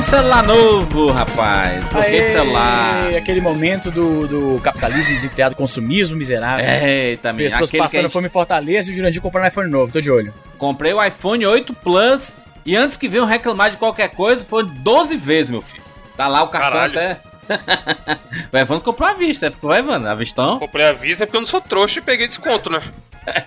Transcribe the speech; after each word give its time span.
um 0.00 0.02
celular 0.02 0.42
novo, 0.42 1.12
rapaz. 1.12 1.86
Troquei 1.88 2.22
de 2.22 2.28
celular. 2.32 3.14
Aquele 3.16 3.40
momento 3.40 3.90
do, 3.90 4.26
do 4.26 4.60
capitalismo 4.62 5.12
desenfreado, 5.12 5.54
consumismo 5.54 6.16
miserável. 6.16 6.64
Eita, 6.66 7.34
minha. 7.34 7.50
Pessoas 7.50 7.68
aquele 7.68 7.82
que 7.82 7.86
passando 7.86 8.02
gente- 8.04 8.12
fome 8.12 8.26
em 8.26 8.30
Fortaleza 8.30 8.88
e 8.88 8.92
o 8.94 8.96
Jurandir 8.96 9.20
comprando 9.20 9.44
um 9.44 9.48
iPhone 9.48 9.70
novo. 9.70 9.92
Tô 9.92 10.00
de 10.00 10.10
olho. 10.10 10.32
Comprei 10.56 10.94
o 10.94 11.04
iPhone 11.04 11.44
8 11.44 11.74
Plus 11.74 12.32
e 12.64 12.74
antes 12.76 12.96
que 12.96 13.08
venham 13.08 13.26
reclamar 13.26 13.70
de 13.72 13.76
qualquer 13.76 14.08
coisa, 14.08 14.42
foi 14.42 14.64
12 14.64 15.18
vezes, 15.18 15.50
meu 15.50 15.60
filho. 15.60 15.84
Tá 16.16 16.26
lá 16.28 16.42
o 16.44 16.48
cartão 16.48 16.70
Caralho. 16.80 16.92
até. 16.98 17.20
o 18.52 18.56
Evandro 18.56 18.84
comprou 18.84 19.06
a 19.08 19.12
vista, 19.12 19.50
ficou 19.50 19.74
Evandro, 19.74 20.08
a 20.08 20.14
vistão. 20.14 20.58
Comprei 20.58 20.86
a 20.86 20.92
vista 20.94 21.26
porque 21.26 21.36
eu 21.36 21.40
não 21.42 21.48
sou 21.48 21.60
trouxa 21.60 21.98
e 21.98 22.02
peguei 22.02 22.26
desconto, 22.26 22.70
né? 22.70 22.80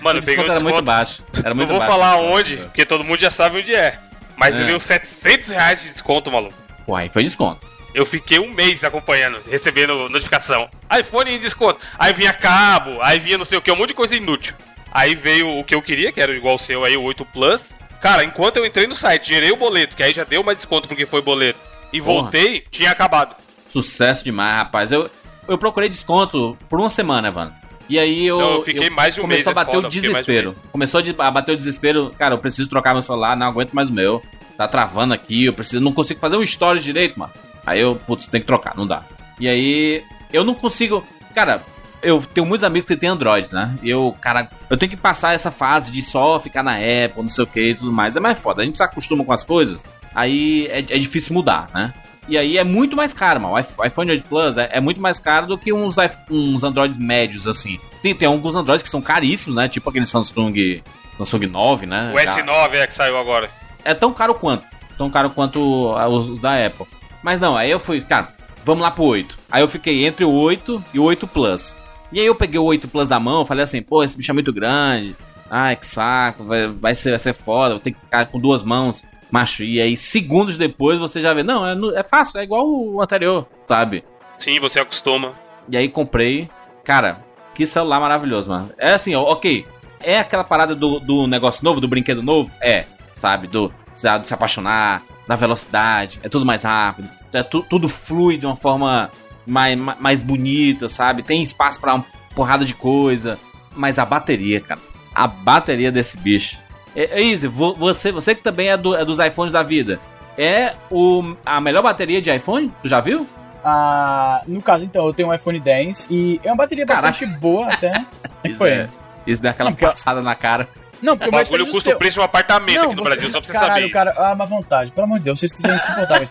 Mano, 0.00 0.18
O 0.18 0.22
eu 0.22 0.24
peguei 0.26 0.36
desconto 0.36 0.48
um 0.48 0.52
era 0.52 0.60
muito 0.60 0.64
desconto. 0.64 0.82
baixo. 0.84 1.24
Era 1.38 1.48
Não 1.50 1.56
muito 1.56 1.68
vou 1.68 1.78
baixo. 1.78 1.92
falar 1.92 2.16
onde, 2.16 2.56
porque 2.56 2.84
todo 2.84 3.04
mundo 3.04 3.20
já 3.20 3.30
sabe 3.30 3.58
onde 3.60 3.72
é. 3.74 3.98
Mas 4.36 4.54
É. 4.54 4.58
ele 4.58 4.66
deu 4.68 4.80
700 4.80 5.48
reais 5.48 5.82
de 5.82 5.90
desconto, 5.90 6.30
maluco. 6.30 6.54
Aí 6.94 7.08
foi 7.08 7.22
desconto. 7.22 7.66
Eu 7.94 8.04
fiquei 8.04 8.38
um 8.38 8.52
mês 8.52 8.84
acompanhando, 8.84 9.40
recebendo 9.50 10.08
notificação. 10.10 10.68
iPhone 11.00 11.30
em 11.34 11.40
desconto. 11.40 11.80
Aí 11.98 12.12
vinha 12.12 12.32
cabo, 12.32 12.98
aí 13.00 13.18
vinha 13.18 13.38
não 13.38 13.44
sei 13.44 13.56
o 13.56 13.62
que, 13.62 13.72
um 13.72 13.76
monte 13.76 13.88
de 13.88 13.94
coisa 13.94 14.14
inútil. 14.14 14.54
Aí 14.92 15.14
veio 15.14 15.58
o 15.58 15.64
que 15.64 15.74
eu 15.74 15.80
queria, 15.82 16.12
que 16.12 16.20
era 16.20 16.34
igual 16.34 16.56
o 16.56 16.58
seu 16.58 16.84
aí, 16.84 16.96
o 16.96 17.02
8 17.02 17.24
Plus. 17.24 17.60
Cara, 18.00 18.22
enquanto 18.22 18.58
eu 18.58 18.66
entrei 18.66 18.86
no 18.86 18.94
site, 18.94 19.28
gerei 19.28 19.50
o 19.50 19.56
boleto, 19.56 19.96
que 19.96 20.02
aí 20.02 20.12
já 20.12 20.24
deu 20.24 20.42
mais 20.44 20.58
desconto 20.58 20.86
porque 20.86 21.06
foi 21.06 21.22
boleto. 21.22 21.58
E 21.92 22.00
Porra. 22.00 22.22
voltei, 22.22 22.64
tinha 22.70 22.90
acabado. 22.90 23.34
Sucesso 23.68 24.22
demais, 24.22 24.56
rapaz. 24.56 24.92
Eu, 24.92 25.10
eu 25.48 25.56
procurei 25.58 25.88
desconto 25.88 26.56
por 26.68 26.78
uma 26.78 26.90
semana, 26.90 27.28
Evandro. 27.28 27.54
E 27.88 27.98
aí 27.98 28.26
eu. 28.26 28.38
Não, 28.38 28.54
eu 28.54 28.62
fiquei 28.62 28.90
mais 28.90 29.14
de 29.14 29.20
um 29.20 29.24
começou 29.24 29.44
mês, 29.44 29.46
a 29.46 29.50
é 29.50 29.54
bater 29.54 29.72
foda, 29.72 29.78
o 29.78 29.82
eu 29.82 29.86
um 29.86 29.90
desespero. 29.90 30.50
mês. 30.50 30.62
Começou 30.72 31.02
a 31.18 31.30
bater 31.30 31.52
o 31.52 31.56
desespero. 31.56 32.14
Cara, 32.18 32.34
eu 32.34 32.38
preciso 32.38 32.68
trocar 32.68 32.92
meu 32.92 33.02
celular, 33.02 33.36
não 33.36 33.46
aguento 33.46 33.72
mais 33.72 33.88
o 33.88 33.92
meu. 33.92 34.22
Tá 34.56 34.66
travando 34.66 35.14
aqui, 35.14 35.44
eu 35.44 35.52
preciso. 35.52 35.82
Não 35.82 35.92
consigo 35.92 36.20
fazer 36.20 36.36
um 36.36 36.42
story 36.42 36.80
direito, 36.80 37.18
mano. 37.18 37.32
Aí 37.64 37.80
eu, 37.80 37.96
putz, 38.06 38.26
tem 38.26 38.40
que 38.40 38.46
trocar, 38.46 38.76
não 38.76 38.86
dá. 38.86 39.02
E 39.38 39.48
aí, 39.48 40.02
eu 40.32 40.44
não 40.44 40.54
consigo. 40.54 41.04
Cara, 41.34 41.62
eu 42.02 42.22
tenho 42.32 42.46
muitos 42.46 42.64
amigos 42.64 42.86
que 42.86 42.96
têm 42.96 43.08
Android, 43.08 43.52
né? 43.52 43.76
E 43.82 43.90
eu, 43.90 44.16
cara, 44.20 44.48
eu 44.70 44.76
tenho 44.76 44.90
que 44.90 44.96
passar 44.96 45.34
essa 45.34 45.50
fase 45.50 45.90
de 45.90 46.00
só 46.00 46.38
ficar 46.40 46.62
na 46.62 46.74
Apple, 46.76 47.22
não 47.22 47.28
sei 47.28 47.44
o 47.44 47.46
que 47.46 47.60
e 47.60 47.74
tudo 47.74 47.92
mais. 47.92 48.16
É 48.16 48.20
mais 48.20 48.38
foda. 48.38 48.62
A 48.62 48.64
gente 48.64 48.76
se 48.78 48.82
acostuma 48.82 49.24
com 49.24 49.32
as 49.32 49.44
coisas, 49.44 49.82
aí 50.14 50.66
é, 50.68 50.78
é 50.78 50.98
difícil 50.98 51.34
mudar, 51.34 51.68
né? 51.74 51.92
E 52.28 52.36
aí 52.36 52.58
é 52.58 52.64
muito 52.64 52.96
mais 52.96 53.12
caro, 53.14 53.40
mano. 53.40 53.54
O 53.54 53.58
iPh- 53.58 53.78
o 53.78 53.84
iPhone 53.84 54.10
8 54.10 54.28
Plus 54.28 54.56
é, 54.56 54.68
é 54.72 54.80
muito 54.80 55.00
mais 55.00 55.18
caro 55.20 55.46
do 55.46 55.56
que 55.56 55.72
uns, 55.72 55.96
uns 56.30 56.64
Androids 56.64 56.96
médios, 56.96 57.46
assim. 57.46 57.78
Tem, 58.02 58.14
tem 58.14 58.26
alguns 58.26 58.56
Androids 58.56 58.82
que 58.82 58.88
são 58.88 59.00
caríssimos, 59.00 59.54
né? 59.56 59.68
Tipo 59.68 59.90
aquele 59.90 60.06
Samsung, 60.06 60.82
Samsung 61.18 61.46
9, 61.46 61.86
né? 61.86 62.12
O 62.14 62.18
Já- 62.18 62.36
S9 62.36 62.74
é 62.74 62.86
que 62.86 62.94
saiu 62.94 63.16
agora. 63.18 63.48
é 63.84 63.94
tão 63.94 64.12
caro 64.12 64.34
quanto. 64.34 64.64
Tão 64.98 65.08
caro 65.10 65.30
quanto 65.30 65.60
os, 65.94 66.28
os 66.30 66.38
da 66.40 66.66
Apple. 66.66 66.86
Mas 67.22 67.38
não, 67.38 67.56
aí 67.56 67.70
eu 67.70 67.78
fui, 67.78 68.00
cara, 68.00 68.28
vamos 68.64 68.82
lá 68.82 68.90
pro 68.90 69.04
8. 69.04 69.38
Aí 69.50 69.62
eu 69.62 69.68
fiquei 69.68 70.04
entre 70.06 70.24
o 70.24 70.30
8 70.32 70.82
e 70.94 70.98
o 70.98 71.04
8 71.04 71.26
Plus. 71.28 71.76
E 72.12 72.18
aí 72.20 72.26
eu 72.26 72.34
peguei 72.34 72.58
o 72.58 72.64
8 72.64 72.88
Plus 72.88 73.08
da 73.08 73.20
mão, 73.20 73.44
falei 73.44 73.62
assim, 73.64 73.82
pô, 73.82 74.02
esse 74.02 74.16
bicho 74.16 74.30
é 74.30 74.34
muito 74.34 74.52
grande. 74.52 75.14
Ai, 75.50 75.76
que 75.76 75.86
saco, 75.86 76.42
vai, 76.44 76.66
vai, 76.68 76.94
ser, 76.94 77.10
vai 77.10 77.18
ser 77.20 77.32
foda, 77.34 77.74
vou 77.74 77.80
ter 77.80 77.92
que 77.92 78.00
ficar 78.00 78.26
com 78.26 78.40
duas 78.40 78.62
mãos. 78.64 79.04
Macho, 79.30 79.64
e 79.64 79.80
aí 79.80 79.96
segundos 79.96 80.56
depois 80.56 80.98
você 80.98 81.20
já 81.20 81.34
vê, 81.34 81.42
não, 81.42 81.66
é, 81.66 81.98
é 81.98 82.02
fácil, 82.02 82.38
é 82.38 82.44
igual 82.44 82.66
o 82.68 83.00
anterior, 83.02 83.46
sabe? 83.68 84.04
Sim, 84.38 84.60
você 84.60 84.78
acostuma. 84.80 85.32
E 85.68 85.76
aí 85.76 85.88
comprei. 85.88 86.48
Cara, 86.84 87.24
que 87.54 87.66
celular 87.66 87.98
maravilhoso, 87.98 88.48
mano. 88.50 88.70
É 88.78 88.92
assim, 88.92 89.14
ó, 89.14 89.22
ok. 89.22 89.66
É 90.00 90.20
aquela 90.20 90.44
parada 90.44 90.74
do, 90.74 91.00
do 91.00 91.26
negócio 91.26 91.64
novo, 91.64 91.80
do 91.80 91.88
brinquedo 91.88 92.22
novo? 92.22 92.50
É, 92.60 92.84
sabe? 93.18 93.46
Do, 93.48 93.72
de 93.94 94.26
se 94.26 94.34
apaixonar, 94.34 95.02
da 95.26 95.34
velocidade, 95.34 96.20
é 96.22 96.28
tudo 96.28 96.44
mais 96.46 96.62
rápido. 96.62 97.08
É 97.32 97.42
tu- 97.42 97.62
tudo 97.68 97.88
flui 97.88 98.36
de 98.38 98.46
uma 98.46 98.54
forma 98.56 99.10
mais, 99.46 99.76
mais, 99.76 99.98
mais 100.00 100.22
bonita, 100.22 100.88
sabe? 100.88 101.22
Tem 101.22 101.42
espaço 101.42 101.80
pra 101.80 101.94
uma 101.94 102.04
porrada 102.34 102.64
de 102.64 102.74
coisa. 102.74 103.38
Mas 103.74 103.98
a 103.98 104.04
bateria, 104.04 104.60
cara. 104.60 104.80
A 105.14 105.26
bateria 105.26 105.90
desse 105.90 106.16
bicho. 106.16 106.56
É, 106.96 107.20
é 107.20 107.22
Easy, 107.22 107.46
vo- 107.46 107.74
você, 107.74 108.10
você 108.10 108.34
que 108.34 108.42
também 108.42 108.68
é, 108.70 108.76
do- 108.76 108.96
é 108.96 109.04
dos 109.04 109.18
iPhones 109.18 109.52
da 109.52 109.62
vida. 109.62 110.00
É 110.38 110.74
o, 110.90 111.36
a 111.44 111.60
melhor 111.60 111.82
bateria 111.82 112.20
de 112.20 112.34
iPhone? 112.34 112.72
Tu 112.82 112.88
já 112.88 113.00
viu? 113.00 113.26
Ah, 113.64 114.42
no 114.46 114.62
caso, 114.62 114.84
então, 114.84 115.06
eu 115.06 115.12
tenho 115.14 115.28
um 115.28 115.34
iPhone 115.34 115.58
10 115.60 116.08
e 116.10 116.40
é 116.44 116.50
uma 116.50 116.56
bateria 116.56 116.86
Caraca. 116.86 117.08
bastante 117.08 117.30
boa 117.38 117.66
até. 117.68 118.04
Isso 118.44 118.56
Foi. 118.58 118.70
é. 118.70 118.88
Isso 119.26 119.42
dá 119.42 119.50
aquela 119.50 119.70
Não, 119.70 119.76
eu- 119.80 119.88
passada 119.88 120.22
na 120.22 120.34
cara. 120.34 120.68
Não, 121.02 121.14
porque 121.16 121.28
O 121.28 121.32
o 121.32 121.34
mais 121.34 121.48
bagulho 121.48 121.66
custa 121.70 121.90
seu- 121.90 121.96
o 121.96 121.98
preço 121.98 122.14
de 122.14 122.20
um 122.20 122.22
apartamento 122.22 122.78
aqui 122.78 122.94
no 122.94 123.02
você- 123.02 123.10
Brasil, 123.16 123.30
só 123.30 123.40
pra 123.40 123.46
você 123.46 123.52
caralho, 123.52 123.82
saber. 123.82 123.92
cara, 123.92 124.14
ah, 124.16 124.34
má 124.34 124.44
vontade. 124.46 124.90
Pelo 124.92 125.04
amor 125.04 125.18
de 125.18 125.24
Deus, 125.24 125.38
vocês 125.40 125.52
são 125.52 125.74
insuportáveis. 125.74 126.30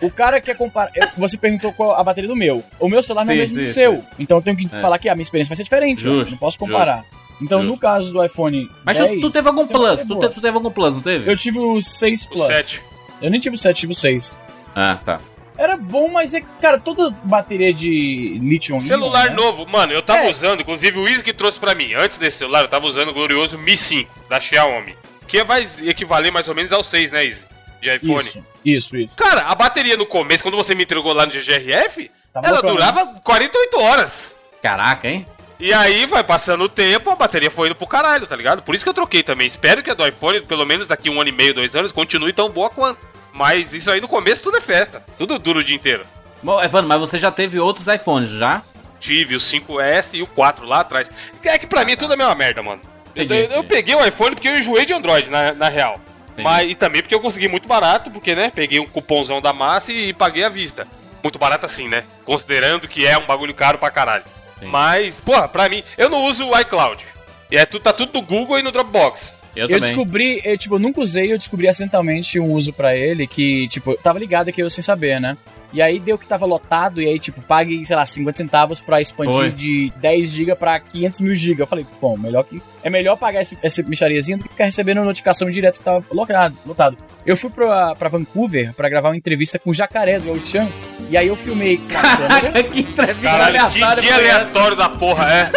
o 0.00 0.10
cara 0.10 0.40
quer 0.40 0.56
comparar. 0.56 0.92
Você 1.16 1.36
perguntou 1.38 1.72
qual 1.72 1.96
a 1.98 2.04
bateria 2.04 2.28
do 2.28 2.36
meu. 2.36 2.62
O 2.78 2.88
meu 2.88 3.02
celular 3.02 3.24
não 3.24 3.32
é 3.32 3.36
o 3.36 3.38
mesmo 3.38 3.56
do 3.58 3.64
seu. 3.64 3.96
sim. 3.96 4.02
Então 4.18 4.38
eu 4.38 4.42
tenho 4.42 4.56
que 4.56 4.66
É. 4.72 4.80
falar 4.80 4.98
que 4.98 5.08
a 5.08 5.14
minha 5.14 5.22
experiência 5.22 5.48
vai 5.50 5.56
ser 5.56 5.64
diferente. 5.64 6.02
Justo, 6.02 6.28
eu 6.28 6.30
não 6.32 6.38
posso 6.38 6.58
comparar. 6.58 7.02
Então, 7.40 7.60
justo. 7.60 7.72
no 7.72 7.78
caso 7.78 8.12
do 8.12 8.24
iPhone. 8.24 8.70
Mas 8.84 8.98
10, 8.98 9.20
tu, 9.20 9.26
tu 9.28 9.32
teve 9.32 9.48
algum 9.48 9.66
plus? 9.66 10.04
Tu, 10.04 10.18
te- 10.18 10.28
tu 10.28 10.40
teve 10.40 10.56
algum 10.56 10.70
plus, 10.70 10.94
não 10.94 11.02
teve? 11.02 11.30
Eu 11.30 11.36
tive 11.36 11.58
o 11.58 11.80
6 11.80 12.24
O 12.26 12.28
Plus. 12.30 12.46
7. 12.46 12.82
Eu 13.20 13.30
nem 13.30 13.40
tive 13.40 13.54
o 13.56 13.58
7, 13.58 13.80
tive 13.80 13.92
o 13.92 13.96
6. 13.96 14.40
Ah, 14.74 14.98
tá. 15.04 15.20
Era 15.56 15.76
bom, 15.76 16.08
mas 16.08 16.34
é, 16.34 16.40
cara, 16.60 16.78
toda 16.80 17.10
bateria 17.24 17.72
de 17.72 18.38
lithium. 18.42 18.80
Celular 18.80 19.30
né? 19.30 19.36
novo, 19.36 19.64
mano, 19.68 19.92
eu 19.92 20.02
tava 20.02 20.24
É. 20.24 20.30
usando, 20.30 20.60
inclusive 20.62 20.98
o 20.98 21.08
Easy 21.08 21.22
que 21.22 21.32
trouxe 21.32 21.60
pra 21.60 21.74
mim, 21.76 21.94
antes 21.94 22.18
desse 22.18 22.38
celular, 22.38 22.62
eu 22.62 22.68
tava 22.68 22.86
usando 22.86 23.08
o 23.10 23.14
glorioso 23.14 23.56
Mi 23.58 23.76
5 23.76 24.10
da 24.28 24.40
Xiaomi. 24.40 24.96
Que 25.28 25.44
vai 25.44 25.66
equivaler 25.82 26.32
mais 26.32 26.48
ou 26.48 26.54
menos 26.56 26.72
ao 26.72 26.82
6, 26.82 27.12
né, 27.12 27.24
Easy? 27.24 27.46
De 27.80 27.88
iPhone. 27.94 28.20
Isso, 28.26 28.44
isso, 28.64 28.98
isso. 28.98 29.16
Cara, 29.16 29.42
a 29.42 29.54
bateria 29.54 29.96
no 29.96 30.06
começo, 30.06 30.42
quando 30.42 30.56
você 30.56 30.74
me 30.74 30.82
entregou 30.84 31.12
lá 31.12 31.24
no 31.26 31.32
GGRF, 31.32 32.10
Tava 32.32 32.46
ela 32.48 32.56
loucão, 32.56 32.72
durava 32.74 33.06
48 33.22 33.78
horas. 33.80 34.34
Caraca, 34.60 35.06
hein? 35.08 35.24
E 35.58 35.72
aí 35.72 36.04
vai 36.06 36.24
passando 36.24 36.64
o 36.64 36.68
tempo, 36.68 37.10
a 37.10 37.14
bateria 37.16 37.50
foi 37.50 37.68
indo 37.68 37.76
pro 37.76 37.86
caralho, 37.86 38.26
tá 38.26 38.34
ligado? 38.36 38.62
Por 38.62 38.74
isso 38.74 38.84
que 38.84 38.88
eu 38.88 38.94
troquei 38.94 39.22
também. 39.22 39.46
Espero 39.46 39.82
que 39.82 39.90
a 39.90 39.94
do 39.94 40.06
iPhone, 40.06 40.40
pelo 40.42 40.66
menos 40.66 40.86
daqui 40.88 41.08
um 41.08 41.20
ano 41.20 41.30
e 41.30 41.32
meio, 41.32 41.54
dois 41.54 41.76
anos, 41.76 41.92
continue 41.92 42.32
tão 42.32 42.50
boa 42.50 42.68
quanto. 42.68 42.98
Mas 43.32 43.72
isso 43.72 43.90
aí 43.90 44.00
no 44.00 44.08
começo 44.08 44.42
tudo 44.42 44.56
é 44.56 44.60
festa. 44.60 45.04
Tudo 45.18 45.38
dura 45.38 45.60
o 45.60 45.64
dia 45.64 45.76
inteiro. 45.76 46.04
Bom, 46.42 46.62
Evandro, 46.62 46.88
mas 46.88 47.00
você 47.00 47.18
já 47.18 47.30
teve 47.30 47.58
outros 47.58 47.86
iPhones, 47.88 48.30
já? 48.30 48.62
Tive 49.00 49.36
o 49.36 49.40
5S 49.40 50.10
e 50.14 50.22
o 50.22 50.26
4 50.26 50.66
lá 50.66 50.80
atrás. 50.80 51.10
É 51.42 51.58
que 51.58 51.66
pra 51.66 51.84
mim 51.84 51.96
tudo 51.96 52.12
é 52.12 52.14
a 52.14 52.16
mesma 52.18 52.34
merda, 52.34 52.62
mano. 52.62 52.80
Eu, 53.14 53.24
Entendi, 53.24 53.44
eu- 53.44 53.56
eu 53.58 53.64
peguei 53.64 53.94
o 53.94 54.04
iPhone 54.04 54.34
porque 54.34 54.48
eu 54.48 54.56
enjoei 54.58 54.84
de 54.84 54.92
Android, 54.92 55.28
na, 55.30 55.52
na 55.52 55.68
real. 55.68 56.00
Entendi. 56.32 56.42
Mas, 56.42 56.70
e 56.70 56.74
também 56.74 57.00
porque 57.00 57.14
eu 57.14 57.20
consegui 57.20 57.46
muito 57.48 57.68
barato, 57.68 58.10
porque, 58.10 58.34
né, 58.34 58.50
peguei 58.54 58.80
um 58.80 58.86
cupomzão 58.86 59.40
da 59.40 59.52
massa 59.52 59.92
e, 59.92 60.12
paguei 60.12 60.42
à 60.44 60.48
vista. 60.48 60.86
Muito 61.22 61.38
barato 61.38 61.64
assim, 61.64 61.88
né? 61.88 62.04
Considerando 62.24 62.88
que 62.88 63.06
é 63.06 63.16
um 63.16 63.24
bagulho 63.26 63.54
caro 63.54 63.78
pra 63.78 63.90
caralho. 63.90 64.24
Mas, 64.64 65.20
porra, 65.20 65.48
pra 65.48 65.68
mim, 65.68 65.82
eu 65.96 66.08
não 66.08 66.24
uso 66.26 66.46
o 66.46 66.58
iCloud. 66.60 67.04
É, 67.50 67.64
tá 67.64 67.92
tudo 67.92 68.12
no 68.14 68.22
Google 68.22 68.58
e 68.58 68.62
no 68.62 68.72
Dropbox. 68.72 69.34
Eu, 69.56 69.68
Eu 69.68 69.80
descobri, 69.80 70.40
eu, 70.44 70.58
tipo, 70.58 70.74
eu 70.74 70.78
nunca 70.78 71.00
usei, 71.00 71.32
eu 71.32 71.38
descobri 71.38 71.68
acidentalmente 71.68 72.38
um 72.40 72.52
uso 72.52 72.72
pra 72.72 72.96
ele 72.96 73.26
que, 73.26 73.68
tipo, 73.68 73.92
eu 73.92 73.96
tava 73.98 74.18
ligado 74.18 74.48
aqui 74.48 74.60
eu 74.60 74.70
sem 74.70 74.82
saber, 74.82 75.20
né? 75.20 75.36
E 75.72 75.82
aí 75.82 75.98
deu 75.98 76.16
que 76.16 76.24
tava 76.24 76.46
lotado, 76.46 77.02
e 77.02 77.08
aí, 77.08 77.18
tipo, 77.18 77.42
pague, 77.42 77.84
sei 77.84 77.96
lá, 77.96 78.06
50 78.06 78.38
centavos 78.38 78.80
pra 78.80 79.00
expandir 79.00 79.34
Foi. 79.34 79.50
de 79.50 79.92
10 79.96 80.28
GB 80.30 80.54
pra 80.54 80.78
500 80.78 81.20
mil 81.20 81.34
GB. 81.34 81.62
Eu 81.62 81.66
falei, 81.66 81.84
bom, 82.00 82.16
melhor 82.16 82.44
que. 82.44 82.62
É 82.80 82.88
melhor 82.88 83.16
pagar 83.16 83.42
esse, 83.42 83.58
essa 83.60 83.82
michariazinha 83.82 84.36
do 84.38 84.44
que 84.44 84.50
ficar 84.50 84.66
recebendo 84.66 85.02
notificação 85.02 85.50
direto 85.50 85.78
que 85.80 85.84
tava 85.84 86.04
lotado. 86.12 86.56
lotado. 86.64 86.96
Eu 87.26 87.36
fui 87.36 87.50
pra, 87.50 87.92
pra 87.96 88.08
Vancouver 88.08 88.72
pra 88.74 88.88
gravar 88.88 89.08
uma 89.08 89.16
entrevista 89.16 89.58
com 89.58 89.70
o 89.70 89.74
jacaré 89.74 90.20
do 90.20 90.28
El 90.28 90.38
Chan, 90.46 90.68
e 91.10 91.16
aí 91.16 91.26
eu 91.26 91.34
filmei. 91.34 91.78
Caraca, 91.88 92.62
que 92.62 92.80
entrevista 92.80 93.14
Caralho, 93.22 93.54
que 93.54 93.58
aleatória 93.58 94.02
dia 94.02 94.12
essa? 94.12 94.20
aleatório 94.20 94.76
da 94.76 94.88
porra, 94.90 95.32
é. 95.32 95.50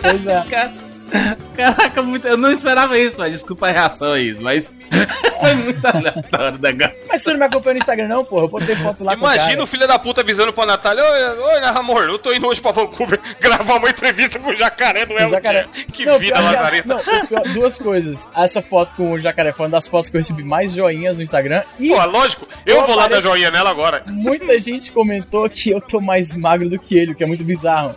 Pois 0.00 0.26
é. 0.26 0.44
Caraca, 1.56 2.02
muito... 2.02 2.26
eu 2.26 2.36
não 2.36 2.50
esperava 2.50 2.98
isso, 2.98 3.16
mas 3.18 3.32
desculpa 3.32 3.68
a 3.68 3.70
reação 3.70 4.12
a 4.12 4.20
isso, 4.20 4.42
mas 4.42 4.74
foi 5.40 5.54
muito 5.54 5.84
aleatório 5.86 6.58
o 6.58 6.60
negócio. 6.62 6.94
Mas 7.08 7.22
você 7.22 7.30
não 7.32 7.38
me 7.38 7.44
acompanha 7.44 7.74
no 7.74 7.78
Instagram, 7.78 8.08
não, 8.08 8.24
porra? 8.24 8.44
Eu 8.44 8.48
botei 8.48 8.74
foto 8.76 9.04
lá 9.04 9.16
com 9.16 9.24
o 9.24 9.32
Imagina 9.32 9.62
o 9.62 9.66
filho 9.66 9.86
da 9.86 9.98
puta 9.98 10.20
avisando 10.22 10.52
pra 10.52 10.66
Natália: 10.66 11.04
Oi, 11.04 11.38
oi 11.38 11.64
amor, 11.64 12.08
eu 12.08 12.18
tô 12.18 12.32
indo 12.32 12.46
hoje 12.46 12.60
pra 12.60 12.72
Vancouver 12.72 13.20
gravar 13.40 13.76
uma 13.76 13.88
entrevista 13.90 14.38
com 14.38 14.50
o 14.50 14.56
jacaré 14.56 15.06
do 15.06 15.16
El 15.16 15.30
jacaré. 15.30 15.66
Que 15.92 16.04
Não, 16.04 16.18
vida 16.18 16.40
lazareta. 16.40 16.88
Não, 16.88 17.26
pior- 17.26 17.42
duas 17.52 17.78
coisas. 17.78 18.28
Essa 18.36 18.60
foto 18.62 18.94
com 18.96 19.12
o 19.12 19.18
jacaré 19.18 19.52
foi 19.52 19.66
uma 19.66 19.70
das 19.72 19.86
fotos 19.86 20.10
que 20.10 20.16
eu 20.16 20.20
recebi 20.20 20.42
mais 20.42 20.72
joinhas 20.72 21.16
no 21.18 21.22
Instagram. 21.22 21.62
E 21.78 21.88
Pô, 21.88 22.04
lógico, 22.06 22.48
eu 22.66 22.76
Eu 22.78 22.86
vou 22.86 22.96
lá 22.96 23.06
dar 23.06 23.20
joinha 23.20 23.50
nela 23.50 23.70
agora. 23.70 24.02
muita 24.06 24.58
gente 24.58 24.90
comentou 24.90 25.48
que 25.48 25.70
eu 25.70 25.80
tô 25.80 26.00
mais 26.00 26.34
magro 26.34 26.68
do 26.68 26.78
que 26.78 26.96
ele, 26.96 27.12
o 27.12 27.14
que 27.14 27.22
é 27.22 27.26
muito 27.26 27.44
bizarro. 27.44 27.94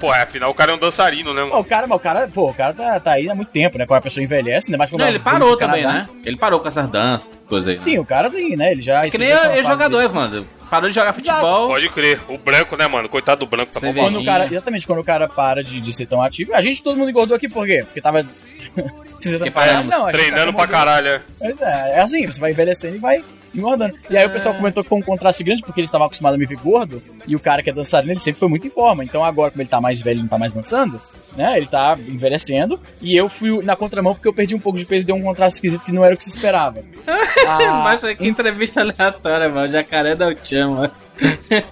Pô, 0.00 0.14
é, 0.14 0.22
afinal 0.22 0.50
o 0.50 0.54
cara 0.54 0.72
é 0.72 0.74
um 0.74 0.78
dançarino, 0.78 1.34
né, 1.34 1.42
mano? 1.42 1.58
o 1.58 1.64
cara, 1.64 1.86
mas 1.86 1.96
o 1.96 2.00
cara, 2.00 2.09
pô, 2.32 2.50
o 2.50 2.54
cara 2.54 2.72
tá, 2.72 3.00
tá 3.00 3.12
aí 3.12 3.28
há 3.28 3.34
muito 3.34 3.50
tempo, 3.50 3.78
né? 3.78 3.86
Quando 3.86 3.98
a 3.98 4.02
pessoa 4.02 4.22
envelhece, 4.22 4.68
ainda 4.68 4.78
mais 4.78 4.90
quando 4.90 5.00
Não, 5.00 5.06
ela 5.08 5.16
ele 5.16 5.24
parou 5.24 5.56
também, 5.56 5.84
né? 5.84 6.08
Ele 6.24 6.36
parou 6.36 6.60
com 6.60 6.68
essas 6.68 6.88
danças, 6.88 7.30
coisas 7.48 7.68
aí. 7.68 7.74
né? 7.74 7.80
Sim, 7.80 7.98
o 7.98 8.04
cara 8.04 8.30
tem, 8.30 8.56
né? 8.56 8.72
Ele 8.72 8.82
já. 8.82 9.02
Que 9.02 9.08
isso 9.08 9.18
nem 9.18 9.30
é 9.30 9.62
jogador, 9.62 9.98
dele. 9.98 10.04
Evandro. 10.04 10.46
Parou 10.70 10.88
de 10.88 10.94
jogar 10.94 11.12
futebol. 11.12 11.68
Pode 11.68 11.88
crer, 11.88 12.20
o 12.28 12.38
branco, 12.38 12.76
né, 12.76 12.86
mano? 12.86 13.08
Coitado 13.08 13.44
do 13.44 13.48
branco, 13.48 13.72
tá. 13.72 13.80
Quando 13.92 14.20
o 14.20 14.24
cara, 14.24 14.46
exatamente, 14.46 14.86
quando 14.86 15.00
o 15.00 15.04
cara 15.04 15.28
para 15.28 15.64
de, 15.64 15.80
de 15.80 15.92
ser 15.92 16.06
tão 16.06 16.22
ativo. 16.22 16.54
A 16.54 16.60
gente 16.60 16.82
todo 16.82 16.96
mundo 16.96 17.10
engordou 17.10 17.36
aqui 17.36 17.48
por 17.48 17.66
quê? 17.66 17.82
Porque 17.84 18.00
tava. 18.00 18.24
Você 19.20 19.38
tá 19.50 19.82
Não, 19.82 20.10
Treinando 20.10 20.54
pra 20.54 20.66
caralho. 20.66 21.08
é. 21.08 21.20
Pois 21.38 21.60
é, 21.60 21.92
é 21.96 22.00
assim, 22.00 22.26
você 22.26 22.40
vai 22.40 22.52
envelhecendo 22.52 22.96
e 22.96 22.98
vai 22.98 23.22
engordando. 23.54 23.94
E 24.08 24.16
aí 24.16 24.26
o 24.26 24.30
pessoal 24.30 24.54
comentou 24.54 24.82
que 24.82 24.88
foi 24.88 24.98
um 24.98 25.02
contraste 25.02 25.44
grande, 25.44 25.60
porque 25.62 25.78
eles 25.78 25.88
estavam 25.88 26.06
acostumados 26.06 26.36
a 26.36 26.38
me 26.38 26.46
ver 26.46 26.56
gordo, 26.56 27.02
e 27.26 27.36
o 27.36 27.38
cara 27.40 27.62
que 27.62 27.68
é 27.68 27.72
dançarino, 27.72 28.12
ele 28.12 28.20
sempre 28.20 28.38
foi 28.38 28.48
muito 28.48 28.66
em 28.66 28.70
forma. 28.70 29.04
Então 29.04 29.22
agora, 29.22 29.50
como 29.50 29.60
ele 29.60 29.68
tá 29.68 29.78
mais 29.78 30.00
velho 30.00 30.20
e 30.20 30.22
não 30.22 30.28
tá 30.28 30.38
mais 30.38 30.54
dançando, 30.54 30.98
né? 31.36 31.56
Ele 31.56 31.66
tá 31.66 31.96
envelhecendo. 32.08 32.80
E 33.00 33.16
eu 33.16 33.28
fui 33.28 33.62
na 33.62 33.76
contramão 33.76 34.14
porque 34.14 34.28
eu 34.28 34.32
perdi 34.34 34.54
um 34.54 34.60
pouco 34.60 34.78
de 34.78 34.84
peso 34.84 35.04
e 35.04 35.06
deu 35.06 35.16
um 35.16 35.22
contraste 35.22 35.56
esquisito 35.56 35.84
que 35.84 35.92
não 35.92 36.04
era 36.04 36.14
o 36.14 36.18
que 36.18 36.24
se 36.24 36.30
esperava. 36.30 36.82
Ah, 37.46 37.80
Mas 37.82 38.00
que 38.00 38.28
entrevista 38.28 38.80
aleatória, 38.80 39.48
mano. 39.48 39.68
Jacaré 39.68 40.14
da 40.14 40.28
Uchan, 40.28 40.70
mano. 40.70 40.92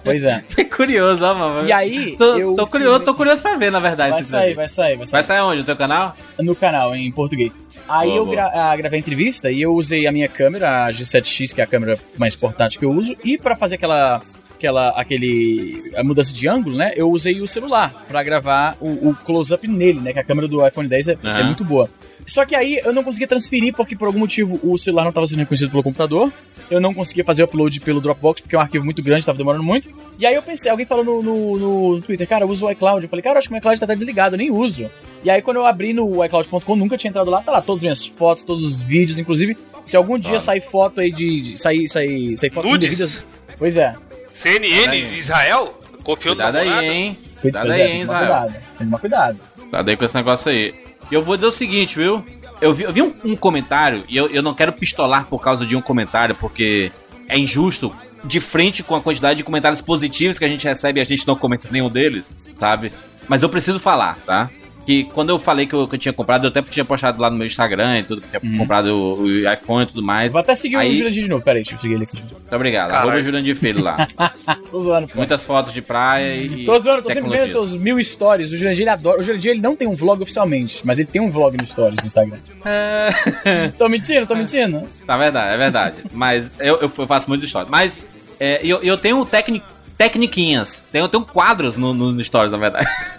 Pois 0.03 0.25
é. 0.25 0.43
Fiquei 0.49 0.65
curioso, 0.65 1.23
ó, 1.23 1.33
mano. 1.33 1.67
E 1.67 1.71
aí, 1.71 2.15
tô, 2.17 2.37
eu 2.37 2.55
tô 2.55 2.67
curioso, 2.67 2.99
tô 3.05 3.13
curioso 3.13 3.41
pra 3.41 3.55
ver, 3.55 3.71
na 3.71 3.79
verdade. 3.79 4.11
Vai 4.11 4.23
sair, 4.23 4.53
vai 4.53 4.67
sair, 4.67 4.95
vai 4.97 5.05
sair. 5.05 5.11
Vai 5.11 5.23
sair 5.23 5.41
onde? 5.41 5.59
No 5.59 5.63
teu 5.65 5.75
canal? 5.75 6.15
No 6.39 6.55
canal, 6.55 6.95
em 6.95 7.11
português. 7.11 7.53
Aí 7.87 8.09
boa, 8.09 8.19
eu 8.19 8.25
gra 8.25 8.49
boa. 8.49 8.75
gravei 8.75 8.97
a 8.97 8.99
entrevista 8.99 9.51
e 9.51 9.61
eu 9.61 9.71
usei 9.73 10.05
a 10.05 10.11
minha 10.11 10.27
câmera, 10.27 10.85
a 10.85 10.89
G7X, 10.91 11.53
que 11.53 11.61
é 11.61 11.63
a 11.63 11.67
câmera 11.67 11.97
mais 12.17 12.35
portátil 12.35 12.79
que 12.79 12.85
eu 12.85 12.91
uso, 12.91 13.15
e 13.23 13.37
para 13.37 13.55
fazer 13.55 13.75
aquela 13.75 14.21
aquela 14.59 14.89
aquele 14.89 15.81
a 15.95 16.03
mudança 16.03 16.33
de 16.33 16.47
ângulo, 16.47 16.75
né? 16.75 16.91
Eu 16.95 17.09
usei 17.09 17.41
o 17.41 17.47
celular 17.47 18.05
para 18.07 18.21
gravar 18.21 18.77
o, 18.81 19.09
o 19.09 19.15
close-up 19.15 19.65
nele, 19.67 20.01
né? 20.01 20.11
Que 20.11 20.19
a 20.19 20.23
câmera 20.23 20.47
do 20.47 20.65
iPhone 20.65 20.87
10 20.87 21.07
é, 21.07 21.13
uhum. 21.13 21.29
é, 21.29 21.43
muito 21.43 21.63
boa. 21.63 21.89
Só 22.25 22.45
que 22.45 22.53
aí 22.53 22.79
eu 22.83 22.93
não 22.93 23.03
conseguia 23.03 23.27
transferir 23.27 23.73
porque 23.73 23.95
por 23.95 24.05
algum 24.05 24.19
motivo 24.19 24.59
o 24.61 24.77
celular 24.77 25.03
não 25.03 25.09
estava 25.09 25.25
sendo 25.25 25.39
reconhecido 25.39 25.71
pelo 25.71 25.81
computador. 25.81 26.31
Eu 26.69 26.79
não 26.79 26.93
conseguia 26.93 27.23
fazer 27.23 27.41
o 27.41 27.45
upload 27.45 27.79
pelo 27.79 27.99
Dropbox 27.99 28.41
porque 28.41 28.55
é 28.55 28.59
um 28.59 28.61
arquivo 28.61 28.85
muito 28.85 29.01
grande, 29.01 29.21
estava 29.21 29.37
demorando 29.37 29.63
muito. 29.63 29.89
E 30.19 30.25
aí 30.25 30.35
eu 30.35 30.43
pensei, 30.43 30.69
alguém 30.69 30.85
falou 30.85 31.03
no, 31.03 31.23
no, 31.23 31.57
no 31.95 32.01
Twitter, 32.01 32.27
cara, 32.27 32.45
eu 32.45 32.49
uso 32.49 32.67
o 32.67 32.71
iCloud. 32.71 33.03
Eu 33.03 33.09
falei, 33.09 33.23
cara, 33.23 33.35
eu 33.35 33.39
acho 33.39 33.47
que 33.47 33.55
o 33.55 33.57
iCloud 33.57 33.79
tá 33.79 33.85
até 33.85 33.95
desligado, 33.95 34.35
eu 34.35 34.37
nem 34.37 34.51
uso. 34.51 34.91
E 35.23 35.29
aí 35.31 35.41
quando 35.41 35.57
eu 35.57 35.65
abri 35.65 35.93
no 35.93 36.23
iCloud.com, 36.23 36.75
nunca 36.75 36.97
tinha 36.97 37.09
entrado 37.09 37.31
lá, 37.31 37.41
tá 37.41 37.51
lá 37.51 37.61
todas 37.61 37.79
as 37.79 37.83
minhas 37.83 38.05
fotos, 38.05 38.43
todos 38.43 38.63
os 38.63 38.81
vídeos, 38.81 39.17
inclusive 39.17 39.57
se 39.85 39.97
algum 39.97 40.19
dia 40.19 40.37
ah. 40.37 40.39
sair 40.39 40.61
foto 40.61 41.01
aí 41.01 41.11
de, 41.11 41.41
de 41.41 41.57
sair 41.57 41.87
sair 41.87 42.37
sair 42.37 42.51
fotos 42.51 42.71
indevidas. 42.71 43.23
Pois 43.57 43.75
é. 43.75 43.95
CNN 44.39 45.09
de 45.09 45.17
Israel? 45.17 45.77
Confiou 46.01 46.33
Cuidado 46.33 46.53
no 46.53 46.59
aí, 46.59 46.87
hein? 46.87 47.19
Cuidado 47.41 47.71
aí, 47.71 47.81
hein, 47.81 48.01
Israel. 48.03 48.51
Cuidado. 48.77 48.99
Cuidado. 49.01 49.39
Cuidado 49.57 49.89
aí 49.89 49.97
com 49.97 50.05
esse 50.05 50.15
negócio 50.15 50.49
aí. 50.49 50.73
E 51.11 51.13
eu 51.13 51.21
vou 51.21 51.35
dizer 51.35 51.47
o 51.47 51.51
seguinte, 51.51 51.97
viu? 51.97 52.25
Eu 52.61 52.73
vi, 52.73 52.83
eu 52.83 52.93
vi 52.93 53.01
um, 53.01 53.13
um, 53.25 53.35
comentário, 53.35 54.03
e 54.07 54.15
eu, 54.15 54.27
eu 54.27 54.41
não 54.41 54.53
quero 54.53 54.71
pistolar 54.71 55.25
por 55.25 55.41
causa 55.41 55.65
de 55.65 55.75
um 55.75 55.81
comentário, 55.81 56.35
porque 56.35 56.89
é 57.27 57.37
injusto 57.37 57.93
de 58.23 58.39
frente 58.39 58.81
com 58.81 58.95
a 58.95 59.01
quantidade 59.01 59.37
de 59.37 59.43
comentários 59.43 59.81
positivos 59.81 60.39
que 60.39 60.45
a 60.45 60.47
gente 60.47 60.65
recebe 60.65 60.99
e 60.99 61.01
a 61.01 61.05
gente 61.05 61.27
não 61.27 61.35
comenta 61.35 61.67
nenhum 61.69 61.89
deles, 61.89 62.33
sabe? 62.57 62.93
Mas 63.27 63.43
eu 63.43 63.49
preciso 63.49 63.79
falar, 63.79 64.17
tá? 64.25 64.49
Que 64.89 65.03
quando 65.03 65.29
eu 65.29 65.37
falei 65.37 65.67
que 65.67 65.75
eu, 65.75 65.87
que 65.87 65.93
eu, 65.93 65.99
tinha 65.99 66.11
comprado, 66.11 66.45
eu 66.45 66.49
até 66.49 66.63
tinha 66.63 66.83
postado 66.83 67.21
lá 67.21 67.29
no 67.29 67.37
meu 67.37 67.45
Instagram 67.45 67.99
e 67.99 68.03
tudo, 68.03 68.21
que 68.23 68.27
tinha 68.27 68.51
uhum. 68.51 68.57
comprado 68.57 68.87
o, 68.87 69.21
o, 69.21 69.53
iPhone 69.53 69.83
e 69.83 69.85
tudo 69.85 70.01
mais. 70.01 70.31
Vou 70.31 70.39
até 70.41 70.55
seguir 70.55 70.77
aí... 70.77 70.89
o 70.89 70.95
Jurandir 70.95 71.23
de 71.25 71.29
novo, 71.29 71.43
peraí, 71.43 71.61
deixa 71.61 71.75
eu 71.75 71.79
seguir 71.79 71.93
ele 71.93 72.05
aqui. 72.05 72.17
Muito 72.17 72.55
obrigado, 72.55 72.89
Caralho. 72.89 73.09
arroba 73.09 73.23
Jurandir 73.23 73.55
Filho 73.55 73.83
lá. 73.83 74.07
tô 74.71 74.81
zoando, 74.81 75.07
pô. 75.07 75.17
Muitas 75.17 75.45
fotos 75.45 75.75
de 75.75 75.83
praia 75.83 76.35
e. 76.37 76.65
Tô 76.65 76.79
zoando, 76.79 77.03
tô 77.03 77.11
sempre 77.11 77.29
vendo 77.29 77.47
seus 77.49 77.75
mil 77.75 78.03
stories. 78.03 78.51
O 78.51 78.57
Jurandir 78.57 78.81
ele 78.81 78.89
adora. 78.89 79.19
O 79.19 79.21
Jurandir 79.21 79.51
ele 79.51 79.61
não 79.61 79.75
tem 79.75 79.87
um 79.87 79.93
vlog 79.93 80.23
oficialmente, 80.23 80.81
mas 80.83 80.97
ele 80.97 81.07
tem 81.07 81.21
um 81.21 81.29
vlog 81.29 81.55
no 81.55 81.67
stories 81.67 81.97
do 81.97 82.07
Instagram. 82.07 82.39
É... 82.65 83.67
tô 83.77 83.87
mentindo, 83.87 84.25
tô 84.25 84.35
mentindo. 84.35 84.87
Tá 85.05 85.15
verdade, 85.17 85.53
é 85.53 85.57
verdade. 85.57 85.95
mas 86.11 86.51
eu, 86.59 86.79
eu 86.81 86.89
faço 86.89 87.29
muitos 87.29 87.47
stories. 87.47 87.69
Mas 87.69 88.07
é, 88.39 88.59
eu, 88.63 88.81
eu 88.81 88.97
tenho 88.97 89.23
tecnic, 89.23 89.63
tecniquinhas. 89.95 90.83
Tenho, 90.91 91.07
tenho 91.07 91.23
quadros 91.23 91.77
no, 91.77 91.93
no 91.93 92.23
stories, 92.23 92.51
na 92.51 92.57
verdade. 92.57 92.87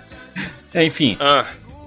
Enfim. 0.74 1.16
Ah 1.20 1.44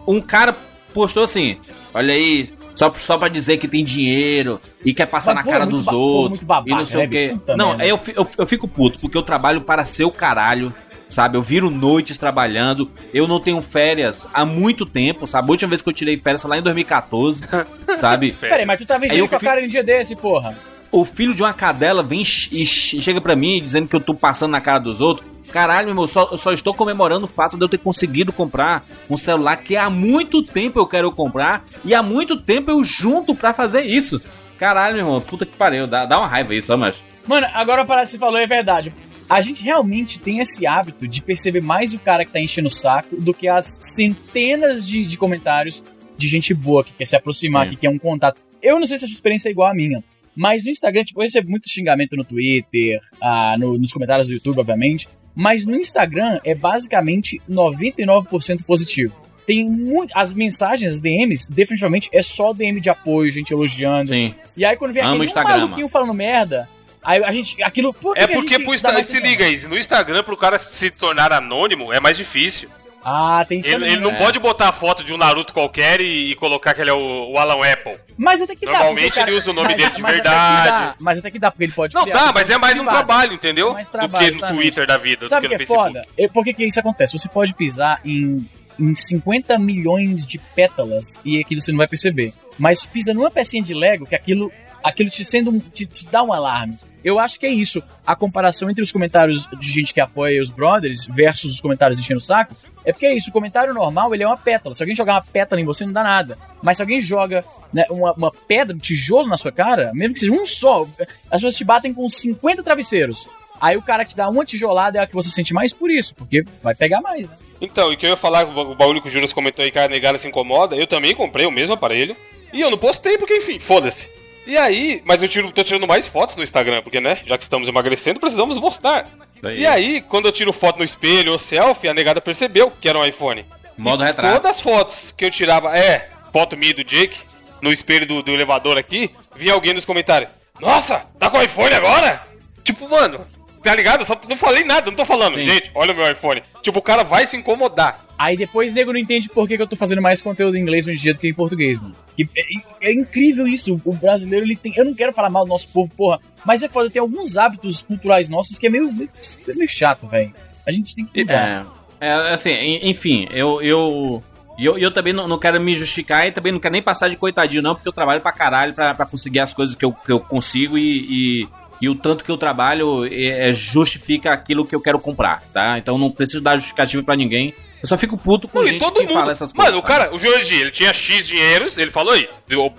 um 0.08 0.22
cara 0.22 0.56
postou 0.94 1.24
assim: 1.24 1.58
Olha 1.94 2.14
aí, 2.14 2.50
só, 2.76 2.92
só 2.92 3.18
pra 3.18 3.28
dizer 3.28 3.58
que 3.58 3.68
tem 3.68 3.84
dinheiro 3.84 4.60
e 4.84 4.94
quer 4.94 5.06
passar 5.06 5.34
Mas, 5.34 5.46
na 5.46 5.52
cara 5.52 5.66
dos 5.66 5.88
outros. 5.88 6.44
Babaca, 6.44 6.70
e 6.70 6.74
não 6.74 6.86
sei 6.86 7.00
né, 7.00 7.06
o 7.06 7.10
quê. 7.10 7.38
Não, 7.58 7.82
eu, 7.82 8.00
eu, 8.16 8.28
eu 8.38 8.48
fico 8.48 8.68
puto, 8.68 9.00
porque 9.00 9.18
eu 9.18 9.24
trabalho 9.24 9.62
para 9.62 9.86
ser 9.86 10.06
o 10.06 10.12
caralho. 10.12 10.74
Sabe, 11.10 11.38
eu 11.38 11.44
viro 11.44 11.70
noites 11.70 12.18
trabalhando. 12.18 12.90
Eu 13.14 13.28
não 13.28 13.40
tenho 13.40 13.62
férias 13.62 14.28
há 14.34 14.44
muito 14.44 14.84
tempo, 14.84 15.28
sabe? 15.28 15.48
A 15.48 15.52
última 15.52 15.70
vez 15.70 15.80
que 15.80 15.88
eu 15.88 15.94
tirei 15.94 16.18
férias 16.18 16.42
foi 16.42 16.50
lá 16.50 16.58
em 16.58 16.64
2014, 16.64 17.44
sabe? 18.02 18.32
Peraí, 18.32 18.66
mas 18.66 18.80
tu 18.80 18.88
tá 18.88 18.98
vestindo 18.98 19.28
com 19.28 19.36
a 19.36 19.40
cara 19.40 19.62
em 19.62 19.68
dia 19.68 19.84
desse, 19.84 20.16
porra. 20.16 20.58
O 20.92 21.06
filho 21.06 21.36
de 21.36 21.44
uma 21.44 21.54
cadela 21.54 22.02
vem 22.02 22.24
e 22.24 22.66
chega 22.66 23.22
pra 23.22 23.36
mim 23.36 23.62
dizendo 23.62 23.88
que 23.88 23.96
eu 23.96 24.00
tô 24.00 24.16
passando 24.16 24.52
na 24.52 24.62
cara 24.62 24.80
dos 24.80 25.02
outros. 25.02 25.33
Caralho, 25.54 25.86
meu 25.86 25.92
irmão, 25.92 26.08
só, 26.08 26.30
eu 26.32 26.38
só 26.40 26.52
estou 26.52 26.74
comemorando 26.74 27.26
o 27.26 27.30
fato 27.30 27.56
de 27.56 27.64
eu 27.64 27.70
ter 27.70 27.78
conseguido 27.78 28.34
comprar 28.34 28.84
um 29.08 29.16
celular 29.16 29.56
que 29.58 29.78
há 29.78 29.88
muito 29.88 30.42
tempo 30.42 30.80
eu 30.80 30.88
quero 30.88 31.12
comprar 31.12 31.64
e 31.86 31.94
há 31.94 32.02
muito 32.02 32.36
tempo 32.36 32.72
eu 32.72 32.84
junto 32.84 33.36
para 33.36 33.54
fazer 33.54 33.84
isso. 33.84 34.20
Caralho, 34.58 34.96
meu 34.96 35.06
irmão, 35.06 35.22
puta 35.22 35.46
que 35.46 35.56
pariu, 35.56 35.86
dá, 35.86 36.08
dá 36.08 36.18
uma 36.18 36.28
raiva 36.28 36.56
isso, 36.56 36.74
ó, 36.74 36.78
mas. 36.78 36.96
Mano, 37.28 37.46
agora 37.54 37.86
para 37.86 38.04
que 38.04 38.12
você 38.12 38.18
falou 38.18 38.40
é 38.40 38.48
verdade. 38.48 38.92
A 39.30 39.42
gente 39.42 39.64
realmente 39.64 40.20
tem 40.20 40.40
esse 40.40 40.66
hábito 40.66 41.08
de 41.08 41.22
perceber 41.22 41.62
mais 41.62 41.94
o 41.94 42.00
cara 42.00 42.26
que 42.26 42.32
tá 42.32 42.40
enchendo 42.40 42.68
o 42.68 42.72
saco 42.72 43.16
do 43.22 43.32
que 43.32 43.48
as 43.48 43.66
centenas 43.80 44.88
de, 44.88 45.06
de 45.06 45.18
comentários 45.20 45.84
de 46.18 46.28
gente 46.28 46.52
boa 46.52 46.84
que 46.84 46.94
quer 46.94 47.06
se 47.06 47.16
aproximar, 47.16 47.68
é. 47.68 47.70
que 47.70 47.76
quer 47.76 47.90
um 47.90 48.00
contato. 48.00 48.42
Eu 48.60 48.80
não 48.80 48.88
sei 48.88 48.98
se 48.98 49.06
a 49.06 49.08
sua 49.08 49.14
experiência 49.14 49.50
é 49.50 49.52
igual 49.52 49.70
à 49.70 49.74
minha. 49.76 50.04
Mas 50.36 50.66
no 50.66 50.72
Instagram, 50.72 51.04
tipo, 51.04 51.20
eu 51.20 51.24
recebo 51.24 51.48
muito 51.48 51.70
xingamento 51.70 52.18
no 52.18 52.24
Twitter, 52.24 53.00
ah, 53.22 53.56
no, 53.60 53.78
nos 53.78 53.94
comentários 53.94 54.28
do 54.28 54.34
YouTube, 54.34 54.60
obviamente. 54.60 55.08
Mas 55.36 55.66
no 55.66 55.76
Instagram 55.76 56.40
é 56.44 56.54
basicamente 56.54 57.42
99% 57.50 58.64
positivo. 58.66 59.16
Tem 59.46 59.68
muito. 59.68 60.12
As 60.16 60.34
mensagens, 60.34 60.94
as 60.94 61.00
DMs, 61.00 61.52
definitivamente 61.52 62.10
é 62.14 62.22
só 62.22 62.54
DM 62.54 62.80
de 62.80 62.90
apoio, 62.90 63.32
gente 63.32 63.52
elogiando. 63.52 64.10
Sim. 64.10 64.34
E 64.56 64.64
aí 64.64 64.76
quando 64.78 64.94
vem 64.94 65.04
Amo 65.04 65.14
aquele 65.14 65.26
Instagram, 65.26 65.58
maluquinho 65.58 65.90
falando 65.90 66.14
merda, 66.14 66.70
Aí 67.04 67.24
a 67.24 67.32
gente. 67.32 67.62
Aquilo. 67.62 67.94
Por 67.94 68.16
que 68.16 68.22
é 68.22 68.28
porque 68.28 68.60
pro 68.60 68.74
Instagram. 68.74 69.04
Se 69.04 69.20
liga 69.20 69.44
aí, 69.44 69.62
no 69.68 69.78
Instagram, 69.78 70.24
pro 70.24 70.38
cara 70.38 70.58
se 70.58 70.90
tornar 70.90 71.34
anônimo, 71.34 71.92
é 71.92 72.00
mais 72.00 72.16
difícil. 72.16 72.70
Ah, 73.06 73.46
tem 73.48 73.60
isso 73.60 73.70
Ele, 73.70 73.86
ele 73.86 74.02
não 74.02 74.12
é. 74.12 74.18
pode 74.18 74.40
botar 74.40 74.70
a 74.70 74.74
foto 74.74 75.04
de 75.04 75.14
um 75.14 75.18
Naruto 75.18 75.54
qualquer 75.54 76.00
e, 76.00 76.32
e 76.32 76.36
colocar 76.36 76.74
que 76.74 76.82
ele 76.82 76.90
é 76.90 76.94
o, 76.94 77.32
o, 77.32 77.38
Alan 77.38 77.60
Apple. 77.66 77.98
Mas 78.18 78.42
até 78.42 78.56
que 78.56 78.66
Normalmente 78.66 78.76
dá. 78.80 78.86
Normalmente 78.86 79.20
ele 79.20 79.32
usa 79.32 79.52
o 79.52 79.54
nome 79.54 79.68
mas, 79.70 79.78
dele 79.78 79.90
de 79.92 80.02
mas 80.02 80.14
verdade. 80.14 80.70
Até 80.70 80.96
mas 81.00 81.20
até 81.20 81.32
que 81.32 81.40
dá, 81.40 81.52
porque 81.52 81.64
ele 81.66 81.74
pode 81.74 81.96
Não 81.96 82.06
dá, 82.06 82.32
mas 82.34 82.50
é 82.50 82.58
mais 82.58 82.80
um 82.80 82.86
trabalho, 82.86 83.34
entendeu? 83.34 83.74
Mais 83.74 83.90
trabalho, 83.90 84.32
do 84.32 84.40
que 84.40 84.42
no 84.42 84.48
Twitter 84.48 84.88
da 84.88 84.98
vida, 84.98 85.28
Sabe 85.28 85.48
do 85.48 85.52
que, 85.52 85.58
que 85.58 85.64
é 85.64 85.66
foda? 85.66 86.06
Por 86.34 86.44
que, 86.44 86.54
que 86.54 86.66
isso 86.66 86.80
acontece? 86.80 87.18
Você 87.18 87.28
pode 87.28 87.54
pisar 87.54 88.00
em 88.06 88.48
em 88.80 88.96
50 88.96 89.58
milhões 89.60 90.26
de 90.26 90.38
pétalas 90.40 91.22
e 91.24 91.40
aquilo 91.40 91.62
você 91.62 91.72
não 91.72 91.78
vai 91.78 91.88
perceber. 91.88 92.34
Mas 92.58 92.86
pisa 92.86 93.14
numa 93.14 93.32
pecinha 93.32 93.62
de 93.62 93.74
Lego 93.74 94.06
que 94.06 94.16
aquilo, 94.16 94.52
aquilo 94.84 95.10
te, 95.10 95.24
sendo, 95.24 95.60
te, 95.60 95.86
te 95.86 96.08
dá 96.08 96.24
um 96.24 96.34
alarme. 96.34 96.78
Eu 97.04 97.20
acho 97.20 97.40
que 97.40 97.46
é 97.46 97.50
isso. 97.50 97.84
A 98.06 98.16
comparação 98.16 98.70
entre 98.70 98.82
os 98.82 98.92
comentários 98.92 99.48
de 99.60 99.72
gente 99.72 99.94
que 99.94 100.00
apoia 100.00 100.42
os 100.42 100.50
brothers 100.50 101.06
versus 101.06 101.54
os 101.54 101.62
comentários 101.62 102.00
enchendo 102.00 102.20
o 102.20 102.24
saco 102.24 102.56
é 102.86 102.92
porque 102.92 103.06
é 103.06 103.14
isso. 103.14 103.30
O 103.30 103.34
comentário 103.34 103.74
normal 103.74 104.14
ele 104.14 104.24
é 104.24 104.28
uma 104.28 104.38
pétala. 104.38 104.76
Se 104.76 104.84
alguém 104.84 104.96
jogar 104.96 105.16
uma 105.16 105.22
pétala 105.22 105.62
em 105.62 105.66
você, 105.66 105.86
não 105.86 105.94
dá 105.94 106.04
nada. 106.04 106.38
Mas 106.62 106.78
se 106.78 106.84
alguém 106.84 107.02
joga 107.02 107.44
né, 107.72 107.86
uma, 107.90 108.14
uma 108.14 108.32
pedra, 108.32 108.76
um 108.76 108.80
tijolo 108.80 109.28
na 109.28 109.38
sua 109.38 109.52
cara, 109.52 109.92
mesmo 109.94 110.14
que 110.14 110.22
seja 110.22 110.32
um 110.32 110.46
só, 110.46 110.88
as 111.30 111.42
pessoas 111.42 111.56
te 111.56 111.64
batem 111.64 111.94
com 111.94 112.10
50 112.10 112.64
travesseiros. 112.64 113.28
Aí 113.60 113.78
o 113.78 113.82
cara 113.82 114.04
que 114.04 114.12
te 114.12 114.18
dá 114.18 114.28
uma 114.30 114.46
tijolada 114.46 115.00
é 115.00 115.02
a 115.02 115.08
que 115.08 115.14
você 115.14 115.30
sente 115.30 115.54
mais 115.54 115.72
por 115.72 115.90
isso, 115.90 116.16
porque 116.16 116.44
vai 116.62 116.76
pegar 116.76 117.02
mais, 117.02 117.30
né? 117.30 117.36
Então, 117.62 117.94
e 117.94 117.98
que 117.98 118.06
eu 118.06 118.10
ia 118.10 118.18
falar, 118.18 118.46
o 118.46 118.76
baú 118.76 119.02
que 119.02 119.08
o 119.08 119.12
Juras 119.12 119.32
comentou 119.32 119.64
aí 119.64 119.72
que 119.72 119.80
a 119.80 119.88
negada 119.88 120.20
se 120.20 120.28
incomoda, 120.28 120.76
eu 120.76 120.86
também 120.86 121.16
comprei 121.16 121.46
o 121.46 121.52
mesmo 121.52 121.74
aparelho. 121.74 122.16
E 122.52 122.60
eu 122.60 122.70
não 122.70 122.78
postei 122.78 123.18
porque, 123.18 123.38
enfim, 123.38 123.58
foda-se. 123.58 124.10
E 124.46 124.58
aí, 124.58 125.02
mas 125.06 125.22
eu 125.22 125.30
tiro, 125.30 125.52
tô 125.52 125.64
tirando 125.64 125.88
mais 125.88 126.08
fotos 126.08 126.36
no 126.36 126.44
Instagram, 126.44 126.82
porque, 126.82 127.00
né, 127.00 127.20
já 127.26 127.38
que 127.38 127.44
estamos 127.44 127.68
emagrecendo, 127.68 128.20
precisamos 128.20 128.60
mostrar. 128.60 129.10
Daí. 129.42 129.62
E 129.62 129.68
aí, 129.68 130.02
quando 130.02 130.26
eu 130.26 130.32
tiro 130.32 130.52
foto 130.52 130.80
no 130.80 130.86
espelho 130.86 131.32
ou 131.32 131.40
selfie, 131.40 131.88
a 131.88 131.94
negada 131.94 132.20
percebeu 132.20 132.72
que 132.72 132.90
era 132.90 133.00
um 133.00 133.06
iPhone. 133.06 133.46
Modo 133.78 134.04
e 134.04 134.06
retrato. 134.06 134.36
Todas 134.36 134.58
as 134.58 134.62
fotos 134.62 135.14
que 135.16 135.26
eu 135.26 135.32
tirava, 135.32 135.78
é, 135.78 136.10
foto 136.32 136.58
minha 136.58 136.74
do 136.74 136.84
Jake, 136.84 137.18
no 137.62 137.72
espelho 137.72 138.06
do, 138.06 138.22
do 138.22 138.32
elevador 138.32 138.78
aqui, 138.78 139.12
vinha 139.36 139.54
alguém 139.54 139.74
nos 139.74 139.86
comentários. 139.86 140.32
Nossa, 140.60 141.06
tá 141.18 141.30
com 141.30 141.42
iPhone 141.42 141.74
agora? 141.74 142.22
Tipo, 142.64 142.88
mano, 142.90 143.26
Tá 143.64 143.74
ligado? 143.74 144.02
Eu 144.02 144.06
só 144.06 144.20
não 144.28 144.36
falei 144.36 144.66
nada, 144.66 144.92
não 144.92 144.98
tô 144.98 145.06
falando. 145.06 145.36
Sim. 145.36 145.46
Gente, 145.46 145.72
olha 145.74 145.94
o 145.94 145.96
meu 145.96 146.12
iPhone. 146.12 146.44
Tipo, 146.62 146.80
o 146.80 146.82
cara 146.82 147.04
vai 147.04 147.26
se 147.26 147.38
incomodar. 147.38 148.03
Aí 148.18 148.38
depois 148.38 148.72
o 148.72 148.76
nego 148.76 148.94
não 148.94 149.00
entende 149.00 149.28
por 149.28 149.48
que, 149.48 149.58
que 149.58 149.64
eu 149.64 149.68
tô 149.68 149.76
fazendo 149.76 150.02
mais 150.02 150.22
conteúdo 150.22 150.56
em 150.56 150.62
inglês 150.62 150.88
hoje 150.88 150.98
em 150.98 151.02
dia 151.02 151.14
do 151.14 151.20
que 151.20 151.28
em 151.28 151.34
português, 151.34 151.80
mano. 151.80 151.96
É, 152.20 152.90
é, 152.90 152.94
incrível 152.94 153.48
isso. 153.48 153.82
O 153.84 153.94
brasileiro, 153.94 154.46
ele 154.46 154.56
tem. 154.56 154.74
Eu 154.76 154.86
não 154.86 154.94
quero 154.94 155.14
falar 155.14 155.30
mal 155.30 155.44
do 155.44 155.50
nosso 155.50 155.68
povo, 155.70 155.92
porra. 155.96 156.20
Mas 156.46 156.62
é 156.62 156.68
foda, 156.68 156.90
tem 156.90 157.00
alguns 157.00 157.38
hábitos 157.38 157.82
culturais 157.82 158.30
nossos 158.30 158.58
que 158.60 158.68
é 158.68 158.70
meio, 158.70 158.92
meio, 158.94 159.10
meio 159.48 159.70
chato, 159.70 160.08
velho. 160.08 160.34
A 160.66 160.72
gente 160.72 160.96
tem 160.96 161.06
que 161.06 161.22
mudar. 161.22 161.66
É, 162.00 162.08
é 162.08 162.34
assim, 162.34 162.52
enfim, 162.84 163.28
eu. 163.32 163.62
eu... 163.62 164.24
E 164.56 164.66
eu, 164.66 164.78
eu 164.78 164.92
também 164.92 165.14
não, 165.14 165.28
não, 165.28 165.40
quero 165.40 165.60
me 165.60 165.74
justificar 165.74 166.28
e 166.28 166.32
também 166.32 166.52
não 166.52 166.60
quero 166.60 166.74
nem 166.74 166.84
passar 166.84 167.10
de 167.10 167.16
coitadinho, 167.16 167.64
não, 167.64 167.74
porque 167.74 167.88
eu 167.88 167.92
trabalho 167.94 168.22
pra 168.22 168.32
caralho 168.32 168.72
pra, 168.72 168.94
pra 168.94 169.04
conseguir 169.04 169.40
as 169.40 169.52
coisas 169.52 169.76
que 169.76 169.84
eu, 169.84 169.92
que 169.92 170.12
eu 170.12 170.20
consigo 170.20 170.78
e, 170.78 171.42
e 171.42 171.48
e 171.84 171.90
o 171.90 171.96
tanto 171.96 172.24
que 172.24 172.32
eu 172.32 172.38
trabalho 172.38 173.06
é, 173.06 173.50
é, 173.50 173.54
justifica 173.54 174.32
aquilo 174.32 174.66
que 174.66 174.74
eu 174.74 174.80
quero 174.80 174.98
comprar, 175.00 175.44
tá? 175.52 175.78
Então 175.78 175.98
não 175.98 176.10
preciso 176.10 176.42
dar 176.42 176.56
justificativa 176.56 177.04
para 177.04 177.14
ninguém. 177.14 177.54
Eu 177.84 177.88
só 177.90 177.98
fico 177.98 178.16
puto 178.18 178.48
com 178.48 178.60
Não, 178.60 178.66
gente 178.68 178.78
e 178.78 178.80
todo 178.80 178.94
que 179.02 179.02
mundo. 179.08 179.14
fala 179.14 179.34
essas 179.34 179.52
coisas. 179.52 179.72
Mano, 179.74 179.78
o 179.78 179.86
cara, 179.86 180.16
o 180.16 180.18
Jurandir, 180.18 180.62
ele 180.62 180.72
tinha 180.72 180.94
X 180.94 181.28
dinheiros, 181.28 181.78
ele 181.78 181.92
falou 181.92 182.14
aí, 182.14 182.30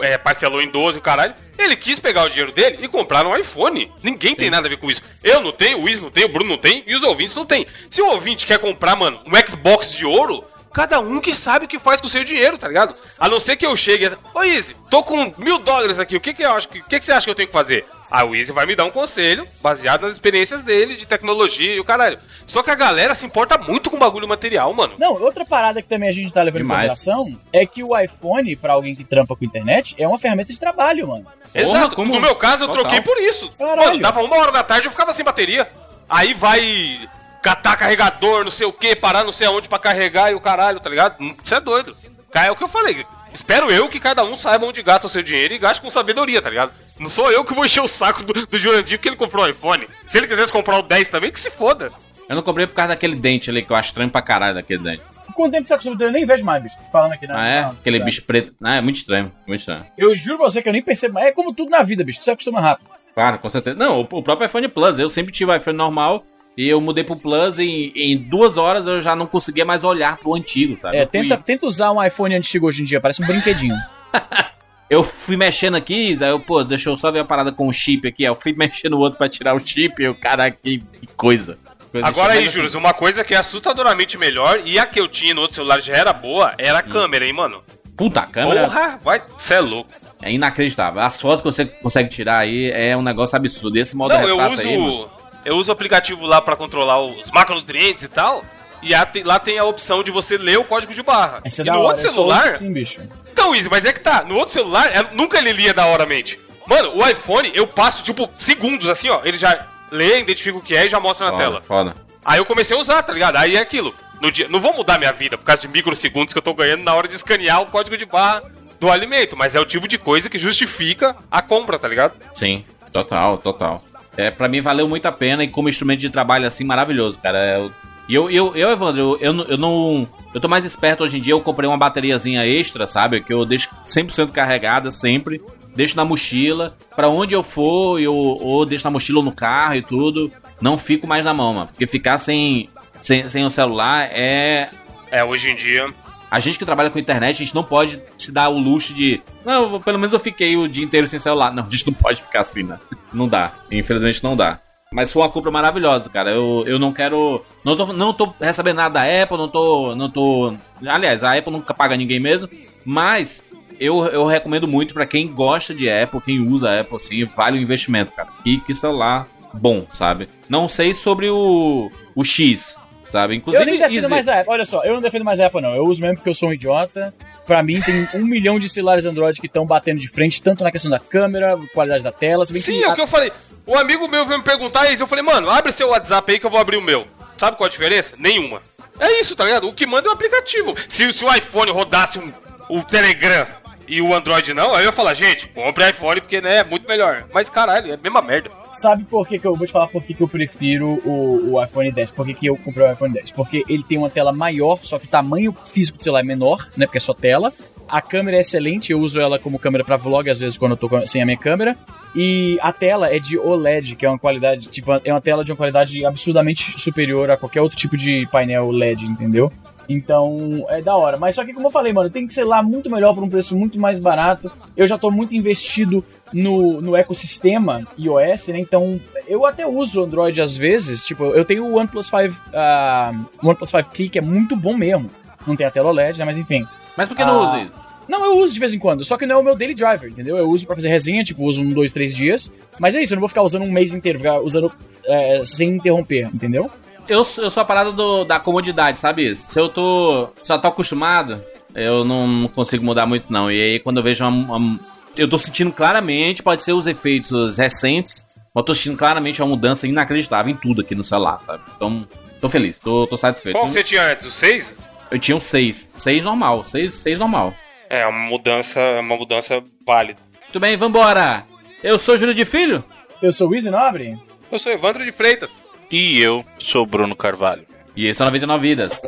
é, 0.00 0.16
parcelou 0.16 0.62
em 0.62 0.68
12 0.70 0.98
o 0.98 1.02
caralho. 1.02 1.34
Ele 1.58 1.76
quis 1.76 2.00
pegar 2.00 2.24
o 2.24 2.28
dinheiro 2.30 2.50
dele 2.52 2.78
e 2.80 2.88
comprar 2.88 3.26
um 3.26 3.36
iPhone. 3.36 3.92
Ninguém 4.02 4.34
tem 4.34 4.48
nada 4.50 4.66
a 4.66 4.70
ver 4.70 4.78
com 4.78 4.90
isso. 4.90 5.02
Eu 5.22 5.42
não 5.42 5.52
tenho, 5.52 5.78
o 5.78 5.82
Wiz 5.82 6.00
não 6.00 6.10
tem, 6.10 6.24
o 6.24 6.28
Bruno 6.28 6.48
não 6.50 6.58
tem 6.58 6.82
e 6.86 6.94
os 6.96 7.02
ouvintes 7.02 7.36
não 7.36 7.44
tem. 7.44 7.66
Se 7.90 8.00
o 8.00 8.06
ouvinte 8.12 8.46
quer 8.46 8.58
comprar, 8.58 8.96
mano, 8.96 9.20
um 9.26 9.46
Xbox 9.48 9.92
de 9.92 10.06
ouro, 10.06 10.42
cada 10.72 10.98
um 11.00 11.20
que 11.20 11.34
sabe 11.34 11.66
o 11.66 11.68
que 11.68 11.78
faz 11.78 12.00
com 12.00 12.06
o 12.06 12.10
seu 12.10 12.24
dinheiro, 12.24 12.56
tá 12.58 12.66
ligado? 12.66 12.94
A 13.18 13.28
não 13.28 13.38
ser 13.38 13.56
que 13.56 13.66
eu 13.66 13.76
chegue 13.76 14.06
e. 14.06 14.18
Ô, 14.36 14.42
Easy, 14.42 14.74
tô 14.90 15.02
com 15.02 15.32
mil 15.38 15.58
dólares 15.58 15.98
aqui, 15.98 16.16
o 16.16 16.20
que 16.20 16.32
que 16.34 16.42
eu 16.42 16.50
acho? 16.52 16.66
que- 16.68 16.80
O 16.80 16.84
que 16.84 16.98
que 16.98 17.04
você 17.04 17.12
acha 17.12 17.24
que 17.26 17.30
eu 17.30 17.34
tenho 17.34 17.46
que 17.46 17.52
fazer? 17.52 17.84
Aí 18.10 18.24
o 18.28 18.34
Easy 18.34 18.52
vai 18.52 18.64
me 18.66 18.76
dar 18.76 18.84
um 18.84 18.90
conselho 18.90 19.46
baseado 19.60 20.02
nas 20.02 20.12
experiências 20.12 20.62
dele 20.62 20.94
de 20.94 21.06
tecnologia 21.06 21.74
e 21.74 21.80
o 21.80 21.84
caralho. 21.84 22.18
Só 22.46 22.62
que 22.62 22.70
a 22.70 22.74
galera 22.74 23.14
se 23.14 23.26
importa 23.26 23.58
muito 23.58 23.90
com 23.90 23.98
bagulho 23.98 24.28
material, 24.28 24.72
mano. 24.72 24.94
Não, 24.98 25.14
outra 25.20 25.44
parada 25.44 25.82
que 25.82 25.88
também 25.88 26.08
a 26.08 26.12
gente 26.12 26.32
tá 26.32 26.42
levando 26.42 26.62
Demais. 26.62 26.84
em 26.84 26.88
consideração 26.88 27.38
é 27.52 27.66
que 27.66 27.82
o 27.82 27.98
iPhone, 27.98 28.54
pra 28.56 28.74
alguém 28.74 28.94
que 28.94 29.02
trampa 29.04 29.34
com 29.34 29.44
internet, 29.44 29.94
é 29.98 30.06
uma 30.06 30.18
ferramenta 30.18 30.52
de 30.52 30.60
trabalho, 30.60 31.08
mano. 31.08 31.26
Exato. 31.52 31.96
como- 31.96 32.14
No 32.14 32.20
meu 32.20 32.34
caso, 32.36 32.64
eu 32.64 32.68
Total. 32.68 32.82
troquei 32.84 33.00
por 33.00 33.16
isso. 33.18 33.50
Caralho. 33.58 33.80
Mano, 33.88 34.00
dava 34.00 34.22
uma 34.22 34.36
hora 34.36 34.52
da 34.52 34.62
tarde 34.62 34.86
eu 34.86 34.90
ficava 34.90 35.12
sem 35.12 35.24
bateria. 35.24 35.66
Aí 36.08 36.34
vai 36.34 37.08
catar 37.42 37.76
carregador, 37.76 38.44
não 38.44 38.50
sei 38.50 38.66
o 38.66 38.72
que, 38.72 38.94
parar 38.96 39.24
não 39.24 39.32
sei 39.32 39.46
aonde 39.46 39.68
pra 39.68 39.78
carregar 39.78 40.30
e 40.30 40.34
o 40.34 40.40
caralho, 40.40 40.80
tá 40.80 40.88
ligado? 40.90 41.16
Hum, 41.20 41.34
Isso 41.44 41.54
é 41.54 41.60
doido. 41.60 41.96
É 42.32 42.50
o 42.50 42.56
que 42.56 42.64
eu 42.64 42.68
falei. 42.68 43.04
Espero 43.32 43.70
eu 43.70 43.88
que 43.88 43.98
cada 43.98 44.24
um 44.24 44.36
saiba 44.36 44.64
onde 44.66 44.80
gasta 44.82 45.06
o 45.06 45.10
seu 45.10 45.22
dinheiro 45.22 45.54
e 45.54 45.58
gaste 45.58 45.82
com 45.82 45.90
sabedoria, 45.90 46.40
tá 46.40 46.48
ligado? 46.50 46.72
Não 46.98 47.10
sou 47.10 47.30
eu 47.30 47.44
que 47.44 47.54
vou 47.54 47.64
encher 47.64 47.80
o 47.82 47.88
saco 47.88 48.24
do, 48.24 48.46
do 48.46 48.58
Jurandir 48.58 48.98
porque 48.98 49.08
ele 49.08 49.16
comprou 49.16 49.44
o 49.44 49.48
iPhone. 49.48 49.86
Se 50.08 50.18
ele 50.18 50.26
quisesse 50.26 50.52
comprar 50.52 50.78
o 50.78 50.82
10 50.82 51.08
também, 51.08 51.30
que 51.32 51.40
se 51.40 51.50
foda. 51.50 51.90
Eu 52.28 52.36
não 52.36 52.42
comprei 52.42 52.66
por 52.66 52.74
causa 52.74 52.88
daquele 52.88 53.14
dente 53.16 53.50
ali, 53.50 53.62
que 53.62 53.70
eu 53.70 53.76
acho 53.76 53.88
estranho 53.90 54.08
pra 54.10 54.22
caralho 54.22 54.54
daquele 54.54 54.82
dente. 54.82 55.02
Com 55.34 55.48
o 55.48 55.50
tempo 55.50 55.62
que 55.64 55.68
você 55.68 55.74
acostuma, 55.74 55.96
eu 56.00 56.12
nem 56.12 56.24
vejo 56.24 56.44
mais, 56.44 56.62
bicho. 56.62 56.76
Falando 56.92 57.12
aqui, 57.12 57.26
né? 57.26 57.34
Ah, 57.36 57.46
é? 57.46 57.62
Não, 57.62 57.70
Aquele 57.72 57.98
cara. 57.98 58.04
bicho 58.08 58.22
preto. 58.22 58.54
Ah, 58.62 58.76
é 58.76 58.80
muito 58.80 58.96
estranho, 58.96 59.32
muito 59.46 59.60
estranho. 59.60 59.84
Eu 59.98 60.14
juro 60.14 60.38
pra 60.38 60.48
você 60.48 60.62
que 60.62 60.68
eu 60.68 60.72
nem 60.72 60.82
percebo. 60.82 61.18
É 61.18 61.32
como 61.32 61.52
tudo 61.52 61.70
na 61.70 61.82
vida, 61.82 62.04
bicho. 62.04 62.22
Você 62.22 62.30
acostuma 62.30 62.60
rápido. 62.60 62.88
Claro, 63.14 63.38
com 63.40 63.50
certeza. 63.50 63.76
Não, 63.76 64.00
o, 64.00 64.22
próprio 64.22 64.46
iPhone 64.46 64.68
Plus. 64.68 64.98
Eu 64.98 65.08
sempre 65.08 65.32
tive 65.32 65.50
o 65.50 65.54
iPhone 65.56 65.76
normal 65.76 66.24
e 66.56 66.68
eu 66.68 66.80
mudei 66.80 67.02
pro 67.04 67.16
Plus 67.16 67.58
e 67.58 67.92
em 67.96 68.16
duas 68.16 68.56
horas 68.56 68.86
eu 68.86 69.00
já 69.00 69.16
não 69.16 69.26
conseguia 69.26 69.64
mais 69.64 69.82
olhar 69.82 70.16
pro 70.16 70.34
antigo, 70.34 70.78
sabe? 70.80 70.96
É, 70.96 71.02
fui- 71.06 71.10
tenta, 71.22 71.36
tenta 71.36 71.66
usar 71.66 71.90
um 71.90 72.02
iPhone 72.02 72.34
antigo 72.34 72.66
hoje 72.68 72.82
em 72.82 72.84
dia, 72.84 73.00
parece 73.00 73.22
um 73.22 73.26
brinquedinho. 73.26 73.74
Eu 74.88 75.02
fui 75.02 75.36
mexendo 75.36 75.76
aqui, 75.76 76.16
aí 76.20 76.30
eu, 76.30 76.38
pô, 76.38 76.62
deixa 76.62 76.90
eu 76.90 76.96
só 76.96 77.10
ver 77.10 77.20
a 77.20 77.24
parada 77.24 77.50
com 77.50 77.66
o 77.66 77.72
chip 77.72 78.06
aqui. 78.06 78.24
Aí 78.24 78.30
eu 78.30 78.34
fui 78.36 78.52
mexendo 78.56 78.92
no 78.92 78.98
outro 78.98 79.18
pra 79.18 79.28
tirar 79.28 79.54
o 79.54 79.60
chip 79.60 80.00
e 80.00 80.04
eu, 80.06 80.14
cara, 80.14 80.50
que, 80.50 80.82
coisa. 81.16 81.58
Coisa 81.90 82.06
Agora 82.06 82.32
aí, 82.32 82.48
Júlio, 82.48 82.76
uma 82.78 82.92
coisa 82.92 83.22
que 83.22 83.34
é 83.34 83.38
assustadoramente 83.38 84.18
melhor 84.18 84.60
e 84.64 84.78
a 84.78 84.84
que 84.86 85.00
eu 85.00 85.06
tinha 85.08 85.32
no 85.32 85.40
outro 85.42 85.54
celular 85.56 85.80
já 85.80 85.94
era 85.94 86.12
boa, 86.12 86.52
era 86.58 86.80
a 86.80 86.82
Hum. 86.84 86.90
câmera, 86.90 87.24
hein, 87.24 87.32
mano? 87.32 87.62
assim, 87.68 87.90
Puta, 87.96 88.20
a 88.20 88.26
câmera 88.26 88.64
Porra, 88.64 88.98
vai, 89.02 89.22
cê 89.38 89.54
é 89.54 89.60
louco. 89.60 89.90
é 90.20 90.32
inacreditável. 90.32 91.00
As 91.00 91.20
fotos 91.20 91.40
que 91.40 91.44
você 91.44 91.64
consegue 91.64 92.08
tirar 92.10 92.38
aí 92.38 92.70
é 92.72 92.96
um 92.96 93.02
negócio 93.02 93.36
absurdo. 93.36 93.78
Esse 93.78 93.94
modo 93.96 94.12
Não, 94.12 94.26
eu 94.28 94.40
uso, 94.52 94.66
aí, 94.66 95.06
eu 95.44 95.56
uso 95.56 95.70
o 95.70 95.72
aplicativo 95.72 96.26
lá 96.26 96.40
pra 96.40 96.56
controlar 96.56 96.98
os 97.00 97.30
macronutrientes 97.30 98.02
e 98.02 98.08
tal. 98.08 98.44
E 98.84 98.94
a- 98.94 99.04
tem- 99.06 99.22
lá 99.24 99.38
tem 99.38 99.58
a 99.58 99.64
opção 99.64 100.02
de 100.02 100.10
você 100.10 100.36
ler 100.36 100.58
o 100.58 100.64
código 100.64 100.92
de 100.94 101.02
barra. 101.02 101.40
Essa 101.44 101.62
é 101.62 101.66
e 101.66 101.70
no 101.70 101.78
hora. 101.78 101.88
outro 101.96 102.02
celular. 102.02 102.48
Sim, 102.58 102.72
bicho. 102.72 103.00
Então, 103.32 103.54
Easy, 103.54 103.68
mas 103.68 103.84
é 103.84 103.92
que 103.92 104.00
tá. 104.00 104.22
No 104.22 104.36
outro 104.36 104.52
celular, 104.54 104.86
é- 104.94 105.14
nunca 105.14 105.38
ele 105.38 105.52
lia 105.52 105.72
da 105.74 105.86
horamente. 105.86 106.38
Mano, 106.66 106.92
o 106.94 107.06
iPhone, 107.08 107.50
eu 107.54 107.66
passo, 107.66 108.02
tipo, 108.02 108.28
segundos 108.38 108.88
assim, 108.88 109.08
ó. 109.08 109.20
Ele 109.24 109.36
já 109.36 109.66
lê, 109.90 110.20
identifica 110.20 110.56
o 110.56 110.62
que 110.62 110.74
é 110.76 110.86
e 110.86 110.88
já 110.88 110.98
mostra 111.00 111.26
na 111.26 111.32
Foda, 111.32 111.42
tela. 111.44 111.62
Foda. 111.62 111.94
Aí 112.24 112.38
eu 112.38 112.44
comecei 112.44 112.76
a 112.76 112.80
usar, 112.80 113.02
tá 113.02 113.12
ligado? 113.12 113.36
Aí 113.36 113.56
é 113.56 113.60
aquilo. 113.60 113.94
No 114.20 114.30
dia, 114.32 114.48
não 114.48 114.60
vou 114.60 114.72
mudar 114.72 114.98
minha 114.98 115.12
vida 115.12 115.36
por 115.36 115.44
causa 115.44 115.60
de 115.60 115.68
microsegundos 115.68 116.32
que 116.32 116.38
eu 116.38 116.42
tô 116.42 116.54
ganhando 116.54 116.82
na 116.82 116.94
hora 116.94 117.06
de 117.06 117.14
escanear 117.16 117.60
o 117.60 117.66
código 117.66 117.96
de 117.98 118.06
barra 118.06 118.42
do 118.80 118.90
alimento. 118.90 119.36
Mas 119.36 119.54
é 119.54 119.60
o 119.60 119.64
tipo 119.66 119.86
de 119.86 119.98
coisa 119.98 120.30
que 120.30 120.38
justifica 120.38 121.14
a 121.30 121.42
compra, 121.42 121.78
tá 121.78 121.86
ligado? 121.86 122.14
Sim, 122.34 122.64
total, 122.92 123.36
total. 123.38 123.84
É, 124.16 124.30
pra 124.30 124.48
mim 124.48 124.60
valeu 124.62 124.88
muito 124.88 125.04
a 125.06 125.12
pena 125.12 125.42
e 125.44 125.48
como 125.48 125.68
instrumento 125.68 126.00
de 126.00 126.08
trabalho 126.08 126.46
assim, 126.46 126.64
maravilhoso, 126.64 127.18
cara. 127.18 127.58
Eu- 127.58 127.72
E 128.08 128.14
eu, 128.14 128.30
eu, 128.30 128.54
eu, 128.54 128.70
Evandro, 128.70 129.00
eu, 129.00 129.18
eu, 129.20 129.32
não- 129.32 129.44
eu 129.44 129.56
não. 129.58 130.08
Eu 130.34 130.40
tô 130.40 130.48
mais 130.48 130.64
esperto 130.64 131.04
hoje 131.04 131.18
em 131.18 131.20
dia, 131.20 131.32
eu 131.32 131.40
comprei 131.40 131.68
uma 131.68 131.76
bateriazinha 131.78 132.46
extra, 132.46 132.86
sabe? 132.86 133.22
Que 133.22 133.32
eu 133.32 133.44
deixo 133.46 133.70
100% 133.86 134.30
carregada 134.30 134.90
sempre. 134.90 135.40
Deixo 135.74 135.96
na 135.96 136.04
mochila. 136.04 136.76
Pra 136.94 137.08
onde 137.08 137.34
eu 137.34 137.42
for, 137.42 137.98
eu 138.00 138.14
ou 138.14 138.64
deixo 138.66 138.84
na 138.84 138.90
mochila 138.90 139.18
ou 139.20 139.24
no 139.24 139.32
carro 139.32 139.74
e 139.76 139.82
tudo. 139.82 140.30
Não 140.60 140.76
fico 140.78 141.06
mais 141.06 141.24
na 141.24 141.32
mão, 141.34 141.54
mano. 141.54 141.66
Porque 141.68 141.86
ficar 141.86 142.18
sem, 142.18 142.68
sem, 143.02 143.28
sem 143.28 143.44
o 143.44 143.50
celular 143.50 144.08
é, 144.12 144.68
É, 145.10 145.24
hoje 145.24 145.50
em 145.50 145.56
dia. 145.56 145.86
a 146.30 146.38
gente 146.40 146.58
que 146.58 146.64
trabalha 146.64 146.90
com 146.90 146.98
internet, 146.98 147.36
a 147.42 147.44
gente 147.46 147.54
não 147.54 147.64
pode 147.64 148.00
se 148.18 148.30
dar 148.30 148.48
o 148.50 148.58
luxo 148.58 148.92
de. 148.94 149.20
Não, 149.44 149.80
pelo 149.80 149.98
menos 149.98 150.12
eu 150.12 150.20
fiquei 150.20 150.56
o 150.56 150.68
dia 150.68 150.84
inteiro 150.84 151.06
sem 151.08 151.18
celular. 151.18 151.52
Não, 151.52 151.64
a 151.66 151.70
gente 151.70 151.86
não 151.86 151.94
pode 151.94 152.20
ficar 152.22 152.42
assim, 152.42 152.62
né? 152.64 152.78
Não 153.12 153.26
dá. 153.28 153.52
Infelizmente 153.70 154.22
não 154.22 154.36
dá. 154.36 154.60
Mas 154.94 155.12
foi 155.12 155.22
uma 155.22 155.28
compra 155.28 155.50
maravilhosa, 155.50 156.08
cara. 156.08 156.30
Eu, 156.30 156.62
eu 156.68 156.78
não 156.78 156.92
quero. 156.92 157.44
Não 157.64 157.76
tô, 157.76 157.92
não 157.92 158.12
tô 158.14 158.32
recebendo 158.40 158.76
nada 158.76 159.00
da 159.00 159.22
Apple, 159.22 159.36
não 159.36 159.48
tô. 159.48 159.96
Não 159.96 160.08
tô. 160.08 160.54
Aliás, 160.86 161.24
a 161.24 161.36
Apple 161.36 161.52
nunca 161.52 161.74
paga 161.74 161.96
ninguém 161.96 162.20
mesmo. 162.20 162.48
Mas 162.84 163.42
eu, 163.80 164.06
eu 164.06 164.24
recomendo 164.24 164.68
muito 164.68 164.94
pra 164.94 165.04
quem 165.04 165.26
gosta 165.26 165.74
de 165.74 165.90
Apple, 165.90 166.20
quem 166.20 166.38
usa 166.38 166.80
Apple, 166.80 166.96
assim, 166.96 167.24
vale 167.24 167.58
o 167.58 167.62
investimento, 167.62 168.12
cara. 168.12 168.28
E 168.44 168.58
que 168.58 168.72
celular 168.72 169.26
bom, 169.52 169.84
sabe? 169.92 170.28
Não 170.48 170.68
sei 170.68 170.94
sobre 170.94 171.28
o. 171.28 171.90
o 172.14 172.22
X, 172.22 172.76
sabe? 173.10 173.34
Inclusive. 173.34 173.64
Eu 173.64 173.66
nem 173.66 173.80
defendo 173.80 174.08
mais 174.08 174.28
a 174.28 174.40
Apple. 174.40 174.52
Olha 174.52 174.64
só, 174.64 174.84
eu 174.84 174.94
não 174.94 175.02
defendo 175.02 175.24
mais 175.24 175.40
a 175.40 175.46
Apple, 175.46 175.60
não. 175.60 175.74
Eu 175.74 175.84
uso 175.86 176.00
mesmo 176.00 176.18
porque 176.18 176.30
eu 176.30 176.34
sou 176.34 176.50
um 176.50 176.52
idiota. 176.52 177.12
Pra 177.46 177.62
mim, 177.62 177.80
tem 177.82 178.08
um 178.14 178.24
milhão 178.24 178.58
de 178.58 178.68
celulares 178.68 179.04
Android 179.04 179.38
que 179.40 179.46
estão 179.46 179.66
batendo 179.66 180.00
de 180.00 180.08
frente, 180.08 180.42
tanto 180.42 180.64
na 180.64 180.72
questão 180.72 180.90
da 180.90 180.98
câmera, 180.98 181.58
qualidade 181.74 182.02
da 182.02 182.10
tela. 182.12 182.44
Sim, 182.46 182.82
é 182.82 182.86
a- 182.86 182.92
o 182.92 182.94
que 182.94 183.00
eu 183.02 183.06
falei. 183.06 183.30
O 183.66 183.76
amigo 183.76 184.08
meu 184.08 184.24
veio 184.26 184.38
me 184.38 184.44
perguntar 184.44 184.90
isso. 184.90 185.02
Eu 185.02 185.06
falei, 185.06 185.22
mano, 185.24 185.50
abre 185.50 185.70
seu 185.72 185.88
WhatsApp 185.88 186.32
aí 186.32 186.38
que 186.38 186.46
eu 186.46 186.50
vou 186.50 186.60
abrir 186.60 186.76
o 186.76 186.82
meu. 186.82 187.06
Sabe 187.36 187.56
qual 187.56 187.66
a 187.66 187.70
diferença? 187.70 188.14
Nenhuma. 188.18 188.62
É 188.98 189.20
isso, 189.20 189.34
tá 189.34 189.44
ligado? 189.44 189.68
O 189.68 189.72
que 189.74 189.86
manda 189.86 190.08
é 190.08 190.10
o 190.10 190.14
aplicativo. 190.14 190.74
Se, 190.88 191.10
se 191.12 191.24
o 191.24 191.34
iPhone 191.34 191.70
rodasse 191.72 192.18
um, 192.18 192.32
o 192.68 192.82
Telegram 192.82 193.46
e 193.86 194.00
o 194.00 194.14
Android 194.14 194.54
não, 194.54 194.74
aí 194.74 194.82
eu 194.82 194.86
ia 194.86 194.92
falar, 194.92 195.14
gente, 195.14 195.48
compre 195.48 195.88
iPhone 195.90 196.20
porque 196.20 196.40
né, 196.40 196.58
é 196.58 196.64
muito 196.64 196.88
melhor. 196.88 197.26
Mas 197.32 197.48
caralho, 197.48 197.90
é 197.90 197.94
a 197.94 197.98
mesma 197.98 198.22
merda. 198.22 198.50
Sabe 198.72 199.04
por 199.04 199.26
que, 199.26 199.38
que 199.38 199.46
eu 199.46 199.56
vou 199.56 199.66
te 199.66 199.72
falar 199.72 199.88
por 199.88 200.02
que, 200.02 200.14
que 200.14 200.22
eu 200.22 200.28
prefiro 200.28 201.00
o, 201.04 201.52
o 201.52 201.64
iPhone 201.64 201.90
10? 201.90 202.10
Por 202.10 202.26
que, 202.26 202.34
que 202.34 202.46
eu 202.46 202.56
comprei 202.56 202.86
o 202.86 202.92
iPhone 202.92 203.12
10? 203.12 203.32
Porque 203.32 203.64
ele 203.68 203.84
tem 203.84 203.98
uma 203.98 204.10
tela 204.10 204.32
maior, 204.32 204.78
só 204.82 204.98
que 204.98 205.06
o 205.06 205.08
tamanho 205.08 205.54
físico 205.66 205.98
do 205.98 206.04
celular 206.04 206.20
é 206.20 206.24
menor, 206.24 206.68
né? 206.76 206.86
Porque 206.86 206.98
é 206.98 207.00
só 207.00 207.14
tela. 207.14 207.52
A 207.88 208.00
câmera 208.00 208.38
é 208.38 208.40
excelente, 208.40 208.90
eu 208.90 209.00
uso 209.00 209.20
ela 209.20 209.38
como 209.38 209.58
câmera 209.58 209.84
pra 209.84 209.96
vlog, 209.96 210.28
às 210.28 210.40
vezes 210.40 210.56
quando 210.56 210.72
eu 210.72 210.76
tô 210.76 211.06
sem 211.06 211.22
a 211.22 211.26
minha 211.26 211.36
câmera. 211.36 211.76
E 212.14 212.58
a 212.62 212.72
tela 212.72 213.14
é 213.14 213.18
de 213.18 213.38
OLED, 213.38 213.96
que 213.96 214.06
é 214.06 214.08
uma 214.08 214.18
qualidade, 214.18 214.68
tipo, 214.68 214.90
é 215.04 215.12
uma 215.12 215.20
tela 215.20 215.44
de 215.44 215.52
uma 215.52 215.56
qualidade 215.56 216.04
absurdamente 216.04 216.80
superior 216.80 217.30
a 217.30 217.36
qualquer 217.36 217.60
outro 217.60 217.76
tipo 217.76 217.96
de 217.96 218.26
painel 218.32 218.70
LED, 218.70 219.04
entendeu? 219.04 219.52
Então, 219.88 220.64
é 220.68 220.80
da 220.80 220.96
hora. 220.96 221.16
Mas 221.16 221.34
só 221.34 221.44
que, 221.44 221.52
como 221.52 221.66
eu 221.66 221.70
falei, 221.70 221.92
mano, 221.92 222.10
tem 222.10 222.26
que 222.26 222.34
ser 222.34 222.44
lá 222.44 222.62
muito 222.62 222.90
melhor 222.90 223.14
por 223.14 223.22
um 223.22 223.28
preço 223.28 223.56
muito 223.56 223.78
mais 223.78 223.98
barato. 223.98 224.50
Eu 224.76 224.86
já 224.86 224.96
tô 224.98 225.10
muito 225.10 225.34
investido 225.34 226.04
no, 226.32 226.80
no 226.80 226.96
ecossistema 226.96 227.86
iOS, 227.98 228.48
né? 228.48 228.58
Então, 228.58 229.00
eu 229.28 229.44
até 229.46 229.66
uso 229.66 230.02
Android 230.02 230.40
às 230.40 230.56
vezes. 230.56 231.04
Tipo, 231.04 231.24
eu 231.26 231.44
tenho 231.44 231.64
o 231.66 231.76
OnePlus 231.76 232.06
5, 232.06 232.16
ah, 232.54 233.12
OnePlus 233.42 233.70
5T, 233.70 234.10
que 234.10 234.18
é 234.18 234.22
muito 234.22 234.56
bom 234.56 234.74
mesmo. 234.76 235.10
Não 235.46 235.54
tem 235.56 235.66
a 235.66 235.70
tela 235.70 235.88
OLED, 235.90 236.18
né? 236.18 236.24
Mas 236.24 236.38
enfim. 236.38 236.66
Mas 236.96 237.08
por 237.08 237.16
que 237.16 237.24
não 237.24 237.40
Ah. 237.42 237.46
usa 237.48 237.62
isso? 237.62 237.84
Não, 238.06 238.22
eu 238.22 238.36
uso 238.38 238.52
de 238.52 238.60
vez 238.60 238.74
em 238.74 238.78
quando, 238.78 239.02
só 239.02 239.16
que 239.16 239.24
não 239.24 239.36
é 239.36 239.38
o 239.38 239.42
meu 239.42 239.56
daily 239.56 239.72
driver, 239.74 240.10
entendeu? 240.10 240.36
Eu 240.36 240.46
uso 240.50 240.66
pra 240.66 240.76
fazer 240.76 240.90
resenha, 240.90 241.24
tipo, 241.24 241.42
uso 241.42 241.62
um, 241.62 241.70
dois, 241.70 241.90
três 241.90 242.14
dias. 242.14 242.52
Mas 242.78 242.94
é 242.94 243.02
isso, 243.02 243.14
eu 243.14 243.16
não 243.16 243.20
vou 243.20 243.30
ficar 243.30 243.40
usando 243.42 243.62
um 243.62 243.72
mês 243.72 243.94
inteiro, 243.94 244.18
ficar 244.18 244.40
usando 244.40 244.70
é, 245.06 245.42
sem 245.42 245.70
interromper, 245.70 246.28
entendeu? 246.34 246.70
Eu, 247.08 247.22
sou- 247.24 247.44
eu 247.44 247.50
sou 247.50 247.60
a 247.62 247.64
parada 247.64 247.92
do- 247.92 248.24
da 248.24 248.38
comodidade, 248.40 248.98
sabe 248.98 249.30
isso? 249.30 249.50
Se 249.50 249.58
eu 249.60 249.68
tô. 249.68 250.28
Só 250.42 250.56
tô 250.58 250.68
acostumado, 250.68 251.42
eu 251.74 252.04
não, 252.04 252.26
não 252.26 252.48
consigo 252.48 252.84
mudar 252.84 253.04
muito, 253.06 253.32
não. 253.32 253.50
E 253.50 253.60
aí 253.60 253.78
quando 253.80 253.98
eu 253.98 254.02
vejo 254.02 254.24
uma, 254.26 254.56
uma- 254.56 254.80
Eu 255.16 255.28
tô 255.28 255.38
sentindo 255.38 255.70
claramente, 255.70 256.42
pode 256.42 256.60
ser 256.62 256.72
os 256.72 256.88
efeitos 256.88 257.56
recentes, 257.56 258.26
mas 258.52 258.62
eu 258.62 258.64
tô 258.64 258.74
sentindo 258.74 258.96
claramente 258.96 259.40
uma 259.40 259.46
mudança 259.48 259.86
inacreditável 259.86 260.52
em 260.52 260.56
tudo 260.56 260.80
aqui 260.80 260.92
no 260.94 261.04
celular, 261.04 261.38
sabe? 261.38 261.62
Então, 261.76 262.04
tô 262.40 262.48
feliz, 262.48 262.80
tô, 262.80 263.06
tô 263.06 263.16
satisfeito. 263.16 263.54
Qual 263.54 263.66
que 263.66 263.72
você 263.74 263.84
tinha 263.84 264.02
antes? 264.10 264.26
O 264.26 264.30
6? 264.32 264.76
Eu 265.12 265.18
tinha 265.20 265.36
um 265.36 265.40
6. 265.40 265.88
6 265.98 266.24
normal, 266.24 266.64
6, 266.64 266.94
6 266.94 267.16
normal. 267.20 267.54
É, 267.88 268.04
uma 268.04 268.18
mudança, 268.28 268.80
uma 268.98 269.16
mudança 269.16 269.62
válida. 269.86 270.18
Muito 270.42 270.58
bem, 270.58 270.76
vambora! 270.76 271.44
Eu 271.80 271.96
sou 271.96 272.18
Júlio 272.18 272.34
de 272.34 272.44
Filho? 272.44 272.82
Eu 273.22 273.32
sou 273.32 273.48
o 273.50 273.54
Easy 273.54 273.70
Nobre. 273.70 274.18
Eu 274.50 274.58
sou 274.58 274.72
Evandro 274.72 275.04
de 275.04 275.12
Freitas. 275.12 275.50
E 275.96 276.20
eu 276.20 276.44
sou 276.58 276.84
Bruno 276.84 277.14
Carvalho. 277.14 277.64
E 277.94 278.08
esse 278.08 278.20
é 278.20 278.24
o 278.24 278.26
99 278.26 278.68
Vidas. 278.68 279.00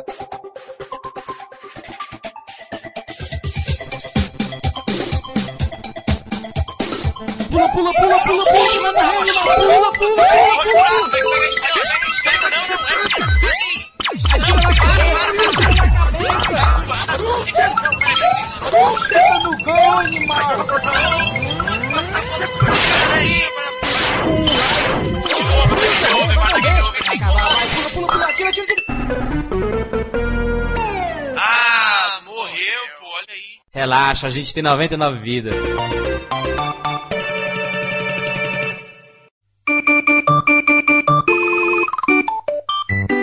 Ah, 31.37 32.19
morreu, 32.25 32.81
pô, 32.99 33.05
olha 33.05 33.25
aí. 33.29 33.59
Relaxa, 33.71 34.27
a 34.27 34.29
gente 34.29 34.53
tem 34.53 34.63
99 34.63 35.19
vidas. 35.19 35.53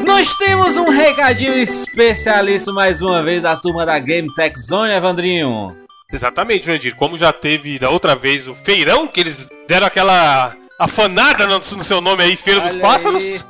Nós 0.07 0.37
temos 0.37 0.76
um 0.76 0.90
recadinho 0.90 1.54
especialíssimo 1.54 2.75
mais 2.75 3.02
uma 3.02 3.23
vez 3.23 3.43
da 3.43 3.57
turma 3.57 3.85
da 3.85 3.99
Game 3.99 4.33
Tech 4.35 4.59
Zone, 4.59 4.93
Evandrinho. 4.93 5.85
Exatamente, 6.12 6.66
Jurandir. 6.66 6.95
Como 6.97 7.19
já 7.19 7.33
teve 7.33 7.78
da 7.78 7.90
outra 7.90 8.14
vez 8.14 8.47
o 8.47 8.54
feirão, 8.54 9.07
que 9.07 9.21
eles 9.21 9.49
deram 9.66 9.87
aquela 9.87 10.54
afanada 10.78 11.47
no, 11.47 11.59
no 11.59 11.85
seu 11.85 12.00
nome 12.00 12.23
aí, 12.23 12.37
Feira 12.37 12.61
dos 12.61 12.73
Olha 12.73 12.83
Pássaros. 12.83 13.23
aí. 13.23 13.40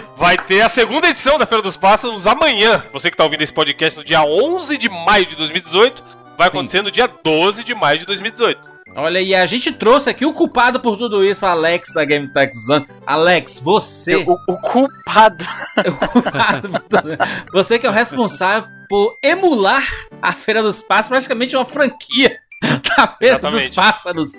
Vai 0.16 0.36
ter 0.36 0.60
a 0.60 0.68
segunda 0.68 1.08
edição 1.08 1.38
da 1.38 1.46
Feira 1.46 1.62
dos 1.62 1.76
Pássaros 1.76 2.26
amanhã. 2.26 2.84
Você 2.92 3.10
que 3.10 3.16
tá 3.16 3.24
ouvindo 3.24 3.42
esse 3.42 3.52
podcast 3.52 3.98
no 3.98 4.04
dia 4.04 4.22
11 4.22 4.76
de 4.76 4.88
maio 4.88 5.26
de 5.26 5.36
2018, 5.36 6.02
vai 6.36 6.48
acontecer 6.48 6.82
no 6.82 6.90
dia 6.90 7.06
12 7.06 7.62
de 7.62 7.74
maio 7.74 8.00
de 8.00 8.06
2018. 8.06 8.74
Olha, 8.96 9.20
e 9.20 9.34
a 9.34 9.44
gente 9.44 9.72
trouxe 9.72 10.08
aqui 10.08 10.24
o 10.24 10.32
culpado 10.32 10.78
por 10.78 10.96
tudo 10.96 11.24
isso, 11.24 11.44
Alex 11.44 11.92
da 11.92 12.04
Game 12.04 12.30
Zone. 12.66 12.86
Alex, 13.04 13.58
você. 13.58 14.14
O, 14.16 14.38
o 14.48 14.56
culpado. 14.60 15.44
o 15.88 16.08
culpado 16.08 16.68
por 16.68 16.80
tudo 16.80 17.12
isso. 17.12 17.44
Você 17.52 17.78
que 17.78 17.86
é 17.86 17.90
o 17.90 17.92
responsável 17.92 18.68
por 18.88 19.18
emular 19.22 19.84
a 20.22 20.32
Feira 20.32 20.62
dos 20.62 20.80
Pássaros, 20.80 21.08
praticamente 21.08 21.56
uma 21.56 21.64
franquia 21.64 22.38
da 22.96 23.08
Feira 23.18 23.36
Exatamente. 23.36 23.66
dos 23.68 23.76
Pássaros 23.76 24.32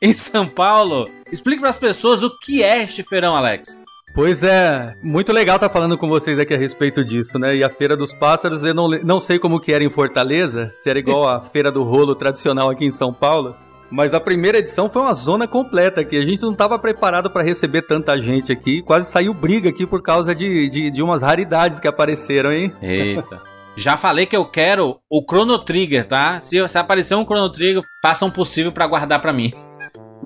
em 0.00 0.12
São 0.12 0.46
Paulo. 0.46 1.08
Explique 1.30 1.60
para 1.60 1.70
as 1.70 1.78
pessoas 1.78 2.22
o 2.22 2.30
que 2.38 2.62
é 2.62 2.82
este 2.82 3.02
feirão, 3.02 3.36
Alex. 3.36 3.84
Pois 4.14 4.42
é, 4.42 4.94
muito 5.02 5.30
legal 5.30 5.56
estar 5.56 5.68
falando 5.68 5.98
com 5.98 6.08
vocês 6.08 6.38
aqui 6.38 6.54
a 6.54 6.56
respeito 6.56 7.04
disso, 7.04 7.38
né? 7.38 7.54
E 7.54 7.62
a 7.62 7.68
Feira 7.68 7.94
dos 7.94 8.14
Pássaros, 8.14 8.62
eu 8.62 8.72
não, 8.72 8.88
não 8.88 9.20
sei 9.20 9.38
como 9.38 9.60
que 9.60 9.74
era 9.74 9.84
em 9.84 9.90
Fortaleza, 9.90 10.70
se 10.70 10.88
era 10.88 10.98
igual 10.98 11.28
a 11.28 11.40
Feira 11.52 11.70
do 11.70 11.82
Rolo 11.82 12.14
tradicional 12.14 12.70
aqui 12.70 12.86
em 12.86 12.90
São 12.90 13.12
Paulo, 13.12 13.54
mas 13.90 14.14
a 14.14 14.20
primeira 14.20 14.56
edição 14.56 14.88
foi 14.88 15.02
uma 15.02 15.12
zona 15.12 15.46
completa 15.46 16.00
aqui. 16.00 16.16
A 16.16 16.24
gente 16.24 16.40
não 16.40 16.52
estava 16.52 16.78
preparado 16.78 17.28
para 17.28 17.42
receber 17.42 17.82
tanta 17.82 18.16
gente 18.18 18.50
aqui, 18.50 18.80
quase 18.80 19.10
saiu 19.10 19.34
briga 19.34 19.68
aqui 19.68 19.84
por 19.86 20.00
causa 20.00 20.34
de, 20.34 20.68
de, 20.70 20.90
de 20.90 21.02
umas 21.02 21.20
raridades 21.20 21.78
que 21.78 21.86
apareceram, 21.86 22.50
hein? 22.52 22.72
Eita. 22.80 23.55
Já 23.76 23.96
falei 23.96 24.24
que 24.24 24.36
eu 24.36 24.44
quero 24.44 24.98
o 25.10 25.22
Chrono 25.22 25.58
Trigger, 25.58 26.06
tá? 26.06 26.40
Se, 26.40 26.66
se 26.66 26.78
aparecer 26.78 27.14
um 27.14 27.24
Chrono 27.24 27.50
Trigger, 27.50 27.82
façam 28.02 28.28
o 28.28 28.32
possível 28.32 28.72
pra 28.72 28.86
guardar 28.86 29.20
pra 29.20 29.32
mim. 29.32 29.52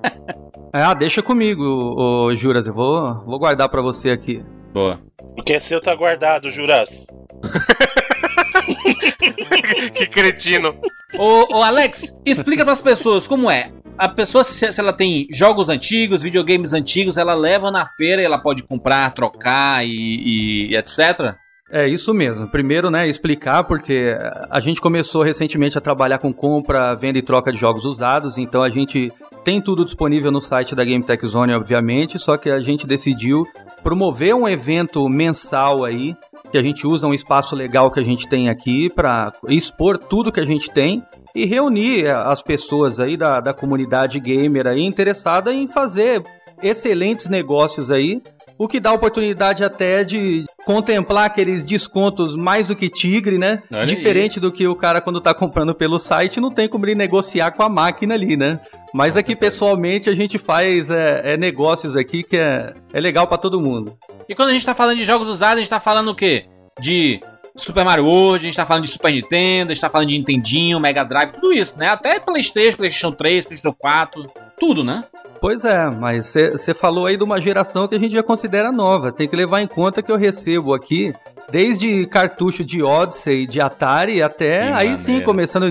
Ah, 0.73 0.93
deixa 0.93 1.21
comigo, 1.21 1.65
ô, 1.65 2.33
Juras, 2.33 2.65
eu 2.65 2.71
vou, 2.71 3.25
vou 3.25 3.37
guardar 3.37 3.67
para 3.67 3.81
você 3.81 4.09
aqui. 4.09 4.41
Boa. 4.73 5.01
O 5.37 5.43
que 5.43 5.51
é 5.51 5.59
seu 5.59 5.81
tá 5.81 5.93
guardado, 5.93 6.49
Juras. 6.49 7.05
que 9.93 10.07
cretino. 10.07 10.73
Ô, 11.19 11.57
ô, 11.57 11.61
Alex, 11.61 12.17
explica 12.25 12.63
pras 12.63 12.79
pessoas 12.79 13.27
como 13.27 13.51
é. 13.51 13.69
A 13.97 14.07
pessoa, 14.07 14.45
se, 14.45 14.71
se 14.71 14.79
ela 14.79 14.93
tem 14.93 15.27
jogos 15.29 15.67
antigos, 15.67 16.21
videogames 16.21 16.71
antigos, 16.71 17.17
ela 17.17 17.33
leva 17.33 17.69
na 17.69 17.85
feira 17.85 18.21
e 18.21 18.25
ela 18.25 18.39
pode 18.39 18.63
comprar, 18.63 19.13
trocar 19.13 19.85
e, 19.85 20.69
e 20.69 20.75
etc. 20.77 21.35
É 21.73 21.87
isso 21.87 22.13
mesmo. 22.13 22.47
Primeiro, 22.47 22.91
né, 22.91 23.07
explicar 23.07 23.63
porque 23.63 24.13
a 24.49 24.59
gente 24.59 24.81
começou 24.81 25.23
recentemente 25.23 25.77
a 25.77 25.81
trabalhar 25.81 26.17
com 26.17 26.33
compra, 26.33 26.93
venda 26.93 27.17
e 27.17 27.21
troca 27.21 27.49
de 27.49 27.57
jogos 27.57 27.85
usados, 27.85 28.37
então 28.37 28.61
a 28.61 28.69
gente 28.69 29.09
tem 29.45 29.61
tudo 29.61 29.85
disponível 29.85 30.31
no 30.31 30.41
site 30.41 30.75
da 30.75 30.83
Game 30.83 31.01
Tech 31.01 31.25
Zone, 31.25 31.53
obviamente, 31.53 32.19
só 32.19 32.35
que 32.35 32.49
a 32.49 32.59
gente 32.59 32.85
decidiu 32.85 33.47
promover 33.81 34.35
um 34.35 34.49
evento 34.49 35.07
mensal 35.07 35.85
aí, 35.85 36.13
que 36.51 36.57
a 36.57 36.61
gente 36.61 36.85
usa 36.85 37.07
um 37.07 37.13
espaço 37.13 37.55
legal 37.55 37.89
que 37.89 38.01
a 38.01 38.03
gente 38.03 38.27
tem 38.27 38.49
aqui 38.49 38.89
para 38.89 39.31
expor 39.47 39.97
tudo 39.97 40.31
que 40.31 40.41
a 40.41 40.45
gente 40.45 40.69
tem 40.69 41.01
e 41.33 41.45
reunir 41.45 42.07
as 42.07 42.43
pessoas 42.43 42.99
aí 42.99 43.15
da, 43.15 43.39
da 43.39 43.53
comunidade 43.53 44.19
gamer 44.19 44.67
aí 44.67 44.81
interessada 44.81 45.53
em 45.53 45.67
fazer 45.67 46.21
excelentes 46.61 47.29
negócios 47.29 47.89
aí 47.89 48.21
o 48.61 48.67
que 48.67 48.79
dá 48.79 48.93
oportunidade 48.93 49.63
até 49.63 50.03
de 50.03 50.45
contemplar 50.63 51.25
aqueles 51.25 51.65
descontos 51.65 52.35
mais 52.35 52.67
do 52.67 52.75
que 52.75 52.91
tigre, 52.91 53.39
né? 53.39 53.63
Olha 53.71 53.81
aí. 53.81 53.87
Diferente 53.87 54.39
do 54.39 54.51
que 54.51 54.67
o 54.67 54.75
cara 54.75 55.01
quando 55.01 55.19
tá 55.19 55.33
comprando 55.33 55.73
pelo 55.73 55.97
site, 55.97 56.39
não 56.39 56.51
tem 56.51 56.69
como 56.69 56.85
ele 56.85 56.93
negociar 56.93 57.49
com 57.53 57.63
a 57.63 57.69
máquina 57.69 58.13
ali, 58.13 58.37
né? 58.37 58.59
Mas 58.93 59.17
aqui 59.17 59.35
pessoalmente 59.35 60.11
a 60.11 60.13
gente 60.13 60.37
faz 60.37 60.91
é, 60.91 61.33
é 61.33 61.37
negócios 61.37 61.97
aqui 61.97 62.21
que 62.21 62.37
é, 62.37 62.75
é 62.93 63.01
legal 63.01 63.25
pra 63.25 63.39
todo 63.39 63.59
mundo. 63.59 63.97
E 64.29 64.35
quando 64.35 64.49
a 64.49 64.53
gente 64.53 64.65
tá 64.65 64.75
falando 64.75 64.97
de 64.97 65.05
jogos 65.05 65.27
usados, 65.27 65.55
a 65.55 65.61
gente 65.61 65.69
tá 65.69 65.79
falando 65.79 66.11
o 66.11 66.15
quê? 66.15 66.45
De 66.79 67.19
Super 67.55 67.83
Mario 67.83 68.05
World, 68.05 68.45
a 68.45 68.47
gente 68.47 68.55
tá 68.55 68.65
falando 68.67 68.83
de 68.83 68.91
Super 68.91 69.11
Nintendo, 69.11 69.71
a 69.71 69.73
gente 69.73 69.81
tá 69.81 69.89
falando 69.89 70.09
de 70.09 70.17
Nintendinho, 70.19 70.79
Mega 70.79 71.03
Drive, 71.03 71.31
tudo 71.31 71.51
isso, 71.51 71.79
né? 71.79 71.89
Até 71.89 72.19
Playstation, 72.19 72.77
Playstation 72.77 73.11
3, 73.11 73.45
Playstation 73.45 73.75
4, 73.75 74.27
tudo, 74.59 74.83
né? 74.83 75.03
Pois 75.41 75.65
é, 75.65 75.89
mas 75.89 76.35
você 76.51 76.71
falou 76.71 77.07
aí 77.07 77.17
de 77.17 77.23
uma 77.23 77.41
geração 77.41 77.87
que 77.87 77.95
a 77.95 77.99
gente 77.99 78.11
já 78.11 78.21
considera 78.21 78.71
nova. 78.71 79.11
Tem 79.11 79.27
que 79.27 79.35
levar 79.35 79.59
em 79.59 79.67
conta 79.67 80.03
que 80.03 80.11
eu 80.11 80.15
recebo 80.15 80.71
aqui 80.71 81.15
desde 81.49 82.05
cartucho 82.05 82.63
de 82.63 82.83
Odyssey, 82.83 83.47
de 83.47 83.59
Atari, 83.59 84.21
até 84.21 84.67
Que 84.67 84.73
aí 84.73 84.95
sim, 84.95 85.13
maneiro. 85.13 85.25
começando 85.25 85.65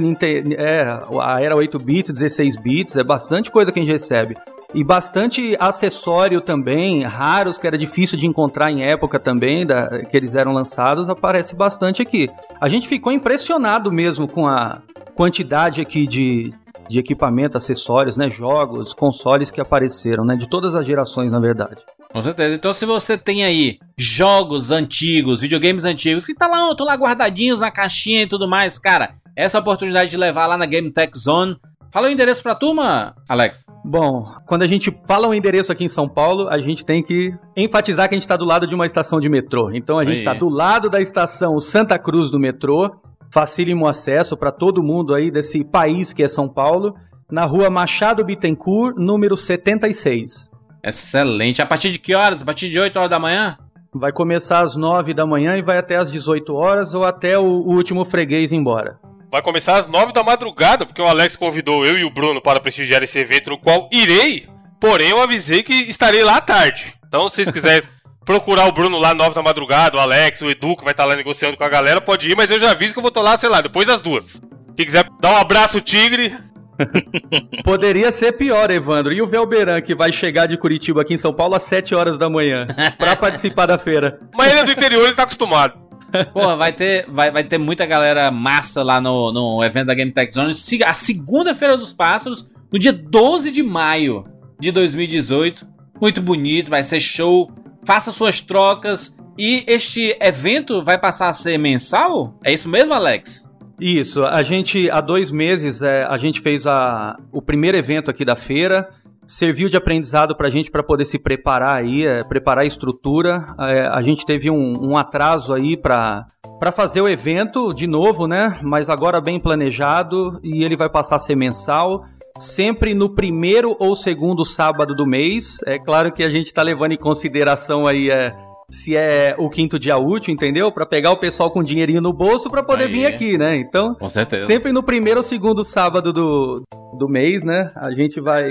é, 0.59 1.01
a 1.23 1.41
era 1.41 1.55
8 1.55 1.79
bits, 1.79 2.13
16 2.13 2.57
bits, 2.57 2.97
é 2.97 3.05
bastante 3.05 3.49
coisa 3.49 3.71
que 3.71 3.79
a 3.79 3.83
gente 3.83 3.93
recebe. 3.93 4.37
E 4.75 4.83
bastante 4.83 5.57
acessório 5.61 6.41
também, 6.41 7.05
raros, 7.05 7.59
que 7.59 7.67
era 7.67 7.79
difícil 7.79 8.19
de 8.19 8.27
encontrar 8.27 8.73
em 8.73 8.83
época 8.85 9.21
também, 9.21 9.65
da, 9.65 10.05
que 10.05 10.17
eles 10.17 10.35
eram 10.35 10.53
lançados, 10.53 11.09
aparece 11.09 11.55
bastante 11.55 12.03
aqui. 12.03 12.29
A 12.61 12.69
gente 12.69 12.89
ficou 12.89 13.13
impressionado 13.13 13.93
mesmo 13.93 14.27
com 14.27 14.49
a 14.49 14.81
quantidade 15.15 15.81
aqui 15.81 16.07
de, 16.07 16.53
de 16.89 16.99
equipamento, 16.99 17.57
acessórios, 17.57 18.17
né, 18.17 18.31
jogos, 18.31 18.93
consoles 18.93 19.51
que 19.51 19.61
apareceram, 19.61 20.25
né, 20.25 20.37
de 20.37 20.49
todas 20.49 20.75
as 20.75 20.87
gerações, 20.87 21.31
na 21.31 21.41
verdade. 21.41 21.83
Com 22.13 22.23
certeza. 22.23 22.55
Então, 22.55 22.73
se 22.73 22.85
você 22.85 23.17
tem 23.17 23.45
aí 23.45 23.79
jogos 23.97 24.71
antigos, 24.71 25.41
videogames 25.41 25.85
antigos, 25.85 26.27
que 26.27 26.35
tá 26.35 26.47
lá, 26.47 26.69
estão 26.71 26.87
lá 26.87 26.95
guardadinhos 26.95 27.61
na 27.61 27.71
caixinha 27.71 28.23
e 28.23 28.29
tudo 28.29 28.49
mais, 28.49 28.79
cara, 28.79 29.15
essa 29.37 29.59
oportunidade 29.59 30.11
de 30.11 30.17
levar 30.17 30.47
lá 30.47 30.57
na 30.57 30.67
Game 30.67 30.91
Tech 30.91 31.17
Zone. 31.17 31.57
Fala 31.93 32.09
o 32.09 32.11
endereço 32.11 32.43
pra 32.43 32.55
turma, 32.55 33.15
Alex. 33.29 33.65
Bom, 33.85 34.25
quando 34.47 34.63
a 34.63 34.67
gente 34.67 34.97
fala 35.07 35.27
um 35.27 35.35
endereço 35.35 35.73
aqui 35.73 35.85
em 35.85 35.89
São 35.89 36.09
Paulo, 36.09 36.49
a 36.49 36.59
gente 36.59 36.85
tem 36.85 37.03
que 37.03 37.33
enfatizar 37.57 38.09
que 38.09 38.15
a 38.15 38.17
gente 38.17 38.25
está 38.25 38.37
do 38.37 38.45
lado 38.45 38.67
de 38.67 38.75
uma 38.75 38.87
estação 38.87 39.19
de 39.19 39.29
metrô. 39.29 39.71
Então 39.73 39.99
a 39.99 40.05
gente 40.05 40.19
está 40.19 40.35
do 40.35 40.49
lado 40.49 40.89
da 40.89 41.01
estação 41.01 41.59
Santa 41.59 41.99
Cruz 41.99 42.31
do 42.31 42.39
metrô, 42.39 42.91
facílimo 43.31 43.87
acesso 43.87 44.37
para 44.37 44.51
todo 44.51 44.83
mundo 44.83 45.15
aí 45.15 45.31
desse 45.31 45.65
país 45.65 46.13
que 46.13 46.23
é 46.23 46.29
São 46.29 46.49
Paulo, 46.49 46.95
na 47.31 47.45
rua 47.45 47.71
Machado 47.71 48.25
Bittencourt, 48.25 48.97
número 48.97 49.37
76. 49.37 50.51
Excelente. 50.83 51.63
A 51.63 51.67
partir 51.67 51.91
de 51.91 51.99
que 51.99 52.15
horas? 52.15 52.43
A 52.43 52.45
partir 52.45 52.69
de 52.71 52.79
8 52.79 52.97
horas 52.97 53.11
da 53.11 53.19
manhã? 53.19 53.57
Vai 53.93 54.13
começar 54.13 54.61
às 54.61 54.77
9 54.77 55.15
da 55.15 55.27
manhã 55.27 55.57
e 55.57 55.63
vai 55.63 55.79
até 55.79 55.97
às 55.97 56.11
18 56.11 56.55
horas 56.55 56.95
ou 56.95 57.05
até 57.05 57.39
o 57.39 57.45
o 57.45 57.75
último 57.75 58.05
freguês 58.05 58.53
ir 58.53 58.57
embora. 58.57 58.99
Vai 59.31 59.43
começar 59.43 59.77
às 59.77 59.87
9 59.87 60.13
da 60.13 60.25
madrugada, 60.25 60.85
porque 60.85 61.01
o 61.01 61.07
Alex 61.07 61.37
convidou 61.37 61.85
eu 61.87 61.97
e 61.97 62.05
o 62.05 62.11
Bruno 62.11 62.43
para 62.43 62.61
prestigiar 62.61 63.03
esse 63.03 63.19
evento, 63.19 63.51
no 63.51 63.59
qual 63.59 63.89
irei, 63.93 64.49
porém 64.81 65.11
eu 65.11 65.23
avisei 65.23 65.63
que 65.63 65.73
estarei 65.73 66.25
lá 66.25 66.39
à 66.39 66.41
tarde. 66.41 66.95
Então, 67.07 67.29
se 67.29 67.37
vocês 67.37 67.51
quiserem 67.51 67.89
procurar 68.31 68.69
o 68.69 68.73
Bruno 68.73 68.97
lá 68.97 69.13
9 69.13 69.35
da 69.35 69.43
madrugada, 69.43 69.97
o 69.97 70.01
Alex, 70.01 70.41
o 70.43 70.49
Edu, 70.51 70.77
que 70.77 70.85
vai 70.85 70.93
estar 70.93 71.05
lá 71.05 71.17
negociando 71.17 71.57
com 71.57 71.65
a 71.65 71.69
galera, 71.69 72.01
pode 72.01 72.31
ir, 72.31 72.37
mas 72.37 72.49
eu 72.49 72.61
já 72.61 72.71
aviso 72.71 72.93
que 72.93 72.99
eu 72.99 73.03
vou 73.03 73.09
estar 73.09 73.23
lá, 73.23 73.37
sei 73.37 73.49
lá, 73.49 73.61
depois 73.61 73.89
das 73.89 74.01
duas. 74.01 74.41
Quem 74.77 74.87
quiser 74.87 75.05
dar 75.21 75.33
um 75.33 75.37
abraço, 75.37 75.81
Tigre, 75.81 76.33
Poderia 77.65 78.11
ser 78.11 78.33
pior, 78.33 78.71
Evandro. 78.71 79.13
E 79.13 79.21
o 79.21 79.27
Velberan, 79.27 79.81
que 79.83 79.95
vai 79.95 80.11
chegar 80.13 80.47
de 80.47 80.57
Curitiba 80.57 81.03
aqui 81.03 81.13
em 81.13 81.19
São 81.19 81.33
Paulo 81.33 81.55
às 81.55 81.65
7 81.65 81.95
horas 81.95 82.17
da 82.17 82.31
manhã 82.31 82.67
para 82.97 83.15
participar 83.17 83.67
da 83.67 83.77
feira. 83.77 84.19
mas 84.35 84.51
ele 84.51 84.61
é 84.61 84.65
do 84.65 84.73
interior, 84.73 85.05
ele 85.05 85.15
tá 85.15 85.25
acostumado. 85.25 85.75
Porra, 86.33 86.57
vai 86.57 86.73
ter, 86.73 87.05
vai, 87.09 87.31
vai 87.31 87.45
ter 87.45 87.59
muita 87.59 87.85
galera 87.85 88.31
massa 88.31 88.83
lá 88.83 88.99
no, 89.01 89.31
no 89.33 89.63
evento 89.65 89.89
da 89.89 89.95
Game 89.95 90.11
Tech 90.13 90.33
Zone. 90.33 90.55
Siga- 90.55 90.87
A 90.89 90.95
segunda-feira 90.95 91.77
dos 91.77 91.93
pássaros, 91.93 92.49
no 92.73 92.79
dia 92.79 92.93
12 92.93 93.51
de 93.51 93.63
maio 93.63 94.25
de 94.59 94.71
2018. 94.73 95.67
Muito 96.01 96.23
bonito, 96.23 96.71
vai 96.71 96.83
ser 96.83 96.99
show. 97.01 97.51
Faça 97.85 98.13
suas 98.13 98.41
trocas. 98.41 99.17
E 99.39 99.65
este 99.67 100.17
evento 100.21 100.83
vai 100.83 100.99
passar 100.99 101.29
a 101.29 101.33
ser 101.33 101.59
mensal? 101.59 102.35
É 102.45 102.53
isso 102.53 102.69
mesmo, 102.69 102.93
Alex? 102.93 103.49
Isso, 103.81 104.23
a 104.25 104.43
gente, 104.43 104.91
há 104.91 105.01
dois 105.01 105.31
meses, 105.31 105.81
é, 105.81 106.05
a 106.05 106.19
gente 106.19 106.41
fez 106.41 106.67
a, 106.67 107.17
o 107.33 107.41
primeiro 107.41 107.79
evento 107.79 108.11
aqui 108.11 108.25
da 108.25 108.37
feira. 108.37 108.91
serviu 109.27 109.69
de 109.69 109.77
aprendizado 109.77 110.37
para 110.37 110.49
a 110.49 110.51
gente 110.51 110.71
para 110.71 110.83
poder 110.83 111.07
se 111.07 111.19
preparar 111.19 111.79
aí, 111.79 112.05
é, 112.05 112.23
preparar 112.23 112.65
a 112.65 112.67
estrutura. 112.67 113.47
É, 113.59 113.87
a 113.87 114.03
gente 114.03 114.27
teve 114.27 114.51
um, 114.51 114.91
um 114.91 114.97
atraso 114.97 115.55
aí 115.55 115.77
para 115.77 116.27
para 116.59 116.71
fazer 116.71 117.01
o 117.01 117.09
evento 117.09 117.73
de 117.73 117.87
novo, 117.87 118.27
né? 118.27 118.61
Mas 118.63 118.91
agora 118.91 119.19
bem 119.19 119.41
planejado 119.41 120.39
e 120.45 120.63
ele 120.63 120.77
vai 120.77 120.91
passar 120.91 121.17
a 121.17 121.19
ser 121.19 121.35
mensal 121.35 122.05
sempre 122.45 122.95
no 122.95 123.09
primeiro 123.15 123.77
ou 123.79 123.95
segundo 123.95 124.45
sábado 124.45 124.95
do 124.95 125.07
mês. 125.07 125.59
É 125.67 125.79
claro 125.79 126.13
que 126.13 126.23
a 126.23 126.31
gente 126.31 126.47
está 126.47 126.63
levando 126.63 126.93
em 126.93 126.99
consideração 126.99 127.87
aí 127.87 128.11
é, 128.11 128.35
se 128.71 128.97
é 128.97 129.35
o 129.39 129.51
quinto 129.51 129.79
dia 129.79 129.99
útil, 129.99 130.33
entendeu? 130.33 130.71
Para 130.73 130.87
pegar 130.87 131.11
o 131.11 131.17
pessoal 131.17 131.51
com 131.51 131.63
dinheirinho 131.63 132.01
no 132.01 132.13
bolso 132.13 132.51
para 132.51 132.63
poder 132.63 132.85
aí. 132.85 132.93
vir 132.93 133.07
aqui, 133.07 133.37
né? 133.37 133.57
Então, 133.57 133.95
com 133.95 134.09
certeza. 134.09 134.47
sempre 134.47 134.73
no 134.73 134.83
primeiro 134.83 135.21
ou 135.21 135.25
segundo 135.25 135.65
sábado 135.65 136.13
do, 136.13 136.63
do 136.99 137.09
mês, 137.09 137.45
né? 137.45 137.71
A 137.77 137.91
gente 137.93 138.21
vai 138.21 138.51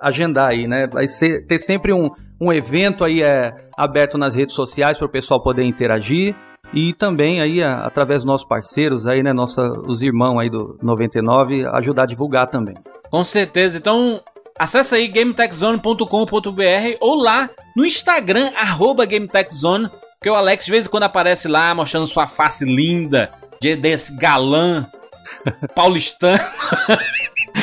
agendar 0.00 0.48
aí, 0.48 0.66
né? 0.66 0.88
Vai 0.92 1.06
ser, 1.06 1.46
ter 1.46 1.58
sempre 1.58 1.92
um, 1.92 2.10
um 2.40 2.52
evento 2.52 3.04
aí 3.04 3.22
é, 3.22 3.54
aberto 3.76 4.18
nas 4.18 4.34
redes 4.34 4.54
sociais 4.54 4.98
para 4.98 5.06
o 5.06 5.10
pessoal 5.10 5.42
poder 5.42 5.64
interagir 5.64 6.34
e 6.72 6.94
também 6.94 7.40
aí 7.40 7.62
a, 7.62 7.84
através 7.84 8.20
dos 8.20 8.26
nossos 8.26 8.46
parceiros 8.46 9.06
aí, 9.06 9.22
né, 9.22 9.32
nossa, 9.32 9.62
os 9.86 10.00
irmãos 10.02 10.38
aí 10.38 10.48
do 10.48 10.78
99 10.82 11.66
ajudar 11.66 12.04
a 12.04 12.06
divulgar 12.06 12.46
também. 12.46 12.74
Com 13.10 13.22
certeza. 13.24 13.76
Então, 13.76 14.20
acessa 14.58 14.96
aí 14.96 15.06
gametechzone.com.br 15.08 16.96
ou 17.00 17.14
lá 17.14 17.50
no 17.76 17.84
Instagram 17.84 18.52
arroba 18.56 19.04
gametechzone, 19.04 19.90
que 20.22 20.30
o 20.30 20.34
Alex 20.34 20.64
de 20.64 20.70
vez 20.70 20.86
em 20.86 20.88
quando 20.88 21.02
aparece 21.02 21.46
lá 21.46 21.74
mostrando 21.74 22.06
sua 22.06 22.26
face 22.26 22.64
linda, 22.64 23.30
de 23.60 23.76
desse 23.76 24.16
galã 24.16 24.86
paulistano. 25.74 26.42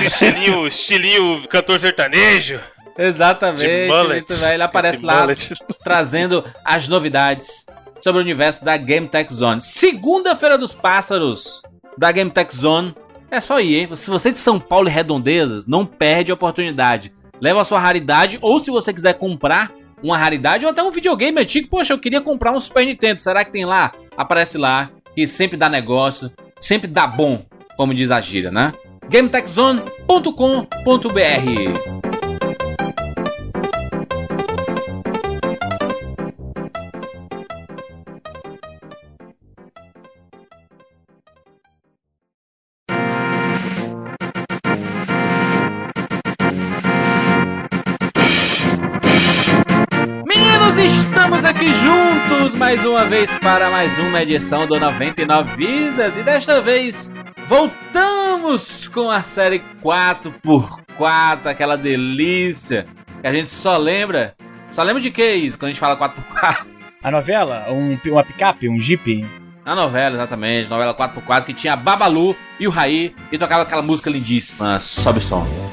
estilinho, 0.03 0.67
estilinho 0.67 1.47
cantor 1.47 1.79
sertanejo. 1.79 2.59
Exatamente. 2.97 3.87
Mullet, 3.87 4.25
ele 4.53 4.63
aparece 4.63 5.03
lá 5.03 5.21
mullet. 5.21 5.55
trazendo 5.81 6.43
as 6.65 6.87
novidades 6.89 7.65
sobre 8.01 8.19
o 8.19 8.23
universo 8.23 8.63
da 8.63 8.77
Game 8.77 9.07
Tech 9.07 9.33
Zone. 9.33 9.61
Segunda-feira 9.61 10.57
dos 10.57 10.73
Pássaros 10.73 11.61
da 11.97 12.11
Game 12.11 12.31
Tech 12.31 12.55
Zone. 12.55 12.95
É 13.31 13.39
só 13.39 13.59
ir, 13.59 13.75
hein? 13.75 13.95
Se 13.95 14.09
você 14.09 14.29
é 14.29 14.31
de 14.31 14.37
São 14.37 14.59
Paulo 14.59 14.87
e 14.87 14.91
Redondezas, 14.91 15.67
não 15.67 15.85
perde 15.85 16.31
a 16.31 16.33
oportunidade. 16.33 17.11
Leva 17.39 17.61
a 17.61 17.65
sua 17.65 17.79
raridade, 17.79 18.39
ou 18.41 18.59
se 18.59 18.71
você 18.71 18.93
quiser 18.93 19.13
comprar 19.13 19.71
uma 20.01 20.17
raridade, 20.17 20.65
ou 20.65 20.71
até 20.71 20.81
um 20.81 20.91
videogame 20.91 21.39
antigo, 21.39 21.69
poxa, 21.69 21.93
eu 21.93 21.99
queria 21.99 22.21
comprar 22.21 22.51
um 22.51 22.59
Super 22.59 22.85
Nintendo, 22.85 23.21
será 23.21 23.45
que 23.45 23.51
tem 23.51 23.65
lá? 23.65 23.91
Aparece 24.17 24.57
lá, 24.57 24.89
que 25.13 25.27
sempre 25.27 25.57
dá 25.57 25.69
negócio, 25.69 26.31
sempre 26.59 26.87
dá 26.87 27.05
bom, 27.05 27.45
como 27.77 27.93
diz 27.93 28.11
a 28.11 28.19
gíria, 28.19 28.51
né? 28.51 28.73
GameTechZone.com.br 29.09 32.08
mais 52.69 52.85
uma 52.85 53.03
vez 53.03 53.33
para 53.39 53.67
mais 53.71 53.97
uma 53.97 54.21
edição 54.21 54.67
do 54.67 54.79
99 54.79 55.55
Vidas 55.55 56.15
e 56.15 56.21
desta 56.21 56.61
vez 56.61 57.11
voltamos 57.47 58.87
com 58.87 59.09
a 59.09 59.23
série 59.23 59.63
4x4, 59.81 61.47
aquela 61.47 61.75
delícia 61.75 62.85
que 63.21 63.25
a 63.25 63.33
gente 63.33 63.49
só 63.49 63.75
lembra. 63.75 64.35
Só 64.69 64.83
lembra 64.83 65.01
de 65.01 65.09
que 65.09 65.33
isso 65.33 65.57
quando 65.57 65.69
a 65.69 65.71
gente 65.71 65.79
fala 65.79 65.97
4x4? 65.97 66.67
A 67.01 67.09
novela? 67.09 67.65
Um, 67.71 67.97
uma 68.05 68.23
picape? 68.23 68.69
Um 68.69 68.79
jeep? 68.79 69.25
A 69.65 69.73
novela, 69.73 70.17
exatamente, 70.17 70.69
novela 70.69 70.93
4x4 70.93 71.45
que 71.45 71.55
tinha 71.55 71.75
Babalu 71.75 72.35
e 72.59 72.67
o 72.67 72.69
Raí 72.69 73.15
e 73.31 73.37
tocava 73.39 73.63
aquela 73.63 73.81
música 73.81 74.11
lindíssima, 74.11 74.79
Sobe 74.79 75.21
Som. 75.21 75.68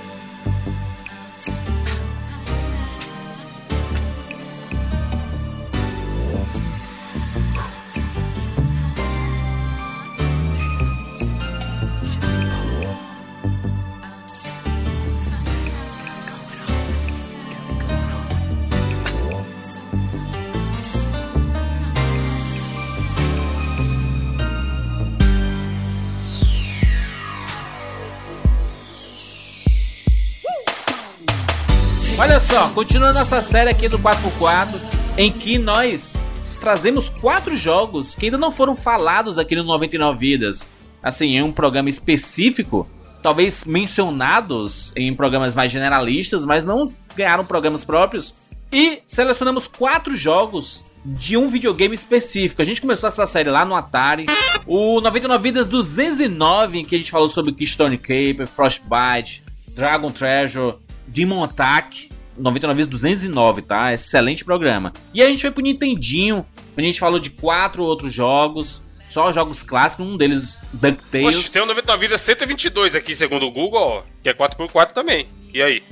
Olha 32.37 32.45
só, 32.45 32.69
continuando 32.69 33.15
nossa 33.15 33.41
série 33.41 33.71
aqui 33.71 33.89
do 33.89 33.99
4x4, 33.99 34.79
em 35.17 35.33
que 35.33 35.57
nós 35.57 36.23
trazemos 36.61 37.09
quatro 37.09 37.57
jogos 37.57 38.15
que 38.15 38.27
ainda 38.27 38.37
não 38.37 38.53
foram 38.53 38.77
falados 38.77 39.39
aqui 39.39 39.57
no 39.57 39.63
99 39.63 40.19
Vidas. 40.19 40.69
Assim, 41.03 41.39
em 41.39 41.43
um 41.43 41.51
programa 41.51 41.89
específico, 41.89 42.87
talvez 43.23 43.65
mencionados 43.65 44.93
em 44.95 45.15
programas 45.15 45.55
mais 45.55 45.73
generalistas, 45.73 46.45
mas 46.45 46.67
não 46.67 46.93
ganharam 47.17 47.43
programas 47.43 47.87
próprios. 47.87 48.35
E 48.71 49.01
selecionamos 49.07 49.67
quatro 49.67 50.15
jogos 50.15 50.85
de 51.07 51.39
um 51.39 51.49
videogame 51.49 51.95
específico. 51.95 52.61
A 52.61 52.67
gente 52.67 52.83
começou 52.83 53.09
essa 53.09 53.27
série 53.27 53.49
lá 53.49 53.65
no 53.65 53.75
Atari. 53.75 54.27
O 54.67 55.01
99 55.01 55.43
Vidas 55.43 55.67
209, 55.69 56.81
em 56.81 56.85
que 56.85 56.97
a 56.97 56.99
gente 56.99 57.11
falou 57.11 57.31
sobre 57.31 57.53
Keystone 57.53 57.97
Cape, 57.97 58.45
Frostbite, 58.45 59.43
Dragon 59.69 60.11
Treasure, 60.11 60.75
Demon 61.09 61.43
Attack. 61.43 62.15
99 62.37 62.77
vezes 62.77 62.91
209, 62.91 63.63
tá? 63.63 63.93
Excelente 63.93 64.45
programa. 64.45 64.93
E 65.13 65.23
a 65.23 65.29
gente 65.29 65.41
foi 65.41 65.51
pro 65.51 65.63
Nintendinho, 65.63 66.47
a 66.77 66.81
gente 66.81 67.01
falou 67.01 67.19
de 67.19 67.31
quatro 67.31 67.83
outros 67.83 68.13
jogos, 68.13 68.83
só 69.09 69.33
jogos 69.33 69.63
clássicos, 69.63 70.07
um 70.07 70.17
deles 70.17 70.59
DuckTales. 70.73 71.37
Poxa, 71.37 71.51
tem 71.51 71.63
um 71.63 71.67
99 71.67 72.01
vidas 72.01 72.21
122 72.21 72.95
aqui, 72.95 73.15
segundo 73.15 73.47
o 73.47 73.51
Google, 73.51 73.81
ó, 73.81 74.03
que 74.23 74.29
é 74.29 74.35
4x4 74.35 74.93
também. 74.93 75.27
E 75.53 75.63
aí? 75.63 75.83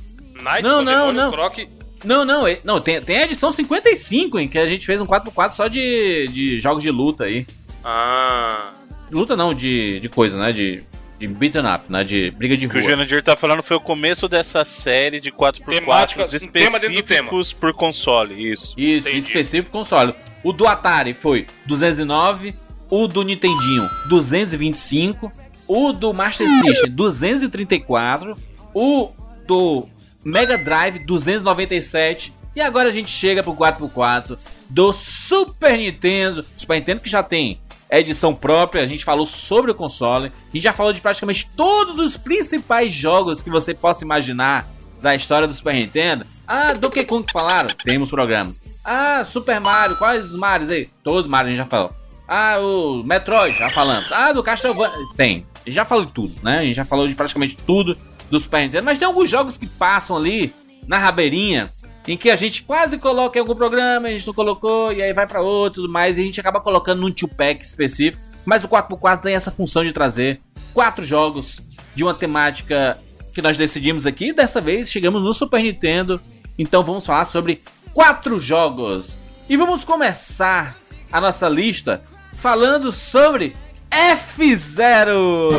Night, 0.42 0.62
não, 0.62 0.83
não, 0.83 1.12
não. 1.12 1.30
Croc... 1.30 1.59
Não, 2.04 2.24
não, 2.24 2.44
não, 2.62 2.80
tem, 2.80 3.00
tem 3.00 3.18
a 3.18 3.24
edição 3.24 3.50
55, 3.50 4.38
hein, 4.38 4.48
que 4.48 4.59
a 4.59 4.66
gente 4.66 4.85
fez 4.85 5.00
um 5.00 5.07
4x4 5.07 5.50
só 5.52 5.68
de, 5.68 6.28
de 6.28 6.61
jogos 6.61 6.83
de 6.83 6.90
luta 6.90 7.24
aí. 7.24 7.46
Ah. 7.83 8.72
Luta 9.11 9.37
não, 9.37 9.54
de, 9.54 10.00
de 10.00 10.09
coisa, 10.09 10.38
né? 10.38 10.52
De 10.52 10.83
de 11.18 11.29
beaten 11.29 11.62
up, 11.72 11.85
né? 11.90 12.05
De 12.05 12.31
briga 12.33 12.57
de 12.57 12.66
rua. 12.66 12.77
O 12.77 12.81
que 12.81 12.87
o 12.87 12.90
Jurandir 12.90 13.22
tá 13.22 13.37
falando 13.37 13.62
foi 13.62 13.77
o 13.77 13.81
começo 13.81 14.29
dessa 14.29 14.64
série 14.64 15.20
de 15.20 15.31
4x4 15.31 16.35
específicos 16.35 17.53
por 17.53 17.72
console, 17.72 18.53
isso. 18.53 18.74
Isso, 18.77 19.09
Entendi. 19.09 19.18
específico 19.27 19.70
console. 19.70 20.14
O 20.42 20.53
do 20.53 20.66
Atari 20.66 21.14
foi 21.14 21.46
209, 21.66 22.55
o 22.90 23.09
do 23.09 23.22
Nintendinho 23.22 23.88
225, 24.09 25.33
o 25.66 25.92
do 25.92 26.12
Master 26.12 26.48
System 26.48 26.90
234, 26.90 28.37
o 28.74 29.11
do 29.46 29.88
Mega 30.24 30.59
Drive 30.59 31.05
297 31.07 32.33
e 32.57 32.61
agora 32.61 32.88
a 32.88 32.92
gente 32.92 33.11
chega 33.11 33.42
pro 33.42 33.55
4x4 33.55 34.38
do 34.68 34.92
Super 34.92 35.77
Nintendo, 35.77 36.44
Super 36.57 36.79
Nintendo 36.79 37.00
que 37.00 37.11
já 37.11 37.22
tem 37.22 37.61
edição 37.98 38.35
própria, 38.35 38.83
a 38.83 38.87
gente 38.87 39.04
falou 39.04 39.26
sobre 39.26 39.70
o 39.70 39.74
console 39.74 40.33
e 40.52 40.61
já 40.61 40.72
falou 40.72 40.92
de 40.92 41.00
praticamente 41.00 41.50
todos 41.57 41.98
os 41.98 42.16
principais 42.16 42.92
jogos 42.92 43.42
que 43.42 43.50
você 43.50 43.74
possa 43.74 44.04
imaginar 44.04 44.68
da 45.00 45.14
história 45.14 45.46
do 45.46 45.54
Super 45.54 45.74
Nintendo. 45.74 46.24
Ah, 46.46 46.72
Donkey 46.72 47.04
Kong 47.04 47.26
falaram? 47.30 47.68
Temos 47.68 48.11
programas. 48.11 48.61
Ah, 48.85 49.24
Super 49.24 49.61
Mario, 49.61 49.96
quais 49.96 50.30
os 50.30 50.37
Marios 50.37 50.70
aí? 50.70 50.88
Todos 51.02 51.22
os 51.22 51.26
Marios 51.26 51.48
a 51.48 51.57
gente 51.57 51.64
já 51.64 51.70
falou. 51.70 51.92
Ah, 52.26 52.59
o 52.59 53.02
Metroid, 53.02 53.57
já 53.59 53.70
falamos. 53.70 54.11
Ah, 54.11 54.33
do 54.33 54.42
Castlevania, 54.42 54.96
tem. 55.16 55.46
Já 55.66 55.85
falou 55.85 56.07
de 56.07 56.12
tudo, 56.12 56.35
né? 56.42 56.59
A 56.59 56.64
gente 56.64 56.74
já 56.74 56.85
falou 56.85 57.07
de 57.09 57.14
praticamente 57.14 57.57
tudo 57.57 57.96
do 58.30 58.38
Super 58.38 58.62
Nintendo, 58.62 58.85
mas 58.85 58.98
tem 58.98 59.07
alguns 59.07 59.28
jogos 59.28 59.57
que 59.57 59.66
passam 59.66 60.16
ali 60.16 60.54
na 60.87 60.98
rabeirinha 60.98 61.70
em 62.06 62.16
que 62.16 62.30
a 62.30 62.36
gente 62.36 62.62
quase 62.62 62.98
coloca 62.98 63.38
em 63.38 63.40
algum 63.40 63.54
programa, 63.54 64.08
a 64.08 64.10
gente 64.10 64.26
não 64.26 64.34
colocou, 64.34 64.92
e 64.92 65.02
aí 65.02 65.12
vai 65.12 65.26
para 65.26 65.40
outro 65.40 65.82
tudo 65.82 65.92
mais, 65.92 66.18
e 66.18 66.20
a 66.20 66.24
gente 66.24 66.40
acaba 66.40 66.60
colocando 66.60 67.00
num 67.00 67.10
two 67.10 67.28
pack 67.28 67.64
específico. 67.64 68.22
Mas 68.44 68.62
o 68.62 68.68
4x4 68.68 69.20
tem 69.20 69.34
essa 69.34 69.50
função 69.50 69.84
de 69.84 69.92
trazer 69.92 70.40
quatro 70.74 71.04
jogos 71.04 71.60
de 71.94 72.02
uma 72.02 72.12
temática 72.12 72.98
que 73.32 73.40
nós 73.40 73.56
decidimos 73.56 74.06
aqui. 74.06 74.32
Dessa 74.32 74.60
vez 74.60 74.90
chegamos 74.90 75.22
no 75.22 75.32
Super 75.32 75.62
Nintendo, 75.62 76.20
então 76.58 76.82
vamos 76.82 77.06
falar 77.06 77.24
sobre 77.24 77.62
quatro 77.92 78.38
jogos. 78.38 79.18
E 79.48 79.56
vamos 79.56 79.84
começar 79.84 80.76
a 81.10 81.20
nossa 81.20 81.48
lista 81.48 82.02
falando 82.32 82.92
sobre 82.92 83.56
F0. 83.90 85.52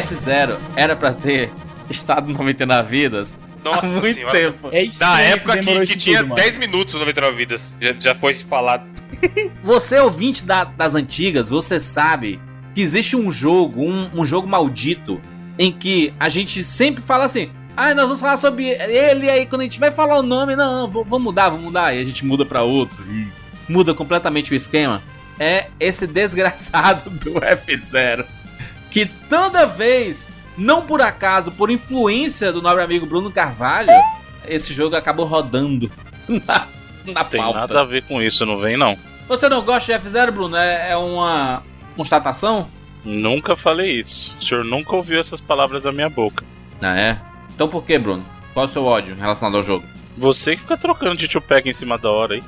F0 0.00 0.56
era 0.76 0.94
pra 0.96 1.12
ter 1.12 1.50
estado 1.90 2.32
99 2.32 2.88
vidas 2.88 3.38
Nossa 3.62 3.86
há 3.86 3.90
muito 3.90 4.14
senhora. 4.14 4.32
tempo. 4.32 4.68
É 4.72 4.86
Da 4.98 5.20
época 5.20 5.58
que, 5.58 5.64
que 5.64 5.82
isso 5.82 5.98
tinha 5.98 6.18
tudo, 6.18 6.28
mano. 6.30 6.40
10 6.40 6.56
minutos 6.56 6.94
no 6.94 7.00
99 7.00 7.36
vidas. 7.36 7.62
Já, 7.80 7.92
já 7.98 8.14
foi 8.14 8.34
falado. 8.34 8.88
Você, 9.62 9.98
ouvinte 9.98 10.44
da- 10.44 10.64
das 10.64 10.94
antigas, 10.94 11.48
você 11.50 11.78
sabe 11.80 12.40
que 12.74 12.80
existe 12.82 13.16
um 13.16 13.30
jogo, 13.32 13.82
um, 13.84 14.10
um 14.20 14.24
jogo 14.24 14.46
maldito, 14.48 15.20
em 15.58 15.70
que 15.72 16.12
a 16.18 16.28
gente 16.28 16.62
sempre 16.64 17.02
fala 17.02 17.24
assim. 17.24 17.50
Ah, 17.76 17.92
nós 17.94 18.04
vamos 18.04 18.20
falar 18.20 18.36
sobre 18.36 18.66
ele, 18.68 19.26
e 19.26 19.30
aí 19.30 19.46
quando 19.46 19.62
a 19.62 19.64
gente 19.64 19.80
vai 19.80 19.90
falar 19.90 20.18
o 20.18 20.22
nome, 20.22 20.54
não, 20.56 20.82
não, 20.82 21.04
vou- 21.04 21.18
mudar, 21.20 21.48
vamos 21.48 21.64
mudar. 21.64 21.94
E 21.94 22.00
a 22.00 22.04
gente 22.04 22.24
muda 22.24 22.44
pra 22.44 22.62
outro. 22.62 23.02
E 23.10 23.26
muda 23.68 23.94
completamente 23.94 24.52
o 24.52 24.54
esquema. 24.54 25.02
É 25.38 25.68
esse 25.80 26.06
desgraçado 26.06 27.08
do 27.18 27.32
F0. 27.40 28.24
Que 28.94 29.06
toda 29.06 29.66
vez, 29.66 30.28
não 30.56 30.82
por 30.82 31.02
acaso, 31.02 31.50
por 31.50 31.68
influência 31.68 32.52
do 32.52 32.62
nobre 32.62 32.84
amigo 32.84 33.04
Bruno 33.06 33.28
Carvalho, 33.28 33.90
esse 34.46 34.72
jogo 34.72 34.94
acabou 34.94 35.26
rodando 35.26 35.90
na, 36.46 36.68
na 37.04 37.24
Tem 37.24 37.40
pauta. 37.40 37.58
nada 37.58 37.80
a 37.80 37.84
ver 37.84 38.04
com 38.04 38.22
isso, 38.22 38.46
não 38.46 38.56
vem 38.56 38.76
não. 38.76 38.96
Você 39.26 39.48
não 39.48 39.62
gosta 39.62 39.98
de 39.98 40.08
F0, 40.08 40.30
Bruno? 40.30 40.56
É, 40.56 40.92
é 40.92 40.96
uma 40.96 41.64
constatação? 41.96 42.68
Nunca 43.04 43.56
falei 43.56 43.98
isso. 43.98 44.36
O 44.38 44.44
senhor 44.44 44.64
nunca 44.64 44.94
ouviu 44.94 45.18
essas 45.18 45.40
palavras 45.40 45.82
da 45.82 45.90
minha 45.90 46.08
boca. 46.08 46.44
Ah, 46.80 46.96
é? 46.96 47.20
Então 47.52 47.66
por 47.66 47.82
que, 47.84 47.98
Bruno? 47.98 48.24
Qual 48.52 48.64
é 48.64 48.68
o 48.68 48.70
seu 48.70 48.84
ódio 48.84 49.16
relacionado 49.16 49.56
ao 49.56 49.62
jogo? 49.62 49.84
Você 50.16 50.54
que 50.54 50.62
fica 50.62 50.76
trocando 50.76 51.16
de 51.16 51.40
pack 51.40 51.68
em 51.68 51.74
cima 51.74 51.98
da 51.98 52.12
hora 52.12 52.34
aí. 52.34 52.42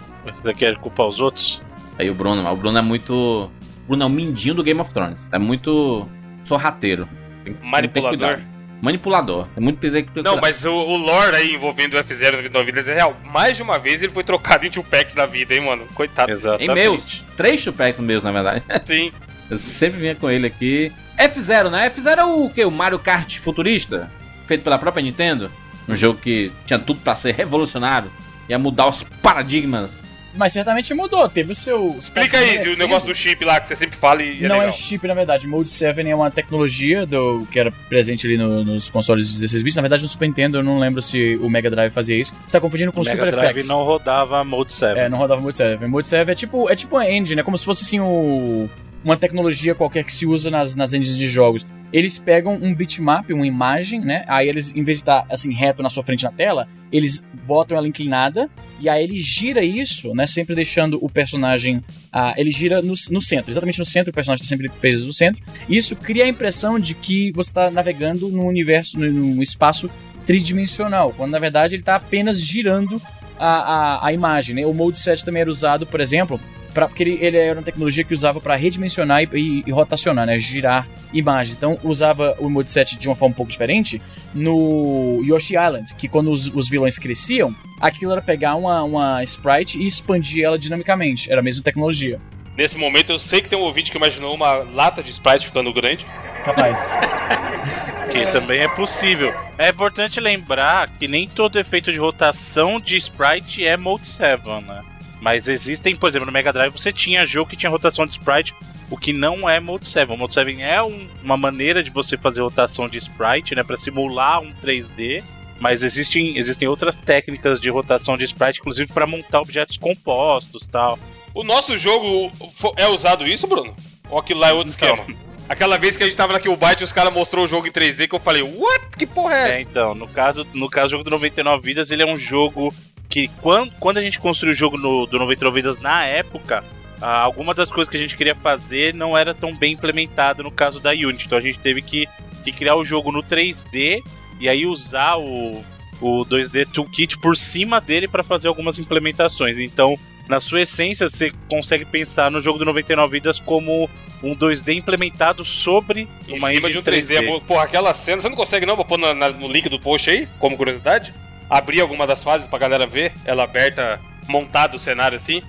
Você 0.45 0.55
quer 0.55 0.77
culpar 0.77 1.09
os 1.09 1.19
outros? 1.19 1.61
Aí 1.99 2.09
o 2.09 2.15
Bruno, 2.15 2.49
o 2.49 2.57
Bruno 2.57 2.79
é 2.79 2.83
muito. 2.83 3.13
O 3.15 3.51
Bruno 3.89 4.05
é 4.05 4.07
o 4.07 4.11
mindinho 4.11 4.55
do 4.55 4.63
Game 4.63 4.81
of 4.81 4.95
Thrones. 4.95 5.29
É 5.33 5.39
muito 5.39 6.09
sorrateiro. 6.47 7.09
Que 7.45 7.55
Manipulador. 7.63 8.41
Manipulador. 8.81 9.49
É 9.57 9.61
muito 9.61 9.79
tem 9.81 10.05
que 10.05 10.23
Não, 10.23 10.37
mas 10.37 10.65
o, 10.65 10.73
o 10.73 10.97
lore 10.97 11.35
aí 11.35 11.55
envolvendo 11.55 11.95
o 11.95 12.05
F0 12.05 12.33
no 12.33 12.37
99 12.37 12.67
vidas 12.67 12.89
é 12.89 12.95
real. 12.95 13.17
Mais 13.25 13.57
de 13.57 13.63
uma 13.63 13.79
vez 13.79 14.03
ele 14.03 14.13
foi 14.13 14.23
trocado 14.23 14.67
em 14.67 14.71
two 14.71 14.85
packs 14.85 15.15
da 15.15 15.27
vida, 15.27 15.55
hein, 15.55 15.63
mano? 15.63 15.87
Coitado. 15.95 16.31
Em 16.31 16.35
Exatamente. 16.35 16.75
meus. 16.75 17.25
Três 17.37 17.61
chupecks 17.61 18.01
meus, 18.01 18.23
na 18.23 18.33
verdade. 18.33 18.63
Sim. 18.85 19.13
Eu 19.51 19.59
sempre 19.59 20.01
vinha 20.01 20.15
com 20.15 20.31
ele 20.31 20.47
aqui. 20.47 20.93
F0, 21.19 21.71
né? 21.71 21.91
F0 21.91 22.19
é 22.19 22.25
o 22.25 22.51
quê? 22.51 22.65
O 22.65 22.71
Mario 22.71 22.99
Kart 22.99 23.39
futurista? 23.39 24.11
Feito 24.47 24.63
pela 24.63 24.79
própria 24.79 25.03
Nintendo? 25.03 25.51
Um 25.89 25.97
jogo 25.97 26.19
que 26.21 26.53
tinha 26.67 26.79
tudo 26.79 27.01
pra 27.01 27.17
ser 27.17 27.35
revolucionário. 27.35 28.11
Ia 28.49 28.59
mudar 28.59 28.87
os 28.89 29.03
paradigmas. 29.03 29.99
Mas 30.37 30.53
certamente 30.53 30.92
mudou, 30.94 31.29
teve 31.29 31.53
o 31.53 31.55
seu. 31.55 31.96
Explica 31.99 32.38
aí, 32.38 32.59
o 32.75 32.77
negócio 32.79 33.07
do 33.09 33.14
chip 33.14 33.44
lá 33.44 33.59
que 33.61 33.68
você 33.68 33.77
sempre 33.77 33.96
fala 33.96 34.22
e 34.22 34.44
é 34.44 34.49
Não 34.49 34.57
legal. 34.57 34.68
é 34.68 34.70
chip, 34.70 35.07
na 35.07 35.14
verdade. 35.14 35.46
Mode 35.49 35.70
7 35.70 36.01
é 36.09 36.14
uma 36.14 36.31
tecnologia 36.31 37.07
do 37.07 37.46
que 37.51 37.59
era 37.59 37.70
presente 37.88 38.27
ali 38.27 38.37
no- 38.37 38.62
nos 38.64 38.90
consoles 38.90 39.27
de 39.29 39.35
16 39.35 39.62
bits. 39.62 39.77
Na 39.77 39.83
verdade, 39.83 40.03
no 40.03 40.09
Super 40.09 40.27
Nintendo, 40.29 40.59
eu 40.59 40.62
não 40.62 40.79
lembro 40.79 41.01
se 41.01 41.37
o 41.37 41.49
Mega 41.49 41.70
Drive 41.70 41.92
fazia 41.92 42.16
isso. 42.20 42.35
Você 42.46 42.53
tá 42.53 42.61
confundindo 42.61 42.92
com 42.92 43.01
O 43.01 43.03
o 43.03 43.07
Mega 43.07 43.18
Super 43.25 43.33
Drive 43.33 43.57
FX. 43.57 43.68
não 43.68 43.83
rodava 43.85 44.44
Mode 44.44 44.72
7. 44.72 44.99
É, 44.99 45.09
não 45.09 45.18
rodava 45.18 45.40
Mode 45.40 45.57
7. 45.57 45.85
Mode 45.87 46.07
7 46.07 46.31
é 46.31 46.35
tipo, 46.35 46.68
é 46.70 46.77
tipo 46.77 46.96
uma 46.96 47.09
engine, 47.11 47.40
é 47.40 47.42
como 47.44 47.57
se 47.57 47.64
fosse 47.64 47.85
assim 47.85 48.01
o, 48.01 48.68
uma 49.05 49.16
tecnologia 49.16 49.75
qualquer 49.75 50.05
que 50.05 50.12
se 50.12 50.27
usa 50.27 50.51
nas, 50.51 50.75
nas 50.77 50.92
engines 50.94 51.16
de 51.16 51.29
jogos. 51.29 51.64
Eles 51.92 52.18
pegam 52.18 52.59
um 52.61 52.75
bitmap, 52.75 53.31
uma 53.31 53.46
imagem, 53.46 54.01
né? 54.01 54.25
Aí 54.27 54.49
eles, 54.49 54.72
em 54.75 54.83
vez 54.83 54.99
de 54.99 55.03
estar 55.03 55.27
assim 55.31 55.53
reto 55.53 55.83
na 55.83 55.90
sua 55.90 56.03
frente 56.03 56.25
na 56.25 56.33
tela, 56.33 56.68
eles 56.92 57.25
botam 57.46 57.77
ela 57.77 57.87
inclinada 57.87 58.51
e 58.81 58.88
aí 58.88 59.03
ele 59.03 59.18
gira 59.18 59.62
isso, 59.62 60.14
né? 60.14 60.27
Sempre 60.27 60.55
deixando 60.55 60.99
o 61.03 61.09
personagem. 61.09 61.83
Ah, 62.12 62.35
ele 62.37 62.51
gira 62.51 62.81
no, 62.81 62.94
no 63.11 63.22
centro, 63.22 63.51
exatamente 63.51 63.79
no 63.79 63.85
centro, 63.85 64.11
o 64.11 64.14
personagem 64.14 64.42
está 64.42 64.49
sempre 64.49 64.68
preso 64.68 65.07
no 65.07 65.12
centro. 65.12 65.42
Isso 65.68 65.94
cria 65.94 66.25
a 66.25 66.29
impressão 66.29 66.79
de 66.79 66.94
que 66.94 67.31
você 67.33 67.51
está 67.51 67.70
navegando 67.70 68.29
num 68.29 68.46
universo, 68.46 68.99
num, 68.99 69.42
espaço 69.42 69.90
tridimensional, 70.25 71.12
quando 71.16 71.31
na 71.31 71.38
verdade 71.38 71.75
ele 71.75 71.83
está 71.83 71.96
apenas 71.96 72.40
girando 72.40 73.01
a, 73.38 73.46
a, 73.46 74.07
a 74.07 74.12
imagem. 74.12 74.57
Né? 74.57 74.66
O 74.66 74.72
Mode 74.72 74.99
7 74.99 75.25
também 75.25 75.42
era 75.42 75.51
usado, 75.51 75.87
por 75.87 76.01
exemplo, 76.01 76.40
pra, 76.77 76.87
porque 76.87 77.03
ele, 77.03 77.19
ele 77.23 77.39
era 77.39 77.59
uma 77.59 77.62
tecnologia 77.65 78.05
que 78.05 78.12
usava 78.12 78.39
para 78.39 78.55
redimensionar 78.55 79.23
e, 79.23 79.29
e- 79.35 79.65
e 79.67 79.71
rotacionar, 79.73 80.27
né? 80.27 80.39
girar 80.39 80.87
imagens. 81.12 81.57
Então 81.57 81.79
usava 81.83 82.37
o 82.39 82.51
Mode 82.51 82.69
7 82.69 82.99
de 82.99 83.09
uma 83.09 83.17
forma 83.17 83.33
um 83.33 83.37
pouco 83.37 83.51
diferente 83.51 84.01
no 84.35 85.23
Yoshi 85.25 85.55
Island, 85.55 85.95
que 85.95 86.07
quando 86.07 86.31
os, 86.31 86.49
os 86.55 86.69
vilões 86.69 86.99
cresciam, 86.99 87.55
aquilo 87.81 88.12
era 88.12 88.21
pegar 88.21 88.55
uma, 88.57 88.83
uma 88.83 89.23
sprite 89.23 89.79
e 89.79 89.87
expandir 89.87 90.45
ela 90.45 90.59
dinamicamente. 90.59 91.31
Era 91.33 91.41
a 91.41 91.43
mesma 91.43 91.62
tecnologia. 91.62 92.21
Nesse 92.57 92.77
momento 92.77 93.11
eu 93.11 93.19
sei 93.19 93.41
que 93.41 93.49
tem 93.49 93.59
um 93.59 93.62
ouvinte 93.62 93.91
que 93.91 93.97
imaginou 93.97 94.35
uma 94.35 94.57
lata 94.75 95.03
de 95.03 95.11
Sprite 95.11 95.47
ficando 95.47 95.73
grande. 95.73 96.05
Capaz. 96.45 96.89
Que 98.11 98.25
também 98.29 98.61
é 98.61 98.69
possível. 98.69 99.35
É 99.59 99.69
importante 99.71 100.21
lembrar 100.21 100.89
que 100.97 101.09
nem 101.09 101.29
todo 101.29 101.59
efeito 101.59 101.91
de 101.93 101.99
rotação 101.99 102.81
de 102.81 102.97
sprite 102.97 103.67
é 103.67 103.77
Mode 103.77 104.07
7, 104.07 104.43
né? 104.67 104.81
Mas 105.21 105.49
existem, 105.49 105.97
por 105.97 106.09
exemplo, 106.09 106.27
no 106.27 106.33
Mega 106.33 106.53
Drive 106.53 106.73
você 106.73 106.93
tinha 106.93 107.25
jogo 107.27 107.51
que 107.51 107.57
tinha 107.57 107.71
rotação 107.71 108.07
de 108.07 108.13
sprite, 108.13 108.55
o 108.91 108.97
que 108.97 109.13
não 109.13 109.49
é 109.49 109.59
Mode 109.59 109.89
7. 109.89 110.13
O 110.13 110.17
Mode 110.17 110.35
7 110.35 110.61
é 110.61 110.83
um- 110.83 111.07
uma 111.23 111.37
maneira 111.37 111.83
de 111.83 111.91
você 111.91 112.17
fazer 112.17 112.41
rotação 112.43 112.89
de 112.89 112.99
sprite, 112.99 113.55
né, 113.55 113.63
para 113.65 113.77
simular 113.77 114.41
um 114.41 114.53
3D. 114.53 115.25
Mas 115.59 115.83
existem, 115.83 116.37
existem 116.37 116.69
outras 116.69 116.97
técnicas 116.97 117.59
de 117.59 117.71
rotação 117.71 118.17
de 118.19 118.25
sprite, 118.27 118.61
inclusive 118.61 118.93
para 118.93 119.07
montar 119.07 119.41
objetos 119.41 119.79
compostos 119.79 120.67
tal. 120.71 120.99
O 121.35 121.43
nosso 121.43 121.77
jogo 121.79 122.31
é 122.77 122.87
usado 122.87 123.27
isso, 123.27 123.47
Bruno? 123.47 123.75
Ou 124.11 124.19
aquilo 124.19 124.41
lá 124.41 124.51
é 124.51 124.53
outro 124.53 124.73
Então. 124.75 124.95
esquema? 124.95 125.19
Aquela 125.49 125.79
vez 125.79 125.97
que 125.97 126.03
a 126.03 126.07
gente 126.07 126.17
tava 126.17 126.33
na 126.35 126.41
Killbyte 126.41 126.83
e 126.83 126.85
os 126.85 126.93
caras 126.93 127.13
mostrou 127.13 127.45
o 127.45 127.49
jogo 127.49 127.67
em 127.67 127.71
3D 127.73 128.07
que 128.09 128.15
eu 128.15 128.21
falei, 128.21 128.43
what? 128.43 128.85
Que 128.99 129.07
porra 129.07 129.35
é? 129.35 129.51
É, 129.53 129.61
então, 129.61 129.95
no 129.95 130.07
caso, 130.09 130.47
no 130.53 130.69
caso 130.69 130.89
do 130.89 130.91
jogo 130.93 131.05
do 131.05 131.11
99 131.11 131.63
Vidas, 131.63 131.91
ele 131.91 132.03
é 132.03 132.07
um 132.07 132.19
jogo 132.19 132.75
que 133.09 133.29
quando, 133.40 133.73
quando 133.79 133.99
a 133.99 134.03
gente 134.03 134.19
construiu 134.19 134.53
o 134.53 134.57
jogo 134.57 134.77
no, 134.77 135.07
do 135.07 135.19
99 135.19 135.55
Vidas 135.61 135.79
na 135.79 136.05
época, 136.05 136.64
ah, 137.01 137.19
alguma 137.21 137.55
das 137.55 137.71
coisas 137.71 137.90
que 137.90 137.97
a 137.97 138.01
gente 138.01 138.16
queria 138.16 138.35
fazer 138.35 138.95
não 138.95 139.16
era 139.16 139.33
tão 139.35 139.55
bem 139.55 139.73
implementada 139.75 140.42
no 140.42 140.51
caso 140.51 140.81
da 140.81 140.90
Unity. 140.90 141.27
Então 141.27 141.38
a 141.38 141.42
gente 141.42 141.59
teve 141.59 141.83
que, 141.83 142.09
que 142.45 142.53
criar 142.53 142.77
o 142.77 142.85
jogo 142.85 143.12
no 143.12 143.23
3D 143.23 144.01
e 144.40 144.49
aí 144.49 144.66
usar 144.66 145.16
o, 145.19 145.64
o 146.01 146.25
2D 146.27 146.66
Toolkit 146.73 147.19
por 147.19 147.37
cima 147.37 147.81
dele 147.81 148.09
para 148.09 148.23
fazer 148.23 148.49
algumas 148.49 148.79
implementações. 148.79 149.59
Então, 149.59 149.97
na 150.29 150.40
sua 150.40 150.62
essência, 150.62 151.09
você 151.09 151.31
consegue 151.49 151.85
pensar 151.85 152.31
no 152.31 152.40
jogo 152.40 152.59
do 152.59 152.64
99 152.64 153.12
Vidas 153.12 153.38
como 153.38 153.88
um 154.23 154.35
2D 154.35 154.75
implementado 154.77 155.45
sobre 155.45 156.09
Em 156.27 156.38
uma 156.38 156.49
cima 156.49 156.69
engine 156.69 156.73
de 156.73 156.79
um 156.79 156.83
3D. 156.83 157.14
é 157.14 157.23
bom. 157.27 157.40
Porra, 157.40 157.64
aquela 157.64 157.92
cena, 157.95 158.21
você 158.23 158.29
não 158.29 158.37
consegue 158.37 158.66
não? 158.66 158.75
Vou 158.75 158.85
pôr 158.85 158.99
na- 158.99 159.14
no 159.31 159.47
link 159.47 159.69
do 159.69 159.79
post 159.79 160.11
aí, 160.11 160.27
como 160.38 160.57
curiosidade? 160.57 161.12
Abrir 161.49 161.81
alguma 161.81 162.07
das 162.07 162.23
fases 162.23 162.47
pra 162.47 162.59
galera 162.59 162.87
ver, 162.87 163.13
ela 163.25 163.45
aberta, 163.45 164.01
montado 164.29 164.75
o 164.75 164.79
cenário 164.79 165.17
assim? 165.17 165.43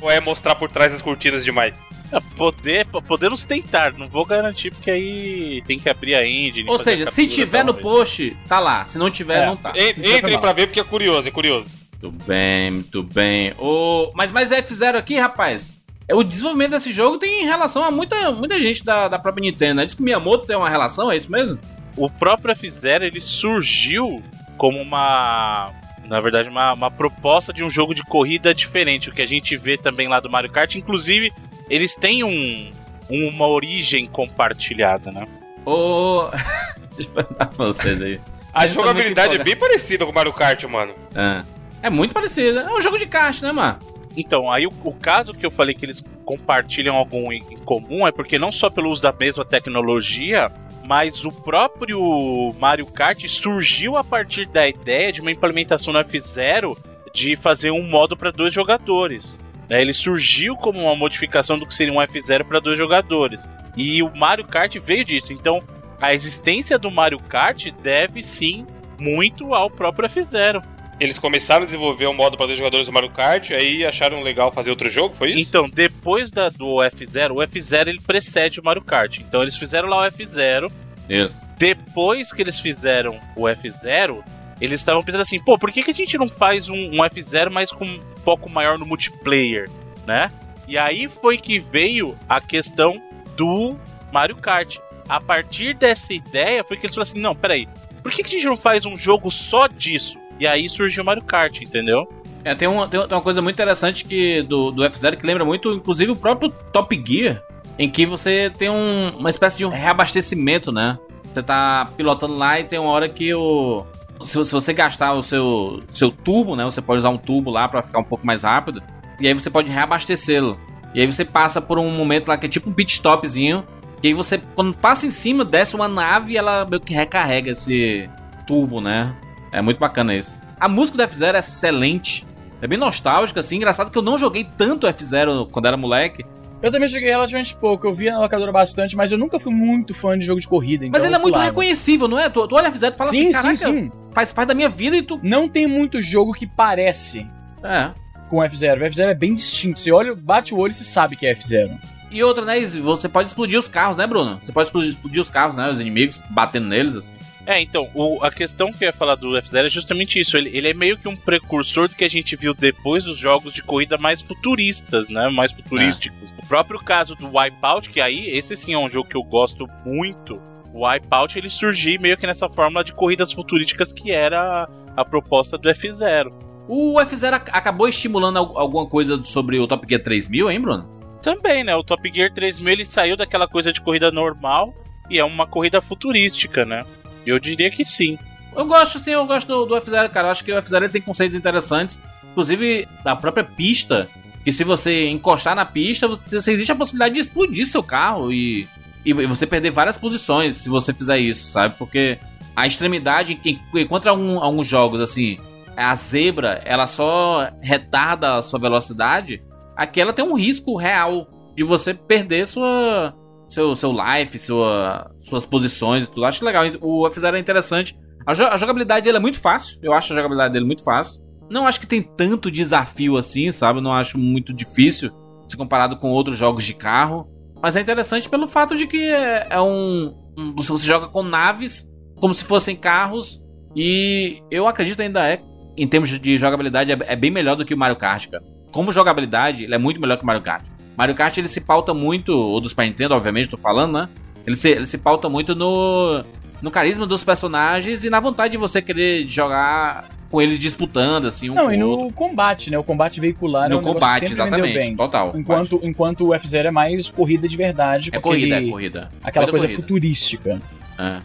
Ou 0.00 0.10
é 0.10 0.20
mostrar 0.20 0.54
por 0.56 0.68
trás 0.68 0.92
das 0.92 1.00
cortinas 1.00 1.44
demais? 1.44 1.74
É, 2.12 2.18
Poder, 2.36 2.86
podemos 2.86 3.44
tentar, 3.44 3.92
não 3.94 4.08
vou 4.08 4.24
garantir 4.26 4.70
porque 4.70 4.90
aí 4.90 5.62
tem 5.66 5.78
que 5.78 5.88
abrir 5.88 6.14
a 6.14 6.26
engine. 6.26 6.68
Ou 6.68 6.78
seja, 6.78 7.04
a 7.04 7.06
se 7.06 7.22
captura 7.22 7.44
tiver 7.44 7.64
no 7.64 7.74
post, 7.74 8.36
tá 8.48 8.58
lá. 8.60 8.86
Se 8.86 8.98
não 8.98 9.10
tiver, 9.10 9.42
É. 9.42 9.46
não 9.46 9.56
tá. 9.56 9.72
En- 9.76 9.94
foi 9.94 10.16
Entrem 10.18 10.38
pra 10.38 10.52
ver 10.52 10.66
porque 10.66 10.80
é 10.80 10.84
curioso, 10.84 11.28
é 11.28 11.30
curioso. 11.30 11.66
Muito 12.02 12.24
bem, 12.26 12.70
muito 12.70 13.02
bem. 13.02 13.52
O... 13.58 14.10
Mas, 14.14 14.30
mas 14.30 14.50
F0 14.50 14.96
aqui, 14.96 15.16
rapaz. 15.16 15.72
é, 16.06 16.14
O 16.14 16.22
desenvolvimento 16.22 16.72
desse 16.72 16.92
jogo 16.92 17.16
tem 17.16 17.44
relação 17.46 17.82
a 17.82 17.90
muita, 17.90 18.30
muita 18.32 18.60
gente 18.60 18.84
da, 18.84 19.08
da 19.08 19.18
própria 19.18 19.40
Nintendo. 19.42 19.76
né? 19.76 19.86
Diz 19.86 19.94
que 19.94 20.02
o 20.02 20.04
Miyamoto 20.04 20.46
tem 20.46 20.54
uma 20.56 20.68
relação, 20.68 21.10
é 21.10 21.16
isso 21.16 21.30
mesmo? 21.32 21.58
O 21.96 22.10
próprio 22.10 22.52
F-Zero 22.52 23.04
ele 23.04 23.20
surgiu 23.20 24.22
como 24.56 24.80
uma. 24.80 25.70
Na 26.04 26.20
verdade, 26.20 26.48
uma, 26.48 26.72
uma 26.74 26.90
proposta 26.90 27.52
de 27.52 27.64
um 27.64 27.70
jogo 27.70 27.94
de 27.94 28.02
corrida 28.02 28.54
diferente. 28.54 29.08
O 29.08 29.12
que 29.12 29.22
a 29.22 29.26
gente 29.26 29.56
vê 29.56 29.76
também 29.78 30.06
lá 30.06 30.20
do 30.20 30.28
Mario 30.30 30.50
Kart. 30.50 30.74
Inclusive, 30.74 31.32
eles 31.68 31.94
têm 31.96 32.22
um, 32.22 32.70
uma 33.08 33.46
origem 33.46 34.06
compartilhada, 34.06 35.10
né? 35.10 35.26
Ô. 35.64 36.28
Deixa 36.94 37.10
eu 37.10 37.14
perguntar 37.14 37.46
pra 37.46 37.66
vocês 37.66 38.00
aí. 38.02 38.20
A 38.52 38.66
jogabilidade 38.66 39.34
é 39.34 39.42
bem 39.42 39.56
parecida 39.56 40.04
com 40.04 40.12
o 40.12 40.14
Mario 40.14 40.32
Kart, 40.32 40.62
mano. 40.64 40.94
Ah, 41.14 41.42
É 41.82 41.90
muito 41.90 42.14
parecido. 42.14 42.60
É 42.60 42.72
um 42.72 42.80
jogo 42.80 42.98
de 42.98 43.06
kart, 43.06 43.42
né, 43.42 43.50
mano? 43.50 43.78
Então, 44.16 44.48
aí 44.48 44.64
o, 44.66 44.72
o 44.84 44.92
caso 44.92 45.34
que 45.34 45.44
eu 45.44 45.50
falei 45.50 45.74
que 45.74 45.84
eles 45.84 46.04
compartilham 46.24 46.94
algum 46.94 47.32
em, 47.32 47.42
em 47.50 47.56
comum 47.56 48.06
é 48.06 48.12
porque 48.12 48.38
não 48.38 48.52
só 48.52 48.70
pelo 48.70 48.90
uso 48.90 49.02
da 49.02 49.12
mesma 49.12 49.44
tecnologia, 49.44 50.52
mas 50.86 51.24
o 51.24 51.32
próprio 51.32 52.54
Mario 52.58 52.86
Kart 52.86 53.26
surgiu 53.26 53.96
a 53.96 54.04
partir 54.04 54.46
da 54.46 54.68
ideia 54.68 55.12
de 55.12 55.20
uma 55.20 55.30
implementação 55.30 55.92
no 55.92 55.98
F0 56.00 56.76
de 57.12 57.36
fazer 57.36 57.70
um 57.70 57.82
modo 57.82 58.16
para 58.16 58.30
dois 58.30 58.52
jogadores. 58.52 59.38
né? 59.68 59.80
Ele 59.80 59.92
surgiu 59.92 60.56
como 60.56 60.80
uma 60.80 60.94
modificação 60.94 61.58
do 61.58 61.66
que 61.66 61.74
seria 61.74 61.92
um 61.92 61.96
F0 61.96 62.44
para 62.44 62.60
dois 62.60 62.76
jogadores. 62.76 63.40
E 63.76 64.02
o 64.02 64.14
Mario 64.14 64.44
Kart 64.44 64.76
veio 64.78 65.04
disso. 65.04 65.32
Então, 65.32 65.62
a 66.00 66.12
existência 66.12 66.78
do 66.78 66.90
Mario 66.90 67.18
Kart 67.18 67.70
deve 67.82 68.22
sim 68.22 68.66
muito 68.98 69.54
ao 69.54 69.70
próprio 69.70 70.08
F0. 70.08 70.62
Eles 71.00 71.18
começaram 71.18 71.62
a 71.62 71.66
desenvolver 71.66 72.06
um 72.06 72.14
modo 72.14 72.36
para 72.36 72.46
dois 72.46 72.58
jogadores 72.58 72.86
do 72.86 72.92
Mario 72.92 73.10
Kart, 73.10 73.50
aí 73.50 73.84
acharam 73.84 74.22
legal 74.22 74.52
fazer 74.52 74.70
outro 74.70 74.88
jogo, 74.88 75.14
foi 75.14 75.30
isso? 75.30 75.40
Então, 75.40 75.68
depois 75.68 76.30
da, 76.30 76.48
do 76.48 76.76
F0, 76.76 77.32
o 77.32 77.36
F0 77.36 77.88
ele 77.88 78.00
precede 78.00 78.60
o 78.60 78.64
Mario 78.64 78.82
Kart. 78.82 79.18
Então 79.18 79.42
eles 79.42 79.56
fizeram 79.56 79.88
lá 79.88 80.06
o 80.06 80.10
F0. 80.10 80.70
Isso. 81.08 81.40
Depois 81.58 82.32
que 82.32 82.42
eles 82.42 82.58
fizeram 82.58 83.18
o 83.36 83.42
F0, 83.42 84.22
eles 84.60 84.80
estavam 84.80 85.02
pensando 85.02 85.22
assim, 85.22 85.40
pô, 85.40 85.58
por 85.58 85.70
que, 85.72 85.82
que 85.82 85.90
a 85.90 85.94
gente 85.94 86.16
não 86.16 86.28
faz 86.28 86.68
um, 86.68 86.74
um 86.74 87.02
F0 87.02 87.50
mais 87.50 87.70
com 87.70 87.84
um 87.84 88.00
foco 88.24 88.48
maior 88.48 88.78
no 88.78 88.86
multiplayer, 88.86 89.68
né? 90.06 90.30
E 90.66 90.78
aí 90.78 91.08
foi 91.08 91.36
que 91.36 91.58
veio 91.58 92.16
a 92.28 92.40
questão 92.40 93.00
do 93.36 93.76
Mario 94.12 94.36
Kart. 94.36 94.78
A 95.08 95.20
partir 95.20 95.74
dessa 95.74 96.14
ideia 96.14 96.64
foi 96.64 96.78
que 96.78 96.86
eles 96.86 96.94
falaram 96.94 97.10
assim, 97.10 97.20
não, 97.20 97.34
peraí, 97.34 97.68
por 98.02 98.10
que, 98.10 98.22
que 98.22 98.30
a 98.30 98.32
gente 98.32 98.46
não 98.46 98.56
faz 98.56 98.86
um 98.86 98.96
jogo 98.96 99.30
só 99.30 99.66
disso? 99.66 100.16
E 100.38 100.46
aí 100.46 100.68
surgiu 100.68 101.02
o 101.02 101.06
Mario 101.06 101.24
Kart, 101.24 101.60
entendeu? 101.60 102.08
É, 102.44 102.54
tem 102.54 102.68
uma, 102.68 102.86
tem 102.86 103.00
uma 103.00 103.20
coisa 103.22 103.40
muito 103.40 103.54
interessante 103.54 104.04
que 104.04 104.42
do, 104.42 104.70
do 104.70 104.82
F0 104.82 105.16
que 105.16 105.26
lembra 105.26 105.44
muito, 105.44 105.72
inclusive, 105.72 106.12
o 106.12 106.16
próprio 106.16 106.50
Top 106.50 107.02
Gear, 107.04 107.42
em 107.78 107.88
que 107.88 108.04
você 108.04 108.52
tem 108.56 108.68
um, 108.68 109.16
uma 109.18 109.30
espécie 109.30 109.56
de 109.58 109.64
um 109.64 109.70
reabastecimento, 109.70 110.70
né? 110.70 110.98
Você 111.32 111.42
tá 111.42 111.88
pilotando 111.96 112.36
lá 112.36 112.60
e 112.60 112.64
tem 112.64 112.78
uma 112.78 112.90
hora 112.90 113.08
que 113.08 113.34
o. 113.34 113.84
Se, 114.22 114.44
se 114.44 114.52
você 114.52 114.72
gastar 114.72 115.14
o 115.14 115.22
seu, 115.22 115.80
seu 115.92 116.10
turbo, 116.10 116.54
né? 116.54 116.64
Você 116.64 116.80
pode 116.80 116.98
usar 116.98 117.08
um 117.08 117.18
turbo 117.18 117.50
lá 117.50 117.68
para 117.68 117.82
ficar 117.82 117.98
um 117.98 118.04
pouco 118.04 118.24
mais 118.24 118.42
rápido. 118.42 118.82
E 119.18 119.26
aí 119.26 119.34
você 119.34 119.50
pode 119.50 119.70
reabastecê-lo. 119.70 120.56
E 120.94 121.00
aí 121.00 121.06
você 121.06 121.24
passa 121.24 121.60
por 121.60 121.78
um 121.78 121.90
momento 121.90 122.28
lá 122.28 122.36
que 122.36 122.46
é 122.46 122.48
tipo 122.48 122.70
um 122.70 122.72
pit 122.72 122.92
stopzinho. 122.92 123.64
E 124.02 124.08
aí 124.08 124.12
você, 124.14 124.38
quando 124.54 124.76
passa 124.76 125.06
em 125.06 125.10
cima, 125.10 125.44
desce 125.44 125.74
uma 125.74 125.88
nave 125.88 126.34
e 126.34 126.36
ela 126.36 126.64
meio 126.64 126.80
que 126.80 126.94
recarrega 126.94 127.50
esse 127.50 128.08
turbo, 128.46 128.80
né? 128.80 129.14
É 129.54 129.62
muito 129.62 129.78
bacana 129.78 130.14
isso. 130.14 130.38
A 130.58 130.68
música 130.68 130.98
do 130.98 131.04
F0 131.12 131.34
é 131.34 131.38
excelente. 131.38 132.26
É 132.60 132.66
bem 132.66 132.78
nostálgica, 132.78 133.40
assim. 133.40 133.56
Engraçado 133.56 133.90
que 133.90 133.96
eu 133.98 134.02
não 134.02 134.18
joguei 134.18 134.46
tanto 134.56 134.86
F0 134.86 135.48
quando 135.50 135.66
era 135.66 135.76
moleque. 135.76 136.24
Eu 136.62 136.72
também 136.72 136.88
joguei 136.88 137.10
relativamente 137.10 137.54
pouco, 137.56 137.86
eu 137.86 137.92
via 137.92 138.12
na 138.14 138.20
locadora 138.20 138.50
bastante, 138.50 138.96
mas 138.96 139.12
eu 139.12 139.18
nunca 139.18 139.38
fui 139.38 139.52
muito 139.52 139.92
fã 139.92 140.16
de 140.16 140.24
jogo 140.24 140.40
de 140.40 140.48
corrida. 140.48 140.86
Mas 140.86 141.02
então 141.02 141.06
ele 141.06 141.14
é 141.14 141.18
muito 141.18 141.32
pulava. 141.34 141.44
reconhecível, 141.50 142.08
não 142.08 142.18
é? 142.18 142.30
Tu, 142.30 142.48
tu 142.48 142.54
olha 142.56 142.70
F0 142.72 142.94
e 142.94 142.96
fala 142.96 143.10
Sim, 143.10 143.22
assim, 143.24 143.32
caraca, 143.32 143.56
sim, 143.56 143.64
sim. 143.82 143.92
faz 144.14 144.32
parte 144.32 144.48
da 144.48 144.54
minha 144.54 144.68
vida 144.70 144.96
e 144.96 145.02
tu... 145.02 145.20
Não 145.22 145.46
tem 145.46 145.66
muito 145.66 146.00
jogo 146.00 146.32
que 146.32 146.46
parece 146.46 147.26
É. 147.62 147.90
com 148.30 148.38
F0. 148.38 148.78
O 148.80 148.84
F0 148.84 149.08
é 149.08 149.14
bem 149.14 149.34
distinto. 149.34 149.78
Você 149.78 149.92
olha, 149.92 150.14
bate 150.14 150.54
o 150.54 150.58
olho 150.58 150.70
e 150.70 150.74
você 150.74 150.84
sabe 150.84 151.16
que 151.16 151.26
é 151.26 151.34
F0. 151.34 151.70
E 152.10 152.22
outra, 152.22 152.44
né, 152.46 152.58
você 152.64 153.08
pode 153.10 153.28
explodir 153.28 153.58
os 153.58 153.68
carros, 153.68 153.96
né, 153.98 154.06
Bruno? 154.06 154.40
Você 154.42 154.50
pode 154.52 154.68
explodir, 154.68 154.90
explodir 154.90 155.20
os 155.20 155.28
carros, 155.28 155.56
né, 155.56 155.68
os 155.70 155.80
inimigos, 155.80 156.22
batendo 156.30 156.66
neles, 156.68 156.96
assim. 156.96 157.10
É, 157.46 157.60
então, 157.60 157.90
o- 157.94 158.22
a 158.24 158.30
questão 158.30 158.72
que 158.72 158.84
eu 158.84 158.86
ia 158.88 158.92
falar 158.92 159.16
do 159.16 159.30
F0 159.36 159.66
é 159.66 159.68
justamente 159.68 160.18
isso. 160.18 160.36
Ele, 160.36 160.48
ele 160.56 160.68
é 160.70 160.74
meio 160.74 160.96
que 160.96 161.06
um 161.08 161.14
precursor 161.16 161.88
do 161.88 161.94
que 161.94 162.04
a 162.04 162.08
gente 162.08 162.34
viu 162.36 162.54
depois 162.54 163.04
dos 163.04 163.18
jogos 163.18 163.52
de 163.52 163.62
corrida 163.62 163.98
mais 163.98 164.22
futuristas, 164.22 165.08
né? 165.08 165.28
Mais 165.28 165.52
futurísticos. 165.52 166.30
O 166.42 166.46
próprio 166.46 166.78
caso 166.80 167.14
do 167.14 167.26
Wipeout, 167.36 167.90
que 167.90 168.00
aí, 168.00 168.30
esse 168.30 168.56
sim 168.56 168.72
é 168.72 168.78
um 168.78 168.88
jogo 168.88 169.08
que 169.08 169.16
eu 169.16 169.22
gosto 169.22 169.68
muito. 169.84 170.40
O 170.72 170.86
Wipeout, 170.86 171.38
ele 171.38 171.50
surgiu 171.50 172.00
meio 172.00 172.16
que 172.16 172.26
nessa 172.26 172.48
fórmula 172.48 172.82
de 172.82 172.92
corridas 172.94 173.32
futurísticas 173.32 173.92
que 173.92 174.10
era 174.10 174.64
a, 174.96 175.00
a 175.02 175.04
proposta 175.04 175.58
do 175.58 175.68
F0. 175.68 176.32
O 176.66 176.94
F0 176.98 177.32
ac- 177.34 177.50
acabou 177.52 177.86
estimulando 177.88 178.38
al- 178.38 178.58
alguma 178.58 178.86
coisa 178.86 179.22
sobre 179.22 179.58
o 179.58 179.66
Top 179.66 179.86
Gear 179.86 180.02
3000, 180.02 180.50
hein, 180.50 180.60
Bruno? 180.60 180.88
Também, 181.22 181.62
né? 181.62 181.76
O 181.76 181.82
Top 181.82 182.10
Gear 182.12 182.32
3000, 182.32 182.68
ele 182.72 182.84
saiu 182.86 183.16
daquela 183.16 183.46
coisa 183.46 183.70
de 183.72 183.80
corrida 183.82 184.10
normal 184.10 184.74
e 185.10 185.18
é 185.18 185.24
uma 185.24 185.46
corrida 185.46 185.80
futurística, 185.82 186.64
né? 186.64 186.84
Eu 187.26 187.38
diria 187.38 187.70
que 187.70 187.84
sim. 187.84 188.18
Eu 188.56 188.64
gosto, 188.66 188.98
sim, 188.98 189.10
eu 189.10 189.26
gosto 189.26 189.48
do, 189.48 189.66
do 189.66 189.74
F0, 189.76 190.08
cara. 190.10 190.30
Acho 190.30 190.44
que 190.44 190.52
o 190.52 190.56
F0 190.56 190.76
ele 190.76 190.88
tem 190.88 191.02
conceitos 191.02 191.36
interessantes. 191.36 192.00
Inclusive, 192.30 192.86
da 193.02 193.14
própria 193.16 193.44
pista. 193.44 194.08
Que 194.44 194.52
se 194.52 194.62
você 194.62 195.08
encostar 195.08 195.54
na 195.56 195.64
pista, 195.64 196.06
você, 196.06 196.52
existe 196.52 196.70
a 196.70 196.74
possibilidade 196.76 197.14
de 197.14 197.20
explodir 197.20 197.66
seu 197.66 197.82
carro 197.82 198.30
e, 198.30 198.68
e 199.04 199.12
você 199.12 199.46
perder 199.46 199.70
várias 199.70 199.96
posições 199.98 200.56
se 200.56 200.68
você 200.68 200.92
fizer 200.92 201.18
isso, 201.18 201.46
sabe? 201.46 201.74
Porque 201.78 202.18
a 202.54 202.66
extremidade, 202.66 203.40
en- 203.42 203.58
enquanto 203.74 204.06
algum- 204.06 204.38
alguns 204.38 204.66
jogos, 204.68 205.00
assim, 205.00 205.38
a 205.74 205.94
zebra, 205.94 206.60
ela 206.66 206.86
só 206.86 207.50
retarda 207.62 208.36
a 208.36 208.42
sua 208.42 208.58
velocidade, 208.58 209.42
aqui 209.74 209.98
ela 209.98 210.12
tem 210.12 210.24
um 210.24 210.36
risco 210.36 210.76
real 210.76 211.26
de 211.56 211.64
você 211.64 211.94
perder 211.94 212.46
sua, 212.46 213.14
seu, 213.54 213.74
seu 213.76 213.92
life, 213.92 214.38
sua, 214.38 215.10
suas 215.20 215.46
posições 215.46 216.04
e 216.04 216.06
tudo. 216.06 216.24
Acho 216.24 216.44
legal. 216.44 216.64
O 216.80 217.08
F0 217.08 217.34
é 217.34 217.38
interessante. 217.38 217.96
A, 218.26 218.32
a 218.32 218.56
jogabilidade 218.56 219.04
dele 219.04 219.18
é 219.18 219.20
muito 219.20 219.40
fácil. 219.40 219.78
Eu 219.82 219.92
acho 219.92 220.12
a 220.12 220.16
jogabilidade 220.16 220.52
dele 220.52 220.64
muito 220.64 220.82
fácil. 220.82 221.22
Não 221.50 221.66
acho 221.66 221.80
que 221.80 221.86
tem 221.86 222.02
tanto 222.02 222.50
desafio 222.50 223.16
assim, 223.16 223.52
sabe? 223.52 223.80
Não 223.80 223.92
acho 223.92 224.18
muito 224.18 224.52
difícil 224.52 225.10
se 225.46 225.56
comparado 225.56 225.96
com 225.96 226.10
outros 226.10 226.36
jogos 226.36 226.64
de 226.64 226.74
carro. 226.74 227.28
Mas 227.62 227.76
é 227.76 227.80
interessante 227.80 228.28
pelo 228.28 228.46
fato 228.46 228.76
de 228.76 228.86
que 228.86 229.10
é, 229.10 229.46
é 229.50 229.60
um, 229.60 230.14
um. 230.36 230.54
Você 230.56 230.86
joga 230.86 231.08
com 231.08 231.22
naves 231.22 231.88
como 232.16 232.34
se 232.34 232.44
fossem 232.44 232.76
carros. 232.76 233.42
E 233.76 234.42
eu 234.50 234.66
acredito 234.66 235.00
ainda 235.00 235.26
é, 235.26 235.40
em 235.76 235.86
termos 235.86 236.08
de 236.08 236.38
jogabilidade, 236.38 236.92
é, 236.92 236.98
é 237.06 237.16
bem 237.16 237.30
melhor 237.30 237.56
do 237.56 237.64
que 237.64 237.74
o 237.74 237.78
Mario 237.78 237.96
Kart, 237.96 238.28
cara. 238.28 238.42
Como 238.70 238.92
jogabilidade, 238.92 239.64
ele 239.64 239.74
é 239.74 239.78
muito 239.78 240.00
melhor 240.00 240.16
que 240.16 240.24
o 240.24 240.26
Mario 240.26 240.42
Kart. 240.42 240.64
Mario 240.96 241.14
Kart 241.14 241.36
ele 241.38 241.48
se 241.48 241.60
pauta 241.60 241.92
muito, 241.92 242.30
ou 242.32 242.60
do 242.60 242.68
Super 242.68 242.86
Nintendo, 242.86 243.14
obviamente, 243.14 243.48
tô 243.48 243.56
falando, 243.56 243.92
né? 243.94 244.08
Ele 244.46 244.56
se, 244.56 244.68
ele 244.70 244.86
se 244.86 244.98
pauta 244.98 245.28
muito 245.28 245.54
no, 245.54 246.22
no 246.62 246.70
carisma 246.70 247.06
dos 247.06 247.24
personagens 247.24 248.04
e 248.04 248.10
na 248.10 248.20
vontade 248.20 248.52
de 248.52 248.58
você 248.58 248.80
querer 248.82 249.26
jogar 249.28 250.08
com 250.30 250.40
eles 250.42 250.58
disputando, 250.58 251.26
assim, 251.26 251.48
um 251.50 251.54
Não, 251.54 251.72
e 251.72 251.82
o 251.82 251.88
outro. 251.88 252.04
no 252.06 252.12
combate, 252.12 252.70
né? 252.70 252.78
O 252.78 252.82
combate 252.84 253.20
veicular 253.20 253.66
é 253.66 253.68
No 253.68 253.76
um 253.76 253.78
negócio 253.78 253.94
combate, 254.00 254.24
exatamente. 254.32 254.96
Total. 254.96 255.32
Enquanto, 255.34 255.80
enquanto 255.82 256.24
o 256.26 256.28
F0 256.30 256.64
é 256.66 256.70
mais 256.70 257.08
corrida 257.08 257.48
de 257.48 257.56
verdade. 257.56 258.10
É 258.12 258.18
corrida, 258.18 258.54
aquele- 258.56 258.68
é 258.68 258.72
corrida. 258.72 259.10
Aquela 259.22 259.46
Corrida, 259.46 259.50
coisa 259.50 259.66
corrida. 259.66 259.82
futurística. 259.82 260.60
É. 260.98 261.18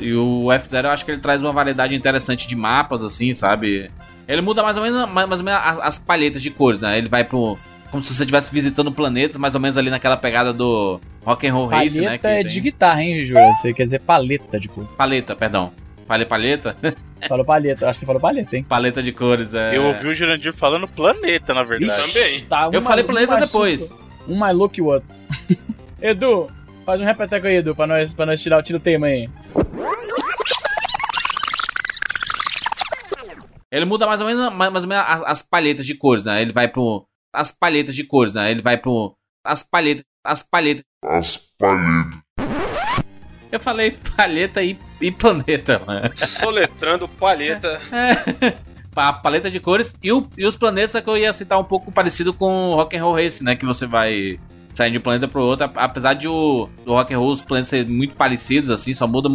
E 0.00 0.12
o 0.14 0.46
F0 0.52 0.84
eu 0.84 0.90
acho 0.90 1.04
que 1.04 1.12
ele 1.12 1.20
traz 1.20 1.40
uma 1.42 1.52
variedade 1.52 1.94
interessante 1.94 2.46
de 2.46 2.56
mapas, 2.56 3.02
assim, 3.02 3.32
sabe? 3.32 3.88
Ele 4.28 4.42
muda 4.42 4.62
mais 4.62 4.76
ou 4.76 4.82
menos, 4.82 5.08
mais, 5.08 5.28
mais 5.28 5.40
ou 5.40 5.44
menos 5.44 5.60
as, 5.64 5.78
as 5.80 5.98
palhetas 6.00 6.42
de 6.42 6.50
cores, 6.50 6.82
né? 6.82 6.98
Ele 6.98 7.08
vai 7.08 7.22
pro. 7.24 7.56
Como 7.90 8.02
se 8.02 8.12
você 8.12 8.22
estivesse 8.22 8.52
visitando 8.52 8.90
planetas, 8.92 9.36
mais 9.36 9.54
ou 9.54 9.60
menos 9.60 9.78
ali 9.78 9.90
naquela 9.90 10.16
pegada 10.16 10.52
do 10.52 11.00
Rock 11.24 11.46
and 11.46 11.54
Roll 11.54 11.66
Race, 11.66 11.98
né? 11.98 12.04
Paleta 12.06 12.28
é 12.28 12.42
tem- 12.42 12.46
de 12.52 12.60
guitarra, 12.60 13.02
hein, 13.02 13.24
Júlio? 13.24 13.46
Você 13.54 13.72
quer 13.72 13.84
dizer 13.84 14.00
paleta 14.00 14.58
de 14.58 14.68
cor. 14.68 14.84
Paleta, 14.96 15.34
perdão. 15.34 15.72
Falei 16.06 16.26
paleta? 16.26 16.76
Falou 17.26 17.44
paleta, 17.44 17.86
acho 17.88 17.94
que 17.94 18.00
você 18.00 18.06
falou 18.06 18.20
paleta, 18.20 18.56
hein? 18.56 18.62
paleta 18.68 19.02
de 19.02 19.10
cores, 19.10 19.54
é. 19.54 19.74
Eu 19.76 19.84
ouvi 19.84 20.06
o 20.06 20.14
Jurandir 20.14 20.52
falando 20.52 20.86
planeta, 20.86 21.54
na 21.54 21.64
verdade. 21.64 22.12
Também. 22.12 22.40
Tá, 22.42 22.68
um 22.68 22.72
Eu 22.72 22.82
falei 22.82 23.02
planeta 23.04 23.38
depois. 23.38 23.90
Um 24.28 24.36
mais 24.36 24.54
louco 24.54 24.74
que 24.74 24.82
o 24.82 24.86
outro. 24.86 25.08
Edu, 26.00 26.46
faz 26.84 27.00
um 27.00 27.04
repeteco 27.04 27.46
aí, 27.46 27.56
Edu, 27.56 27.74
pra 27.74 27.86
nós, 27.86 28.12
pra 28.12 28.26
nós 28.26 28.40
tirar 28.42 28.58
o 28.58 28.62
tiro 28.62 28.78
tema 28.78 29.06
aí. 29.06 29.28
Ele 33.70 33.84
muda 33.86 34.06
mais 34.06 34.20
ou 34.20 34.26
menos, 34.26 34.52
mais, 34.52 34.72
mais 34.72 34.84
ou 34.84 34.88
menos 34.88 35.04
as, 35.08 35.22
as 35.26 35.42
palhetas 35.42 35.84
de 35.86 35.94
cores, 35.94 36.26
né? 36.26 36.40
Ele 36.42 36.52
vai 36.52 36.68
pro. 36.68 37.06
As 37.36 37.52
palhetas 37.52 37.94
de 37.94 38.02
cores, 38.04 38.34
né? 38.34 38.50
Ele 38.50 38.62
vai 38.62 38.76
pro. 38.78 39.14
As 39.44 39.62
palhetas. 39.62 40.04
As 40.24 40.42
palhetas. 40.42 40.84
As 41.04 41.36
palhetas. 41.58 42.18
Eu 43.52 43.60
falei 43.60 43.96
palheta 44.16 44.62
e, 44.62 44.76
e 45.00 45.10
planeta, 45.12 45.80
né? 45.86 46.10
Soletrando 46.14 47.06
palheta. 47.06 47.80
a 48.96 49.12
paleta 49.12 49.50
de 49.50 49.60
cores 49.60 49.94
e, 50.02 50.10
o- 50.10 50.26
e 50.38 50.46
os 50.46 50.56
planetas 50.56 51.00
que 51.02 51.08
eu 51.10 51.16
ia 51.18 51.32
citar 51.32 51.60
um 51.60 51.64
pouco 51.64 51.92
parecido 51.92 52.32
com 52.32 52.70
o 52.70 52.74
Rock 52.76 52.96
and 52.96 53.02
Roll 53.04 53.14
Race, 53.14 53.44
né? 53.44 53.54
Que 53.54 53.66
você 53.66 53.86
vai 53.86 54.40
saindo 54.74 54.92
de 54.92 54.98
um 54.98 55.02
planeta 55.02 55.28
pro 55.28 55.42
outro. 55.42 55.70
Apesar 55.76 56.14
de 56.14 56.26
o 56.26 56.68
do 56.84 56.92
Rock 56.94 57.12
and 57.14 57.18
Roll 57.18 57.30
os 57.32 57.42
planetas 57.42 57.68
serem 57.68 57.92
muito 57.92 58.16
parecidos, 58.16 58.70
assim, 58.70 58.94
só 58.94 59.06
muda. 59.06 59.28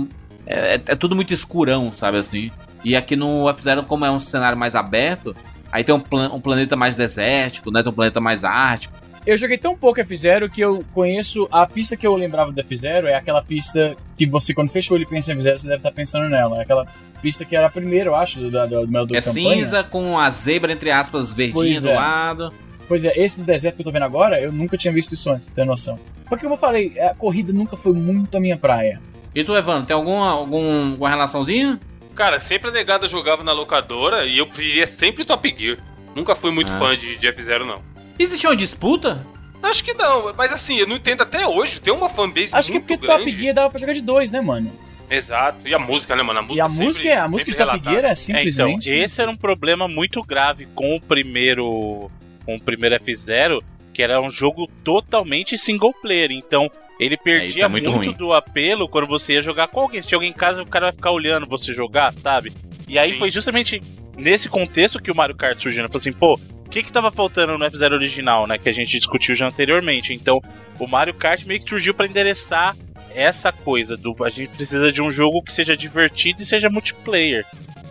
É, 0.45 0.75
é- 0.75 0.81
é 0.87 0.95
tudo 0.95 1.15
muito 1.15 1.33
escurão, 1.33 1.93
sabe 1.95 2.17
assim? 2.17 2.51
E 2.83 2.95
aqui 2.95 3.15
no 3.15 3.47
F-Zero, 3.49 3.83
como 3.83 4.03
é 4.05 4.11
um 4.11 4.19
cenário 4.19 4.57
mais 4.57 4.73
aberto, 4.75 5.35
aí 5.71 5.83
tem 5.83 5.93
um, 5.95 5.99
plan- 5.99 6.31
um 6.33 6.39
planeta 6.41 6.75
mais 6.75 6.95
desértico, 6.95 7.71
né? 7.71 7.81
Tem 7.81 7.91
um 7.91 7.95
planeta 7.95 8.19
mais 8.19 8.43
ártico. 8.43 8.99
Eu 9.25 9.37
joguei 9.37 9.57
tão 9.57 9.77
pouco 9.77 9.99
F0 10.01 10.49
que 10.49 10.61
eu 10.61 10.83
conheço. 10.93 11.47
A 11.51 11.65
pista 11.67 11.95
que 11.95 12.07
eu 12.07 12.15
lembrava 12.15 12.51
do 12.51 12.63
F0 12.63 13.05
é 13.05 13.13
aquela 13.15 13.43
pista 13.43 13.95
que 14.17 14.25
você, 14.25 14.51
quando 14.53 14.69
fecha 14.71 14.91
o 14.91 14.95
olho 14.95 15.03
e 15.03 15.05
pensa 15.05 15.31
em 15.31 15.37
F0, 15.37 15.59
você 15.59 15.67
deve 15.67 15.77
estar 15.77 15.91
pensando 15.91 16.27
nela. 16.27 16.57
É 16.57 16.61
aquela 16.63 16.87
pista 17.21 17.45
que 17.45 17.55
era 17.55 17.67
a 17.67 17.69
primeira, 17.69 18.09
eu 18.09 18.15
acho, 18.15 18.39
do, 18.39 18.49
do, 18.49 18.67
do 18.67 18.87
meu 18.87 19.05
do 19.05 19.15
é 19.15 19.21
campanha. 19.21 19.55
cinza 19.55 19.83
com 19.83 20.17
a 20.17 20.27
zebra, 20.31 20.73
entre 20.73 20.89
aspas, 20.89 21.31
verdinha 21.31 21.53
Pois 21.53 21.83
do 21.83 21.89
é. 21.89 21.93
lado. 21.93 22.51
Pois 22.87 23.05
é, 23.05 23.13
esse 23.15 23.39
do 23.39 23.45
deserto 23.45 23.75
que 23.75 23.81
eu 23.81 23.85
tô 23.85 23.91
vendo 23.91 24.03
agora, 24.05 24.41
eu 24.41 24.51
nunca 24.51 24.75
tinha 24.75 24.91
visto 24.91 25.13
isso 25.13 25.29
antes, 25.29 25.43
pra 25.45 25.51
você 25.51 25.55
ter 25.55 25.65
noção. 25.65 25.99
Porque 26.27 26.41
como 26.43 26.55
eu 26.55 26.59
falei, 26.59 26.99
a 26.99 27.13
corrida 27.13 27.53
nunca 27.53 27.77
foi 27.77 27.93
muito 27.93 28.35
a 28.35 28.39
minha 28.39 28.57
praia. 28.57 28.99
E 29.35 29.43
tu, 29.43 29.55
Evandro, 29.55 29.85
tem 29.85 29.95
alguma, 29.95 30.31
algum, 30.31 30.89
alguma 30.93 31.09
relaçãozinha? 31.09 31.79
Cara, 32.15 32.39
sempre 32.39 32.69
a 32.69 32.71
negada 32.73 33.07
jogava 33.07 33.43
na 33.43 33.51
locadora 33.51 34.25
e 34.25 34.37
eu 34.37 34.45
preferia 34.47 34.85
sempre 34.85 35.23
Top 35.25 35.55
Gear. 35.57 35.77
Nunca 36.15 36.35
fui 36.35 36.51
muito 36.51 36.71
Ah. 36.73 36.77
fã 36.79 36.95
de, 36.97 37.17
de 37.17 37.27
F0, 37.27 37.65
não. 37.65 37.81
Existe 38.19 38.45
uma 38.45 38.55
disputa? 38.55 39.25
Acho 39.63 39.83
que 39.83 39.93
não, 39.93 40.33
mas 40.35 40.51
assim, 40.51 40.77
eu 40.77 40.87
não 40.87 40.95
entendo 40.97 41.21
até 41.21 41.47
hoje. 41.47 41.79
Tem 41.79 41.93
uma 41.93 42.09
fanbase 42.09 42.55
Acho 42.55 42.71
que 42.71 42.77
é 42.77 42.79
porque 42.81 42.97
grande. 42.97 43.25
Top 43.25 43.31
Gear 43.41 43.53
dava 43.55 43.69
pra 43.69 43.79
jogar 43.79 43.93
de 43.93 44.01
dois, 44.01 44.31
né, 44.31 44.41
mano? 44.41 44.71
Exato. 45.09 45.67
E 45.67 45.73
a 45.73 45.79
música, 45.79 46.15
né, 46.15 46.23
mano? 46.23 46.39
A 46.39 46.41
música 46.41 46.57
E 46.57 46.61
a 46.61 46.69
sempre- 46.69 46.85
música, 46.85 47.23
a 47.23 47.27
música 47.27 47.51
de 47.51 47.57
Top 47.57 47.79
Gear 47.83 47.95
é 47.95 47.97
É, 47.97 48.11
então, 48.11 48.15
simplesmente. 48.15 48.89
esse 48.91 49.21
era 49.21 49.29
um 49.31 49.35
problema 49.35 49.87
muito 49.87 50.21
grave 50.23 50.65
com 50.75 50.95
o 50.95 51.01
primeiro 51.01 52.09
com 52.45 52.55
o 52.55 52.59
primeiro 52.61 52.95
F0, 52.95 53.61
que 53.93 54.01
era 54.01 54.19
um 54.19 54.29
jogo 54.29 54.67
totalmente 54.83 55.57
single 55.57 55.93
player. 56.01 56.31
Então, 56.31 56.69
ele 57.05 57.17
perdia 57.17 57.65
é 57.65 57.67
muito 57.67 57.89
muito, 57.91 58.05
ruim. 58.09 58.17
do 58.17 58.31
apelo 58.33 58.87
quando 58.87 59.07
você 59.07 59.33
ia 59.33 59.41
jogar 59.41 59.67
com 59.67 59.79
alguém. 59.81 60.01
Se 60.01 60.07
tinha 60.07 60.17
alguém 60.17 60.29
em 60.29 60.33
casa, 60.33 60.61
o 60.61 60.65
cara 60.67 60.85
vai 60.87 60.93
ficar 60.93 61.11
olhando 61.11 61.45
você 61.47 61.73
jogar, 61.73 62.13
sabe? 62.13 62.53
E 62.87 62.97
aí 62.99 63.13
Sim. 63.13 63.19
foi 63.19 63.31
justamente 63.31 63.81
nesse 64.17 64.47
contexto 64.47 65.01
que 65.01 65.11
o 65.11 65.15
Mario 65.15 65.35
Kart 65.35 65.59
surgiu. 65.61 65.81
né? 65.81 65.87
Falou 65.89 65.99
assim, 65.99 66.13
pô, 66.13 66.35
o 66.65 66.69
que 66.69 66.83
que 66.83 66.91
tava 66.91 67.11
faltando 67.11 67.57
no 67.57 67.65
F0 67.65 67.93
original, 67.93 68.45
né? 68.47 68.57
Que 68.57 68.69
a 68.69 68.73
gente 68.73 68.97
discutiu 68.97 69.33
já 69.35 69.47
anteriormente. 69.47 70.13
Então, 70.13 70.39
o 70.79 70.87
Mario 70.87 71.13
Kart 71.13 71.43
meio 71.45 71.59
que 71.61 71.69
surgiu 71.69 71.93
pra 71.93 72.05
endereçar 72.05 72.75
essa 73.13 73.51
coisa 73.51 73.97
do 73.97 74.15
a 74.23 74.29
gente 74.29 74.49
precisa 74.55 74.89
de 74.91 75.01
um 75.01 75.11
jogo 75.11 75.41
que 75.43 75.51
seja 75.51 75.75
divertido 75.75 76.41
e 76.41 76.45
seja 76.45 76.69
multiplayer. 76.69 77.45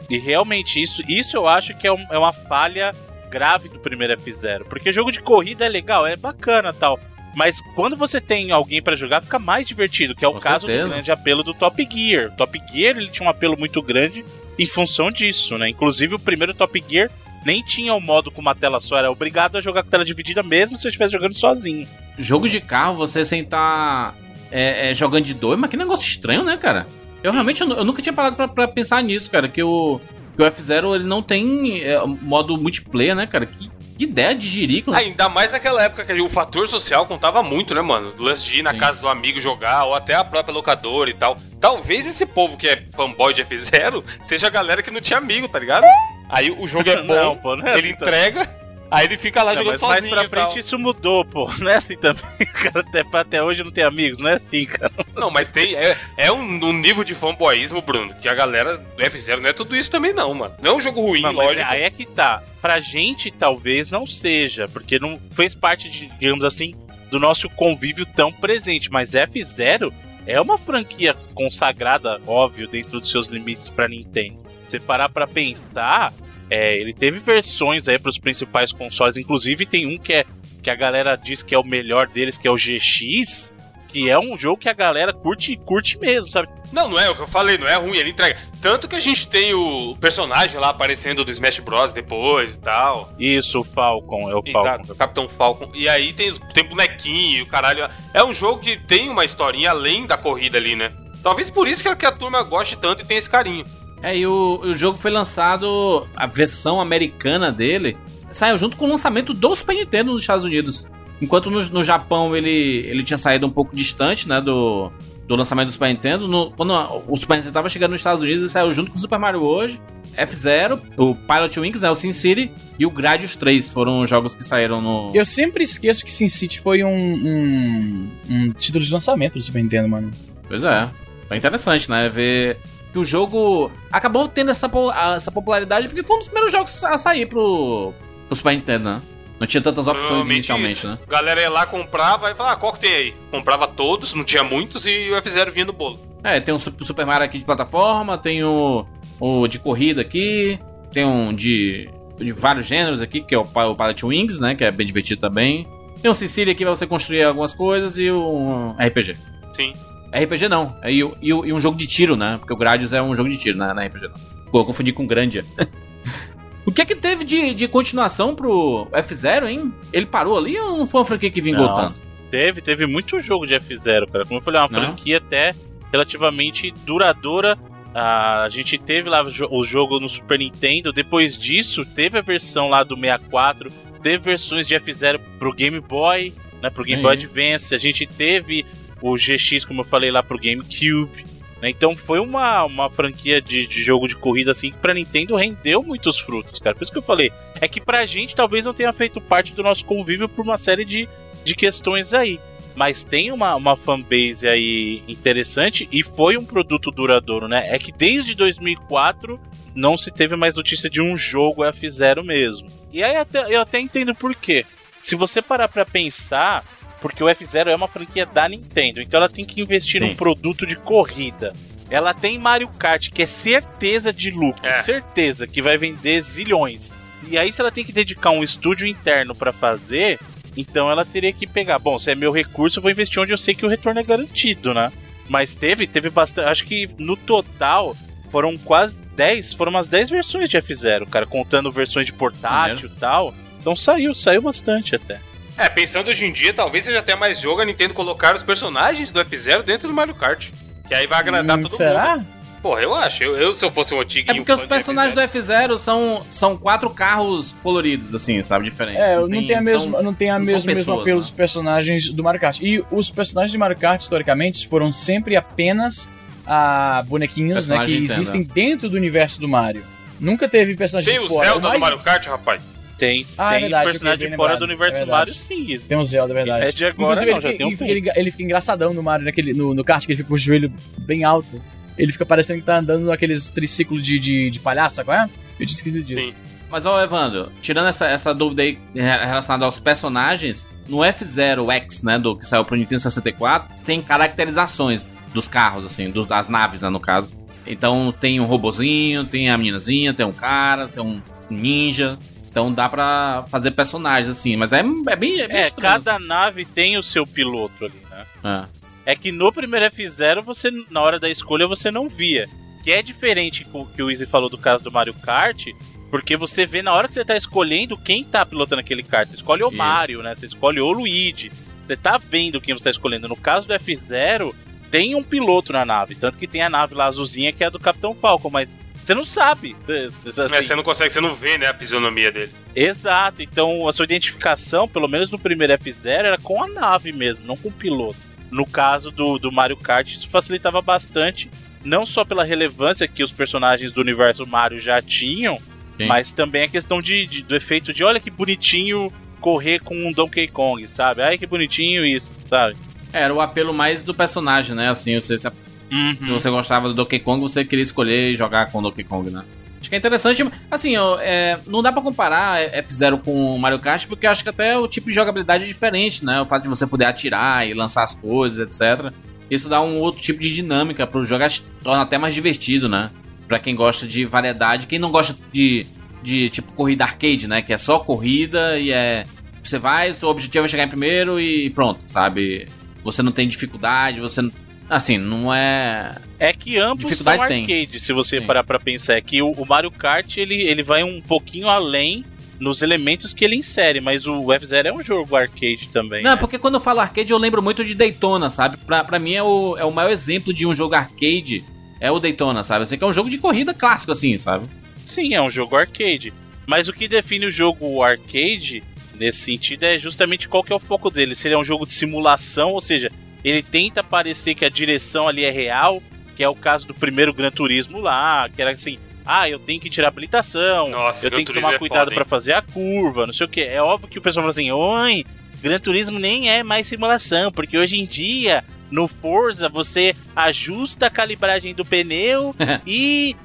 E 0.09 0.19
realmente 0.19 0.81
isso, 0.81 1.03
isso 1.09 1.37
eu 1.37 1.47
acho 1.47 1.77
que 1.77 1.87
é, 1.87 1.93
um- 1.93 2.07
é 2.11 2.17
uma 2.19 2.33
falha 2.33 2.95
grave 3.31 3.69
do 3.69 3.79
primeiro 3.79 4.15
F0, 4.21 4.65
porque 4.65 4.93
jogo 4.93 5.13
de 5.13 5.21
corrida 5.21 5.65
é 5.67 5.69
legal, 5.69 6.07
é 6.07 6.17
bacana, 6.17 6.73
tal, 6.73 6.99
mas 7.35 7.61
quando 7.75 7.97
você 7.97 8.21
tem 8.21 8.51
alguém 8.51 8.83
pra 8.83 8.97
jogar 8.97 9.21
fica 9.21 9.39
mais 9.39 9.67
divertido, 9.67 10.15
que 10.15 10.25
é 10.25 10.29
o 10.29 10.33
Com 10.35 10.41
caso 10.41 10.67
certeza. 10.67 10.89
do 10.89 10.91
grande 10.93 11.13
apelo 11.13 11.43
do 11.43 11.55
Top 11.55 11.89
Gear. 11.91 12.31
Top 12.37 12.61
Gear 12.73 12.97
ele 12.97 13.09
tinha 13.09 13.27
um 13.27 13.31
apelo 13.31 13.57
muito 13.59 13.81
grande 13.83 14.25
em 14.59 14.67
função 14.67 15.11
disso, 15.11 15.57
né? 15.57 15.69
Inclusive 15.69 16.15
o 16.15 16.19
primeiro 16.19 16.55
Top 16.55 16.83
Gear 16.89 17.11
nem 17.45 17.63
tinha 17.63 17.95
o 17.95 18.01
modo 18.01 18.31
com 18.31 18.41
uma 18.41 18.55
tela 18.55 18.81
só, 18.81 18.99
era 18.99 19.11
obrigado 19.11 19.57
a 19.57 19.61
jogar 19.61 19.83
com 19.83 19.91
tela 19.91 20.05
dividida 20.05 20.43
mesmo 20.43 20.77
se 20.77 20.83
você 20.83 20.89
estivesse 20.89 21.13
jogando 21.13 21.39
sozinho. 21.39 21.89
Jogo 22.19 22.49
de 22.49 22.61
carro, 22.61 22.97
você 22.97 23.25
sentar 23.25 24.15
é, 24.51 24.91
é, 24.91 24.95
jogando 24.95 25.25
de 25.25 25.35
dois, 25.35 25.59
mas 25.59 25.71
que 25.71 25.77
negócio 25.77 26.07
estranho, 26.07 26.45
né, 26.45 26.57
cara? 26.57 26.87
Eu 27.23 27.33
realmente 27.33 27.63
eu, 27.63 27.71
eu 27.71 27.85
nunca 27.85 28.03
tinha 28.03 28.13
parado 28.13 28.37
pra, 28.37 28.49
pra 28.49 28.69
pensar 28.69 29.03
nisso, 29.03 29.31
cara, 29.31 29.49
que 29.49 29.63
o, 29.63 30.01
que 30.37 30.43
o 30.43 30.47
F0 30.47 30.95
ele 30.97 31.05
não 31.05 31.23
tem 31.23 31.83
é, 31.83 31.99
modo 32.05 32.59
multiplayer, 32.59 33.15
né, 33.15 33.27
cara? 33.27 33.47
Que, 33.47 33.71
que 34.01 34.05
ideia 34.05 34.35
de 34.35 34.49
jirico. 34.49 34.93
Ah, 34.93 34.99
Ainda 34.99 35.29
mais 35.29 35.53
naquela 35.53 35.83
época 35.83 36.05
que 36.05 36.13
o 36.21 36.29
fator 36.31 36.67
social 36.67 37.05
contava 37.07 37.43
muito, 37.43 37.75
né, 37.75 37.83
mano? 37.83 38.15
O 38.19 38.23
lance 38.23 38.45
de 38.47 38.59
ir 38.59 38.63
na 38.63 38.71
Sim. 38.73 38.79
casa 38.79 39.01
do 39.01 39.09
amigo 39.09 39.39
jogar, 39.41 39.85
ou 39.85 39.95
até 39.95 40.15
a 40.15 40.25
própria 40.25 40.53
locadora 40.55 41.11
e 41.11 41.15
tal. 41.15 41.37
Talvez 41.61 42.07
esse 42.07 42.25
povo 42.25 42.57
que 42.57 42.67
é 42.67 42.83
fanboy 42.97 43.35
de 43.35 43.45
F0 43.45 44.03
seja 44.27 44.47
a 44.47 44.51
galera 44.51 44.83
que 44.83 44.91
não 44.91 45.01
tinha 45.03 45.19
amigo, 45.19 45.47
tá 45.49 45.59
ligado? 45.59 45.85
Aí 46.31 46.51
o 46.51 46.67
jogo 46.67 46.89
é 46.89 46.97
bom, 47.03 47.15
Não, 47.15 47.37
pô, 47.37 47.57
não 47.57 47.67
é 47.67 47.73
ele 47.79 47.89
assim 47.89 47.95
também. 47.99 48.29
entrega, 48.29 48.60
aí 48.91 49.07
ele 49.07 49.17
fica 49.17 49.43
lá 49.43 49.53
Não, 49.53 49.59
jogando 49.59 49.73
mas 49.73 49.83
mais 49.83 49.95
sozinho 49.97 50.15
pra 50.15 50.25
e 50.25 50.29
tal. 50.29 50.51
frente 50.51 50.59
isso 50.65 50.79
mudou, 50.79 51.25
pô. 51.25 51.51
Não 51.59 51.71
é 51.71 51.77
assim 51.77 51.97
também. 51.97 52.23
Cara 52.55 52.81
até, 52.81 53.05
até 53.13 53.43
hoje 53.43 53.63
não 53.63 53.71
tem 53.71 53.85
amigos, 53.85 54.19
não 54.19 54.29
é 54.29 54.35
assim, 54.35 54.67
cara. 54.67 54.93
Não, 55.15 55.31
mas 55.31 55.49
tem. 55.49 55.75
É, 55.75 55.97
é 56.17 56.33
um, 56.33 56.43
um 56.43 56.73
nível 56.73 57.05
de 57.05 57.15
fanboyismo, 57.15 57.81
Bruno, 57.83 58.15
que 58.15 58.29
a 58.29 58.35
galera 58.35 58.77
do 58.79 59.03
F0 59.03 59.41
não 59.41 59.49
é 59.51 59.53
tudo 59.53 59.77
isso 59.77 59.91
também, 59.91 60.13
não, 60.13 60.33
mano. 60.35 60.55
Não 60.61 60.73
é 60.73 60.75
um 60.75 60.81
jogo 60.81 61.01
ruim, 61.01 61.21
mas 61.23 61.35
lógico. 61.35 61.65
aí 61.69 61.83
é 61.83 61.91
que 61.91 62.05
tá. 62.07 62.43
Pra 62.61 62.81
gente, 62.81 63.31
talvez 63.31 63.89
não 63.91 64.07
seja, 64.07 64.69
porque 64.69 64.99
não 64.99 65.19
fez 65.33 65.55
parte, 65.55 65.89
de, 65.89 66.07
digamos 66.19 66.45
assim, 66.45 66.75
do 67.11 67.19
nosso 67.19 67.49
convívio 67.51 68.05
tão 68.05 68.33
presente. 68.33 68.91
Mas 68.91 69.13
F0 69.13 69.93
é 70.27 70.41
uma 70.41 70.59
franquia 70.59 71.15
consagrada, 71.35 72.21
óbvio, 72.27 72.69
dentro 72.69 73.01
dos 73.01 73.11
seus 73.11 73.29
limites 73.29 73.71
pra 73.71 73.89
Nintendo. 73.89 74.39
Se 74.69 74.79
parar 74.79 75.09
pra 75.09 75.27
pensar, 75.27 76.13
é, 76.51 76.77
ele 76.77 76.93
teve 76.93 77.21
versões 77.21 77.89
aí 77.89 77.99
pros 77.99 78.19
principais 78.19 78.73
consoles. 78.73 79.17
Inclusive, 79.17 79.65
tem 79.65 79.87
um 79.87 79.97
que, 79.97 80.13
é, 80.13 80.25
que 80.61 80.69
a 80.69 80.75
galera 80.75 81.17
diz 81.17 81.43
que 81.43 81.55
é 81.55 81.59
o 81.59 81.65
melhor 81.65 82.09
deles, 82.09 82.37
que 82.37 82.49
é 82.49 82.51
o 82.51 82.57
GX. 82.57 83.53
Que 83.89 84.09
é 84.09 84.19
um 84.19 84.39
jogo 84.39 84.61
que 84.61 84.69
a 84.69 84.73
galera 84.73 85.13
curte 85.13 85.57
curte 85.57 85.99
mesmo, 85.99 86.31
sabe? 86.31 86.49
Não, 86.73 86.89
não 86.89 86.99
é 86.99 87.11
o 87.11 87.17
que 87.17 87.23
eu 87.23 87.27
falei, 87.27 87.59
não 87.59 87.67
é 87.67 87.75
ruim, 87.75 87.97
ele 87.97 88.11
entrega. 88.11 88.39
Tanto 88.61 88.87
que 88.87 88.95
a 88.95 89.01
gente 89.01 89.27
tem 89.27 89.53
o 89.53 89.97
personagem 90.01 90.61
lá 90.61 90.69
aparecendo 90.69 91.25
do 91.25 91.31
Smash 91.33 91.59
Bros. 91.59 91.93
depois 91.93 92.55
e 92.55 92.59
tal. 92.59 93.13
Isso, 93.19 93.59
o 93.59 93.65
Falcon, 93.65 94.31
é 94.31 94.35
o 94.37 94.43
Falcon. 94.43 94.61
Exato, 94.61 94.93
o 94.93 94.95
Capitão 94.95 95.29
Falcon. 95.29 95.73
E 95.75 95.89
aí 95.89 96.13
tem, 96.13 96.33
tem 96.55 96.63
bonequinho 96.63 97.43
o 97.43 97.47
caralho. 97.49 97.89
É 98.15 98.25
um 98.25 98.33
jogo 98.33 98.61
que 98.61 98.77
tem 98.77 99.11
uma 99.11 99.25
historinha 99.25 99.71
além 99.71 100.07
da 100.07 100.17
corrida 100.17 100.57
ali, 100.57 100.77
né? 100.77 100.93
Talvez 101.23 101.51
por 101.51 101.67
isso 101.67 101.83
que 101.83 101.89
a, 101.89 101.97
que 101.97 102.07
a 102.07 102.13
turma 102.13 102.43
goste 102.43 102.77
tanto 102.77 103.03
e 103.03 103.07
tem 103.07 103.17
esse 103.17 103.29
carinho. 103.29 103.67
É, 104.03 104.17
e 104.17 104.27
o, 104.27 104.61
o 104.63 104.75
jogo 104.75 104.97
foi 104.97 105.11
lançado, 105.11 106.07
a 106.17 106.27
versão 106.27 106.81
americana 106.81 107.53
dele 107.53 107.97
saiu 108.31 108.57
junto 108.57 108.77
com 108.77 108.87
o 108.87 108.89
lançamento 108.89 109.35
do 109.35 109.55
Super 109.55 109.75
Nintendo 109.75 110.13
nos 110.13 110.23
Estados 110.23 110.45
Unidos. 110.45 110.87
Enquanto 111.21 111.51
no, 111.51 111.61
no 111.69 111.85
Japão 111.85 112.35
ele, 112.35 112.51
ele 112.87 113.03
tinha 113.03 113.19
saído 113.19 113.47
um 113.47 113.51
pouco 113.51 113.77
distante, 113.77 114.27
né, 114.27 114.41
do, 114.41 114.91
do 115.29 115.37
lançamento 115.37 115.67
do 115.67 115.73
Super 115.73 115.89
Nintendo. 115.89 116.27
No- 116.27 116.51
quando 116.53 116.73
o 117.07 117.17
Super 117.17 117.37
Nintendo 117.37 117.53
tava 117.53 117.69
chegando 117.69 117.91
nos 117.91 118.01
Estados 118.01 118.23
Unidos, 118.23 118.41
ele 118.43 118.49
saiu 118.51 118.73
junto 118.73 118.91
com 118.91 118.97
o 118.97 119.01
Super 119.01 119.19
Mario 119.19 119.43
hoje, 119.43 119.79
F-Zero, 120.17 120.81
o 120.97 121.15
Pilot 121.15 121.61
Wings, 121.61 121.83
né, 121.83 121.91
o 121.91 121.95
Sin 121.95 122.13
City 122.13 122.51
e 122.79 122.87
o 122.87 122.91
Gradius 122.91 123.37
3 123.37 123.71
foram 123.73 124.01
os 124.01 124.09
jogos 124.09 124.35
que 124.35 124.43
saíram 124.43 124.81
no... 124.81 125.11
Eu 125.15 125.25
sempre 125.27 125.63
esqueço 125.63 126.05
que 126.05 126.11
Sin 126.11 126.29
City 126.29 126.59
foi 126.61 126.83
um, 126.83 126.89
um, 126.91 128.11
um 128.31 128.53
título 128.53 128.83
de 128.83 128.91
lançamento 128.93 129.35
do 129.35 129.41
Super 129.43 129.63
Nintendo, 129.63 129.89
mano. 129.89 130.11
Pois 130.49 130.65
é. 130.65 130.89
É 131.29 131.37
interessante, 131.37 131.89
né? 131.91 132.09
Ver 132.09 132.59
que 132.93 132.99
o 132.99 133.05
jogo 133.05 133.71
acabou 133.91 134.27
tendo 134.27 134.51
essa, 134.51 134.71
essa 135.15 135.31
popularidade 135.31 135.89
porque 135.89 136.03
foi 136.03 136.17
um 136.17 136.19
dos 136.19 136.29
primeiros 136.29 136.53
jogos 136.53 136.83
a 136.85 136.99
sair 136.99 137.27
pro, 137.27 137.93
pro 138.27 138.37
Super 138.37 138.55
Nintendo, 138.55 138.85
né? 138.85 139.03
Não 139.39 139.47
tinha 139.47 139.63
tantas 139.63 139.87
opções 139.87 140.27
inicialmente, 140.27 140.73
isso. 140.75 140.89
né? 140.89 140.99
A 141.09 141.11
galera 141.11 141.41
ia 141.41 141.49
lá, 141.49 141.65
comprava 141.65 142.31
e 142.31 142.35
falava, 142.35 142.55
ah, 142.55 142.59
qual 142.59 142.75
que 142.75 142.81
tem 142.81 142.93
aí? 142.95 143.15
Comprava 143.31 143.67
todos, 143.67 144.13
não 144.13 144.23
tinha 144.23 144.45
muitos 144.45 144.87
e 144.87 145.11
o 145.11 145.15
F0 145.23 145.51
vinha 145.51 145.65
no 145.65 145.73
bolo. 145.73 145.99
É, 146.23 146.39
tem 146.41 146.55
um 146.55 146.59
Su- 146.59 146.75
Super 146.83 147.07
Mario 147.07 147.25
aqui 147.25 147.39
de 147.39 147.45
plataforma, 147.47 148.19
tem 148.19 148.45
o, 148.45 148.85
o 149.19 149.49
de 149.49 149.59
corrida 149.59 150.03
aqui, 150.03 150.59
tem 150.93 151.07
um 151.07 151.33
de, 151.33 151.89
de 152.19 152.33
vários 152.33 152.67
gêneros 152.67 153.01
aqui, 153.01 153.23
que 153.23 153.35
é 153.35 153.39
o, 153.39 153.43
o 153.43 153.75
Pilot 153.75 154.05
Wings, 154.05 154.39
né? 154.39 154.55
Que 154.55 154.65
é 154.65 154.71
bem 154.71 154.87
divertido 154.87 155.21
também. 155.23 155.67
Tem 156.03 156.11
um 156.11 156.15
Sicily 156.15 156.51
aqui 156.51 156.63
pra 156.63 156.77
você 156.77 156.87
construir 156.87 157.23
algumas 157.23 157.55
coisas 157.55 157.97
e 157.97 158.11
um 158.11 158.73
RPG. 158.73 159.17
Sim. 159.57 159.73
RPG 160.13 160.49
não, 160.49 160.77
é, 160.83 160.93
e, 160.93 161.01
e 161.01 161.29
e 161.29 161.53
um 161.53 161.61
jogo 161.61 161.77
de 161.77 161.87
tiro, 161.87 162.17
né? 162.17 162.37
Porque 162.39 162.53
o 162.53 162.57
Gradius 162.57 162.93
é 162.93 163.01
um 163.03 163.15
jogo 163.15 163.29
de 163.29 163.37
tiro, 163.39 163.57
né? 163.59 163.73
Não 163.73 163.81
é 163.83 163.87
RPG 163.87 164.09
não. 164.09 164.15
Pô, 164.51 164.61
eu 164.61 164.65
confundi 164.65 164.93
com 164.93 165.07
Grandia. 165.07 165.45
o 166.67 166.73
que 166.73 166.83
é 166.83 166.85
que 166.85 166.95
teve 166.95 167.25
de, 167.25 167.55
de 167.55 167.69
continuação 167.69 168.35
pro 168.35 168.87
F0, 168.93 169.49
hein? 169.49 169.73
Ele 169.93 170.07
parou 170.07 170.37
ali 170.37 170.59
ou 170.59 170.77
não 170.79 170.87
foi 170.87 171.01
uma 171.01 171.07
franquia 171.07 171.31
que 171.31 171.41
vingou 171.41 171.67
Não. 171.67 171.75
tanto? 171.75 172.01
Teve, 172.31 172.61
teve 172.61 172.87
muito 172.87 173.19
jogo 173.21 173.47
de 173.47 173.55
F0, 173.55 174.11
cara. 174.11 174.25
Como 174.25 174.39
eu 174.39 174.43
falei, 174.45 174.61
é 174.61 174.65
uma 174.65 174.69
Não? 174.71 174.81
franquia 174.87 175.17
até 175.19 175.55
relativamente 175.93 176.71
duradoura. 176.85 177.59
Ah, 177.93 178.45
a 178.45 178.49
gente 178.49 178.79
teve 178.79 179.09
lá 179.09 179.23
o 179.23 179.31
jo- 179.31 179.49
o 179.51 179.65
jogo 179.65 179.99
no 179.99 180.09
Super 180.09 180.39
Nintendo. 180.39 180.93
Depois 180.93 181.37
disso, 181.37 181.85
teve 181.85 182.19
a 182.19 182.21
versão 182.23 182.69
lá 182.69 182.85
do 182.85 182.95
64. 182.95 183.71
Teve 184.03 184.19
versões 184.25 184.67
de 184.67 184.75
F0 184.77 185.21
pro 185.39 185.53
Game 185.53 185.81
Boy, 185.81 186.33
né? 186.63 186.71
Pro 186.71 186.85
Game 186.85 186.99
Sim. 186.99 187.03
Boy 187.03 187.15
Advance. 187.15 187.75
A 187.75 187.79
gente 187.79 188.07
teve 188.07 188.65
o 189.03 189.15
GX, 189.17 189.65
como 189.65 189.81
eu 189.81 189.85
falei 189.85 190.11
lá, 190.11 190.23
pro 190.23 190.39
GameCube. 190.39 191.25
né? 191.63 191.71
Então 191.71 191.97
foi 191.97 192.19
uma, 192.21 192.65
uma 192.65 192.89
franquia 192.91 193.41
de, 193.41 193.67
de 193.67 193.83
jogo 193.83 194.07
de 194.09 194.17
corrida 194.17 194.53
assim 194.53 194.71
que 194.71 194.79
pra 194.79 194.95
Nintendo 194.95 195.37
rendeu 195.37 195.83
muitos 195.83 196.19
frutos, 196.19 196.61
cara. 196.61 196.75
Por 196.77 196.83
isso 196.85 196.93
que 196.93 196.99
eu 196.99 197.03
falei. 197.03 197.33
É 197.61 197.69
que 197.69 197.81
pra 197.81 198.05
gente 198.07 198.35
talvez 198.35 198.65
não 198.65 198.75
tenha 198.75 198.93
feito 198.93 199.21
parte 199.21 199.53
do 199.53 199.63
nosso 199.63 199.85
convívio 199.85 200.29
por 200.29 200.43
uma 200.45 200.57
série 200.59 200.85
de, 200.85 201.09
de 201.45 201.55
questões 201.55 202.13
aí. 202.15 202.41
Mas 202.75 203.03
tem 203.03 203.33
uma, 203.33 203.55
uma 203.57 203.77
fanbase 203.77 204.47
aí 204.47 205.03
interessante 205.09 205.89
e 205.91 206.03
foi 206.05 206.37
um 206.37 206.45
produto 206.45 206.91
duradouro, 206.93 207.49
né? 207.49 207.67
É 207.69 207.79
que 207.79 207.91
desde 207.93 208.33
2004 208.35 209.39
não 209.75 209.97
se 209.97 210.11
teve 210.11 210.37
mais 210.37 210.55
notícia 210.55 210.89
de 210.89 211.01
um 211.03 211.17
jogo 211.17 211.63
F0 211.63 212.23
mesmo. 212.25 212.69
E 212.93 213.03
aí 213.03 213.17
até- 213.17 213.55
eu 213.55 213.61
até 213.61 213.81
entendo 213.81 214.15
por 214.15 214.35
quê. 214.35 214.65
Se 215.03 215.17
você 215.17 215.43
parar 215.43 215.69
pra 215.69 215.85
pensar, 215.85 216.65
porque 217.01 217.23
o 217.23 217.27
F0 217.27 217.69
é 217.69 217.75
uma 217.75 217.89
franquia 217.89 218.27
da 218.27 218.49
Nintendo, 218.49 219.01
então 219.01 219.19
ela 219.19 219.29
tem 219.29 219.45
que 219.45 219.61
investir 219.61 220.01
Sim. 220.01 220.09
num 220.09 220.15
produto 220.17 220.67
de 220.67 220.77
corrida. 220.77 221.53
Ela 221.91 222.15
tem 222.15 222.39
Mario 222.39 222.69
Kart, 222.69 223.11
que 223.11 223.23
é 223.23 223.27
certeza 223.27 224.13
de 224.13 224.31
lucro, 224.31 224.65
É. 224.67 224.83
certeza 224.83 225.47
que 225.47 225.61
vai 225.61 225.77
vender 225.77 226.21
zilhões. 226.23 226.93
E 227.29 227.37
aí, 227.37 227.53
se 227.53 227.61
ela 227.61 227.71
tem 227.73 227.85
que 227.85 227.93
dedicar 227.93 228.31
um 228.31 228.43
estúdio 228.45 228.87
interno 228.87 229.35
pra 229.35 229.53
fazer, 229.53 230.19
então 230.57 230.91
ela 230.91 231.05
teria 231.05 231.33
que 231.33 231.47
pegar. 231.47 231.79
Bom, 231.79 231.99
se 231.99 232.11
é 232.11 232.15
meu 232.15 232.31
recurso, 232.33 232.79
eu 232.79 232.83
vou 232.83 232.91
investir 232.91 233.21
onde 233.21 233.33
eu 233.33 233.39
sei 233.39 233.55
que 233.55 233.67
o 233.67 233.69
retorno 233.69 234.01
é 234.01 234.05
garantido, 234.05 234.73
né? 234.73 234.93
Mas 235.29 235.55
teve, 235.55 235.87
teve 235.87 236.11
bastante. 236.11 236.49
Acho 236.49 236.65
que 236.65 236.89
no 236.99 237.17
total 237.17 237.97
foram 238.33 238.57
quase 238.57 239.03
10, 239.17 239.53
foram 239.55 239.71
umas 239.71 239.87
10 239.89 240.11
versões 240.11 240.49
de 240.49 240.57
F0, 240.59 241.07
cara, 241.09 241.27
contando 241.27 241.71
versões 241.71 242.07
de 242.07 242.13
portátil 242.13 242.89
e 242.89 242.99
tal. 242.99 243.35
Então 243.61 243.77
saiu, 243.77 244.15
saiu 244.15 244.43
bastante 244.43 244.95
até. 244.97 245.21
É, 245.61 245.69
pensando 245.69 246.09
hoje 246.09 246.25
em 246.25 246.33
dia, 246.33 246.55
talvez 246.55 246.85
seja 246.85 247.01
até 247.01 247.15
mais 247.15 247.39
jogo 247.39 247.61
a 247.61 247.65
Nintendo 247.67 247.93
colocar 247.93 248.35
os 248.35 248.43
personagens 248.43 249.13
do 249.13 249.21
F0 249.23 249.63
dentro 249.63 249.89
do 249.89 249.95
Mario 249.95 250.15
Kart. 250.15 250.49
Que 250.89 250.95
aí 250.95 251.07
vai 251.07 251.19
agradar 251.19 251.59
Hum, 251.59 251.63
todo 251.63 251.71
mundo. 251.71 251.77
será? 251.77 252.21
Porra, 252.63 252.81
eu 252.81 252.95
acho. 252.95 253.23
Eu, 253.23 253.37
eu, 253.37 253.53
se 253.53 253.63
eu 253.65 253.71
fosse 253.71 253.95
um 253.95 254.01
antigo 254.01 254.31
É 254.31 254.35
porque 254.35 254.53
os 254.53 254.65
personagens 254.65 255.15
do 255.15 255.21
F0 255.21 255.77
são, 255.79 256.25
são 256.31 256.57
quatro 256.57 256.89
carros 256.91 257.55
coloridos, 257.63 258.15
assim, 258.15 258.43
sabe? 258.43 258.65
Diferentes. 258.71 259.01
É, 259.01 259.17
não 259.19 259.29
tem, 259.29 259.53
a 259.55 259.63
são- 259.63 259.65
mesma, 259.65 260.03
não 260.03 260.15
tem 260.15 260.31
a 260.31 260.39
não 260.39 260.45
são 260.47 260.55
mesmo, 260.55 260.67
mesmo 260.69 260.81
pessoas, 260.85 261.01
apelo 261.03 261.17
né? 261.19 261.23
dos 261.23 261.31
personagens 261.31 262.11
do 262.11 262.23
Mario 262.25 262.41
Kart. 262.41 262.59
E 262.61 262.83
os 262.91 263.11
personagens 263.11 263.53
de 263.53 263.59
Mario 263.59 263.77
Kart, 263.77 264.01
historicamente, 264.01 264.67
foram 264.69 264.91
sempre 264.91 265.37
apenas 265.37 266.09
a 266.47 267.03
bonequinhos, 267.07 267.67
né, 267.67 267.75
que 267.77 267.81
Personagem 267.81 268.01
Nintendo. 268.01 268.21
existem 268.21 268.43
dentro 268.43 268.89
do 268.89 268.97
universo 268.97 269.41
do 269.41 269.49
Mario. 269.49 269.85
Nunca 270.19 270.49
teve 270.49 270.75
personagem 270.75 271.13
Tem 271.13 271.21
de 271.21 271.27
o 271.27 271.29
fora. 271.35 271.49
Zelda 271.49 271.69
mais- 271.69 271.79
do 271.79 271.83
Mario 271.83 271.99
Kart, 272.01 272.27
rapaz. 272.27 272.61
Tem, 273.01 273.27
Ah, 273.39 273.49
é 273.49 273.51
tem 273.53 273.61
verdade, 273.63 273.91
personagem 273.91 274.17
ok, 274.19 274.29
bem 274.29 274.37
fora 274.37 274.53
lembrado. 274.53 274.59
do 274.61 274.65
universo 274.67 274.99
É. 274.99 275.05
Mario, 275.07 275.35
sim. 275.35 275.79
Tem 275.89 275.97
um 275.99 276.05
Zelda, 276.05 276.33
é 276.33 276.37
verdade. 276.37 276.67
É 276.67 276.73
de 276.73 276.85
agora, 276.85 277.03
Inclusive, 277.03 277.31
não, 277.31 277.37
ele, 277.39 277.41
já 277.43 277.49
fica, 277.49 277.59
tem 277.59 277.67
um 277.67 277.71
ele, 277.71 277.77
fica, 277.77 277.99
enga- 277.99 278.13
ele 278.21 278.31
fica 278.31 278.43
engraçadão 278.45 278.93
no 278.95 279.03
Mario, 279.03 279.25
naquele, 279.25 279.53
no, 279.55 279.75
no 279.75 279.83
kart, 279.83 280.05
que 280.05 280.13
ele 280.13 280.17
fica 280.19 280.29
com 280.29 280.35
o 280.35 280.39
joelho 280.39 280.73
bem 280.99 281.25
alto. 281.25 281.61
Ele 281.99 282.13
fica 282.13 282.25
parecendo 282.25 282.61
que 282.61 282.67
tá 282.67 282.79
andando 282.79 283.07
naqueles 283.07 283.49
triciclos 283.51 284.01
de, 284.07 284.19
de, 284.19 284.51
de 284.51 284.61
palhaça, 284.61 285.03
qual 285.05 285.17
é? 285.17 285.29
Eu 285.59 285.67
te 285.67 285.73
esqueci 285.73 286.03
disso. 286.03 286.23
Sim. 286.23 286.35
Mas, 286.71 286.87
ó, 286.87 287.03
Evandro, 287.03 287.51
tirando 287.61 287.89
essa, 287.89 288.07
essa 288.07 288.33
dúvida 288.33 288.63
aí 288.63 288.79
relacionada 288.95 289.65
aos 289.65 289.79
personagens, 289.81 290.69
no 290.89 291.03
F-Zero 291.03 291.69
X, 291.71 292.03
né, 292.05 292.19
do 292.19 292.37
que 292.39 292.47
saiu 292.47 292.65
pro 292.65 292.77
Nintendo 292.77 293.01
64, 293.01 293.75
tem 293.85 294.01
caracterizações 294.01 295.05
dos 295.35 295.49
carros, 295.49 295.85
assim, 295.85 296.11
dos, 296.11 296.27
das 296.27 296.49
naves, 296.49 296.83
né, 296.83 296.89
no 296.89 297.01
caso. 297.01 297.35
Então 297.67 298.13
tem 298.19 298.41
um 298.41 298.45
robozinho, 298.45 299.25
tem 299.25 299.51
a 299.51 299.59
meninazinha, 299.59 300.15
tem 300.15 300.25
um 300.25 300.33
cara, 300.33 300.89
tem 300.89 301.03
um 301.03 301.21
ninja. 301.51 302.17
Então 302.51 302.73
dá 302.73 302.89
pra 302.89 303.45
fazer 303.49 303.71
personagens, 303.71 304.29
assim, 304.29 304.57
mas 304.57 304.73
é, 304.73 304.81
é 304.81 305.17
bem. 305.17 305.41
É, 305.41 305.49
bem 305.49 305.57
É, 305.57 305.71
cada 305.71 306.19
nave 306.19 306.65
tem 306.65 306.99
o 306.99 307.03
seu 307.03 307.25
piloto 307.25 307.85
ali, 307.85 308.03
né? 308.11 308.27
assim. 308.43 308.73
É 309.07 309.15
que 309.15 309.31
no 309.33 309.53
primeiro 309.53 309.87
F0 309.87 310.43
você 310.43 310.71
na 310.91 311.01
hora 311.01 311.19
da 311.19 311.31
escolha 311.31 311.67
você 311.67 311.91
não 311.91 312.09
via. 312.09 312.49
Que 312.83 312.91
é 312.93 313.03
diferente 313.03 313.65
com 313.65 313.83
o 313.83 313.87
que 313.87 314.03
o 314.03 314.11
Easy 314.11 314.27
falou 314.27 314.49
do 314.49 314.59
caso 314.59 314.83
do 314.83 314.91
Mario 314.91 315.15
Kart, 315.15 315.67
porque 316.11 316.37
você 316.37 316.67
vê 316.67 316.83
na 316.83 316.93
hora 316.93 317.07
que 317.07 317.15
você 317.15 317.25
tá 317.25 317.37
escolhendo 317.37 317.97
quem 317.97 318.25
tá 318.25 318.45
pilotando 318.45 318.81
aquele 318.81 319.03
kart. 319.03 319.29
Você 319.29 319.37
escolhe 319.37 319.63
o 319.63 319.69
Isso. 319.69 319.77
Mario, 319.77 320.23
né? 320.23 320.35
Você 320.35 320.47
escolhe 320.47 320.81
o 320.81 320.91
Luigi. 320.91 321.53
Você 321.87 321.97
tá 321.97 322.19
vendo 322.19 322.61
quem 322.61 322.75
você 322.75 322.85
tá 322.85 322.91
escolhendo. 322.91 323.29
No 323.29 323.37
caso 323.37 323.67
do 323.67 323.75
F0, 323.75 324.53
tem 324.91 325.15
um 325.15 325.23
piloto 325.23 325.73
na 325.73 325.85
nave. 325.85 326.15
Tanto 326.17 326.37
que 326.37 326.49
tem 326.49 326.63
a 326.63 326.69
nave 326.71 326.95
lá 326.95 327.07
azulzinha 327.07 327.53
que 327.53 327.63
é 327.63 327.69
a 327.69 327.71
do 327.71 327.79
Capitão 327.79 328.15
Falcon, 328.15 328.51
mas 328.51 328.69
você 329.11 329.15
não 329.15 329.25
sabe. 329.25 329.77
Mas 329.89 330.39
assim, 330.39 330.63
você 330.63 330.75
não 330.77 330.83
consegue, 330.83 331.13
você 331.13 331.21
não 331.21 331.35
vê, 331.35 331.59
né, 331.59 331.67
a 331.67 331.75
fisionomia 331.75 332.31
dele. 332.31 332.53
Exato, 332.75 333.43
então 333.43 333.89
a 333.89 333.93
sua 333.93 334.05
identificação, 334.05 334.87
pelo 334.89 335.09
menos 335.09 335.31
no 335.31 335.39
primeiro 335.39 335.73
F0, 335.75 336.07
era 336.07 336.39
com 336.39 336.63
a 336.63 336.69
nave 336.69 337.13
mesmo, 337.13 337.45
não 337.45 337.57
com 337.57 337.69
o 337.69 337.73
piloto. 337.73 338.17
No 338.51 338.65
caso 338.67 339.11
do, 339.11 339.39
do 339.39 339.51
Mario 339.53 339.77
Kart, 339.77 340.09
isso 340.13 340.29
facilitava 340.29 340.81
bastante, 340.81 341.51
não 341.85 342.05
só 342.07 342.25
pela 342.25 342.45
relevância 342.45 343.09
que 343.09 343.23
os 343.23 343.33
personagens 343.33 343.93
do 343.93 344.01
universo 344.01 344.47
Mario 344.47 344.79
já 344.79 345.01
tinham, 345.01 345.57
Sim. 345.99 346.07
mas 346.07 346.33
também 346.33 346.65
a 346.65 346.69
questão 346.69 347.01
de, 347.01 347.27
de- 347.27 347.43
do 347.43 347.55
efeito 347.57 347.93
de 347.93 348.03
olha 348.05 348.21
que 348.21 348.31
bonitinho 348.31 349.13
correr 349.41 349.81
com 349.81 349.95
um 349.97 350.13
Donkey 350.13 350.49
Kong, 350.49 350.87
sabe? 350.89 351.23
Ai 351.23 351.39
que 351.39 351.47
bonitinho 351.47 352.05
isso, 352.05 352.31
sabe? 352.49 352.77
Era 353.13 353.33
o 353.35 353.41
apelo 353.41 353.73
mais 353.73 354.03
do 354.05 354.13
personagem, 354.15 354.75
né? 354.77 354.89
Assim, 354.91 355.19
você, 355.21 355.39
se, 355.39 355.49
Uhum. 355.91 356.17
se 356.23 356.31
você 356.31 356.51
gostava 356.51 356.89
do 356.89 356.95
Donkey 356.95 357.19
Kong, 357.19 357.41
você 357.41 357.65
queria 357.65 357.83
escolher 357.83 358.35
jogar 358.37 358.71
com 358.71 358.81
Donkey 358.83 359.05
Kong, 359.05 359.31
né? 359.31 359.45
Acho 359.81 359.89
que 359.89 359.95
é 359.95 359.99
interessante. 359.99 360.45
Assim, 360.71 360.95
é, 361.21 361.59
não 361.67 361.83
dá 361.83 361.91
pra 361.91 362.03
comparar 362.03 362.61
F-Zero 362.61 363.17
com 363.19 363.55
o 363.55 363.59
Mario 363.59 363.79
Kart, 363.79 364.07
porque 364.07 364.27
acho 364.27 364.43
que 364.43 364.51
até 364.51 364.77
o 364.77 364.87
tipo 364.87 365.09
de 365.09 365.15
jogabilidade 365.15 365.65
é 365.65 365.67
diferente, 365.67 366.25
né? 366.25 366.41
O 366.41 366.47
fato 366.47 366.65
de 366.65 366.69
você 366.69 366.87
poder 366.87 367.07
atirar 367.07 367.67
e 367.67 367.73
lançar 367.73 368.03
as 368.05 368.15
coisas, 368.15 368.59
etc. 368.59 369.11
Isso 369.51 369.69
dá 369.71 369.81
um 369.81 369.99
outro 369.99 370.21
tipo 370.21 370.39
de 370.39 370.53
dinâmica 370.55 371.07
pro 371.07 371.25
jogo, 371.25 371.45
acho 371.45 371.63
torna 371.83 372.03
até 372.03 372.19
mais 372.19 372.35
divertido, 372.35 372.89
né? 372.91 373.11
Pra 373.49 373.59
quem 373.59 373.75
gosta 373.75 374.07
de 374.07 374.27
variedade. 374.27 374.87
Quem 374.87 374.99
não 374.99 375.11
gosta 375.11 375.35
de, 375.51 375.87
de 376.23 376.51
tipo, 376.51 376.73
corrida 376.75 377.05
arcade, 377.05 377.49
né? 377.49 377.63
Que 377.63 377.73
é 377.73 377.79
só 377.79 377.99
corrida 377.99 378.79
e 378.79 378.93
é. 378.93 379.25
Você 379.63 379.79
vai, 379.79 380.13
seu 380.15 380.29
objetivo 380.29 380.67
é 380.67 380.69
chegar 380.69 380.85
em 380.85 380.89
primeiro 380.89 381.41
e 381.41 381.71
pronto, 381.71 382.01
sabe? 382.07 382.69
Você 383.03 383.23
não 383.23 383.33
tem 383.33 383.49
dificuldade, 383.49 384.21
você. 384.21 384.43
não- 384.43 384.53
Assim, 384.91 385.19
não 385.19 385.55
é. 385.55 386.17
É 386.37 386.53
que 386.53 386.77
ambos 386.77 387.17
são 387.17 387.33
tem. 387.47 387.63
arcade, 387.63 388.01
se 388.01 388.13
você 388.13 388.41
Sim. 388.41 388.47
parar 388.47 388.65
pra 388.65 388.81
pensar. 388.81 389.15
É 389.15 389.21
que 389.21 389.41
o, 389.41 389.53
o 389.53 389.65
Mario 389.65 389.89
Kart, 389.89 390.37
ele, 390.37 390.61
ele 390.63 390.83
vai 390.83 391.05
um 391.05 391.21
pouquinho 391.21 391.69
além 391.69 392.25
nos 392.59 392.83
elementos 392.83 393.33
que 393.33 393.45
ele 393.45 393.55
insere, 393.55 394.01
mas 394.01 394.27
o 394.27 394.53
F-Zero 394.53 394.89
é 394.89 394.93
um 394.93 395.03
jogo 395.03 395.37
arcade 395.37 395.89
também. 395.93 396.25
Não, 396.25 396.33
né? 396.33 396.37
porque 396.37 396.59
quando 396.59 396.75
eu 396.75 396.81
falo 396.81 396.99
arcade, 396.99 397.33
eu 397.33 397.39
lembro 397.39 397.63
muito 397.63 397.85
de 397.85 397.95
Daytona, 397.95 398.51
sabe? 398.51 398.77
Pra, 398.79 399.05
pra 399.05 399.19
mim 399.21 399.33
é 399.33 399.43
o, 399.43 399.79
é 399.79 399.85
o 399.85 399.93
maior 399.93 400.11
exemplo 400.11 400.53
de 400.53 400.67
um 400.67 400.75
jogo 400.75 400.97
arcade. 400.97 401.65
É 402.01 402.11
o 402.11 402.19
Daytona, 402.19 402.65
sabe? 402.65 402.83
Assim, 402.83 402.99
que 402.99 403.05
é 403.05 403.07
um 403.07 403.13
jogo 403.13 403.31
de 403.31 403.39
corrida 403.39 403.73
clássico, 403.73 404.11
assim, 404.11 404.37
sabe? 404.39 404.67
Sim, 405.07 405.35
é 405.35 405.41
um 405.41 405.51
jogo 405.51 405.77
arcade. 405.77 406.35
Mas 406.67 406.89
o 406.89 406.93
que 406.93 407.07
define 407.07 407.47
o 407.47 407.51
jogo 407.51 408.03
arcade, 408.03 408.83
nesse 409.15 409.41
sentido, 409.41 409.85
é 409.85 409.97
justamente 409.97 410.49
qual 410.49 410.65
que 410.65 410.73
é 410.73 410.77
o 410.77 410.81
foco 410.81 411.11
dele. 411.11 411.37
Se 411.37 411.47
ele 411.47 411.55
é 411.55 411.59
um 411.59 411.65
jogo 411.65 411.87
de 411.87 411.93
simulação, 411.93 412.73
ou 412.73 412.81
seja, 412.81 413.11
ele 413.45 413.63
tenta 413.63 414.03
parecer 414.03 414.55
que 414.55 414.65
a 414.65 414.69
direção 414.69 415.29
ali 415.29 415.45
é 415.45 415.51
real, 415.51 416.03
que 416.37 416.43
é 416.43 416.49
o 416.49 416.55
caso 416.55 416.87
do 416.87 416.95
primeiro 416.95 417.33
Gran 417.33 417.51
Turismo 417.51 418.01
lá, 418.01 418.49
que 418.49 418.61
era 418.61 418.71
assim, 418.71 418.99
ah, 419.25 419.49
eu 419.49 419.59
tenho 419.59 419.81
que 419.81 419.91
tirar 419.91 420.09
habilitação, 420.09 420.89
Nossa, 420.91 421.27
eu 421.27 421.31
tenho 421.31 421.45
que 421.47 421.53
tomar 421.53 421.75
é 421.75 421.79
cuidado 421.79 422.11
hein? 422.13 422.25
fazer 422.25 422.53
a 422.53 422.63
curva, 422.63 423.27
não 423.27 423.33
sei 423.33 423.47
o 423.47 423.49
que. 423.49 423.61
É 423.61 423.83
óbvio 423.83 424.09
que 424.09 424.19
o 424.19 424.23
pessoal 424.23 424.43
fala 424.45 424.51
assim, 424.51 424.71
oi, 424.71 425.25
Gran 425.63 425.79
Turismo 425.79 426.19
nem 426.19 426.51
é 426.51 426.63
mais 426.63 426.87
simulação, 426.87 427.53
porque 427.53 427.77
hoje 427.77 428.01
em 428.01 428.07
dia 428.07 428.65
no 428.91 429.07
Forza 429.07 429.69
você 429.69 430.17
ajusta 430.35 431.07
a 431.07 431.11
calibragem 431.11 431.75
do 431.75 431.85
pneu 431.85 432.55
e 432.87 433.37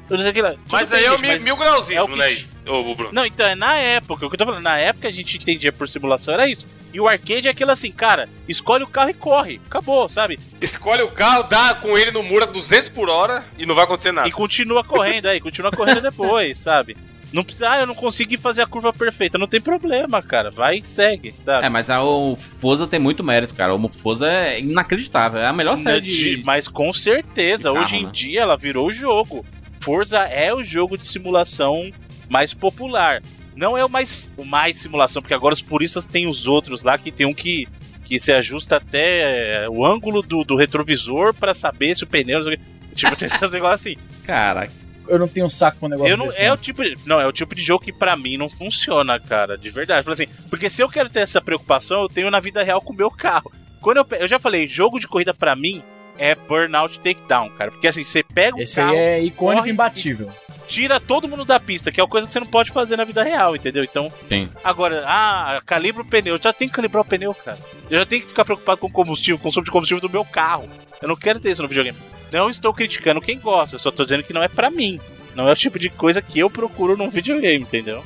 Mas 0.71 0.89
bem, 0.89 0.99
aí 0.99 1.05
é 1.05 1.11
o 1.11 1.19
mil, 1.19 1.31
mas- 1.31 1.43
mil 1.43 1.55
grauzinhos, 1.57 2.01
é 2.01 2.03
o 2.03 2.07
que 2.07 2.17
né? 2.17 2.37
Ô, 2.67 2.95
Bruno. 2.95 3.11
não, 3.13 3.25
então 3.25 3.45
é 3.45 3.53
na 3.53 3.75
época, 3.75 4.25
o 4.25 4.29
que 4.29 4.33
eu 4.35 4.39
tô 4.39 4.45
falando, 4.45 4.63
na 4.63 4.77
época 4.77 5.07
a 5.07 5.11
gente 5.11 5.37
entendia 5.37 5.71
por 5.71 5.87
simulação 5.87 6.33
era 6.33 6.49
isso. 6.49 6.65
E 6.95 6.99
o 7.01 7.09
arcade 7.09 7.49
é 7.49 7.51
aquilo 7.51 7.71
assim, 7.71 7.91
cara, 7.91 8.29
escolhe 8.47 8.85
o 8.85 8.87
carro 8.87 9.09
e 9.09 9.13
corre. 9.13 9.59
Acabou, 9.65 10.07
sabe? 10.07 10.39
Escolhe 10.61 11.03
o 11.03 11.11
carro, 11.11 11.43
dá 11.43 11.75
com 11.75 11.97
ele 11.97 12.09
no 12.09 12.23
muro 12.23 12.45
a 12.45 12.47
200 12.47 12.87
por 12.87 13.09
hora 13.09 13.43
e 13.57 13.65
não 13.65 13.75
vai 13.75 13.83
acontecer 13.83 14.13
nada. 14.13 14.29
E 14.29 14.31
continua 14.31 14.81
correndo 14.81 15.25
aí, 15.25 15.41
continua 15.41 15.71
correndo 15.71 15.99
depois, 15.99 16.57
sabe? 16.57 16.95
Não 17.33 17.43
precisa, 17.43 17.69
ah, 17.69 17.79
eu 17.81 17.85
não 17.85 17.95
consegui 17.95 18.37
fazer 18.37 18.61
a 18.61 18.65
curva 18.65 18.93
perfeita. 18.93 19.37
Não 19.37 19.45
tem 19.45 19.59
problema, 19.59 20.21
cara. 20.21 20.49
Vai 20.49 20.77
e 20.77 20.85
segue, 20.85 21.35
sabe? 21.43 21.65
É, 21.65 21.69
mas 21.69 21.89
a, 21.89 22.01
o 22.01 22.37
Forza 22.37 22.87
tem 22.87 22.97
muito 22.97 23.25
mérito, 23.25 23.53
cara. 23.53 23.75
O 23.75 23.89
Forza 23.89 24.31
é 24.31 24.61
inacreditável. 24.61 25.41
É 25.41 25.47
a 25.47 25.51
melhor 25.51 25.75
série 25.75 25.99
de. 25.99 26.41
Mas 26.45 26.69
com 26.69 26.93
certeza, 26.93 27.67
de 27.67 27.73
carro, 27.73 27.85
hoje 27.85 27.97
em 27.97 28.05
né? 28.05 28.09
dia 28.13 28.41
ela 28.43 28.55
virou 28.55 28.87
o 28.87 28.91
jogo. 28.91 29.45
Forza 29.81 30.19
é 30.19 30.53
o 30.53 30.63
jogo 30.63 30.97
de 30.97 31.05
simulação 31.05 31.91
mais 32.29 32.53
popular. 32.53 33.21
Não 33.55 33.77
é 33.77 33.85
o 33.85 33.89
mais, 33.89 34.33
o 34.37 34.43
mais 34.43 34.77
simulação, 34.77 35.21
porque 35.21 35.33
agora 35.33 35.53
os 35.53 35.61
puristas 35.61 36.05
têm 36.05 36.27
os 36.27 36.47
outros 36.47 36.81
lá 36.81 36.97
que 36.97 37.11
tem 37.11 37.25
um 37.25 37.33
que, 37.33 37.67
que 38.03 38.19
se 38.19 38.31
ajusta 38.31 38.77
até 38.77 39.63
é, 39.63 39.69
o 39.69 39.85
ângulo 39.85 40.21
do, 40.21 40.43
do 40.43 40.55
retrovisor 40.55 41.33
pra 41.33 41.53
saber 41.53 41.95
se 41.95 42.03
o 42.03 42.07
pneu. 42.07 42.39
não 42.39 42.45
sei 42.45 42.55
o 42.55 42.57
quê. 42.57 42.63
Tipo, 42.95 43.15
tem 43.17 43.29
uns 43.41 43.51
negócios 43.51 43.81
assim. 43.81 43.97
Cara, 44.25 44.69
Eu 45.07 45.19
não 45.19 45.27
tenho 45.27 45.45
um 45.45 45.49
saco 45.49 45.77
com 45.79 45.85
um 45.85 45.89
negócio 45.89 46.11
Eu 46.11 46.17
não, 46.17 46.25
desse, 46.27 46.39
é 46.41 46.47
não. 46.47 46.55
o 46.55 46.57
tipo 46.57 46.83
de, 46.83 46.97
não, 47.05 47.19
é 47.21 47.27
o 47.27 47.31
tipo 47.31 47.55
de 47.55 47.61
jogo 47.61 47.83
que 47.85 47.93
pra 47.93 48.17
mim 48.17 48.37
não 48.37 48.49
funciona, 48.49 49.19
cara, 49.19 49.57
de 49.57 49.69
verdade. 49.69 50.09
Assim, 50.09 50.27
porque 50.49 50.69
se 50.69 50.81
eu 50.81 50.89
quero 50.89 51.09
ter 51.09 51.21
essa 51.21 51.41
preocupação, 51.41 52.01
eu 52.01 52.09
tenho 52.09 52.29
na 52.31 52.39
vida 52.39 52.63
real 52.63 52.81
com 52.81 52.91
o 52.91 52.95
meu 52.95 53.09
carro. 53.09 53.51
Quando 53.81 53.97
eu, 53.97 54.07
eu 54.19 54.27
já 54.27 54.39
falei, 54.39 54.67
jogo 54.67 54.99
de 54.99 55.07
corrida 55.07 55.33
pra 55.33 55.55
mim 55.55 55.83
é 56.17 56.35
Burnout 56.35 56.99
Takedown, 56.99 57.49
cara. 57.49 57.71
Porque 57.71 57.87
assim, 57.87 58.03
você 58.03 58.23
pega 58.23 58.57
o 58.57 58.61
Esse 58.61 58.75
carro, 58.75 58.91
aí 58.91 58.97
é 58.97 59.23
icônico 59.23 59.61
corre 59.61 59.69
e 59.69 59.73
imbatível. 59.73 60.31
tira 60.67 60.99
todo 60.99 61.27
mundo 61.27 61.45
da 61.45 61.59
pista, 61.59 61.91
que 61.91 61.99
é 61.99 62.03
uma 62.03 62.09
coisa 62.09 62.27
que 62.27 62.33
você 62.33 62.39
não 62.39 62.47
pode 62.47 62.71
fazer 62.71 62.97
na 62.97 63.03
vida 63.03 63.23
real, 63.23 63.55
entendeu? 63.55 63.83
Então, 63.83 64.11
tem. 64.27 64.49
agora, 64.63 65.03
ah, 65.05 65.61
calibra 65.65 66.01
o 66.01 66.05
pneu. 66.05 66.35
Eu 66.35 66.41
já 66.41 66.53
tenho 66.53 66.69
que 66.69 66.75
calibrar 66.75 67.01
o 67.01 67.05
pneu, 67.05 67.33
cara. 67.33 67.57
Eu 67.89 67.99
já 67.99 68.05
tenho 68.05 68.21
que 68.21 68.27
ficar 68.27 68.45
preocupado 68.45 68.79
com 68.79 68.87
o 68.87 68.91
combustível, 68.91 69.37
consumo 69.37 69.65
de 69.65 69.71
combustível 69.71 70.01
do 70.01 70.09
meu 70.09 70.25
carro. 70.25 70.69
Eu 71.01 71.07
não 71.07 71.15
quero 71.15 71.39
ter 71.39 71.51
isso 71.51 71.61
no 71.61 71.67
videogame. 71.67 71.97
Não 72.31 72.49
estou 72.49 72.73
criticando 72.73 73.21
quem 73.21 73.39
gosta, 73.39 73.75
eu 73.75 73.79
só 73.79 73.91
tô 73.91 74.03
dizendo 74.03 74.23
que 74.23 74.33
não 74.33 74.41
é 74.43 74.47
pra 74.47 74.71
mim. 74.71 74.99
Não 75.35 75.47
é 75.47 75.51
o 75.51 75.55
tipo 75.55 75.77
de 75.77 75.89
coisa 75.89 76.21
que 76.21 76.39
eu 76.39 76.49
procuro 76.49 76.97
num 76.97 77.09
videogame, 77.09 77.63
entendeu? 77.63 78.03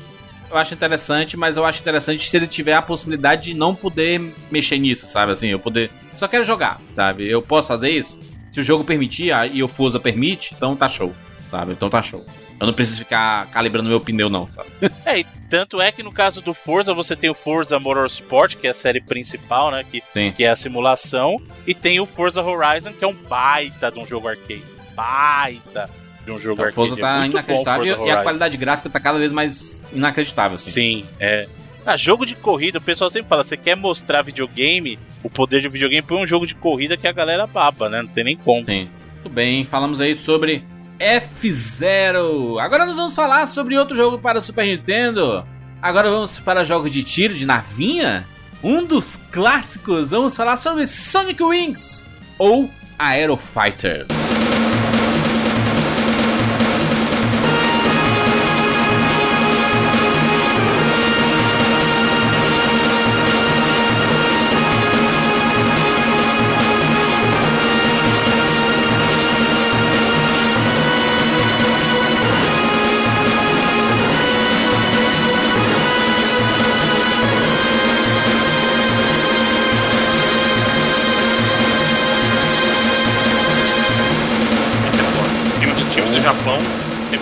Eu 0.49 0.57
acho 0.57 0.73
interessante, 0.73 1.37
mas 1.37 1.57
eu 1.57 1.65
acho 1.65 1.81
interessante 1.81 2.27
se 2.27 2.35
ele 2.35 2.47
tiver 2.47 2.73
a 2.73 2.81
possibilidade 2.81 3.51
de 3.51 3.53
não 3.53 3.75
poder 3.75 4.33
mexer 4.49 4.79
nisso, 4.79 5.07
sabe? 5.07 5.31
Assim, 5.31 5.47
eu 5.47 5.59
poder. 5.59 5.91
Só 6.15 6.27
quero 6.27 6.43
jogar, 6.43 6.81
sabe? 6.95 7.29
Eu 7.29 7.41
posso 7.41 7.67
fazer 7.67 7.89
isso? 7.89 8.19
Se 8.51 8.59
o 8.59 8.63
jogo 8.63 8.83
permitir 8.83 9.31
e 9.53 9.61
o 9.61 9.67
Forza 9.67 9.99
permite, 9.99 10.55
então 10.55 10.75
tá 10.75 10.87
show, 10.87 11.13
sabe? 11.51 11.73
Então 11.73 11.89
tá 11.89 12.01
show. 12.01 12.25
Eu 12.59 12.65
não 12.67 12.73
preciso 12.73 12.99
ficar 12.99 13.45
calibrando 13.51 13.89
meu 13.89 14.01
pneu, 14.01 14.29
não, 14.29 14.47
sabe? 14.49 14.67
É, 15.05 15.19
e 15.19 15.23
tanto 15.49 15.79
é 15.79 15.91
que 15.91 16.03
no 16.03 16.11
caso 16.11 16.41
do 16.41 16.53
Forza, 16.53 16.93
você 16.93 17.15
tem 17.15 17.29
o 17.29 17.33
Forza 17.33 17.79
Motorsport, 17.79 18.55
que 18.55 18.67
é 18.67 18.71
a 18.71 18.73
série 18.73 18.99
principal, 18.99 19.71
né? 19.71 19.85
Que, 19.89 20.03
Sim. 20.13 20.33
que 20.35 20.43
é 20.43 20.49
a 20.49 20.55
simulação, 20.55 21.41
e 21.65 21.73
tem 21.73 21.99
o 21.99 22.05
Forza 22.05 22.41
Horizon, 22.41 22.91
que 22.91 23.03
é 23.03 23.07
um 23.07 23.13
baita 23.13 23.91
de 23.91 23.99
um 23.99 24.05
jogo 24.05 24.27
arcade. 24.27 24.65
Baita 24.95 25.89
de 26.29 26.35
um 26.35 26.39
jogo 26.39 26.61
O 26.61 26.65
arcade. 26.65 26.75
Forza 26.75 26.95
É 26.95 26.97
tá 26.97 27.21
o 27.21 27.25
inacreditável 27.25 28.07
e 28.07 28.11
a 28.11 28.23
qualidade 28.23 28.57
gráfica 28.57 28.89
tá 28.89 28.99
cada 28.99 29.17
vez 29.17 29.31
mais 29.31 29.83
inacreditável, 29.91 30.55
assim. 30.55 30.71
Sim, 30.71 31.05
é. 31.19 31.47
Ah, 31.85 31.97
jogo 31.97 32.25
de 32.25 32.35
corrida, 32.35 32.77
o 32.77 32.81
pessoal 32.81 33.09
sempre 33.09 33.29
fala, 33.29 33.43
você 33.43 33.57
quer 33.57 33.75
mostrar 33.75 34.21
videogame, 34.21 34.99
o 35.23 35.29
poder 35.29 35.61
de 35.61 35.69
videogame, 35.69 36.01
põe 36.01 36.21
um 36.21 36.25
jogo 36.25 36.45
de 36.45 36.53
corrida 36.53 36.95
que 36.95 37.07
a 37.07 37.11
galera 37.11 37.47
baba, 37.47 37.89
né? 37.89 38.01
Não 38.01 38.09
tem 38.09 38.23
nem 38.23 38.37
como. 38.37 38.65
Sim. 38.65 38.89
Muito 39.15 39.29
bem, 39.29 39.65
falamos 39.65 39.99
aí 39.99 40.13
sobre 40.13 40.63
F-Zero. 40.99 42.59
Agora 42.59 42.85
nós 42.85 42.95
vamos 42.95 43.15
falar 43.15 43.47
sobre 43.47 43.77
outro 43.77 43.95
jogo 43.95 44.19
para 44.19 44.41
Super 44.41 44.65
Nintendo. 44.65 45.45
Agora 45.81 46.09
vamos 46.09 46.39
para 46.39 46.63
jogos 46.63 46.91
de 46.91 47.03
tiro 47.03 47.33
de 47.33 47.45
navinha. 47.45 48.27
Um 48.61 48.85
dos 48.85 49.15
clássicos, 49.31 50.11
vamos 50.11 50.35
falar 50.35 50.57
sobre 50.57 50.85
Sonic 50.85 51.41
Wings 51.41 52.05
ou 52.37 52.69
Aero 52.97 53.37
Fighters. 53.37 54.07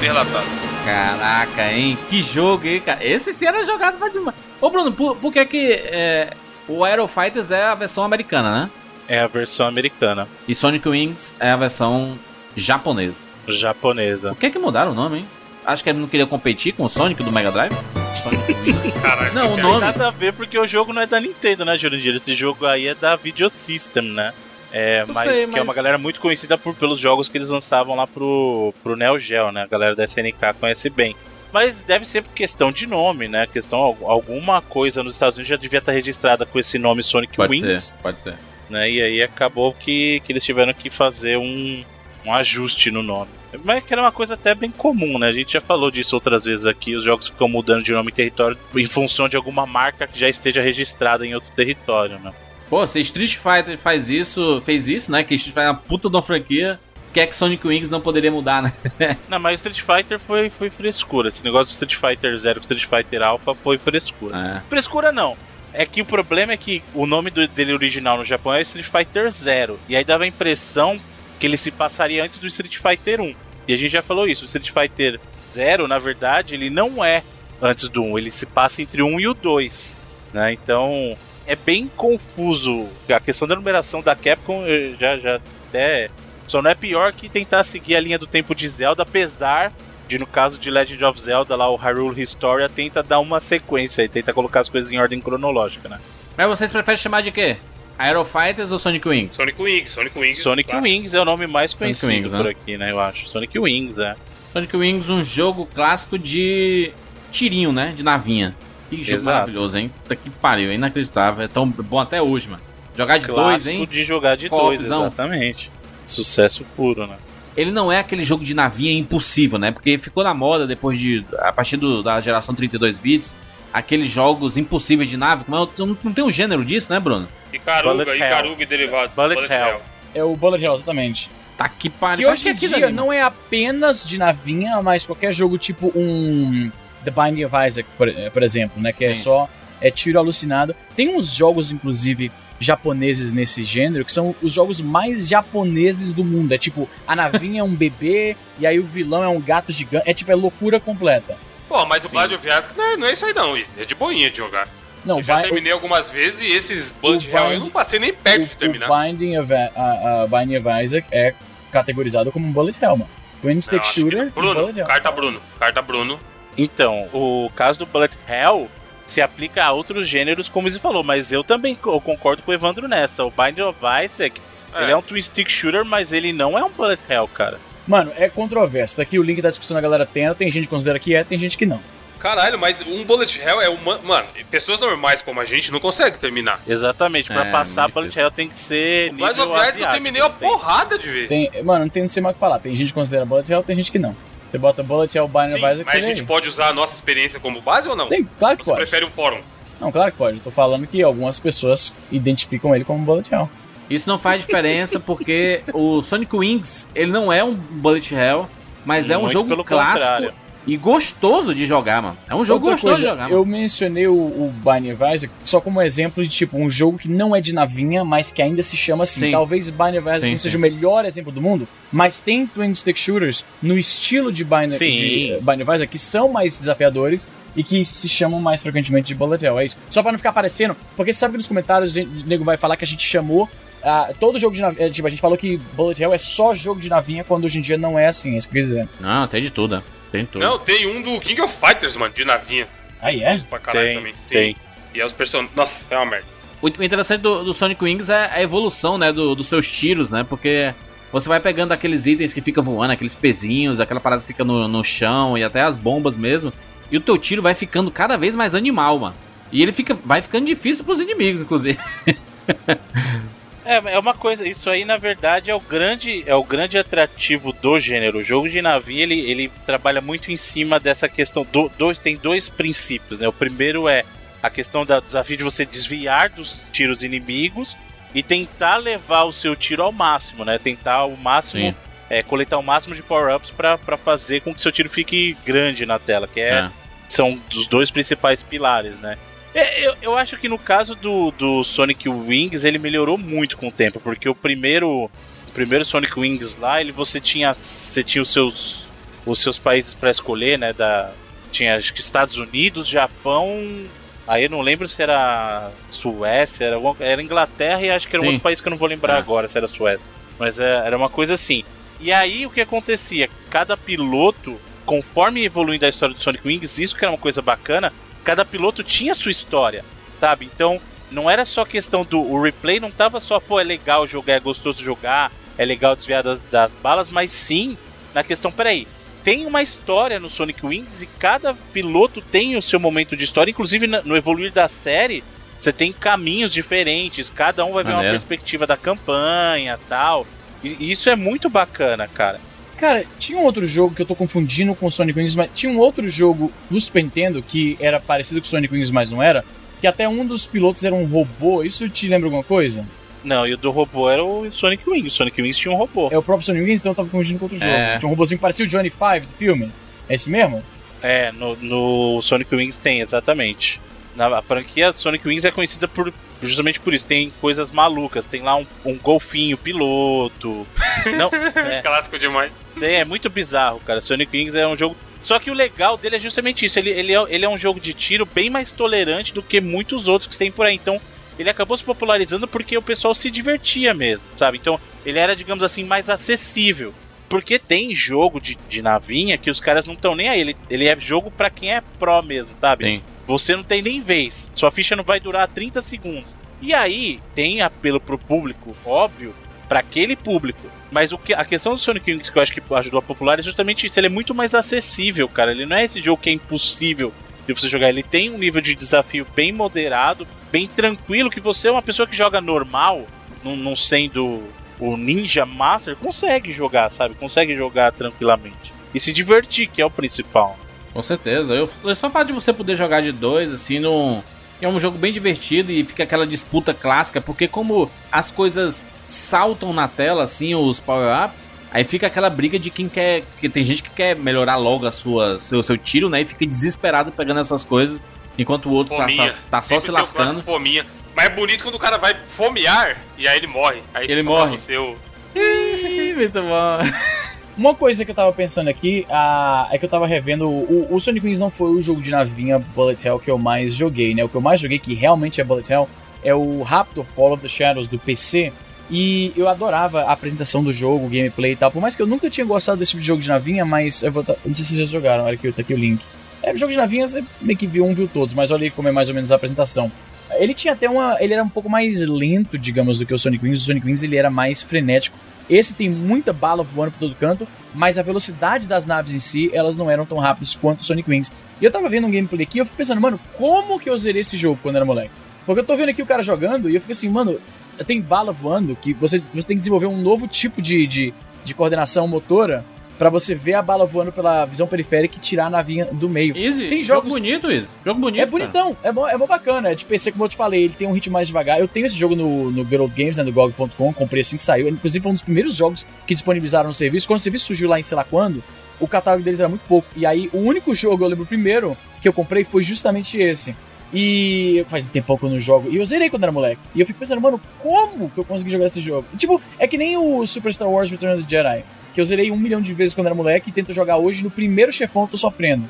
Relatado. 0.07 0.45
Caraca, 0.85 1.71
hein? 1.71 1.97
Que 2.09 2.21
jogo, 2.21 2.65
hein, 2.67 2.81
cara? 2.81 3.03
Esse 3.05 3.33
sim 3.33 3.45
era 3.45 3.63
jogado 3.63 3.97
pra 3.97 4.09
demais. 4.09 4.35
Ô, 4.61 4.69
Bruno, 4.69 4.91
por, 4.91 5.15
por 5.17 5.31
que 5.33 5.45
que 5.45 5.71
é, 5.73 6.31
o 6.67 6.83
Aero 6.83 7.07
Fighters 7.07 7.51
é 7.51 7.63
a 7.65 7.75
versão 7.75 8.03
americana, 8.03 8.51
né? 8.63 8.69
É 9.07 9.19
a 9.19 9.27
versão 9.27 9.67
americana, 9.67 10.27
E 10.47 10.53
Sonic 10.55 10.87
Wings 10.87 11.35
é 11.39 11.49
a 11.51 11.55
versão 11.55 12.17
japonesa. 12.55 13.15
japonesa. 13.47 14.29
Por 14.29 14.37
que 14.39 14.49
que 14.49 14.59
mudaram 14.59 14.91
o 14.91 14.95
nome, 14.95 15.19
hein? 15.19 15.27
Acho 15.65 15.83
que 15.83 15.89
ele 15.89 15.99
não 15.99 16.07
queria 16.07 16.25
competir 16.25 16.73
com 16.73 16.83
o 16.83 16.89
Sonic 16.89 17.21
do 17.23 17.31
Mega 17.31 17.51
Drive? 17.51 17.73
Caralho. 19.01 19.33
Não, 19.33 19.53
o 19.53 19.57
nome. 19.57 19.79
Nada 19.81 20.07
a 20.07 20.11
ver 20.11 20.33
porque 20.33 20.57
o 20.57 20.67
jogo 20.67 20.91
não 20.93 21.01
é 21.01 21.05
da 21.07 21.19
Nintendo, 21.19 21.63
né, 21.65 21.77
Jurandir? 21.77 22.15
Esse 22.15 22.33
jogo 22.33 22.65
aí 22.65 22.87
é 22.87 22.95
da 22.95 23.15
Video 23.15 23.49
System, 23.49 24.03
né? 24.11 24.33
É, 24.79 25.05
mas 25.05 25.27
sei, 25.31 25.47
que 25.47 25.55
é 25.55 25.57
mas- 25.57 25.63
uma 25.63 25.73
galera 25.73 25.97
muito 25.97 26.19
conhecida 26.21 26.55
por, 26.55 26.75
pelos 26.75 26.99
jogos 26.99 27.27
que 27.27 27.35
eles 27.37 27.49
lançavam 27.49 27.95
lá 27.95 28.05
pro, 28.05 28.71
pro 28.83 28.95
Neo 28.95 29.17
Geo, 29.17 29.51
né? 29.51 29.63
A 29.63 29.67
galera 29.67 29.95
da 29.95 30.03
SNK 30.05 30.53
conhece 30.59 30.87
bem. 30.89 31.15
Mas 31.51 31.81
deve 31.81 32.05
ser 32.05 32.21
por 32.21 32.33
questão 32.33 32.71
de 32.71 32.85
nome, 32.85 33.27
né? 33.27 33.47
Questão 33.51 33.79
alguma 33.79 34.61
coisa 34.61 35.01
nos 35.01 35.13
Estados 35.15 35.35
Unidos 35.37 35.49
já 35.49 35.55
devia 35.55 35.79
estar 35.79 35.91
registrada 35.93 36.45
com 36.45 36.59
esse 36.59 36.77
nome 36.77 37.01
Sonic 37.01 37.35
Pode 37.35 37.51
Wings, 37.51 37.83
ser, 37.85 37.95
pode 38.03 38.19
ser. 38.21 38.35
né? 38.69 38.87
E 38.91 39.01
aí 39.01 39.23
acabou 39.23 39.73
que, 39.73 40.19
que 40.25 40.31
eles 40.31 40.43
tiveram 40.43 40.73
que 40.73 40.89
fazer 40.91 41.37
um, 41.37 41.83
um 42.23 42.33
ajuste 42.33 42.91
no 42.91 43.01
nome. 43.01 43.31
Mas 43.63 43.83
que 43.83 43.93
era 43.93 44.03
uma 44.03 44.11
coisa 44.11 44.35
até 44.35 44.53
bem 44.53 44.69
comum, 44.69 45.17
né? 45.17 45.29
A 45.29 45.31
gente 45.31 45.53
já 45.53 45.61
falou 45.61 45.89
disso 45.89 46.15
outras 46.15 46.43
vezes 46.45 46.65
aqui. 46.67 46.93
Os 46.95 47.03
jogos 47.03 47.29
ficam 47.29 47.47
mudando 47.47 47.81
de 47.83 47.93
nome 47.93 48.09
e 48.09 48.13
território 48.13 48.57
em 48.75 48.85
função 48.85 49.27
de 49.27 49.37
alguma 49.37 49.65
marca 49.65 50.05
que 50.05 50.19
já 50.19 50.27
esteja 50.29 50.61
registrada 50.61 51.25
em 51.25 51.33
outro 51.33 51.49
território, 51.55 52.19
né? 52.19 52.31
Pô, 52.69 52.85
se 52.85 52.99
Street 53.01 53.35
Fighter 53.37 53.77
faz 53.77 54.09
isso, 54.09 54.61
fez 54.65 54.87
isso, 54.87 55.11
né? 55.11 55.23
Que 55.23 55.35
Street 55.35 55.53
Fighter 55.53 55.67
é 55.67 55.71
uma 55.71 55.75
puta 55.77 56.09
de 56.09 56.15
uma 56.15 56.21
franquia. 56.23 56.79
Que 57.13 57.21
é 57.21 57.25
que 57.25 57.35
Sonic 57.35 57.65
Wings 57.65 57.89
não 57.89 58.01
poderia 58.01 58.29
mudar, 58.29 58.61
né? 58.61 58.73
Não, 59.29 59.39
mas 59.39 59.53
o 59.53 59.55
Street 59.67 59.79
Fighter 59.81 60.19
foi, 60.19 60.49
foi 60.49 60.69
frescura. 60.69 61.29
Esse 61.29 61.43
negócio 61.43 61.67
do 61.67 61.71
Street 61.71 61.95
Fighter 61.95 62.37
Zero 62.37 62.59
com 62.59 62.65
Street 62.71 62.85
Fighter 62.85 63.23
Alpha 63.23 63.55
foi 63.55 63.77
frescura. 63.77 64.37
É. 64.37 64.69
Frescura 64.69 65.11
não. 65.11 65.35
É 65.73 65.85
que 65.85 66.01
o 66.01 66.05
problema 66.05 66.51
é 66.53 66.57
que 66.57 66.83
o 66.93 67.07
nome 67.07 67.31
do- 67.31 67.47
dele 67.47 67.73
original 67.73 68.17
no 68.17 68.25
Japão 68.25 68.53
é 68.53 68.61
Street 68.61 68.85
Fighter 68.85 69.31
Zero. 69.31 69.79
E 69.87 69.95
aí 69.95 70.03
dava 70.03 70.25
a 70.25 70.27
impressão 70.27 70.99
que 71.39 71.47
ele 71.47 71.57
se 71.57 71.71
passaria 71.71 72.23
antes 72.23 72.37
do 72.39 72.45
Street 72.47 72.77
Fighter 72.77 73.21
1. 73.21 73.33
E 73.67 73.73
a 73.73 73.77
gente 73.77 73.91
já 73.91 74.01
falou 74.03 74.27
isso. 74.27 74.43
O 74.43 74.45
Street 74.45 74.69
Fighter 74.71 75.19
Zero, 75.55 75.87
na 75.87 75.97
verdade, 75.97 76.53
ele 76.53 76.69
não 76.69 77.03
é 77.03 77.23
antes 77.61 77.89
do 77.89 78.03
1. 78.03 78.17
Ele 78.19 78.31
se 78.31 78.45
passa 78.45 78.81
entre 78.81 79.01
o 79.01 79.07
1 79.07 79.19
e 79.21 79.27
o 79.29 79.33
2. 79.33 79.95
Né? 80.33 80.51
Então 80.53 81.17
é 81.47 81.55
bem 81.55 81.89
confuso. 81.95 82.87
A 83.09 83.19
questão 83.19 83.47
da 83.47 83.55
numeração 83.55 84.01
da 84.01 84.15
Capcom 84.15 84.63
eh, 84.65 84.93
já, 84.99 85.17
já 85.17 85.39
até. 85.69 86.09
Só 86.45 86.61
não 86.61 86.69
é 86.69 86.75
pior 86.75 87.11
que 87.13 87.27
tentar 87.27 87.63
seguir 87.63 87.95
a 87.95 87.99
linha 87.99 88.19
do 88.19 88.27
tempo 88.27 88.53
de 88.53 88.67
Zelda, 88.67 89.03
apesar 89.03 89.73
de, 90.07 90.17
no 90.17 90.25
caso 90.25 90.57
de 90.57 90.69
Legend 90.71 91.03
of 91.03 91.19
Zelda, 91.19 91.55
lá 91.55 91.69
o 91.69 91.75
Hyrule 91.75 92.21
Historia 92.21 92.69
tenta 92.69 93.03
dar 93.03 93.19
uma 93.19 93.39
sequência 93.39 94.03
e 94.03 94.07
tenta 94.07 94.33
colocar 94.33 94.61
as 94.61 94.69
coisas 94.69 94.91
em 94.91 94.99
ordem 94.99 95.19
cronológica, 95.19 95.89
né? 95.89 95.99
Mas 96.37 96.47
vocês 96.47 96.71
preferem 96.71 96.97
chamar 96.97 97.21
de 97.21 97.31
quê? 97.31 97.57
Aero 97.97 98.23
Fighters 98.23 98.71
ou 98.71 98.79
Sonic 98.79 99.07
Wings? 99.07 99.35
Sonic 99.35 99.61
Wings, 99.61 99.89
Sonic 99.89 100.17
Wings. 100.17 100.43
Sonic 100.43 100.69
clássico. 100.69 100.93
Wings 100.93 101.13
é 101.13 101.19
o 101.19 101.25
nome 101.25 101.47
mais 101.47 101.73
conhecido 101.73 102.11
Wings, 102.11 102.31
né? 102.31 102.37
por 102.37 102.47
aqui, 102.47 102.77
né? 102.77 102.91
Eu 102.91 102.99
acho. 102.99 103.27
Sonic 103.27 103.57
Wings, 103.57 103.97
é. 103.97 104.15
Sonic 104.53 104.77
Wings, 104.77 105.09
um 105.09 105.23
jogo 105.23 105.65
clássico 105.73 106.17
de 106.17 106.91
tirinho, 107.31 107.71
né? 107.71 107.93
De 107.95 108.03
navinha. 108.03 108.55
Que 108.89 109.03
jogo 109.03 109.17
Exato. 109.17 109.35
maravilhoso, 109.37 109.77
hein? 109.77 109.91
Puta 110.03 110.15
que 110.15 110.29
pariu, 110.29 110.71
é 110.71 110.75
inacreditável. 110.75 111.43
É 111.43 111.47
tão 111.47 111.67
bom 111.67 111.99
até 111.99 112.21
hoje, 112.21 112.47
mano. 112.47 112.61
Jogar 112.95 113.17
de 113.17 113.27
dois, 113.27 113.35
Clássico 113.37 113.69
hein? 113.69 113.87
de 113.91 114.03
jogar 114.03 114.35
de 114.37 114.49
dois, 114.49 114.81
exatamente. 114.83 115.69
Sucesso 116.05 116.63
puro, 116.75 117.05
né? 117.05 117.15
Ele 117.55 117.71
não 117.71 117.91
é 117.91 117.99
aquele 117.99 118.23
jogo 118.23 118.43
de 118.45 118.53
navinha 118.53 118.91
impossível, 118.97 119.57
né? 119.59 119.71
Porque 119.71 119.97
ficou 119.97 120.23
na 120.23 120.33
moda 120.33 120.65
depois 120.67 120.99
de. 120.99 121.25
A 121.39 121.51
partir 121.51 121.75
do- 121.77 122.01
da 122.03 122.19
geração 122.21 122.53
32 122.55 122.97
bits. 122.97 123.35
Aqueles 123.73 124.09
jogos 124.09 124.57
impossíveis 124.57 125.09
de 125.09 125.17
nave. 125.17 125.43
Como 125.43 125.57
é, 125.57 125.67
não, 125.77 125.97
não 126.03 126.13
tem 126.13 126.23
um 126.23 126.31
gênero 126.31 126.63
disso, 126.63 126.91
né, 126.91 126.99
Bruno? 126.99 127.27
Icaruga, 127.51 127.93
Bullet 128.05 128.09
Hell. 128.11 128.27
Icaruga 128.27 128.63
e 128.63 128.65
derivados. 128.65 129.15
Bullet 129.15 129.51
Hell. 129.51 129.81
É 130.15 130.23
o 130.23 130.35
Bullet 130.35 130.63
Hell, 130.63 130.75
exatamente. 130.75 131.29
Tá 131.57 131.67
que 131.67 131.89
pariu. 131.89 132.27
Que 132.27 132.31
hoje 132.31 132.49
em 132.49 132.55
dia 132.55 132.89
não 132.91 133.11
é 133.11 133.21
apenas 133.21 134.05
de 134.05 134.17
navinha, 134.17 134.81
mas 134.81 135.05
qualquer 135.05 135.33
jogo 135.33 135.57
tipo 135.57 135.91
um 135.95 136.71
The 137.07 137.11
Binding 137.11 137.45
of 137.45 137.55
Isaac, 137.65 137.87
por, 137.97 138.09
eh, 138.09 138.29
por 138.29 138.43
exemplo, 138.43 138.81
né? 138.81 138.91
Que 138.91 139.05
é 139.05 139.13
Sim. 139.13 139.23
só 139.23 139.49
é 139.79 139.89
tiro 139.89 140.19
alucinado. 140.19 140.75
Tem 140.95 141.15
uns 141.15 141.33
jogos, 141.33 141.71
inclusive, 141.71 142.31
japoneses 142.59 143.31
nesse 143.31 143.63
gênero, 143.63 144.03
que 144.03 144.11
são 144.11 144.35
os 144.41 144.51
jogos 144.51 144.81
mais 144.81 145.27
japoneses 145.27 146.13
do 146.13 146.23
mundo. 146.23 146.51
É 146.51 146.57
tipo, 146.57 146.89
a 147.07 147.15
navinha 147.15 147.61
é 147.61 147.63
um 147.63 147.73
bebê, 147.73 148.35
e 148.59 148.67
aí 148.67 148.79
o 148.79 148.83
vilão 148.83 149.23
é 149.23 149.27
um 149.27 149.39
gato 149.39 149.71
gigante. 149.71 150.09
É 150.09 150.13
tipo, 150.13 150.31
é 150.31 150.35
loucura 150.35 150.79
completa. 150.79 151.37
Pô, 151.69 151.85
mas 151.85 152.03
o 152.03 152.09
Sim. 152.09 152.15
Blood 152.15 152.35
of 152.35 152.47
Isaac 152.47 152.77
não 152.77 152.85
é, 152.85 152.97
não 152.97 153.07
é 153.07 153.13
isso 153.13 153.25
aí 153.25 153.33
não, 153.33 153.55
é 153.55 153.85
de 153.85 153.95
boinha 153.95 154.29
de 154.29 154.37
jogar. 154.37 154.67
Não, 155.05 155.17
eu 155.17 155.23
já 155.23 155.41
terminei 155.41 155.71
algumas 155.71 156.09
vezes 156.09 156.41
e 156.41 156.47
esses 156.47 156.91
Bullet 156.91 157.29
o 157.29 157.37
Hell 157.37 157.53
eu 157.53 157.59
não 157.61 157.69
passei 157.69 157.99
nem 157.99 158.13
perto 158.13 158.43
o, 158.43 158.47
de 158.47 158.57
terminar. 158.57 158.89
o 158.89 159.03
Binding 159.03 159.37
of, 159.37 159.53
a, 159.53 160.27
Binding 160.27 160.57
of 160.57 160.67
Isaac 160.83 161.07
é 161.11 161.33
categorizado 161.71 162.31
como 162.31 162.45
um 162.45 162.51
Bullet 162.51 162.77
Hell, 162.83 162.97
mano. 162.97 163.09
Twin 163.41 163.61
Stick 163.61 163.85
Shooter 163.85 164.31
Bruno, 164.31 164.55
Bullet 164.55 164.79
Hell. 164.79 164.87
carta 164.87 165.11
Bruno, 165.11 165.41
carta 165.59 165.81
Bruno. 165.81 166.19
Então, 166.57 167.07
o 167.13 167.49
caso 167.55 167.79
do 167.79 167.85
Bullet 167.85 168.17
Hell 168.27 168.69
se 169.05 169.21
aplica 169.21 169.63
a 169.63 169.71
outros 169.71 170.07
gêneros, 170.07 170.49
como 170.49 170.69
você 170.69 170.79
falou, 170.79 171.03
mas 171.03 171.31
eu 171.31 171.43
também 171.43 171.75
co- 171.75 171.99
concordo 172.01 172.41
com 172.43 172.51
o 172.51 172.53
Evandro 172.53 172.87
nessa. 172.87 173.23
O 173.23 173.31
Binding 173.31 173.61
of 173.61 173.77
Isaac, 174.03 174.41
É. 174.75 174.83
ele 174.83 174.91
é 174.91 174.97
um 174.97 175.01
twin 175.01 175.21
stick 175.21 175.49
shooter, 175.49 175.85
mas 175.85 176.11
ele 176.11 176.33
não 176.33 176.57
é 176.57 176.63
um 176.63 176.69
Bullet 176.69 177.01
Hell, 177.09 177.27
cara. 177.27 177.57
Mano, 177.87 178.11
é 178.17 178.27
controverso. 178.27 178.97
Daqui 178.97 179.17
o 179.17 179.23
link 179.23 179.41
da 179.41 179.49
discussão 179.49 179.77
a 179.77 179.81
galera 179.81 180.05
tem. 180.05 180.31
Tem 180.33 180.51
gente 180.51 180.63
que 180.63 180.69
considera 180.69 180.99
que 180.99 181.15
é, 181.15 181.23
tem 181.23 181.39
gente 181.39 181.57
que 181.57 181.65
não. 181.65 181.79
Caralho, 182.19 182.57
mas 182.59 182.81
um 182.81 183.05
Bullet 183.05 183.39
Hell 183.39 183.61
é 183.61 183.69
uma. 183.69 183.99
Mano, 183.99 184.27
pessoas 184.51 184.79
normais 184.79 185.21
como 185.21 185.39
a 185.39 185.45
gente 185.45 185.71
não 185.71 185.79
conseguem 185.79 186.19
terminar. 186.19 186.59
Exatamente, 186.67 187.27
pra 187.31 187.45
É, 187.45 187.51
passar 187.51 187.87
Bullet 187.89 188.17
Hell 188.19 188.31
tem 188.31 188.49
que 188.49 188.57
ser 188.59 189.13
Mas 189.13 189.37
of 189.39 189.53
Isaac 189.53 189.79
eu 189.81 189.87
terminei 189.89 190.21
uma 190.21 190.31
porrada 190.31 190.97
de 190.97 191.07
vezes. 191.07 191.29
Tem, 191.29 191.49
mano, 191.63 191.85
não 191.85 191.89
tem 191.89 192.01
não 192.01 192.09
sei 192.09 192.21
mais 192.21 192.33
o 192.33 192.35
que 192.35 192.39
falar. 192.41 192.59
Tem 192.59 192.75
gente 192.75 192.87
que 192.89 192.93
considera 192.95 193.23
Bullet 193.23 193.49
Hell, 193.49 193.63
tem 193.63 193.75
gente 193.75 193.91
que 193.91 193.99
não. 193.99 194.13
Você 194.51 194.57
bota 194.57 194.81
Bullet 194.83 195.15
Hell, 195.17 195.27
Binding 195.27 195.49
Sim, 195.49 195.55
of 195.57 195.73
Isaac, 195.73 195.83
mas 195.85 195.95
a 196.05 196.07
gente 196.07 196.21
vê. 196.21 196.27
pode 196.27 196.47
usar 196.47 196.69
a 196.69 196.73
nossa 196.73 196.93
experiência 196.95 197.39
como 197.39 197.59
base 197.61 197.87
ou 197.89 197.95
não? 197.95 198.07
Tem, 198.07 198.23
claro 198.39 198.57
que 198.57 198.63
Você 198.63 198.71
pode. 198.71 198.81
prefere 198.81 199.05
um 199.05 199.09
fórum? 199.09 199.39
Não, 199.79 199.91
claro 199.91 200.11
que 200.11 200.17
pode. 200.17 200.37
Eu 200.37 200.43
tô 200.43 200.51
falando 200.51 200.87
que 200.87 201.03
algumas 201.03 201.39
pessoas 201.39 201.93
identificam 202.11 202.73
ele 202.75 202.83
como 202.85 203.03
Bullet 203.03 203.33
Hell. 203.33 203.49
Isso 203.89 204.07
não 204.09 204.17
faz 204.17 204.41
diferença 204.41 204.99
porque 204.99 205.61
o 205.73 206.01
Sonic 206.01 206.35
Wings, 206.35 206.87
ele 206.95 207.11
não 207.11 207.31
é 207.31 207.43
um 207.43 207.53
Bullet 207.53 208.13
Hell, 208.13 208.49
mas 208.85 209.09
é 209.09 209.17
um 209.17 209.21
Muito 209.21 209.33
jogo 209.33 209.63
clássico 209.63 209.99
contrário. 209.99 210.33
E 210.67 210.75
gostoso 210.75 211.55
de 211.55 211.65
jogar, 211.65 212.01
mano. 212.01 212.17
É 212.29 212.35
um 212.35 212.43
jogo 212.43 212.65
Outra 212.65 212.73
gostoso 212.73 212.95
de 212.95 213.01
coisa, 213.01 213.15
jogar, 213.15 213.31
eu 213.31 213.45
mano. 213.45 213.57
mencionei 213.57 214.05
o, 214.07 214.13
o 214.13 214.53
Binding 214.63 214.91
of 214.91 215.03
Isaac 215.13 215.33
só 215.43 215.61
como 215.61 215.81
exemplo 215.81 216.21
de 216.21 216.29
tipo 216.29 216.57
um 216.57 216.69
jogo 216.69 216.97
que 216.97 217.07
não 217.07 217.33
é 217.35 217.39
de 217.39 217.53
navinha, 217.53 218.03
mas 218.03 218.31
que 218.31 218.41
ainda 218.41 218.61
se 218.61 218.75
chama 218.75 219.03
assim. 219.03 219.21
Sim. 219.21 219.31
Talvez 219.31 219.69
Binding 219.69 219.99
of 219.99 220.07
Isaac 220.07 220.21
Sim, 220.21 220.31
não 220.31 220.37
seja 220.37 220.51
sim. 220.51 220.57
o 220.57 220.59
melhor 220.59 221.05
exemplo 221.05 221.31
do 221.31 221.41
mundo, 221.41 221.67
mas 221.91 222.19
tem 222.19 222.45
twin 222.45 222.75
stick 222.75 222.97
shooters 222.97 223.45
no 223.61 223.77
estilo 223.77 224.31
de 224.31 224.43
Binding, 224.43 224.77
de 224.77 225.31
eh, 225.31 225.39
Binding 225.41 225.63
of 225.63 225.75
Isaac 225.75 225.87
que 225.87 225.97
são 225.97 226.29
mais 226.29 226.59
desafiadores 226.59 227.27
e 227.55 227.63
que 227.63 227.83
se 227.85 228.09
chamam 228.09 228.39
mais 228.39 228.61
frequentemente 228.61 229.07
de 229.07 229.15
Bullet 229.15 229.43
Hell. 229.43 229.57
É 229.59 229.65
isso. 229.65 229.77
Só 229.89 230.03
pra 230.03 230.11
não 230.11 230.19
ficar 230.19 230.29
aparecendo, 230.29 230.75
porque 230.95 231.13
você 231.13 231.19
sabe 231.19 231.31
que 231.31 231.37
nos 231.37 231.47
comentários 231.47 231.95
o 231.95 232.05
nego 232.27 232.43
vai 232.43 232.57
falar 232.57 232.75
que 232.75 232.83
a 232.83 232.87
gente 232.87 233.03
chamou 233.07 233.49
ah, 233.83 234.11
todo 234.19 234.37
jogo 234.37 234.55
de 234.55 234.61
navinha. 234.61 234.89
Tipo, 234.89 235.07
a 235.07 235.09
gente 235.09 235.21
falou 235.21 235.37
que 235.37 235.57
Bullet 235.75 236.01
Hell 236.01 236.13
é 236.13 236.17
só 236.17 236.53
jogo 236.53 236.79
de 236.81 236.89
navinha 236.89 237.23
quando 237.23 237.45
hoje 237.45 237.57
em 237.57 237.61
dia 237.61 237.77
não 237.77 237.97
é 237.97 238.07
assim, 238.07 238.35
é 238.35 238.37
isso 238.37 238.49
que 238.49 238.57
eu 238.57 238.61
quis 238.61 238.69
dizer. 238.69 238.89
Não, 238.99 239.27
tem 239.27 239.41
de 239.41 239.49
tudo, 239.49 239.77
né? 239.77 239.83
Tem 240.11 240.25
tudo. 240.25 240.41
Não, 240.41 240.57
tem 240.59 240.87
um 240.87 241.01
do 241.01 241.19
King 241.19 241.41
of 241.41 241.53
Fighters, 241.53 241.95
mano, 241.95 242.13
de 242.13 242.23
navinha. 242.25 242.67
Aí 243.01 243.21
é? 243.23 243.37
Pra 243.49 243.59
caralho 243.59 243.85
Tem, 243.87 243.97
também. 243.97 244.13
tem. 244.29 244.55
E 244.93 245.01
é 245.01 245.05
os 245.05 245.13
personagens. 245.13 245.55
Nossa, 245.55 245.85
é 245.89 245.97
uma 245.97 246.05
merda. 246.05 246.25
O 246.61 246.67
o 246.67 246.83
interessante 246.83 247.21
do, 247.21 247.43
do 247.43 247.53
Sonic 247.53 247.83
Wings 247.83 248.09
é 248.09 248.31
a 248.33 248.41
evolução, 248.41 248.97
né, 248.97 249.11
do- 249.11 249.35
dos 249.35 249.47
seus 249.47 249.69
tiros, 249.69 250.09
né? 250.09 250.23
Porque 250.27 250.73
você 251.11 251.29
vai 251.29 251.39
pegando 251.39 251.71
aqueles 251.71 252.05
itens 252.07 252.33
que 252.33 252.41
ficam 252.41 252.63
voando, 252.63 252.93
aqueles 252.93 253.15
pezinhos, 253.15 253.79
aquela 253.79 253.99
parada 253.99 254.21
que 254.21 254.27
fica 254.27 254.43
no, 254.43 254.67
no 254.67 254.83
chão 254.83 255.37
e 255.37 255.43
até 255.43 255.61
as 255.61 255.77
bombas 255.77 256.15
mesmo. 256.17 256.51
E 256.91 256.97
o 256.97 257.01
teu 257.01 257.17
tiro 257.17 257.41
vai 257.41 257.53
ficando 257.53 257.91
cada 257.91 258.17
vez 258.17 258.33
mais 258.35 258.55
animal, 258.55 258.97
mano. 258.97 259.15
E 259.51 259.61
ele 259.61 259.71
fica, 259.71 259.93
vai 260.05 260.21
ficando 260.21 260.45
difícil 260.47 260.83
pros 260.83 260.99
inimigos, 260.99 261.41
inclusive. 261.41 261.77
É, 263.67 263.95
é 263.95 263.99
uma 263.99 264.13
coisa, 264.13 264.47
isso 264.47 264.69
aí 264.69 264.85
na 264.85 264.95
verdade 264.97 265.51
é 265.51 265.55
o 265.55 265.59
grande, 265.59 266.23
é 266.25 266.33
o 266.33 266.43
grande 266.43 266.77
atrativo 266.77 267.51
do 267.51 267.77
gênero. 267.79 268.19
O 268.19 268.23
jogo 268.23 268.49
de 268.49 268.61
navio 268.61 268.97
ele, 268.99 269.19
ele 269.29 269.51
trabalha 269.65 269.99
muito 269.99 270.31
em 270.31 270.37
cima 270.37 270.79
dessa 270.79 271.09
questão. 271.09 271.45
Do, 271.51 271.69
dois, 271.77 271.99
tem 271.99 272.15
dois 272.15 272.47
princípios, 272.47 273.19
né? 273.19 273.27
O 273.27 273.33
primeiro 273.33 273.89
é 273.89 274.05
a 274.41 274.49
questão 274.49 274.85
do 274.85 275.01
desafio 275.01 275.35
de 275.35 275.43
você 275.43 275.65
desviar 275.65 276.29
dos 276.29 276.61
tiros 276.71 277.03
inimigos 277.03 277.75
e 278.15 278.23
tentar 278.23 278.77
levar 278.77 279.23
o 279.23 279.33
seu 279.33 279.53
tiro 279.55 279.83
ao 279.83 279.91
máximo, 279.91 280.45
né? 280.45 280.57
Tentar 280.57 281.03
o 281.05 281.17
máximo, 281.17 281.75
é, 282.09 282.23
coletar 282.23 282.57
o 282.57 282.63
máximo 282.63 282.95
de 282.95 283.03
power-ups 283.03 283.51
pra 283.51 283.77
pra 283.77 283.97
fazer 283.97 284.39
com 284.41 284.53
que 284.53 284.61
seu 284.61 284.71
tiro 284.71 284.89
fique 284.89 285.35
grande 285.45 285.85
na 285.85 285.99
tela, 285.99 286.25
que 286.25 286.39
é, 286.39 286.51
É. 286.59 286.69
são 287.07 287.37
dos 287.49 287.67
dois 287.67 287.91
principais 287.91 288.41
pilares, 288.41 288.95
né? 289.01 289.17
É, 289.53 289.85
Eu, 289.87 289.95
eu 290.01 290.17
acho 290.17 290.37
que 290.37 290.47
no 290.47 290.57
caso 290.57 290.95
do, 290.95 291.31
do 291.31 291.63
Sonic 291.63 292.07
Wings 292.09 292.63
ele 292.63 292.77
melhorou 292.77 293.17
muito 293.17 293.57
com 293.57 293.67
o 293.67 293.71
tempo, 293.71 293.99
porque 293.99 294.27
o 294.29 294.35
primeiro 294.35 295.09
o 295.47 295.51
primeiro 295.53 295.83
Sonic 295.85 296.19
Wings 296.19 296.55
lá, 296.57 296.79
ele 296.81 296.91
você 296.91 297.19
tinha 297.19 297.53
você 297.53 298.03
tinha 298.03 298.21
os 298.21 298.31
seus 298.31 298.87
os 299.25 299.39
seus 299.41 299.57
países 299.59 299.93
pra 299.93 300.11
escolher, 300.11 300.57
né? 300.59 300.73
Da, 300.73 301.11
tinha 301.51 301.75
acho 301.75 301.93
que 301.93 301.99
Estados 302.01 302.37
Unidos, 302.37 302.87
Japão. 302.87 303.85
Aí 304.27 304.43
eu 304.43 304.49
não 304.49 304.61
lembro 304.61 304.87
se 304.89 305.01
era 305.01 305.71
Suécia, 305.89 306.65
era, 306.65 306.77
era 306.99 307.23
Inglaterra 307.23 307.81
e 307.81 307.89
acho 307.89 308.07
que 308.07 308.15
era 308.15 308.21
um 308.21 308.25
Sim. 308.25 308.31
outro 308.33 308.43
país 308.43 308.59
que 308.59 308.67
eu 308.67 308.71
não 308.71 308.77
vou 308.77 308.87
lembrar 308.87 309.15
É. 309.15 309.17
agora 309.19 309.47
se 309.47 309.57
era 309.57 309.67
Suécia. 309.67 310.05
Mas 310.37 310.59
é, 310.59 310.81
era 310.85 310.97
uma 310.97 311.09
coisa 311.09 311.33
assim. 311.33 311.63
E 311.99 312.11
aí 312.11 312.45
o 312.45 312.49
que 312.51 312.59
acontecia? 312.61 313.29
Cada 313.49 313.75
piloto, 313.77 314.59
conforme 314.85 315.43
evoluindo 315.45 315.85
a 315.85 315.89
história 315.89 316.13
do 316.13 316.21
Sonic 316.21 316.45
Wings, 316.45 316.77
isso 316.77 316.95
que 316.95 317.03
era 317.05 317.11
uma 317.11 317.17
coisa 317.17 317.41
bacana, 317.41 317.91
cada 318.27 318.43
piloto 318.43 318.83
tinha 318.83 319.15
sua 319.15 319.31
história, 319.31 319.85
sabe? 320.19 320.49
Então 320.53 320.81
não 321.09 321.29
era 321.29 321.45
só 321.45 321.63
questão 321.63 322.03
do. 322.03 322.19
O 322.21 322.41
replay 322.41 322.77
não 322.77 322.91
tava 322.91 323.21
só, 323.21 323.39
pô, 323.39 323.57
é 323.57 323.63
legal 323.63 324.05
jogar, 324.05 324.33
é 324.33 324.39
gostoso 324.41 324.83
jogar, 324.83 325.31
é 325.57 325.63
legal 325.63 325.95
desviar 325.95 326.21
das, 326.21 326.41
das 326.41 326.73
balas, 326.73 327.09
mas 327.09 327.31
sim 327.31 327.77
na 328.13 328.25
questão, 328.25 328.51
peraí. 328.51 328.85
Tem 329.23 329.45
uma 329.45 329.61
história 329.61 330.19
no 330.19 330.27
Sonic 330.27 330.65
Wings 330.65 331.01
e 331.01 331.05
cada 331.05 331.53
piloto 331.53 332.21
tem 332.21 332.57
o 332.57 332.61
seu 332.61 332.81
momento 332.81 333.15
de 333.15 333.23
história, 333.23 333.51
inclusive 333.51 333.87
no 333.87 334.17
evoluir 334.17 334.51
da 334.51 334.67
série, 334.67 335.23
você 335.57 335.71
tem 335.71 335.93
caminhos 335.93 336.51
diferentes, 336.51 337.29
cada 337.29 337.63
um 337.63 337.71
vai 337.71 337.83
ver 337.83 337.91
uma 337.91 337.97
Maneiro. 337.97 338.17
perspectiva 338.17 338.67
da 338.67 338.75
campanha 338.75 339.79
tal. 339.87 340.27
E 340.61 340.91
isso 340.91 341.09
é 341.09 341.15
muito 341.15 341.49
bacana, 341.49 342.07
cara. 342.09 342.41
Cara, 342.77 343.03
tinha 343.17 343.39
um 343.39 343.43
outro 343.43 343.65
jogo 343.65 343.95
que 343.95 344.01
eu 344.01 344.05
tô 344.05 344.15
confundindo 344.15 344.75
com 344.75 344.85
o 344.85 344.91
Sonic 344.91 345.17
Wings, 345.17 345.35
mas 345.35 345.49
tinha 345.53 345.71
um 345.71 345.79
outro 345.79 346.07
jogo 346.07 346.51
do 346.69 346.79
Super 346.79 347.03
Nintendo 347.03 347.41
que 347.41 347.75
era 347.79 347.99
parecido 347.99 348.39
com 348.39 348.45
o 348.45 348.49
Sonic 348.49 348.73
Wings, 348.73 348.91
mas 348.91 349.11
não 349.11 349.21
era. 349.21 349.43
Que 349.81 349.87
até 349.87 350.07
um 350.07 350.25
dos 350.25 350.47
pilotos 350.47 350.83
era 350.83 350.93
um 350.93 351.05
robô. 351.05 351.63
Isso 351.63 351.89
te 351.89 352.07
lembra 352.07 352.27
alguma 352.27 352.43
coisa? 352.43 352.85
Não, 353.23 353.45
e 353.45 353.53
o 353.53 353.57
do 353.57 353.71
robô 353.71 354.09
era 354.09 354.23
o 354.23 354.49
Sonic 354.51 354.87
Wings. 354.87 355.13
O 355.13 355.15
Sonic 355.15 355.41
Wings 355.41 355.57
tinha 355.57 355.73
um 355.73 355.77
robô. 355.77 356.09
É 356.11 356.17
o 356.17 356.23
próprio 356.23 356.45
Sonic 356.45 356.63
Wings, 356.63 356.79
então 356.79 356.91
eu 356.91 356.95
tava 356.95 357.09
confundindo 357.09 357.39
com 357.39 357.45
outro 357.45 357.57
jogo. 357.57 357.69
É. 357.69 357.97
Tinha 357.97 358.07
um 358.07 358.11
robôzinho 358.11 358.37
que 358.37 358.41
parecia 358.41 358.65
o 358.65 358.69
Johnny 358.69 358.89
Five 358.89 359.25
do 359.25 359.33
filme. 359.33 359.71
É 360.07 360.15
esse 360.15 360.29
mesmo? 360.29 360.63
É, 361.01 361.31
no, 361.31 361.55
no 361.57 362.21
Sonic 362.21 362.55
Wings 362.55 362.79
tem, 362.79 363.01
exatamente. 363.01 363.81
Na, 364.15 364.37
a 364.37 364.41
franquia 364.41 364.93
Sonic 364.93 365.27
Wings 365.27 365.45
é 365.45 365.51
conhecida 365.51 365.87
por 365.87 366.13
justamente 366.41 366.79
por 366.79 366.93
isso. 366.93 367.05
Tem 367.05 367.31
coisas 367.41 367.71
malucas. 367.71 368.25
Tem 368.25 368.41
lá 368.41 368.55
um, 368.55 368.65
um 368.85 368.97
golfinho 368.97 369.57
piloto. 369.57 370.65
Não, 371.17 371.29
é, 371.55 371.81
Clássico 371.81 372.17
demais. 372.17 372.51
É 372.85 373.05
muito 373.05 373.29
bizarro, 373.29 373.79
cara. 373.79 374.01
Sonic 374.01 374.35
Wings 374.35 374.55
é 374.55 374.67
um 374.67 374.75
jogo. 374.75 374.95
Só 375.21 375.39
que 375.39 375.49
o 375.49 375.53
legal 375.53 375.97
dele 375.97 376.15
é 376.15 376.19
justamente 376.19 376.65
isso. 376.65 376.79
Ele, 376.79 376.89
ele, 376.89 377.13
é, 377.13 377.25
ele 377.29 377.45
é 377.45 377.49
um 377.49 377.57
jogo 377.57 377.79
de 377.79 377.93
tiro 377.93 378.25
bem 378.25 378.49
mais 378.49 378.71
tolerante 378.71 379.33
do 379.33 379.41
que 379.41 379.59
muitos 379.59 380.07
outros 380.07 380.29
que 380.29 380.37
tem 380.37 380.51
por 380.51 380.65
aí. 380.65 380.75
Então, 380.75 381.01
ele 381.37 381.49
acabou 381.49 381.77
se 381.77 381.83
popularizando 381.83 382.47
porque 382.47 382.77
o 382.77 382.81
pessoal 382.81 383.13
se 383.13 383.29
divertia 383.29 383.93
mesmo, 383.93 384.25
sabe? 384.35 384.57
Então, 384.57 384.79
ele 385.05 385.19
era, 385.19 385.35
digamos 385.35 385.63
assim, 385.63 385.83
mais 385.83 386.09
acessível. 386.09 386.93
Porque 387.29 387.59
tem 387.59 387.93
jogo 387.93 388.39
de, 388.39 388.57
de 388.69 388.81
navinha 388.81 389.37
que 389.37 389.51
os 389.51 389.59
caras 389.59 389.85
não 389.85 389.93
estão 389.93 390.15
nem 390.15 390.29
aí. 390.29 390.39
Ele, 390.39 390.57
ele 390.69 390.85
é 390.85 390.97
jogo 390.99 391.29
pra 391.29 391.49
quem 391.49 391.73
é 391.73 391.81
pró 391.99 392.21
mesmo, 392.21 392.53
sabe? 392.59 392.83
Tem. 392.85 393.03
Você 393.27 393.55
não 393.55 393.63
tem 393.63 393.81
nem 393.81 393.99
vez. 393.99 394.49
Sua 394.53 394.71
ficha 394.71 394.95
não 394.95 395.03
vai 395.03 395.19
durar 395.19 395.47
30 395.47 395.81
segundos. 395.81 396.37
E 396.61 396.73
aí, 396.73 397.19
tem 397.35 397.61
apelo 397.61 397.99
pro 397.99 398.17
público, 398.17 398.75
óbvio, 398.85 399.35
pra 399.67 399.79
aquele 399.79 400.15
público. 400.15 400.69
Mas 400.91 401.11
o 401.11 401.17
que, 401.17 401.33
a 401.33 401.43
questão 401.43 401.73
do 401.73 401.79
Sonic 401.79 402.11
Wings 402.11 402.29
que 402.29 402.37
eu 402.37 402.41
acho 402.41 402.53
que 402.53 402.61
ajudou 402.73 402.99
a 402.99 403.01
popular 403.01 403.39
é 403.39 403.41
justamente 403.41 403.85
isso. 403.85 403.99
Ele 403.99 404.07
é 404.07 404.09
muito 404.09 404.33
mais 404.33 404.55
acessível, 404.55 405.27
cara. 405.27 405.51
Ele 405.51 405.65
não 405.65 405.75
é 405.75 405.83
esse 405.83 405.99
jogo 405.99 406.21
que 406.21 406.29
é 406.29 406.33
impossível 406.33 407.13
de 407.45 407.53
você 407.53 407.67
jogar. 407.67 407.89
Ele 407.89 408.03
tem 408.03 408.29
um 408.29 408.37
nível 408.37 408.61
de 408.61 408.75
desafio 408.75 409.25
bem 409.35 409.51
moderado, 409.51 410.27
bem 410.51 410.67
tranquilo, 410.67 411.29
que 411.29 411.39
você 411.39 411.67
é 411.67 411.71
uma 411.71 411.81
pessoa 411.81 412.07
que 412.07 412.15
joga 412.15 412.39
normal, 412.39 413.05
não, 413.43 413.75
sendo 413.75 414.43
o 414.79 414.95
Ninja 414.95 415.45
Master, 415.45 415.95
consegue 415.95 416.51
jogar, 416.51 416.89
sabe? 416.89 417.15
Consegue 417.15 417.55
jogar 417.55 417.91
tranquilamente. 417.91 418.73
E 418.93 418.99
se 418.99 419.11
divertir, 419.11 419.67
que 419.67 419.81
é 419.81 419.85
o 419.85 419.91
principal. 419.91 420.57
Com 420.93 421.01
certeza. 421.01 421.53
Eu, 421.53 421.69
só 421.95 422.07
o 422.07 422.11
fato 422.11 422.27
de 422.27 422.33
você 422.33 422.53
poder 422.53 422.75
jogar 422.75 423.01
de 423.01 423.11
dois, 423.11 423.51
assim, 423.51 423.79
não. 423.79 424.23
É 424.59 424.67
um 424.67 424.79
jogo 424.79 424.97
bem 424.97 425.13
divertido 425.13 425.71
e 425.71 425.83
fica 425.83 426.03
aquela 426.03 426.25
disputa 426.25 426.73
clássica, 426.73 427.21
porque 427.21 427.47
como 427.47 427.91
as 428.11 428.31
coisas 428.31 428.83
saltam 429.07 429.73
na 429.73 429.87
tela, 429.87 430.23
assim, 430.23 430.53
os 430.55 430.79
power-ups, 430.79 431.47
aí 431.71 431.83
fica 431.83 432.07
aquela 432.07 432.29
briga 432.29 432.57
de 432.59 432.69
quem 432.69 432.87
quer. 432.89 433.23
que 433.39 433.47
Tem 433.49 433.63
gente 433.63 433.83
que 433.83 433.89
quer 433.89 434.15
melhorar 434.15 434.55
logo 434.57 434.85
a 434.85 434.91
sua, 434.91 435.39
seu, 435.39 435.61
seu 435.63 435.77
tiro, 435.77 436.09
né? 436.09 436.21
E 436.21 436.25
fica 436.25 436.45
desesperado 436.45 437.11
pegando 437.11 437.39
essas 437.39 437.63
coisas, 437.63 437.99
enquanto 438.37 438.67
o 438.67 438.73
outro 438.73 438.95
tá, 438.95 439.03
Fominha. 439.03 439.31
tá- 439.31 439.37
tá 439.51 439.61
só 439.61 439.67
Sempre 439.69 439.85
se 439.85 439.91
lascando. 439.91 440.41
Fominha. 440.43 440.85
Mas 441.15 441.25
é 441.25 441.29
bonito 441.29 441.63
quando 441.63 441.75
o 441.75 441.79
cara 441.79 441.97
vai 441.97 442.15
fomear 442.27 442.97
e 443.17 443.27
aí 443.27 443.37
ele 443.37 443.47
morre. 443.47 443.81
Aí 443.93 444.05
Ele 444.09 444.21
morre. 444.21 444.55
o- 444.77 444.95
Ih, 445.35 446.13
muito 446.15 446.41
bom. 446.41 446.77
Uma 447.57 447.73
coisa 447.73 448.05
que 448.05 448.11
eu 448.11 448.15
tava 448.15 448.31
pensando 448.31 448.67
aqui 448.67 449.03
ah, 449.09 449.67
é 449.71 449.79
que 449.79 449.85
eu 449.85 449.89
tava 449.89 450.05
revendo. 450.05 450.47
O, 450.47 450.87
o 450.93 450.99
Sonic 450.99 451.25
Wings 451.25 451.39
não 451.39 451.49
foi 451.49 451.71
o 451.71 451.81
jogo 451.81 451.99
de 452.01 452.11
navinha 452.11 452.59
Bullet 452.59 453.03
Hell 453.07 453.17
que 453.19 453.31
eu 453.31 453.37
mais 453.39 453.73
joguei, 453.73 454.13
né? 454.13 454.23
O 454.23 454.29
que 454.29 454.35
eu 454.35 454.41
mais 454.41 454.59
joguei, 454.59 454.77
que 454.77 454.93
realmente 454.93 455.41
é 455.41 455.43
Bullet 455.43 455.73
Hell, 455.73 455.89
é 456.23 456.35
o 456.35 456.61
Raptor 456.61 457.03
Call 457.15 457.33
of 457.33 457.41
the 457.41 457.47
Shadows 457.47 457.87
do 457.87 457.97
PC. 457.97 458.53
E 458.89 459.33
eu 459.35 459.49
adorava 459.49 460.03
a 460.03 460.13
apresentação 460.13 460.63
do 460.63 460.71
jogo, 460.71 461.09
gameplay 461.09 461.51
e 461.51 461.55
tal. 461.55 461.69
Por 461.69 461.81
mais 461.81 461.95
que 461.95 462.01
eu 462.01 462.07
nunca 462.07 462.29
tinha 462.29 462.45
gostado 462.45 462.77
desse 462.77 462.91
tipo 462.91 463.01
de 463.01 463.07
jogo 463.07 463.21
de 463.21 463.27
navinha, 463.27 463.65
mas 463.65 464.03
eu 464.03 464.11
vou. 464.11 464.23
Não 464.45 464.53
sei 464.53 464.63
se 464.63 464.75
vocês 464.75 464.89
já 464.89 464.97
jogaram, 464.97 465.25
olha 465.25 465.33
aqui, 465.33 465.51
tá 465.51 465.61
aqui 465.61 465.73
o 465.73 465.77
link. 465.77 466.01
É, 466.41 466.55
jogo 466.55 466.71
de 466.71 466.77
navinha 466.77 467.07
você 467.07 467.23
meio 467.41 467.57
que 467.57 467.67
viu 467.67 467.85
um, 467.85 467.93
viu 467.93 468.07
todos, 468.07 468.33
mas 468.33 468.51
olha 468.51 468.63
aí 468.63 468.71
como 468.71 468.87
é 468.87 468.91
mais 468.91 469.09
ou 469.09 469.15
menos 469.15 469.31
a 469.31 469.35
apresentação. 469.35 469.91
Ele 470.35 470.53
tinha 470.53 470.73
até 470.73 470.89
uma. 470.89 471.17
Ele 471.19 471.33
era 471.33 471.43
um 471.43 471.49
pouco 471.49 471.69
mais 471.69 472.01
lento, 472.01 472.57
digamos, 472.57 472.99
do 472.99 473.05
que 473.05 473.13
o 473.13 473.17
Sonic 473.17 473.43
Wings. 473.43 473.61
O 473.61 473.65
Sonic 473.65 473.85
Wings 473.85 474.03
ele 474.03 474.15
era 474.15 474.29
mais 474.29 474.61
frenético. 474.61 475.17
Esse 475.49 475.73
tem 475.73 475.89
muita 475.89 476.33
bala 476.33 476.61
voando 476.61 476.91
por 476.91 476.99
todo 476.99 477.15
canto, 477.15 477.47
mas 477.73 477.97
a 477.97 478.03
velocidade 478.03 478.67
das 478.67 478.85
naves 478.85 479.13
em 479.13 479.19
si, 479.19 479.49
elas 479.53 479.77
não 479.77 479.89
eram 479.89 480.05
tão 480.05 480.17
rápidas 480.17 480.55
quanto 480.55 480.81
o 480.81 480.83
Sonic 480.83 481.09
Wings. 481.09 481.31
E 481.61 481.65
eu 481.65 481.71
tava 481.71 481.87
vendo 481.87 482.05
um 482.05 482.11
gameplay 482.11 482.43
aqui 482.43 482.57
e 482.57 482.59
eu 482.59 482.65
fico 482.65 482.77
pensando, 482.77 482.99
mano, 482.99 483.19
como 483.33 483.79
que 483.79 483.89
eu 483.89 483.97
zerei 483.97 484.21
esse 484.21 484.35
jogo 484.35 484.59
quando 484.61 484.75
era 484.75 484.83
moleque? 484.83 485.11
Porque 485.45 485.61
eu 485.61 485.65
tô 485.65 485.77
vendo 485.77 485.89
aqui 485.89 486.01
o 486.01 486.05
cara 486.05 486.21
jogando 486.21 486.69
e 486.69 486.75
eu 486.75 486.81
fico 486.81 486.91
assim, 486.91 487.07
mano, 487.07 487.39
tem 487.85 488.01
bala 488.01 488.31
voando 488.31 488.75
que 488.75 488.93
você, 488.93 489.21
você 489.33 489.47
tem 489.47 489.57
que 489.57 489.61
desenvolver 489.61 489.87
um 489.87 489.97
novo 489.97 490.27
tipo 490.27 490.61
de, 490.61 490.85
de, 490.87 491.13
de 491.43 491.53
coordenação 491.53 492.07
motora 492.07 492.63
pra 492.97 493.09
você 493.09 493.35
ver 493.35 493.53
a 493.53 493.61
bala 493.61 493.85
voando 493.85 494.11
pela 494.11 494.43
visão 494.45 494.65
periférica 494.65 495.17
e 495.17 495.19
tirar 495.19 495.45
a 495.45 495.49
navinha 495.51 495.85
do 495.85 496.09
meio. 496.09 496.35
Easy. 496.35 496.67
Tem 496.67 496.81
jogo 496.81 497.01
jogos- 497.01 497.13
bonito, 497.13 497.51
Easy. 497.51 497.67
Jogo 497.85 497.99
bonito. 497.99 498.21
É 498.21 498.25
cara. 498.25 498.31
bonitão, 498.31 498.77
é 498.81 498.91
bom, 498.91 499.07
é 499.07 499.15
bom 499.17 499.27
bacana. 499.27 499.69
É 499.69 499.75
de 499.75 499.85
PC, 499.85 500.11
como 500.11 500.23
eu 500.23 500.29
te 500.29 500.35
falei, 500.35 500.63
ele 500.63 500.73
tem 500.73 500.87
um 500.87 500.93
ritmo 500.93 501.13
mais 501.13 501.27
devagar. 501.27 501.59
Eu 501.59 501.67
tenho 501.67 501.85
esse 501.85 501.95
jogo 501.95 502.15
no, 502.15 502.49
no 502.49 502.63
Good 502.63 502.77
Old 502.77 502.95
Games, 502.95 503.17
né, 503.17 503.23
do 503.23 503.31
GOG.com, 503.31 503.93
comprei 503.93 504.21
assim 504.21 504.35
que 504.37 504.41
saiu. 504.43 504.67
Inclusive, 504.67 505.03
foi 505.03 505.11
um 505.11 505.13
dos 505.13 505.21
primeiros 505.23 505.53
jogos 505.53 505.85
que 506.07 506.15
disponibilizaram 506.15 506.67
no 506.69 506.73
serviço. 506.73 507.05
Quando 507.07 507.19
o 507.19 507.21
serviço 507.21 507.45
surgiu 507.45 507.69
lá 507.69 507.79
em 507.79 507.83
sei 507.83 507.95
lá 507.95 508.03
quando, 508.03 508.43
o 508.79 508.87
catálogo 508.87 509.23
deles 509.23 509.39
era 509.39 509.47
muito 509.49 509.65
pouco. 509.67 509.87
E 509.95 510.03
aí, 510.03 510.27
o 510.33 510.39
único 510.39 510.73
jogo, 510.73 511.03
eu 511.03 511.07
lembro, 511.07 511.25
primeiro 511.25 511.77
que 512.01 512.07
eu 512.07 512.13
comprei 512.13 512.43
foi 512.43 512.63
justamente 512.63 513.19
esse. 513.19 513.55
E 513.93 514.65
faz 514.69 514.85
um 514.85 514.89
tempão 514.89 515.17
que 515.17 515.23
eu 515.23 515.29
não 515.29 515.39
jogo. 515.39 515.69
E 515.69 515.77
eu 515.77 515.85
zerei 515.85 516.09
quando 516.09 516.23
era 516.23 516.31
moleque. 516.31 516.61
E 516.75 516.79
eu 516.79 516.85
fico 516.85 516.99
pensando, 516.99 517.21
mano, 517.21 517.39
como 517.59 518.09
que 518.09 518.17
eu 518.17 518.25
consegui 518.25 518.49
jogar 518.51 518.65
esse 518.65 518.81
jogo? 518.81 519.07
Tipo, 519.17 519.41
é 519.57 519.67
que 519.67 519.77
nem 519.77 519.95
o 519.97 520.25
Super 520.27 520.53
Star 520.53 520.69
Wars 520.69 520.89
Return 520.91 521.15
of 521.17 521.23
the 521.25 521.29
Jedi. 521.29 521.63
Que 521.93 522.01
eu 522.01 522.05
zerei 522.05 522.29
um 522.29 522.37
milhão 522.37 522.61
de 522.61 522.73
vezes 522.73 522.93
quando 522.93 523.07
era 523.07 523.15
moleque 523.15 523.49
e 523.49 523.53
tento 523.53 523.71
jogar 523.73 523.97
hoje. 523.97 524.23
No 524.23 524.29
primeiro 524.29 524.71
chefão 524.71 525.03
eu 525.03 525.07
tô 525.07 525.17
sofrendo. 525.17 525.67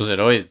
Os 0.00 0.08
heróis. 0.08 0.46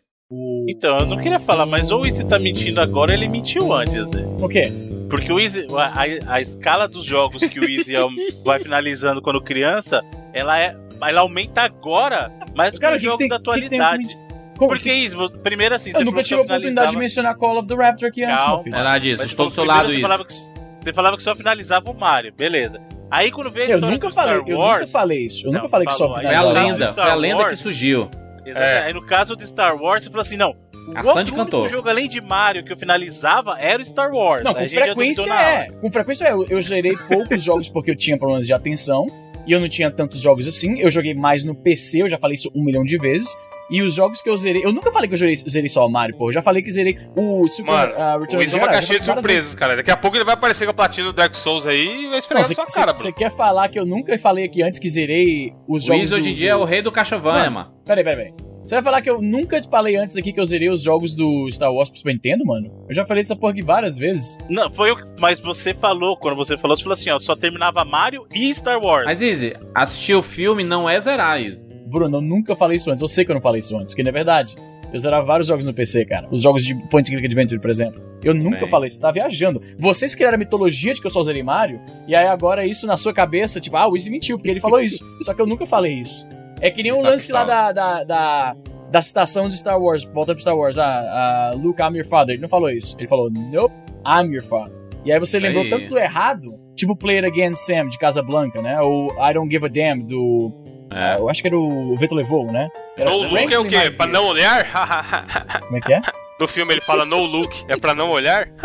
Então, 0.70 0.98
eu 1.00 1.06
não 1.06 1.18
queria 1.18 1.40
falar, 1.40 1.66
mas 1.66 1.92
ou 1.92 2.02
o 2.04 2.08
Easy 2.08 2.24
tá 2.26 2.40
mentindo 2.40 2.80
agora, 2.82 3.14
ele 3.14 3.28
mentiu 3.28 3.72
antes, 3.74 4.08
né? 4.08 4.24
o 4.40 4.48
quê? 4.48 4.64
Porque 5.10 5.32
o 5.32 5.40
Easy, 5.40 5.68
a, 5.78 6.02
a- 6.02 6.36
a 6.36 6.42
escala 6.42 6.88
dos 6.88 7.04
jogos 7.06 7.44
que 7.44 7.60
o 7.60 7.70
Easy 7.70 7.96
é- 7.96 8.00
vai 8.44 8.60
finalizando 8.60 9.22
quando 9.22 9.42
criança, 9.42 10.02
ela 10.34 10.58
é. 10.60 10.76
Ela 11.02 11.20
aumenta 11.22 11.62
agora, 11.62 12.32
mais 12.56 12.72
do 12.72 12.76
que 12.76 12.82
Cara, 12.82 12.94
o 12.94 12.96
os 12.96 13.02
que 13.02 13.06
que 13.08 13.12
jogos 13.12 13.18
tem- 13.20 13.28
da 13.28 13.36
atualidade. 13.36 14.18
Como 14.58 14.70
Porque 14.70 14.94
isso, 14.94 15.16
vo- 15.18 15.30
primeiro 15.40 15.76
assim, 15.76 15.90
Eu 15.90 15.98
você 15.98 16.04
nunca 16.04 16.12
falou 16.12 16.24
que 16.24 16.28
tive 16.30 16.40
a 16.40 16.44
oportunidade 16.44 16.88
de 16.92 16.94
finalizava- 16.98 17.00
mencionar 17.00 17.36
Call 17.36 17.58
of 17.60 17.68
the 17.68 17.76
Raptor 17.76 18.10
aqui 18.10 18.24
antes, 18.24 18.38
Calma. 18.38 18.56
meu 18.56 18.64
filho. 18.64 18.76
É 18.76 18.84
nada 18.84 19.00
disso. 19.00 19.22
Mas 19.22 19.32
Estou 19.32 19.46
do 19.48 19.52
você 19.52 19.56
seu 19.56 19.64
lado, 19.66 19.90
você 19.92 20.00
falava, 20.02 20.26
que, 20.26 20.34
você 20.34 20.94
falava 20.94 21.18
que 21.18 21.24
só 21.24 21.36
finalizava 21.36 21.90
o 21.92 21.94
Mario, 21.94 22.34
beleza. 22.38 22.80
Aí 23.10 23.32
quando 23.32 23.50
veio 23.52 23.66
a 23.68 23.70
Eu 23.70 23.76
história 23.78 23.94
nunca 23.96 24.08
do 24.08 24.14
falei, 24.14 24.36
Star 24.40 24.50
eu 24.50 24.58
Wars, 24.58 24.80
nunca 24.82 24.92
falei 24.92 25.26
isso. 25.26 25.48
Eu 25.48 25.52
Não, 25.52 25.60
nunca 25.60 25.70
falei 25.70 25.88
que 25.88 25.94
só 25.94 26.06
aí 26.06 26.14
Foi 26.14 26.18
a 26.26 26.30
finalizava. 26.30 26.54
Não, 26.54 26.68
lenda. 26.68 26.94
Foi 26.94 27.04
a 27.04 27.16
lenda 27.16 27.38
que 27.38 27.44
Wars. 27.44 27.60
surgiu. 27.60 28.10
É. 28.46 28.78
Aí 28.80 28.94
no 28.94 29.06
caso 29.06 29.36
do 29.36 29.46
Star 29.48 29.76
Wars, 29.82 30.04
você 30.04 30.10
falou 30.10 30.22
assim, 30.22 30.38
não. 30.38 30.52
O 30.88 30.98
A 30.98 31.04
Sandy 31.06 31.32
único 31.32 31.38
cantou. 31.38 31.70
jogo 31.70 31.88
além 31.90 32.10
de 32.10 32.20
Mario 32.20 32.64
que 32.66 32.74
eu 32.74 32.78
finalizava 32.78 33.58
era 33.58 33.82
o 33.82 33.86
Star 33.86 34.12
Wars. 34.12 34.44
Não, 34.44 34.54
com 34.54 34.68
frequência 34.68 35.32
é. 35.34 35.68
Com 35.80 35.92
frequência 35.92 36.26
é. 36.26 36.32
Eu, 36.34 36.46
eu 36.50 36.62
gerei 36.62 36.96
poucos 37.08 37.42
jogos 37.44 37.70
porque 37.70 37.92
eu 37.92 37.96
tinha 37.96 38.18
problemas 38.18 38.46
de 38.46 38.54
atenção. 38.54 39.08
E 39.48 39.52
eu 39.52 39.60
não 39.62 39.68
tinha 39.70 39.90
tantos 39.92 40.20
jogos 40.22 40.48
assim. 40.48 40.80
Eu 40.80 40.90
joguei 40.92 41.14
mais 41.14 41.44
no 41.46 41.54
PC, 41.56 42.02
eu 42.04 42.08
já 42.08 42.18
falei 42.18 42.36
isso 42.36 42.50
um 42.56 42.64
milhão 42.64 42.84
de 42.84 42.98
vezes. 42.98 43.30
E 43.74 43.82
os 43.82 43.94
jogos 43.96 44.22
que 44.22 44.30
eu 44.30 44.38
zerei. 44.38 44.64
Eu 44.64 44.72
nunca 44.72 44.92
falei 44.92 45.08
que 45.08 45.16
eu 45.16 45.18
zerei, 45.18 45.36
zerei 45.36 45.68
só 45.70 45.86
o 45.86 45.90
Mario, 45.90 46.16
pô. 46.16 46.28
Eu 46.28 46.32
já 46.32 46.42
falei 46.44 46.62
que 46.62 46.72
zerei 46.72 46.96
o 47.16 47.48
Super 47.48 47.72
Mano, 47.72 47.94
o 47.94 48.20
Return 48.22 48.38
Wiz 48.38 48.54
of 48.54 48.60
é 48.60 48.62
uma 48.64 48.68
the 48.68 48.74
Jedi, 48.74 48.74
caixinha 48.74 49.00
de 49.00 49.06
surpresas, 49.06 49.56
cara. 49.56 49.76
Daqui 49.76 49.90
a 49.92 49.98
pouco 49.98 50.16
ele 50.16 50.24
vai 50.24 50.36
aparecer 50.36 50.66
com 50.66 50.72
a 50.72 50.74
platina 50.76 51.08
do 51.08 51.14
Dark 51.14 51.34
Souls 51.34 51.66
aí 51.66 52.06
e 52.06 52.08
vai 52.10 52.20
esfregar 52.20 52.44
na 52.44 52.48
Você 52.48 52.54
sua 52.54 52.66
cara, 52.68 52.94
Bruno. 52.94 53.14
quer 53.14 53.32
falar 53.36 53.70
que 53.70 53.80
eu 53.80 53.86
nunca 53.86 54.16
falei 54.20 54.46
aqui 54.46 54.62
antes 54.62 54.78
que 54.78 54.88
zerei 54.88 55.54
os 55.68 55.84
O 55.84 55.88
jogos. 55.88 56.04
Easy 56.04 56.16
hoje 56.16 56.30
em 56.30 56.34
do- 56.34 56.38
dia 56.38 56.52
é 56.52 56.56
o 56.56 56.64
rei 56.64 56.82
do 56.84 56.92
Castlevania, 56.92 57.50
Mano. 57.50 57.70
mano. 57.70 57.74
Peraí, 57.86 58.04
peraí, 58.04 58.18
peraí. 58.32 58.34
Você 58.64 58.76
vai 58.76 58.84
falar 58.84 59.02
que 59.02 59.10
eu 59.10 59.22
nunca 59.22 59.60
te 59.60 59.68
falei 59.68 59.96
antes 59.98 60.16
aqui 60.16 60.32
que 60.32 60.40
eu 60.40 60.46
zerei 60.46 60.70
os 60.70 60.82
jogos 60.82 61.14
do 61.14 61.50
Star 61.52 61.74
Wars 61.74 61.90
pro 61.90 61.98
Super 61.98 62.14
Nintendo, 62.14 62.46
mano? 62.46 62.72
Eu 62.88 62.96
já 62.96 63.04
falei 63.04 63.22
dessa 63.22 63.36
porra 63.36 63.52
aqui 63.52 63.62
várias 63.62 63.98
vezes. 63.98 64.38
Não, 64.48 64.70
foi 64.70 64.92
o 64.92 64.96
que. 64.96 65.04
Mas 65.20 65.38
você 65.40 65.74
falou, 65.74 66.16
quando 66.16 66.36
você 66.38 66.58
falou, 66.58 66.78
você 66.78 66.84
falou 66.84 66.94
assim, 66.94 67.10
ó, 67.10 67.20
só 67.20 67.36
terminava 67.36 67.84
Mario 67.84 68.26
e 68.34 68.54
Star 68.54 68.80
Wars. 68.82 69.06
Mas, 69.06 69.22
Easy, 69.22 69.54
assistir 69.76 70.14
o 70.14 70.24
filme 70.24 70.64
não 70.64 70.88
é 70.90 70.98
zerar, 71.00 71.42
Easy. 71.42 71.66
Bruno, 71.94 72.18
eu 72.18 72.22
nunca 72.22 72.56
falei 72.56 72.78
isso 72.78 72.90
antes. 72.90 73.02
Eu 73.02 73.08
sei 73.08 73.24
que 73.24 73.32
eu 73.32 73.36
não 73.36 73.42
falei 73.42 73.60
isso 73.60 73.78
antes, 73.78 73.94
porque 73.94 74.04
não 74.04 74.10
é 74.10 74.14
verdade. 74.14 74.56
Eu 74.92 75.00
zerava 75.00 75.26
vários 75.26 75.48
jogos 75.48 75.66
no 75.66 75.74
PC, 75.74 76.06
cara. 76.06 76.28
Os 76.30 76.42
jogos 76.42 76.66
de 76.66 76.76
Point 76.90 77.10
Click 77.10 77.26
Adventure, 77.26 77.60
por 77.60 77.70
exemplo. 77.70 78.02
Eu 78.24 78.34
nunca 78.34 78.60
Bem. 78.62 78.68
falei 78.68 78.88
isso, 78.88 78.98
você 78.98 79.02
tá 79.02 79.12
viajando. 79.12 79.62
Vocês 79.78 80.14
criaram 80.14 80.36
a 80.36 80.38
mitologia 80.38 80.94
de 80.94 81.02
que 81.02 81.08
eu 81.08 81.12
só 81.12 81.22
zerei 81.24 81.44
Mario, 81.44 81.80
e 82.08 82.16
aí 82.16 82.28
agora 82.28 82.66
isso 82.66 82.86
na 82.88 82.98
sua 82.98 83.14
cabeça, 83.14 83.60
tipo, 83.60 83.78
ah, 83.78 83.88
o 83.88 83.96
Izzy 83.96 84.10
mentiu, 84.10 84.38
porque 84.38 84.50
ele 84.50 84.60
falou 84.60 84.80
isso. 84.80 85.04
Só 85.22 85.34
que 85.34 85.42
eu 85.42 85.48
nunca 85.48 85.66
falei 85.66 85.94
isso. 85.94 86.28
É 86.62 86.70
que 86.70 86.84
nem 86.84 86.92
o 86.92 86.98
Está 86.98 87.10
lance 87.10 87.32
lá 87.32 87.44
da, 87.44 87.72
da, 87.72 88.04
da, 88.04 88.56
da 88.92 89.02
citação 89.02 89.50
de 89.50 89.58
Star 89.58 89.80
Wars, 89.80 90.04
volta 90.04 90.34
pro 90.34 90.42
Star 90.42 90.56
Wars, 90.56 90.78
ah, 90.78 90.86
ah, 90.86 91.56
Luke, 91.56 91.82
I'm 91.82 91.96
your 91.96 92.06
father. 92.06 92.34
Ele 92.34 92.42
não 92.42 92.50
falou 92.50 92.70
isso. 92.70 92.96
Ele 92.98 93.08
falou, 93.08 93.30
nope, 93.30 93.74
I'm 94.06 94.32
your 94.32 94.44
father. 94.44 94.74
E 95.06 95.12
aí 95.12 95.20
você 95.20 95.38
lembrou 95.38 95.64
Aí. 95.64 95.70
tanto 95.70 95.88
do 95.90 95.98
errado, 95.98 96.58
tipo 96.76 96.96
Play 96.96 97.18
It 97.18 97.28
Again 97.28 97.56
Sam, 97.56 97.90
de 97.90 97.98
Casablanca, 97.98 98.62
né? 98.62 98.80
Ou 98.80 99.08
I 99.20 99.34
Don't 99.34 99.52
Give 99.52 99.66
a 99.66 99.70
Damn, 99.70 100.06
do... 100.06 100.54
É. 100.96 101.18
Eu 101.20 101.30
acho 101.30 101.42
que 101.42 101.48
era 101.48 101.58
o 101.58 101.96
Vento 101.98 102.16
Levou, 102.16 102.46
né? 102.52 102.70
Era 102.98 103.10
No 103.10 103.18
look 103.24 103.54
é 103.54 103.60
o 103.60 103.66
quê? 103.66 103.90
Pra 103.92 104.06
não 104.08 104.26
olhar? 104.28 104.66
Como 105.66 105.78
é 105.78 105.82
que 105.82 105.94
é? 105.94 106.02
No 106.40 106.48
filme 106.48 106.74
ele 106.74 106.82
fala 106.82 107.06
no 107.06 107.24
look, 107.24 107.64
é 107.68 107.78
pra 107.78 107.94
não 107.96 108.10
olhar? 108.10 108.50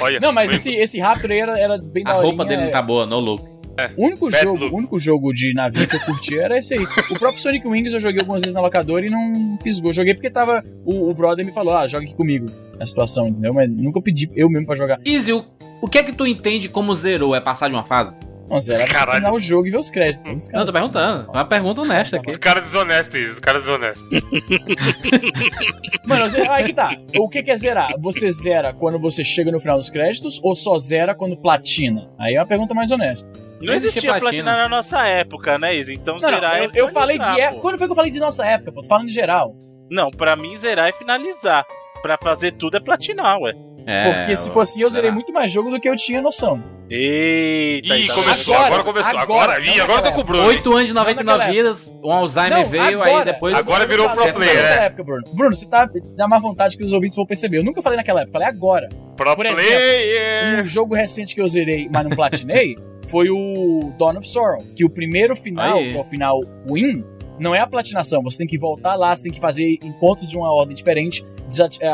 Olha. 0.00 0.20
Não, 0.20 0.32
mas 0.32 0.52
esse, 0.52 0.74
esse 0.74 0.98
Raptor 1.00 1.30
aí 1.30 1.38
era, 1.40 1.58
era 1.58 1.78
bem 1.78 2.02
da 2.04 2.10
A 2.12 2.14
roupa 2.14 2.44
dele 2.44 2.62
não 2.62 2.68
é- 2.68 2.72
tá 2.72 2.82
boa, 2.82 3.06
no 3.06 3.18
look. 3.20 3.52
O 3.96 4.04
único 4.04 4.30
Bad 4.30 4.44
jogo, 4.44 4.58
look. 4.64 4.72
o 4.74 4.76
único 4.76 4.98
jogo 4.98 5.32
de 5.32 5.54
navio 5.54 5.88
que 5.88 5.96
eu 5.96 6.00
curti 6.00 6.38
era 6.38 6.58
esse 6.58 6.74
aí. 6.74 6.82
O 7.10 7.18
próprio 7.18 7.40
Sonic 7.40 7.66
Wings 7.66 7.94
eu 7.94 8.00
joguei 8.00 8.20
algumas 8.20 8.42
vezes 8.42 8.54
na 8.54 8.60
locadora 8.60 9.06
e 9.06 9.08
não 9.08 9.58
fisgou. 9.62 9.90
Joguei 9.92 10.12
porque 10.12 10.28
tava. 10.30 10.62
O, 10.84 11.08
o 11.08 11.14
brother 11.14 11.44
me 11.44 11.52
falou, 11.52 11.74
ah, 11.74 11.86
joga 11.86 12.04
aqui 12.04 12.14
comigo. 12.14 12.46
A 12.78 12.84
situação, 12.84 13.28
entendeu? 13.28 13.54
Mas 13.54 13.70
nunca 13.70 14.00
pedi 14.02 14.30
eu 14.36 14.50
mesmo 14.50 14.66
pra 14.66 14.74
jogar. 14.76 15.00
Easy, 15.06 15.32
o, 15.32 15.42
o 15.80 15.88
que 15.88 15.96
é 15.98 16.02
que 16.02 16.12
tu 16.12 16.26
entende 16.26 16.68
como 16.68 16.94
zerou? 16.94 17.34
É 17.34 17.40
passar 17.40 17.68
de 17.68 17.74
uma 17.74 17.82
fase? 17.82 18.20
Não, 18.48 18.60
zero, 18.60 18.82
era 18.82 18.90
Caralho. 18.92 19.10
terminar 19.12 19.32
o 19.32 19.38
jogo 19.38 19.66
e 19.66 19.70
ver 19.70 19.78
os 19.78 19.88
créditos. 19.90 20.44
Os 20.44 20.50
Não, 20.50 20.60
eu 20.60 20.66
tô 20.66 20.72
perguntando. 20.72 21.28
É 21.32 21.36
uma 21.36 21.44
pergunta 21.44 21.80
honesta 21.80 22.16
aqui. 22.16 22.30
Os 22.30 22.36
caras 22.36 22.64
desonestos, 22.64 23.14
isso, 23.14 23.32
os 23.32 23.38
caras 23.40 23.62
desonestos. 23.62 24.08
Mano, 26.06 26.24
aí 26.50 26.64
que 26.64 26.72
tá. 26.74 26.90
O 27.16 27.28
que 27.28 27.42
que 27.42 27.50
é 27.50 27.56
zerar? 27.56 27.90
Você 28.00 28.30
zera 28.30 28.72
quando 28.72 28.98
você 28.98 29.24
chega 29.24 29.50
no 29.50 29.60
final 29.60 29.76
dos 29.76 29.88
créditos 29.90 30.40
ou 30.42 30.54
só 30.54 30.76
zera 30.78 31.14
quando 31.14 31.36
platina? 31.36 32.10
Aí 32.18 32.34
é 32.34 32.40
uma 32.40 32.46
pergunta 32.46 32.74
mais 32.74 32.90
honesta. 32.90 33.30
Não 33.60 33.72
existia 33.74 34.02
platina. 34.02 34.20
platina 34.20 34.56
na 34.56 34.68
nossa 34.68 35.06
época, 35.06 35.56
né, 35.58 35.74
Izzy? 35.76 35.94
Então 35.94 36.16
Não, 36.16 36.22
não, 36.22 36.28
zerar 36.30 36.56
é 36.60 36.66
eu, 36.66 36.70
eu 36.74 36.88
falei 36.88 37.18
de. 37.18 37.24
finalizar, 37.24 37.48
é- 37.52 37.54
pô. 37.54 37.60
Quando 37.60 37.78
foi 37.78 37.86
que 37.86 37.92
eu 37.92 37.96
falei 37.96 38.10
de 38.10 38.20
nossa 38.20 38.44
época, 38.44 38.72
pô? 38.72 38.82
Tô 38.82 38.88
falando 38.88 39.06
de 39.08 39.14
geral. 39.14 39.54
Não, 39.90 40.10
pra 40.10 40.34
mim 40.34 40.56
zerar 40.56 40.88
é 40.88 40.92
finalizar. 40.92 41.64
Pra 42.02 42.18
fazer 42.20 42.52
tudo 42.52 42.76
é 42.76 42.80
platinar, 42.80 43.38
ué. 43.38 43.52
É, 43.86 44.12
Porque 44.12 44.36
se 44.36 44.50
fosse 44.50 44.72
assim, 44.72 44.82
eu 44.82 44.88
zerei 44.90 45.10
muito 45.10 45.32
mais 45.32 45.50
jogo 45.50 45.70
do 45.70 45.80
que 45.80 45.88
eu 45.88 45.96
tinha 45.96 46.20
noção. 46.22 46.62
Eita, 46.90 47.96
Ih, 47.96 48.04
então- 48.04 48.16
começou, 48.22 48.54
Agora, 48.54 48.66
agora, 48.66 48.84
começou. 48.84 49.18
agora, 49.18 49.52
Agora, 49.54 49.64
não 49.76 49.82
agora 49.84 50.02
tá 50.02 50.12
com 50.12 50.20
o 50.20 50.24
Bruno. 50.24 50.42
hein? 50.42 50.48
8 50.58 50.72
anos 50.72 50.86
de 50.88 50.92
99 50.94 51.24
naquela 51.38 51.50
vidas, 51.52 51.94
um 52.04 52.12
Alzheimer 52.12 52.66
veio, 52.66 53.02
aí 53.02 53.24
depois. 53.24 53.54
Agora 53.54 53.86
virou 53.86 54.08
pro 54.10 54.32
player, 54.34 54.62
né? 54.62 54.86
época, 54.86 55.02
Bruno. 55.04 55.22
Bruno, 55.32 55.56
você 55.56 55.66
tá 55.66 55.88
da 56.16 56.28
má 56.28 56.38
vontade 56.38 56.76
que 56.76 56.84
os 56.84 56.92
ouvintes 56.92 57.16
vão 57.16 57.24
perceber. 57.26 57.58
Eu 57.58 57.64
nunca 57.64 57.80
falei 57.80 57.96
naquela 57.96 58.20
época, 58.20 58.32
falei 58.38 58.48
agora. 58.48 58.88
Pro 59.16 59.34
Por 59.34 59.46
exemplo, 59.46 59.62
player. 59.64 60.60
Um 60.60 60.64
jogo 60.64 60.94
recente 60.94 61.34
que 61.34 61.40
eu 61.40 61.48
zerei, 61.48 61.88
mas 61.90 62.04
não 62.06 62.14
platinei, 62.14 62.76
foi 63.08 63.30
o 63.30 63.92
Dawn 63.98 64.18
of 64.18 64.28
Sorrow. 64.28 64.62
Que 64.76 64.84
o 64.84 64.90
primeiro 64.90 65.34
final, 65.34 65.78
que 65.78 65.96
é 65.96 66.00
o 66.00 66.04
final 66.04 66.40
win, 66.70 67.02
não 67.38 67.54
é 67.54 67.60
a 67.60 67.66
platinação. 67.66 68.22
Você 68.22 68.38
tem 68.38 68.46
que 68.46 68.58
voltar 68.58 68.94
lá, 68.96 69.14
você 69.14 69.22
tem 69.24 69.32
que 69.32 69.40
fazer 69.40 69.78
encontros 69.82 70.28
de 70.28 70.36
uma 70.36 70.52
ordem 70.52 70.74
diferente, 70.76 71.24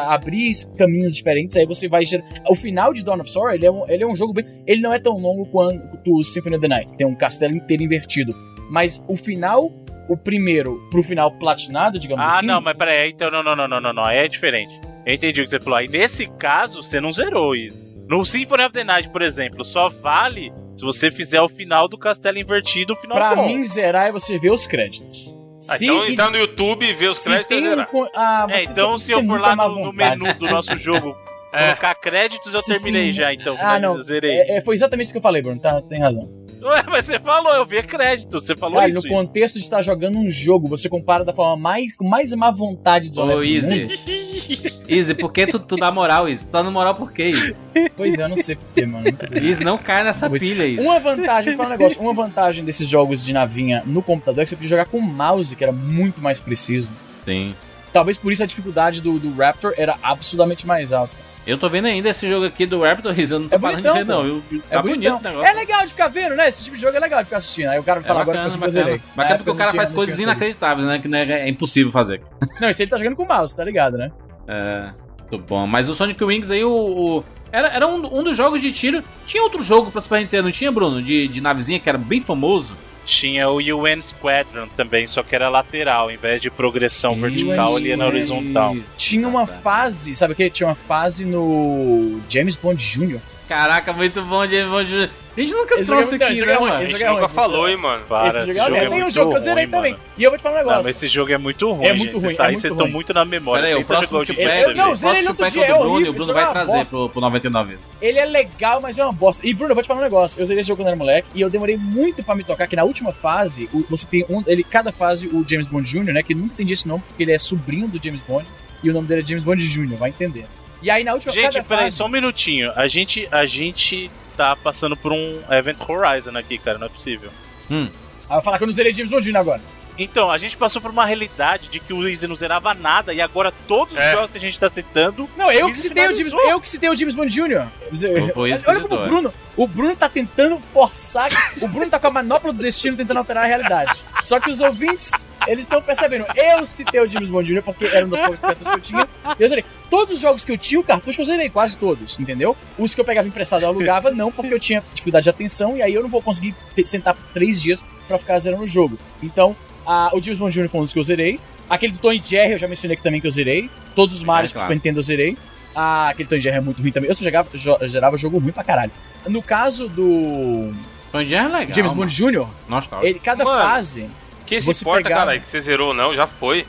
abrir 0.09 0.53
caminhos 0.77 1.15
diferentes, 1.17 1.57
aí 1.57 1.67
você 1.67 1.89
vai 1.89 2.05
gerar... 2.05 2.25
O 2.49 2.55
final 2.55 2.93
de 2.93 3.05
Dawn 3.05 3.21
of 3.21 3.31
Sorrow, 3.31 3.53
ele 3.53 3.67
é 3.67 3.71
um, 3.71 3.89
ele 3.89 4.05
é 4.05 4.07
um 4.07 4.15
jogo 4.15 4.33
bem... 4.33 4.45
Ele 4.67 4.81
não 4.81 4.93
é 4.93 4.99
tão 4.99 5.15
longo 5.15 5.47
quanto 5.47 5.99
o 6.07 6.23
Symphony 6.23 6.57
of 6.57 6.63
the 6.63 6.69
Night, 6.69 6.93
que 6.93 6.99
tem 6.99 7.07
um 7.07 7.15
castelo 7.15 7.55
inteiro 7.55 7.83
invertido. 7.83 8.35
Mas 8.71 9.03
o 9.09 9.17
final, 9.17 9.73
o 10.09 10.17
primeiro 10.17 10.81
pro 10.91 11.03
final 11.03 11.31
platinado, 11.39 11.99
digamos 11.99 12.25
Ah, 12.25 12.39
assim... 12.39 12.47
não, 12.47 12.61
mas 12.61 12.77
peraí, 12.77 13.11
então 13.11 13.31
não, 13.31 13.43
não, 13.43 13.57
não, 13.57 13.69
não, 13.69 13.81
não, 13.81 13.93
não, 13.93 14.09
é 14.09 14.29
diferente. 14.29 14.79
Eu 15.07 15.15
entendi 15.15 15.41
o 15.41 15.45
que 15.45 15.51
você 15.51 15.61
falou. 15.61 15.79
Aí 15.79 15.89
nesse 15.89 16.27
caso, 16.27 16.83
você 16.83 17.01
não 17.01 17.13
zerou 17.13 17.57
isso. 17.57 17.89
No 18.09 18.25
Symphony 18.25 18.65
of 18.65 18.73
the 18.73 18.85
Night, 18.85 19.09
por 19.11 19.23
exemplo, 19.23 19.65
só 19.65 19.89
vale 19.89 20.53
se 20.77 20.85
você 20.85 21.11
fizer 21.11 21.41
o 21.41 21.49
final 21.49 21.89
do 21.89 21.99
castelo 21.99 22.39
invertido, 22.39 22.93
o 22.93 22.97
final 22.97 23.17
Pra 23.17 23.35
bom. 23.35 23.47
mim, 23.49 23.65
zerar 23.65 24.07
é 24.07 24.13
você 24.13 24.39
ver 24.39 24.53
os 24.53 24.67
créditos. 24.67 25.37
Ah, 25.69 25.77
Se- 25.77 25.85
então 25.87 26.07
e- 26.07 26.13
entrar 26.13 26.31
no 26.31 26.37
YouTube 26.39 26.93
ver 26.93 27.09
os 27.09 27.19
se 27.19 27.31
créditos 27.31 27.59
um, 27.93 28.07
ah, 28.15 28.47
É, 28.51 28.63
então 28.63 28.97
se 28.99 29.11
eu 29.13 29.25
for 29.25 29.41
lá 29.41 29.57
no, 29.57 29.85
no 29.87 29.93
menu 29.93 30.33
do 30.35 30.49
nosso 30.51 30.77
jogo 30.77 31.17
É. 31.53 31.69
colocar 31.69 31.95
créditos, 31.95 32.53
eu 32.53 32.61
Vocês 32.61 32.83
terminei 32.83 33.11
já, 33.11 33.33
então. 33.33 33.57
Ah, 33.59 33.79
não. 33.79 33.97
É, 34.23 34.59
é, 34.59 34.61
foi 34.61 34.75
exatamente 34.75 35.07
isso 35.07 35.13
que 35.15 35.19
eu 35.19 35.23
falei, 35.23 35.41
Bruno. 35.41 35.59
Tá, 35.59 35.81
tem 35.81 35.99
razão. 35.99 36.29
Ué, 36.65 36.85
mas 36.89 37.05
você 37.07 37.19
falou, 37.19 37.55
eu 37.55 37.65
vi 37.65 37.83
créditos, 37.83 38.45
você 38.45 38.57
falou 38.57 38.79
Cara, 38.79 38.89
isso. 38.91 39.03
no 39.03 39.09
contexto 39.09 39.55
de 39.59 39.65
estar 39.65 39.81
jogando 39.83 40.19
um 40.19 40.29
jogo, 40.31 40.67
você 40.69 40.89
compara 40.89 41.25
da 41.25 41.33
forma 41.33 41.57
mais, 41.57 41.93
com 41.95 42.07
mais 42.07 42.33
má 42.35 42.51
vontade 42.51 43.09
desonesta 43.09 43.37
Ô, 43.41 43.41
do 43.41 43.47
Easy. 43.47 44.81
Easy, 44.89 45.15
por 45.17 45.33
que 45.33 45.47
tu, 45.47 45.59
tu 45.59 45.77
dá 45.77 45.91
moral, 45.91 46.29
Easy? 46.29 46.47
Tu 46.47 46.51
tá 46.51 46.59
dando 46.63 46.73
moral 46.73 46.95
por 46.95 47.13
quê, 47.13 47.25
Easy? 47.25 47.57
Pois 47.97 48.19
é, 48.19 48.23
eu 48.25 48.29
não 48.29 48.37
sei 48.37 48.57
porquê, 48.57 48.87
mano. 48.87 49.05
Nunca 49.05 49.27
vi. 49.29 49.49
Easy, 49.49 49.65
não 49.65 49.79
cai 49.79 50.03
nessa 50.05 50.29
Pois- 50.29 50.43
pilha, 50.43 50.67
Easy. 50.67 50.81
Uma 50.81 50.99
vantagem, 50.99 51.55
vou 51.55 51.65
falar 51.65 51.75
um 51.75 51.79
negócio, 51.79 52.03
uma 52.03 52.13
vantagem 52.15 52.65
desses 52.65 52.89
jogos 52.89 53.25
de 53.25 53.33
navinha 53.33 53.83
no 53.87 54.03
computador 54.03 54.43
é 54.43 54.45
que 54.45 54.51
você 54.51 54.57
podia 54.57 54.71
jogar 54.71 54.87
com 54.87 55.01
mouse, 55.01 55.55
que 55.55 55.63
era 55.63 55.73
muito 55.73 56.21
mais 56.21 56.41
preciso. 56.41 56.91
Sim. 57.25 57.55
Talvez 57.93 58.17
por 58.19 58.33
isso 58.33 58.43
a 58.43 58.47
dificuldade 58.47 59.01
do, 59.01 59.19
do 59.19 59.35
Raptor 59.35 59.73
era 59.77 59.97
absurdamente 60.03 60.67
mais 60.67 60.93
alta. 60.93 61.13
Eu 61.49 61.57
tô 61.59 61.69
vendo 61.69 61.87
ainda 61.87 62.11
esse 62.11 62.29
jogo 62.29 62.45
aqui 62.45 62.67
do 62.67 62.83
Raptor, 62.83 63.19
Easy. 63.19 63.33
Eu 63.33 63.39
não 63.41 63.49
tô 63.49 63.57
É 63.57 63.59
parando 63.59 63.83
de 63.83 63.91
ver, 63.93 64.05
não. 64.05 64.27
Eu, 64.27 64.43
É 64.53 64.59
tá 64.77 64.83
bonitão. 64.83 64.83
bonito 64.83 65.27
o 65.27 65.29
negócio. 65.31 65.47
É 65.51 65.53
legal 65.55 65.81
de 65.83 65.89
ficar 65.89 66.09
vendo, 66.09 66.37
né? 66.37 66.47
Esse 66.47 66.63
tipo 66.63 66.77
de 66.77 66.83
jogo 66.83 66.97
é 66.97 67.01
legal 67.01 67.19
de 67.21 67.25
ficar 67.25 67.39
assistindo. 67.39 67.69
Aí 67.71 67.79
o 67.79 67.83
cara 67.83 68.01
É 68.01 68.03
fala 68.03 68.21
agora 68.21 68.39
que 68.51 68.59
bacana, 68.59 68.67
eu 68.67 68.83
bacana. 68.85 68.91
Na 68.91 68.99
Bacana 69.17 69.35
época 69.35 69.39
porque 69.39 69.51
o 69.51 69.55
cara 69.55 69.71
tinha- 69.71 69.83
faz 69.83 69.93
coisas 69.93 70.15
tinha 70.15 70.25
inacreditáveis, 70.25 70.87
né? 70.87 70.99
Que 70.99 71.09
é, 71.15 71.41
é 71.41 71.49
impossível 71.49 71.91
fazer. 71.91 72.21
Não, 72.61 72.69
isso 72.69 72.83
ele 72.83 72.91
tá 72.91 72.99
jogando 72.99 73.17
com 73.17 73.25
mouse, 73.25 73.57
tá 73.57 73.65
ligado, 73.65 73.97
né? 73.97 74.13
É, 74.47 74.91
muito 75.31 75.45
bom. 75.47 75.67
Mas 75.67 75.89
o 75.89 75.95
Sonic 75.95 76.23
Wings 76.23 76.51
aí, 76.51 76.63
o. 76.63 76.71
o- 76.71 77.25
era 77.51 77.69
era 77.69 77.87
um, 77.89 78.19
um 78.19 78.23
dos 78.23 78.37
jogos 78.37 78.61
de 78.61 78.71
tiro. 78.71 79.03
Tinha 79.25 79.43
outro 79.43 79.63
jogo 79.63 79.91
pra 79.91 80.03
Super 80.03 80.21
Nintendo, 80.21 80.43
não 80.45 80.53
tinha, 80.53 80.71
Bruno? 80.71 81.03
De, 81.03 81.27
de 81.29 81.41
navezinha 81.41 81.81
que 81.81 81.89
era 81.89 81.97
bem 81.97 82.21
famoso. 82.21 82.77
Tinha 83.09 83.49
o 83.49 83.57
UN 83.57 84.03
Squadron 84.03 84.69
também, 84.77 85.07
só 85.07 85.23
que 85.23 85.35
era 85.35 85.49
lateral, 85.49 86.03
ao 86.05 86.11
invés 86.11 86.43
de 86.43 86.51
progressão 86.51 87.19
vertical, 87.19 87.79
ele 87.79 87.89
ia 87.89 87.97
na 87.97 88.07
horizontal. 88.07 88.77
Tinha 88.99 89.27
uma 89.27 89.47
fase, 89.47 90.15
sabe 90.15 90.35
o 90.35 90.37
que? 90.37 90.51
Tinha 90.51 90.69
uma 90.69 90.75
fase 90.75 91.25
no 91.25 92.21
James 92.29 92.55
Bond 92.55 92.77
Jr. 92.85 93.19
Caraca, 93.49 93.93
muito 93.95 94.21
bom, 94.23 94.47
James 94.47 94.69
Bond. 94.69 95.11
A 95.37 95.41
gente 95.41 95.53
nunca 95.53 95.75
Esse 95.81 95.83
é 95.91 95.95
trouxe 95.95 96.15
aqui, 96.17 96.33
esse 96.33 96.45
né, 96.45 96.53
é 96.53 96.59
mano? 96.61 96.73
A 96.75 96.85
gente 96.85 96.91
esse 96.95 96.99
jogo 97.01 97.05
é 97.05 97.15
nunca 97.15 97.27
ruim. 97.27 97.35
falou, 97.35 97.69
hein, 97.69 97.77
mano. 97.77 98.05
Para, 98.07 98.29
esse 98.29 98.39
jogo 98.49 98.59
é 98.61 98.69
legal. 98.69 98.91
Tem 98.91 99.05
um 99.05 99.11
jogo 99.11 99.31
que 99.31 99.37
eu 99.37 99.41
zerei 99.41 99.65
ruim, 99.65 99.71
também. 99.71 99.97
E 100.19 100.25
eu 100.25 100.31
vou 100.31 100.37
te 100.39 100.43
falar 100.43 100.55
um 100.55 100.59
Não, 100.59 100.65
negócio. 100.67 100.85
mas 100.89 100.97
esse 100.97 101.09
jogo 101.09 101.33
é 101.33 101.39
muito 101.39 101.73
ruim, 101.73 101.87
É 101.87 101.93
muito 101.93 102.13
gente. 102.13 102.25
ruim, 102.25 102.35
Tá 102.35 102.45
é 102.45 102.55
vocês 102.55 102.65
estão 102.73 102.85
ruim. 102.87 102.93
muito 102.93 103.15
na 103.15 103.25
memória. 103.25 103.63
Pera 103.65 103.77
aí, 103.77 103.83
o 103.83 103.87
próximo 103.87 104.25
Tupac, 104.25 104.43
Eu- 104.43 104.75
não, 104.75 104.93
o 104.93 104.97
zerei 104.97 105.23
próximo 105.23 105.23
no 105.23 105.29
outro 105.31 105.35
Tupac 105.37 105.53
dia, 105.53 105.63
é 105.63 105.65
é 105.65 105.73
Bruno, 105.75 105.91
horrível, 105.91 106.07
e 106.07 106.11
o 106.11 106.13
Bruno 106.13 106.25
esse 106.25 106.33
vai 106.35 106.43
é 106.45 106.47
trazer 106.53 106.87
pro, 106.89 107.09
pro 107.09 107.21
99. 107.21 107.79
Ele 108.03 108.19
é 108.19 108.25
legal, 108.27 108.81
mas 108.83 108.99
é 108.99 109.05
uma 109.05 109.13
bosta. 109.13 109.47
E 109.47 109.55
Bruno, 109.55 109.71
eu 109.71 109.75
vou 109.77 109.83
te 109.83 109.87
falar 109.87 110.01
um 110.01 110.03
negócio. 110.03 110.41
Eu 110.41 110.45
zerei 110.45 110.61
esse 110.61 110.69
jogo 110.69 110.83
quando 110.83 110.89
era 110.89 110.97
moleque 110.97 111.29
e 111.35 111.41
eu 111.41 111.49
demorei 111.49 111.77
muito 111.77 112.23
pra 112.25 112.35
me 112.35 112.43
tocar 112.45 112.67
que 112.67 112.77
na 112.77 112.85
última 112.85 113.13
fase, 113.13 113.71
você 113.89 114.07
tem 114.07 114.27
um. 114.29 114.43
Ele, 114.47 114.63
cada 114.65 114.91
fase, 114.93 115.29
o 115.29 115.43
James 115.49 115.67
Bond 115.69 115.89
Jr., 115.89 116.13
né? 116.13 116.23
Que 116.23 116.35
nunca 116.35 116.53
entendi 116.55 116.75
esse 116.75 116.87
nome, 116.87 117.03
porque 117.07 117.23
ele 117.23 117.33
é 117.33 117.39
sobrinho 117.39 117.89
do 117.89 117.99
James 118.05 118.21
Bond. 118.21 118.45
E 118.83 118.91
o 118.91 118.93
nome 118.93 119.09
dele 119.09 119.23
é 119.23 119.25
James 119.25 119.43
Bond 119.45 119.65
Jr., 119.67 119.97
vai 119.97 120.11
entender. 120.11 120.47
E 120.83 120.91
aí 120.91 121.03
na 121.05 121.15
última 121.15 121.33
Gente, 121.33 121.63
peraí, 121.63 121.85
fase, 121.85 121.97
só 121.97 122.07
um 122.07 122.09
minutinho. 122.09 122.73
A 122.77 122.87
gente, 122.87 123.29
a 123.31 123.45
gente 123.47 124.11
tá 124.37 124.55
passando 124.55 124.97
por 124.97 125.13
um 125.13 125.43
Event 125.51 125.79
Horizon 125.87 126.37
aqui, 126.37 126.59
cara, 126.59 126.79
não 126.79 126.87
é 126.87 126.91
possível. 126.91 127.31
Hum. 127.71 127.89
Aí 127.91 127.91
eu 128.29 128.35
vou 128.35 128.43
falar 128.43 128.59
que 128.59 128.65
eu 128.65 128.67
não 128.69 128.73
zerei 128.75 128.93
James 128.95 129.11
Bond 129.11 129.29
Jr. 129.29 129.37
agora. 129.39 129.61
Então, 130.01 130.31
a 130.31 130.39
gente 130.39 130.57
passou 130.57 130.81
por 130.81 130.93
uma 130.93 131.05
realidade 131.05 131.69
de 131.69 131.81
que 131.81 131.93
o 131.93 132.07
Easy 132.09 132.29
não 132.29 132.37
zerava 132.37 132.73
nada 132.73 133.13
e 133.13 133.21
agora 133.21 133.53
todos 133.67 133.95
os 133.95 134.01
É. 134.01 134.13
jogos 134.13 134.31
que 134.31 134.39
a 134.39 134.41
gente 134.41 134.57
tá 134.57 134.71
citando. 134.71 135.29
Não, 135.37 135.51
eu 135.51 135.67
que 135.73 135.77
citei 135.79 136.07
o 136.07 136.15
James, 136.15 136.33
eu 136.33 136.61
que 136.61 136.69
citei 136.69 136.89
o 136.89 136.95
James 136.95 137.17
Bond 137.17 137.35
Jr. 137.35 137.67
Olha 138.37 138.81
como 138.81 138.95
o. 138.95 139.03
Bruno, 139.05 139.35
o 139.57 139.67
Bruno 139.67 139.97
tá 139.97 140.09
tentando 140.09 140.61
forçar, 140.73 141.29
o 141.61 141.67
Bruno 141.67 141.91
tá 141.91 141.99
com 141.99 142.07
a 142.07 142.11
manopla 142.13 142.53
do 142.53 142.63
destino 142.63 142.97
tentando 142.97 143.19
alterar 143.19 143.43
a 143.43 143.47
realidade. 143.49 143.93
Só 144.23 144.39
que 144.39 144.49
os 144.51 144.61
ouvintes, 144.61 145.11
eles 145.49 145.61
estão 145.61 145.81
percebendo. 145.83 146.27
Eu 146.37 146.65
citei 146.67 147.01
o 147.01 147.09
James 147.09 147.29
Bond 147.29 147.53
Jr. 147.53 147.63
porque 147.63 147.87
era 147.87 148.05
um 148.07 148.09
dos 148.09 148.21
poucos 148.21 148.39
cartuchos 148.41 148.69
que 148.71 148.77
eu 148.77 148.81
tinha. 148.81 149.09
E 149.39 149.43
eu 149.43 149.49
zerei. 149.49 149.65
Todos 149.91 150.15
os 150.15 150.21
jogos 150.21 150.45
que 150.45 150.53
eu 150.53 150.59
tinha 150.59 150.81
o 150.81 150.85
cartucho, 150.85 151.21
eu 151.21 151.25
zerei, 151.25 151.49
quase 151.49 151.77
todos, 151.79 152.19
entendeu? 152.21 152.57
Os 152.79 152.95
que 152.95 153.01
eu 153.01 153.05
pegava 153.05 153.27
emprestado 153.27 153.63
eu 153.63 153.69
alugava, 153.69 154.11
não, 154.11 154.31
porque 154.31 154.53
eu 154.53 154.61
tinha 154.61 154.83
dificuldade 154.93 155.25
de 155.25 155.31
atenção 155.31 155.77
e 155.77 155.83
aí 155.83 155.95
eu 155.95 156.03
não 156.03 156.11
vou 156.11 156.21
conseguir 156.23 156.55
sentar 156.85 157.15
por 157.15 157.25
três 157.33 157.61
dias 157.61 157.85
pra 158.07 158.19
ficar 158.19 158.39
zerando 158.39 158.63
o 158.65 158.67
jogo. 158.67 158.99
Então, 159.23 159.57
a- 159.87 160.11
o 160.15 160.23
James 160.23 160.39
Bond 160.39 160.55
Jr. 160.55 160.69
foi 160.69 160.81
um 160.81 160.83
dos 160.85 160.93
que 160.93 160.99
eu 160.99 161.03
zerei. 161.05 161.41
Aquele 161.71 161.93
do 161.93 161.99
Tony 161.99 162.23
Jerry 162.25 162.53
eu 162.53 162.59
já 162.59 162.69
mencionei 162.69 162.95
aqui 162.95 163.03
também 163.03 163.21
que 163.21 163.27
eu 163.27 163.31
zerei. 163.31 163.71
Todos 163.95 164.15
os 164.17 164.25
Marios 164.25 164.51
É, 164.51 164.53
que 164.53 164.59
claro. 164.59 164.69
Super 164.69 164.75
Nintendo 164.75 164.99
eu 164.99 165.03
zerei. 165.03 165.37
Ah, 165.75 166.09
aquele 166.09 166.29
Tony 166.29 166.41
Jerry 166.41 166.57
é 166.57 166.61
muito 166.61 166.83
ruim 166.83 166.91
também. 166.93 167.09
Eu 167.09 167.15
só 167.15 167.23
jogava, 167.25 167.49
jo- 167.55 167.79
gerava 167.83 168.17
jogo 168.17 168.39
ruim 168.39 168.53
pra 168.53 168.65
caralho. 168.65 168.91
No 169.29 169.43
caso 169.43 169.89
do 169.89 170.73
Tony 171.13 171.29
Jerry 171.29 171.45
é 171.47 171.49
legal. 171.59 171.75
James 171.75 171.93
Bond 171.93 172.13
Jr., 172.15 172.47
Nostálgico. 172.69 173.07
ele, 173.07 173.19
cada 173.19 173.45
Mano, 173.45 173.63
fase. 173.63 174.09
Quem 174.49 174.61
se 174.61 174.67
Você 174.67 174.83
importa, 174.83 175.03
pegava- 175.03 175.21
caralho, 175.23 175.41
que 175.41 175.49
você 175.49 175.61
zerou 175.61 175.89
ou 175.89 175.95
não, 175.95 176.15
já 176.15 176.27
foi. 176.27 176.67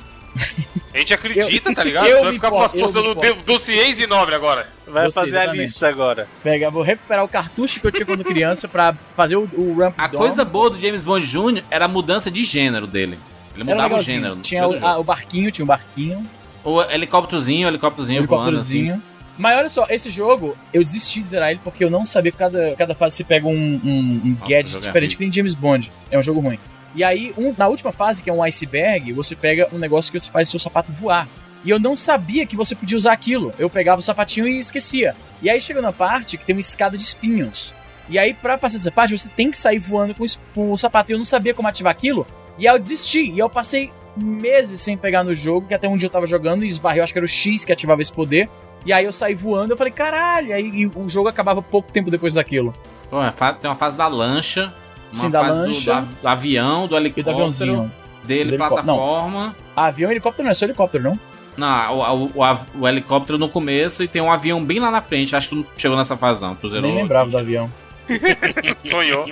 A 0.94 0.98
gente 0.98 1.14
acredita, 1.14 1.72
tá 1.74 1.84
ligado? 1.84 2.08
eu 2.08 2.18
Você 2.18 2.22
vai 2.24 2.28
me 2.32 2.34
ficar 2.36 2.48
importo, 2.50 2.76
eu 2.78 2.82
postando 2.84 3.06
me 3.10 3.12
importo. 3.16 3.44
dossiês 3.46 4.00
e 4.00 4.08
nobre 4.08 4.36
agora. 4.36 4.68
Vai 4.88 5.06
Você, 5.06 5.20
fazer 5.20 5.38
a 5.38 5.42
exatamente. 5.44 5.62
lista 5.62 5.88
agora. 5.88 6.28
Pega, 6.44 6.70
vou 6.70 6.84
recuperar 6.84 7.24
o 7.24 7.28
cartucho 7.28 7.80
que 7.80 7.88
eu 7.88 7.92
tinha 7.92 8.06
quando 8.06 8.24
criança 8.24 8.68
pra 8.68 8.94
fazer 9.16 9.36
o, 9.38 9.50
o 9.54 9.76
Ramp 9.80 9.94
A 9.98 10.08
Dawn. 10.08 10.20
coisa 10.20 10.44
boa 10.46 10.70
do 10.70 10.80
James 10.80 11.04
Bond 11.04 11.26
Jr. 11.26 11.64
era 11.70 11.86
a 11.86 11.88
mudança 11.88 12.30
de 12.30 12.44
gênero 12.44 12.86
dele. 12.88 13.18
Ele 13.56 13.64
mudava 13.64 13.96
o 13.98 14.04
gênero. 14.04 14.38
Tinha 14.38 14.68
o, 14.68 14.86
a- 14.86 14.98
o 14.98 15.04
barquinho, 15.04 15.52
tinha 15.52 15.64
o 15.64 15.68
barquinho, 15.68 16.26
O 16.64 16.82
helicópterozinho, 16.82 17.68
o 17.68 17.72
helicópterozinho, 17.72 18.24
o 18.24 18.28
voando 18.28 18.58
assim. 18.58 19.02
Mas 19.38 19.58
olha 19.58 19.70
só, 19.70 19.86
esse 19.90 20.10
jogo, 20.10 20.58
eu 20.74 20.84
desisti 20.84 21.22
de 21.22 21.30
zerar 21.30 21.50
ele 21.52 21.62
porque 21.64 21.84
eu 21.84 21.90
não 21.90 22.04
sabia 22.04 22.32
que 22.32 22.38
cada, 22.38 22.76
cada 22.76 22.94
fase 22.94 23.16
você 23.16 23.24
pega 23.24 23.48
um, 23.48 23.52
um, 23.84 24.22
um 24.26 24.38
gadget 24.48 24.76
é 24.78 24.80
diferente, 24.82 25.16
que 25.16 25.24
nem 25.24 25.32
James 25.32 25.56
Bond. 25.56 25.90
É 26.12 26.20
um 26.20 26.22
jogo 26.22 26.42
ruim. 26.42 26.60
E 26.96 27.04
aí, 27.04 27.34
um- 27.38 27.54
na 27.58 27.68
última 27.68 27.92
fase, 27.92 28.24
que 28.24 28.30
é 28.30 28.34
um 28.34 28.42
iceberg, 28.44 29.14
você 29.14 29.36
pega 29.36 29.68
um 29.72 29.78
negócio 29.78 30.12
que 30.12 30.20
você 30.20 30.30
faz 30.30 30.50
seu 30.50 30.60
sapato 30.60 30.92
voar. 30.92 31.28
E 31.64 31.70
eu 31.70 31.80
não 31.80 31.96
sabia 31.96 32.46
que 32.46 32.56
você 32.56 32.74
podia 32.74 32.98
usar 32.98 33.12
aquilo. 33.12 33.54
Eu 33.60 33.70
pegava 33.70 34.00
o 34.00 34.04
sapatinho 34.04 34.48
e 34.48 34.60
esquecia. 34.60 35.16
E 35.42 35.50
aí 35.50 35.62
chega 35.62 35.82
na 35.82 35.92
parte 35.92 36.38
que 36.38 36.46
tem 36.46 36.56
uma 36.56 36.62
escada 36.62 36.98
de 36.98 37.04
espinhos. 37.04 37.74
E 38.08 38.18
aí, 38.18 38.34
pra 38.34 38.58
passar 38.58 38.78
dessa 38.78 38.92
parte, 38.92 39.18
você 39.18 39.30
tem 39.30 39.52
que 39.52 39.58
sair 39.58 39.78
voando 39.78 40.16
com, 40.16 40.26
com 40.56 40.72
o 40.72 40.78
sapato. 40.78 41.12
E 41.12 41.14
eu 41.14 41.18
não 41.18 41.26
sabia 41.26 41.54
como 41.54 41.68
ativar 41.68 41.92
aquilo. 41.92 42.26
E 42.58 42.68
aí 42.68 42.74
eu 42.74 42.80
desisti. 42.80 43.30
E 43.32 43.38
eu 43.40 43.50
passei 43.50 43.92
meses 44.18 44.82
sem 44.82 44.98
pegar 44.98 45.24
no 45.24 45.34
jogo, 45.34 45.68
que 45.68 45.74
até 45.74 45.88
um 45.88 45.96
dia 45.98 46.08
eu 46.08 46.12
tava 46.12 46.26
jogando 46.26 46.64
e 46.64 46.68
esbarrei, 46.68 47.00
eu 47.00 47.04
acho 47.04 47.14
que 47.14 47.20
era 47.20 47.26
o 47.26 47.30
X 47.30 47.64
que 47.64 47.72
ativava 47.72 48.02
esse 48.02 48.12
poder. 48.12 48.50
E 48.86 48.92
aí 48.94 49.06
eu 49.06 49.14
saí 49.14 49.36
voando, 49.36 49.74
eu 49.74 49.78
falei, 49.78 49.92
caralho, 49.92 50.54
aí 50.54 50.66
e 50.74 50.86
o 50.88 51.10
jogo 51.10 51.28
acabava 51.28 51.62
pouco 51.62 51.92
tempo 51.92 52.10
depois 52.10 52.34
daquilo. 52.34 52.74
Pô, 53.10 53.22
é 53.22 53.32
tem 53.62 53.70
uma 53.70 53.76
fase 53.76 53.96
da 53.98 54.08
lancha, 54.08 54.74
uma 55.12 55.16
Sim, 55.22 55.30
da 55.30 55.40
fase 55.42 55.60
do- 55.60 55.66
lancha. 55.66 55.92
do, 55.94 55.98
av- 55.98 56.08
do 56.22 56.28
avião, 56.28 56.80
do 56.82 56.86
E 56.86 56.88
do 56.88 56.98
helicóptero, 56.98 57.32
aviãozinho. 57.36 57.92
dele, 58.24 58.44
Do 58.44 58.50
helicóptero. 58.56 58.84
plataforma. 58.84 59.56
Avião 59.76 60.10
e 60.10 60.14
helicóptero 60.14 60.44
não 60.44 60.52
é 60.52 60.54
só 60.54 60.66
helicóptero, 60.66 61.04
não? 61.04 61.20
Não, 61.58 61.98
o, 61.98 62.26
o- 62.26 62.32
o 62.44 62.82
o 62.82 62.88
helicóptero 62.88 63.38
no 63.38 63.50
começo 63.50 64.02
e 64.04 64.08
tem 64.08 64.22
um 64.22 64.32
avião 64.32 64.64
bem 64.64 64.80
lá 64.80 64.90
na 64.90 65.02
frente. 65.02 65.36
Acho 65.36 65.50
que 65.50 65.56
tu 65.56 65.60
não 65.60 65.66
chegou 65.78 65.98
nessa 65.98 66.16
fase, 66.16 66.42
não. 66.42 66.56
Tu 66.56 66.68
Eu 66.68 66.72
zerou. 66.72 66.90
nem 66.90 67.02
lembrava 67.02 67.30
do 67.30 67.38
avião. 67.38 67.70
Sonhou. 68.86 69.26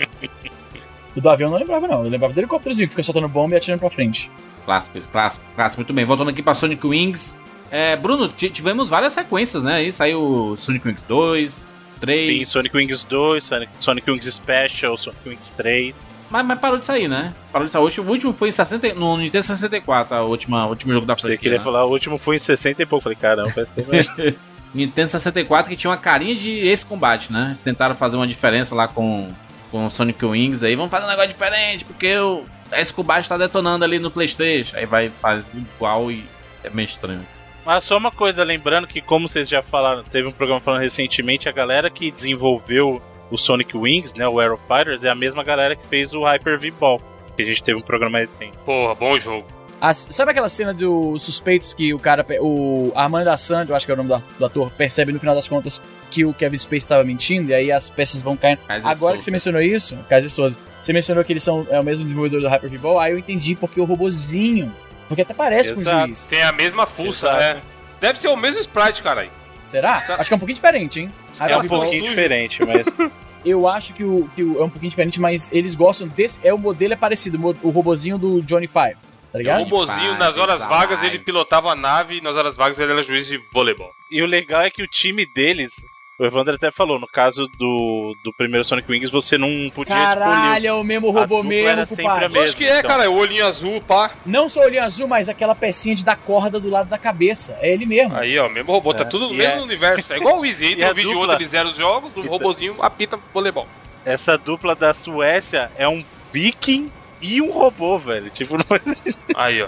O 1.16 1.22
do 1.22 1.30
avião 1.30 1.48
eu 1.48 1.52
não 1.52 1.60
lembrava, 1.60 1.88
não. 1.88 2.04
Eu 2.04 2.10
lembrava 2.10 2.34
do 2.34 2.40
helicópterozinho 2.40 2.88
que 2.88 2.94
fica 2.94 3.04
soltando 3.04 3.28
bomba 3.28 3.54
e 3.56 3.58
atirando 3.58 3.80
pra 3.80 3.90
frente. 3.90 4.30
Clássico, 4.66 5.00
clássico, 5.12 5.44
clássico. 5.56 5.82
Muito 5.82 5.94
bem. 5.94 6.06
Voltando 6.06 6.30
aqui 6.30 6.44
pra 6.44 6.54
Sonic 6.54 6.86
Wings. 6.86 7.36
É, 7.72 7.96
Bruno, 7.96 8.28
ti- 8.30 8.50
tivemos 8.50 8.88
várias 8.90 9.14
sequências, 9.14 9.64
né? 9.64 9.76
Aí 9.76 9.92
saiu 9.92 10.56
Sonic 10.58 10.88
Wings 10.88 11.04
2, 11.08 11.66
3. 11.98 12.28
Sim, 12.28 12.46
Sonic 12.46 12.76
Wings 12.78 13.04
2, 13.06 13.44
Sonic, 13.44 13.72
Sonic 13.80 14.10
Wings 14.12 14.26
Special, 14.34 14.98
Sonic 14.98 15.30
Wings 15.30 15.52
3. 15.52 15.96
Mas, 16.30 16.46
mas 16.46 16.60
parou 16.60 16.78
de 16.78 16.86
sair, 16.86 17.08
né? 17.08 17.34
Parou 17.54 17.66
de 17.68 17.72
sair. 17.72 17.82
O 17.82 17.84
último- 18.10 18.34
foi 18.34 18.50
em 18.50 18.52
60, 18.52 18.94
no 18.94 19.18
Nintendo 19.18 19.44
64, 19.46 20.16
a 20.16 20.22
última, 20.24 20.66
o 20.66 20.70
último 20.70 20.92
jogo 20.94 21.06
da 21.06 21.16
Você 21.16 21.22
franquia. 21.22 21.38
queria 21.38 21.58
né? 21.58 21.64
falar, 21.64 21.86
o 21.86 21.90
último 21.90 22.18
foi 22.18 22.36
em 22.36 22.40
60 22.40 22.84
e 22.84 22.86
pouco. 22.86 23.04
Falei, 23.04 23.18
caramba, 23.18 23.50
faz 23.52 23.70
tempo. 23.70 23.90
Nintendo 24.76 25.10
64 25.10 25.70
que 25.70 25.78
tinha 25.78 25.90
uma 25.90 25.98
carinha 25.98 26.36
de 26.36 26.52
esse 26.68 26.86
combate, 26.86 27.32
né? 27.32 27.58
Tentaram 27.64 27.96
fazer 27.96 28.18
uma 28.18 28.28
diferença 28.28 28.76
lá 28.76 28.88
com 28.88 29.32
com 29.72 29.86
o 29.86 29.90
Sonic 29.90 30.26
Wings 30.26 30.64
aí, 30.64 30.76
vamos 30.78 30.90
fazer 30.90 31.06
um 31.06 31.10
negócio 31.10 31.28
diferente, 31.30 31.84
porque 31.84 32.18
o 32.18 32.44
esse 32.72 32.94
combate 32.94 33.28
tá 33.28 33.38
detonando 33.38 33.84
ali 33.86 33.98
no 34.00 34.10
Playstation. 34.12 34.76
Aí 34.78 34.86
vai 34.86 35.10
faz 35.22 35.46
igual 35.54 36.12
e 36.12 36.24
é 36.64 36.70
meio 36.70 36.86
estranho. 36.86 37.26
Mas 37.68 37.84
só 37.84 37.98
uma 37.98 38.12
coisa, 38.12 38.46
lembrando 38.46 38.88
que, 38.88 39.02
como 39.02 39.28
vocês 39.28 39.50
já 39.50 39.62
falaram, 39.62 40.02
teve 40.02 40.26
um 40.26 40.32
programa 40.32 40.62
falando 40.62 40.80
recentemente, 40.80 41.50
a 41.50 41.52
galera 41.52 41.90
que 41.90 42.10
desenvolveu 42.10 43.02
o 43.30 43.38
Sonic 43.38 43.76
Wings, 43.76 44.14
né, 44.14 44.26
o 44.26 44.40
Aero 44.40 44.58
Fighters, 44.70 45.04
é 45.04 45.10
a 45.10 45.16
mesma 45.16 45.44
galera 45.44 45.76
que 45.76 45.86
fez 45.88 46.14
o 46.14 46.24
Hyper 46.24 46.58
V-Ball, 46.58 47.02
que 47.36 47.42
a 47.42 47.46
gente 47.46 47.62
teve 47.62 47.78
um 47.78 47.82
programa 47.82 48.20
recente. 48.20 48.54
Porra, 48.66 48.96
bom 48.96 49.18
jogo. 49.18 49.46
As- 49.82 50.08
sabe 50.12 50.32
aquela 50.32 50.48
cena 50.48 50.74
dos 50.74 51.22
suspeitos 51.24 51.74
que 51.74 51.94
o 51.94 52.00
cara, 52.00 52.26
o 52.40 52.94
Armando 52.96 53.28
Assand, 53.28 53.66
eu 53.68 53.76
acho 53.76 53.86
que 53.86 53.92
é 53.92 53.96
o 53.96 53.98
nome 53.98 54.10
do, 54.10 54.24
do 54.40 54.46
ator, 54.46 54.72
percebe 54.72 55.12
no 55.12 55.20
final 55.20 55.36
das 55.36 55.50
contas 55.50 55.84
que 56.10 56.24
o 56.24 56.34
Kevin 56.34 56.58
Space 56.58 56.86
estava 56.86 57.04
mentindo 57.04 57.50
e 57.52 57.54
aí 57.54 57.70
as 57.70 57.90
peças 57.90 58.22
vão 58.22 58.38
caindo. 58.38 58.60
Kaiser 58.66 58.90
Agora 58.90 59.18
que 59.18 59.24
você 59.26 59.30
mencionou 59.30 59.62
isso, 59.62 59.98
Kaiser 60.08 60.32
Souza, 60.32 60.58
você 60.82 60.94
mencionou 60.94 61.22
que 61.26 61.34
eles 61.34 61.44
são 61.44 61.68
é 61.70 61.78
o 61.78 61.84
mesmo 61.84 62.06
desenvolvedor 62.06 62.40
do 62.40 62.48
Hyper 62.48 62.70
V-Ball, 62.70 62.98
aí 62.98 63.12
eu 63.12 63.20
entendi 63.20 63.56
porque 63.56 63.82
o 63.82 63.84
robozinho, 63.84 64.74
porque 65.08 65.22
até 65.22 65.34
parece 65.34 65.74
com 65.74 65.80
o 65.80 65.84
Exato. 65.84 66.08
juiz. 66.08 66.28
Tem 66.28 66.44
a 66.44 66.52
mesma 66.52 66.86
fuça, 66.86 67.28
Exato. 67.28 67.40
né? 67.40 67.62
Deve 68.00 68.20
ser 68.20 68.28
o 68.28 68.36
mesmo 68.36 68.60
sprite, 68.60 69.02
caralho. 69.02 69.32
Será? 69.66 69.96
Acho 70.18 70.30
que 70.30 70.34
é 70.34 70.36
um 70.36 70.40
pouquinho 70.40 70.56
diferente, 70.56 71.00
hein? 71.02 71.14
É 71.42 71.58
um 71.58 71.68
pouquinho 71.68 72.00
sujo. 72.02 72.10
diferente, 72.10 72.60
mas 72.66 72.86
Eu 73.46 73.66
acho 73.68 73.94
que, 73.94 74.04
o, 74.04 74.28
que 74.36 74.44
o- 74.44 74.60
é 74.60 74.64
um 74.66 74.70
pouquinho 74.70 74.90
diferente, 74.90 75.22
mas 75.22 75.50
eles 75.54 75.74
gostam 75.76 76.08
desse. 76.08 76.40
É 76.44 76.54
o 76.54 76.58
modelo 76.58 76.94
é 76.94 76.96
parecido, 76.98 77.38
o 77.42 77.56
o 77.68 77.70
robozinho 77.70 78.18
do 78.18 78.42
Johnny 78.42 78.68
Five, 78.68 78.96
tá 78.96 79.00
O 79.36 79.38
ligado? 79.38 79.60
robozinho, 79.64 80.10
Vai, 80.12 80.20
nas 80.20 80.38
horas 80.38 80.62
vagas, 80.64 81.02
ele 81.04 81.20
pilotava 81.20 81.72
a 81.72 81.76
nave 81.76 82.18
e 82.18 82.22
nas 82.22 82.36
horas 82.36 82.56
vagas 82.58 82.78
ele 82.80 82.92
era 82.92 83.02
juiz 83.04 83.28
de 83.28 83.40
voleibol. 83.54 83.90
E 84.12 84.22
o 84.22 84.26
legal 84.26 84.62
é 84.62 84.70
que 84.70 84.84
o 84.84 84.88
time 84.88 85.26
deles, 85.34 85.72
o 86.20 86.26
Evandro 86.26 86.56
até 86.56 86.72
falou, 86.72 87.00
no 87.00 87.06
caso 87.08 87.48
do, 87.60 88.16
do 88.24 88.34
primeiro 88.34 88.64
Sonic 88.64 88.92
Wings, 88.92 89.12
você 89.12 89.38
não 89.38 89.70
podia 89.70 89.94
escolher. 89.96 90.20
Caralho, 90.20 90.68
é 90.68 90.74
o 90.74 90.84
mesmo 90.84 91.12
robô 91.12 91.44
mesmo, 91.44 91.70
era 91.70 91.86
sempre 91.86 92.08
a 92.12 92.20
mesma. 92.22 92.38
Eu 92.38 92.44
acho 92.44 92.56
que 92.56 92.66
é, 92.66 92.80
então. 92.80 92.90
cara, 92.90 93.10
o 93.10 93.16
olhinho 93.16 93.46
azul, 93.46 93.80
pá. 93.82 94.12
Não 94.26 94.50
só 94.50 94.62
o 94.62 94.64
olhinho 94.64 94.84
azul, 94.84 95.08
mas 95.08 95.30
aquela 95.30 95.54
pecinha 95.54 95.94
de 95.94 96.04
dar 96.04 96.16
corda 96.16 96.60
do 96.60 96.70
lado 96.70 96.90
da 96.90 96.98
cabeça. 96.98 97.56
É 97.62 97.72
ele 97.72 97.86
mesmo. 97.86 98.16
Aí, 98.16 98.38
ó, 98.40 98.50
mesmo 98.50 98.72
robô, 98.72 98.94
tá 98.94 99.04
É, 99.04 99.06
tudo 99.06 99.28
no 99.28 99.34
e 99.36 99.38
mesmo 99.38 99.60
é- 99.60 99.62
universo. 99.62 100.12
É 100.12 100.18
igual 100.18 100.40
o 100.40 100.46
Easy, 100.46 100.66
entre 100.74 100.90
um 100.90 100.94
vídeo 100.94 101.12
e 101.12 101.16
outro 101.16 101.36
ele 101.36 101.46
zera 101.46 101.68
os 101.68 101.76
jogos, 101.76 102.12
o 102.16 102.20
Então- 102.20 102.32
robozinho 102.32 102.76
apita 102.82 103.20
voleibol. 103.34 103.68
Essa 104.04 104.38
dupla 104.38 104.74
da 104.76 104.94
Suécia 104.94 105.70
é 105.78 105.88
um 105.88 106.04
viking 106.34 106.92
e 107.22 107.42
um 107.42 107.52
robô, 107.52 107.98
velho. 108.00 108.30
Tipo, 108.32 108.58
não 108.58 108.66
Aí, 109.36 109.62
ó. 109.62 109.68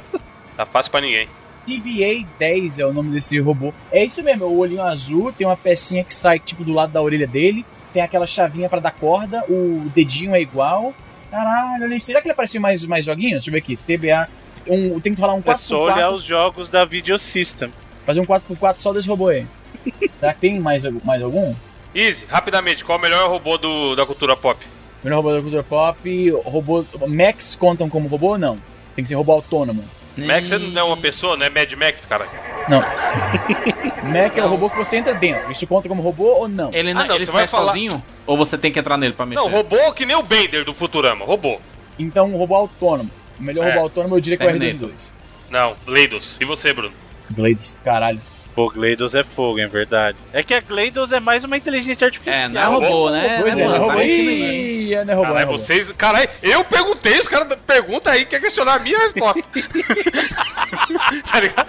Tá 0.57 0.65
fácil 0.65 0.91
pra 0.91 1.01
ninguém. 1.01 1.29
TBA 1.69 2.27
10 2.39 2.79
é 2.79 2.85
o 2.85 2.91
nome 2.91 3.11
desse 3.11 3.39
robô. 3.39 3.71
É 3.91 4.03
isso 4.03 4.23
mesmo, 4.23 4.43
é 4.43 4.47
o 4.47 4.57
olhinho 4.57 4.81
azul, 4.81 5.31
tem 5.31 5.45
uma 5.45 5.55
pecinha 5.55 6.03
que 6.03 6.13
sai 6.13 6.39
tipo 6.39 6.63
do 6.63 6.73
lado 6.73 6.91
da 6.91 7.01
orelha 7.01 7.27
dele, 7.27 7.63
tem 7.93 8.01
aquela 8.01 8.25
chavinha 8.25 8.67
pra 8.67 8.79
dar 8.79 8.91
corda, 8.91 9.43
o 9.47 9.91
dedinho 9.93 10.33
é 10.33 10.41
igual. 10.41 10.93
Caralho, 11.29 11.83
olha 11.83 11.99
será 11.99 12.21
que 12.21 12.27
ele 12.27 12.33
apareceu 12.33 12.59
mais, 12.59 12.83
mais 12.87 13.05
joguinhos? 13.05 13.43
Deixa 13.43 13.49
eu 13.49 13.53
ver 13.53 13.59
aqui. 13.59 13.77
TBA. 13.77 14.27
Um, 14.67 14.99
tem 14.99 15.13
que 15.13 15.21
rolar 15.21 15.35
um 15.35 15.43
é 15.45 15.55
só 15.55 15.83
olhar 15.83 16.09
4x4. 16.09 16.15
os 16.15 16.23
jogos 16.23 16.69
da 16.69 16.85
Video 16.85 17.17
System. 17.19 17.71
Fazer 18.05 18.19
um 18.19 18.25
4x4 18.25 18.75
só 18.77 18.91
desse 18.91 19.07
robô 19.07 19.27
aí. 19.27 19.45
será 20.19 20.33
que 20.33 20.39
tem 20.39 20.59
mais, 20.59 20.85
mais 21.03 21.21
algum? 21.21 21.53
Easy, 21.93 22.25
rapidamente, 22.27 22.83
qual 22.83 22.97
é 22.97 22.99
o 22.99 23.01
melhor 23.01 23.29
robô 23.29 23.57
do, 23.57 23.95
da 23.95 24.05
cultura 24.05 24.35
pop? 24.35 24.59
Melhor 25.03 25.17
robô 25.17 25.33
da 25.33 25.41
cultura 25.41 25.63
pop, 25.63 26.31
robô. 26.45 26.85
Max 27.07 27.55
contam 27.55 27.89
como 27.89 28.07
robô 28.07 28.29
ou 28.29 28.37
não? 28.37 28.59
Tem 28.95 29.03
que 29.03 29.07
ser 29.09 29.15
robô 29.15 29.31
autônomo. 29.33 29.83
Max 30.27 30.49
não 30.49 30.81
é 30.81 30.83
uma 30.83 30.97
pessoa, 30.97 31.35
não 31.37 31.45
é 31.45 31.49
Mad 31.49 31.71
Max, 31.73 32.05
cara. 32.05 32.27
Não. 32.67 32.79
Mac 34.11 34.37
é 34.37 34.43
o 34.43 34.47
robô 34.47 34.69
que 34.69 34.77
você 34.77 34.97
entra 34.97 35.13
dentro. 35.13 35.51
Isso 35.51 35.65
conta 35.67 35.87
como 35.89 36.01
robô 36.01 36.25
ou 36.25 36.47
não? 36.47 36.71
Ele, 36.73 36.93
não, 36.93 37.01
Ah, 37.01 37.05
não, 37.07 37.15
ele 37.15 37.25
você 37.25 37.31
vai 37.31 37.47
falar- 37.47 37.67
sozinho? 37.67 38.03
Ou 38.25 38.37
você 38.37 38.57
tem 38.57 38.71
que 38.71 38.79
entrar 38.79 38.97
nele 38.97 39.13
pra 39.13 39.25
mexer? 39.25 39.41
Não, 39.41 39.49
robô 39.49 39.91
que 39.93 40.05
nem 40.05 40.15
o 40.15 40.23
Bender 40.23 40.63
do 40.63 40.73
Futurama, 40.73 41.25
robô. 41.25 41.59
Então, 41.97 42.27
um 42.31 42.37
robô 42.37 42.55
autônomo. 42.55 43.09
O 43.39 43.43
melhor 43.43 43.65
É. 43.67 43.69
robô 43.71 43.81
autônomo 43.81 44.15
eu 44.15 44.21
diria 44.21 44.37
que 44.37 44.43
é 44.43 44.47
o 44.47 44.49
Terminator. 44.51 44.89
R22. 44.89 45.13
Não, 45.49 45.75
Leidos. 45.87 46.37
E 46.39 46.45
você, 46.45 46.71
Bruno? 46.73 46.93
Blades, 47.29 47.77
caralho. 47.83 48.21
Pô, 48.55 48.69
GLaDOS 48.69 49.15
é 49.15 49.23
fogo, 49.23 49.59
é 49.59 49.67
verdade. 49.67 50.17
É 50.33 50.43
que 50.43 50.53
a 50.53 50.59
GLaDOS 50.59 51.11
é 51.11 51.19
mais 51.19 51.43
uma 51.43 51.55
inteligência 51.55 52.05
artificial. 52.05 52.35
É, 52.35 52.47
não 52.49 52.61
é 52.61 52.65
robô, 52.65 53.09
né? 53.09 53.41
Pois 53.41 53.57
é, 53.57 53.65
não 53.65 53.75
é 53.75 53.77
robô. 53.77 54.01
Ih, 54.01 54.95
não 55.05 55.13
é 55.13 55.15
robô. 55.15 55.27
Caralho, 55.27 55.47
vocês. 55.47 55.91
Caralho, 55.93 56.29
eu 56.41 56.63
perguntei, 56.65 57.19
os 57.19 57.27
caras 57.27 57.47
perguntam 57.65 58.11
aí, 58.11 58.25
quer 58.25 58.41
questionar 58.41 58.75
a 58.75 58.79
minha 58.79 58.97
resposta. 58.97 59.41
tá 61.31 61.39
ligado? 61.39 61.67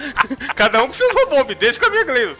Cada 0.55 0.83
um 0.83 0.87
com 0.89 0.93
seus 0.93 1.15
robôs, 1.15 1.47
me 1.47 1.55
deixa 1.55 1.79
com 1.79 1.87
a 1.87 1.91
minha 1.91 2.05
Gleidos. 2.05 2.39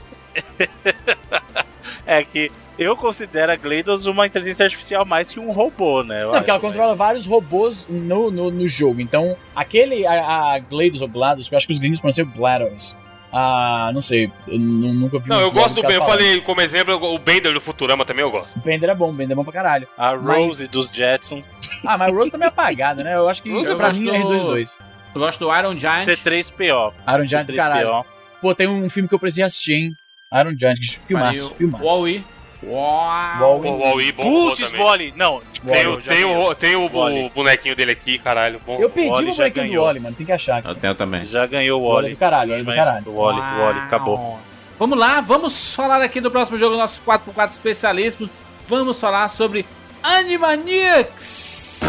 É 2.07 2.25
que 2.25 2.51
eu 2.79 2.97
considero 2.97 3.53
a 3.53 3.57
GLaDOS 3.57 4.07
uma 4.07 4.27
inteligência 4.27 4.65
artificial 4.65 5.05
mais 5.05 5.31
que 5.31 5.39
um 5.39 5.53
robô, 5.53 6.03
né? 6.03 6.23
Eu 6.23 6.29
Não, 6.29 6.39
porque 6.39 6.51
ela 6.51 6.57
acho, 6.57 6.67
controla 6.67 6.95
vários 6.95 7.27
robôs 7.27 7.87
no, 7.89 8.31
no, 8.31 8.51
no 8.51 8.67
jogo. 8.67 9.01
Então, 9.01 9.37
aquele, 9.55 10.07
a, 10.07 10.55
a 10.55 10.59
GLaDOS 10.59 11.03
ou 11.03 11.09
GLaDOS, 11.09 11.49
que 11.49 11.55
eu 11.55 11.57
acho 11.59 11.67
que 11.67 11.73
os 11.75 11.79
gringos 11.79 12.01
pronunciam 12.01 12.27
GLaDOS. 12.27 12.97
Ah, 13.33 13.91
não 13.95 14.01
sei, 14.01 14.31
eu 14.49 14.59
nu- 14.59 14.93
nunca 14.93 15.19
vi 15.21 15.29
Não, 15.29 15.39
um 15.39 15.41
eu 15.41 15.53
gosto 15.53 15.75
do 15.77 15.83
cara 15.83 15.95
Ben. 15.95 16.03
Eu 16.03 16.07
falei 16.09 16.41
como 16.41 16.61
exemplo 16.61 16.95
o 17.15 17.19
Bender 17.19 17.53
do 17.53 17.61
Futurama 17.61 18.05
também 18.05 18.25
eu 18.25 18.31
gosto. 18.31 18.57
O 18.57 18.61
Bender 18.61 18.91
é 18.91 18.95
bom, 18.95 19.11
o 19.11 19.13
Bender 19.13 19.33
é 19.33 19.37
bom 19.37 19.45
pra 19.45 19.53
caralho. 19.53 19.87
A 19.97 20.17
Mas- 20.17 20.37
Rose 20.37 20.67
dos 20.69 20.89
Jetsons, 20.89 21.47
Ah, 21.87 21.97
mas 21.97 22.13
o 22.13 22.17
Rose 22.17 22.31
tá 22.33 22.37
meio 22.39 22.49
apagada, 22.49 23.05
né? 23.05 23.15
Eu 23.15 23.29
acho 23.29 23.43
que 23.43 23.51
Rose 23.53 23.75
pra 23.77 23.93
mim 23.93 24.09
é 24.09 24.19
do- 24.21 24.29
R22. 24.29 24.79
Eu 25.15 25.21
gosto 25.21 25.39
do 25.45 25.57
Iron 25.57 25.79
Giant. 25.79 26.03
C3PO. 26.05 26.93
Iron 27.09 27.27
Giant 27.27 27.47
do 27.47 27.55
caralho. 27.55 27.89
C3PO. 27.89 28.05
Pô, 28.41 28.55
tem 28.55 28.67
um 28.67 28.89
filme 28.89 29.09
que 29.09 29.15
eu 29.15 29.19
precisei 29.19 29.45
assistir, 29.45 29.75
hein? 29.75 29.93
Iron 30.33 30.55
Giant, 30.59 30.77
que 30.79 30.99
filmaço, 30.99 31.55
filmaço. 31.57 31.85
Wall-E. 31.85 32.25
Uau. 32.63 33.61
O 33.61 33.79
Wall-E, 33.79 34.13
bom 34.13 34.23
Putz. 34.23 34.73
Wally! 34.73 35.15
Não, 35.17 35.41
Tem, 35.65 35.87
o, 35.87 35.97
tem, 36.01 36.25
o, 36.25 36.55
tem 36.55 36.77
o, 36.77 36.87
o 36.87 37.31
bonequinho 37.31 37.75
dele 37.75 37.93
aqui, 37.93 38.19
caralho. 38.19 38.61
Bom. 38.67 38.79
Eu 38.79 38.91
perdi 38.91 39.11
Wall-E 39.11 39.31
o 39.31 39.35
bonequinho 39.35 39.73
do. 39.73 39.83
Wally, 39.85 40.01
mano. 40.01 40.17
Tem 40.17 40.27
que 40.27 40.33
achar. 40.33 40.63
Eu 40.65 40.75
tenho 40.75 40.95
também. 40.95 41.25
Já 41.25 41.47
ganhou 41.47 41.83
o 41.83 41.89
Wally. 41.93 42.17
caralho, 42.17 42.51
Wall-E 42.51 42.65
do 42.65 42.75
caralho. 42.75 43.05
O 43.09 43.15
Wally, 43.17 43.41
o 43.41 43.65
Wally, 43.65 43.79
acabou. 43.81 44.39
Vamos 44.79 44.99
lá, 44.99 45.21
vamos 45.21 45.75
falar 45.75 46.01
aqui 46.03 46.21
do 46.21 46.31
próximo 46.31 46.57
jogo, 46.59 46.77
nosso 46.77 47.03
4x4 47.03 47.51
especialismo. 47.51 48.31
Vamos 48.67 49.01
falar 49.01 49.29
sobre 49.29 49.67
Animaniacs. 50.03 51.83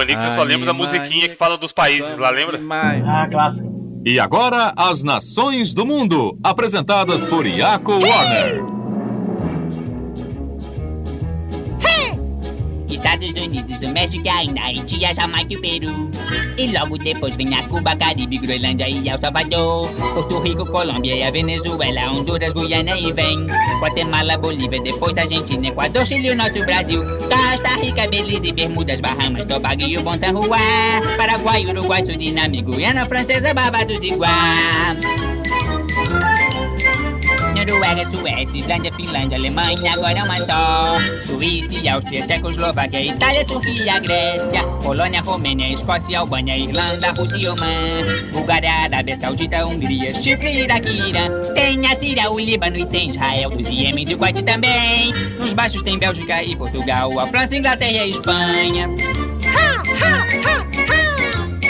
Animaniacs 0.00 0.24
eu 0.24 0.32
só 0.32 0.42
lembro 0.42 0.66
da 0.66 0.72
musiquinha 0.72 1.28
que 1.28 1.34
fala 1.34 1.56
dos 1.56 1.72
países 1.72 2.16
lá, 2.18 2.30
lembra? 2.30 2.58
Ah, 3.04 3.28
clássico. 3.28 3.78
E 4.04 4.18
agora, 4.18 4.72
as 4.76 5.02
nações 5.02 5.74
do 5.74 5.84
mundo, 5.84 6.38
apresentadas 6.42 7.22
por 7.22 7.46
Iaco 7.46 7.92
Warner. 7.92 8.77
Estados 12.98 13.30
Unidos, 13.30 13.80
o 13.80 13.90
México, 13.90 14.28
a 14.28 14.64
Haiti, 14.64 15.04
a 15.04 15.14
Jamaica 15.14 15.54
e 15.54 15.56
o 15.56 15.60
Peru. 15.60 16.10
E 16.58 16.66
logo 16.66 16.98
depois 16.98 17.36
vem 17.36 17.54
a 17.54 17.62
Cuba, 17.68 17.94
Caribe, 17.94 18.38
Groenlândia 18.38 18.88
e 18.88 19.08
El 19.08 19.20
Salvador. 19.20 19.88
Porto 19.92 20.40
Rico, 20.40 20.66
Colômbia 20.66 21.14
e 21.14 21.22
a 21.22 21.30
Venezuela, 21.30 22.10
Honduras, 22.10 22.52
Guiana 22.52 22.98
e 22.98 23.12
vem. 23.12 23.46
Guatemala, 23.80 24.36
Bolívia, 24.36 24.82
depois 24.82 25.16
Argentina, 25.16 25.68
Equador, 25.68 26.04
Chile, 26.04 26.30
o 26.30 26.36
nosso 26.36 26.64
Brasil. 26.64 27.04
Costa 27.28 27.76
Rica, 27.80 28.08
Belize, 28.08 28.50
Bermudas, 28.52 28.98
Bahamas, 28.98 29.44
Tobago 29.44 29.82
e 29.82 29.96
o 29.96 30.02
Bom 30.02 30.18
San 30.18 30.32
Juan. 30.32 31.16
Paraguai, 31.16 31.66
Uruguai, 31.66 32.04
Suriname, 32.04 32.62
Guiana 32.62 33.06
Francesa, 33.06 33.54
Barbados 33.54 34.02
e 34.02 34.10
Guam. 34.10 35.37
Noruega, 37.64 38.04
Suécia, 38.10 38.58
Islândia, 38.58 38.92
Finlândia, 38.92 39.38
Alemanha, 39.38 39.92
agora 39.92 40.18
é 40.18 40.22
uma 40.22 40.38
só. 40.38 40.98
Suíça, 41.26 41.68
Áustria, 41.92 42.26
Tchecoslováquia, 42.26 43.02
Itália, 43.02 43.44
Turquia, 43.44 43.98
Grécia, 44.00 44.62
Polônia, 44.82 45.20
Romênia, 45.20 45.68
Escócia, 45.68 46.18
Albânia, 46.20 46.56
Irlanda, 46.56 47.12
Rússia 47.12 47.52
Oman. 47.52 48.04
Bulgária, 48.32 48.70
Arábia 48.70 49.16
Saudita, 49.16 49.66
Hungria, 49.66 50.14
Chipre, 50.14 50.62
Iraque, 50.62 50.88
Irã. 50.88 51.52
Tem 51.54 51.86
a 51.86 51.96
Síria, 51.96 52.30
o 52.30 52.38
Líbano 52.38 52.76
e 52.76 52.86
tem 52.86 53.10
Israel, 53.10 53.50
os 53.50 53.68
Iêmenes 53.68 54.10
e 54.10 54.14
o 54.14 54.18
Kuwait 54.18 54.42
também. 54.42 55.12
Nos 55.38 55.52
baixos 55.52 55.82
tem 55.82 55.98
Bélgica 55.98 56.42
e 56.42 56.56
Portugal, 56.56 57.18
a 57.18 57.26
França, 57.28 57.56
Inglaterra 57.56 57.92
e 57.92 57.98
a 57.98 58.06
Espanha. 58.06 58.88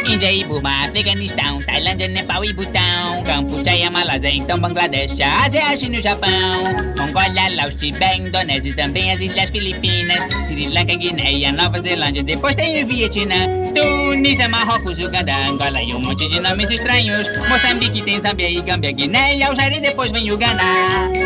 Índia 0.09 0.33
e 0.33 0.43
Burma, 0.43 0.87
Afeganistão, 0.87 1.63
Tailândia, 1.63 2.09
Nepal 2.09 2.43
e 2.43 2.51
Butão, 2.55 3.23
Campuchia, 3.25 3.91
Malásia, 3.91 4.31
então 4.31 4.59
Bangladesh, 4.59 5.21
Ásia, 5.21 5.77
China 5.77 5.99
e 5.99 6.01
Japão, 6.01 6.63
Mongólia, 6.97 7.55
Laos, 7.55 7.75
Tibete, 7.75 8.23
Indonésia 8.23 8.75
também 8.75 9.13
as 9.13 9.21
Ilhas 9.21 9.51
Filipinas, 9.51 10.25
Sri 10.47 10.67
Lanka, 10.69 10.97
Guiné, 10.97 11.53
Nova 11.53 11.79
Zelândia, 11.83 12.23
depois 12.23 12.55
tem 12.55 12.83
o 12.83 12.87
Vietnã, 12.87 13.49
Tunísia, 13.75 14.49
Marrocos, 14.49 14.99
Uganda, 14.99 15.37
Angola 15.47 15.83
e 15.83 15.93
um 15.93 16.01
monte 16.01 16.27
de 16.27 16.41
nomes 16.41 16.71
estranhos, 16.71 17.29
Moçambique 17.47 18.01
tem 18.01 18.19
Zâmbia 18.19 18.49
e 18.49 18.63
Gâmbia, 18.63 18.93
Guiné 18.93 19.37
e 19.37 19.81
depois 19.81 20.11
vem 20.11 20.33
o 20.33 20.39
Ghana. 20.39 21.18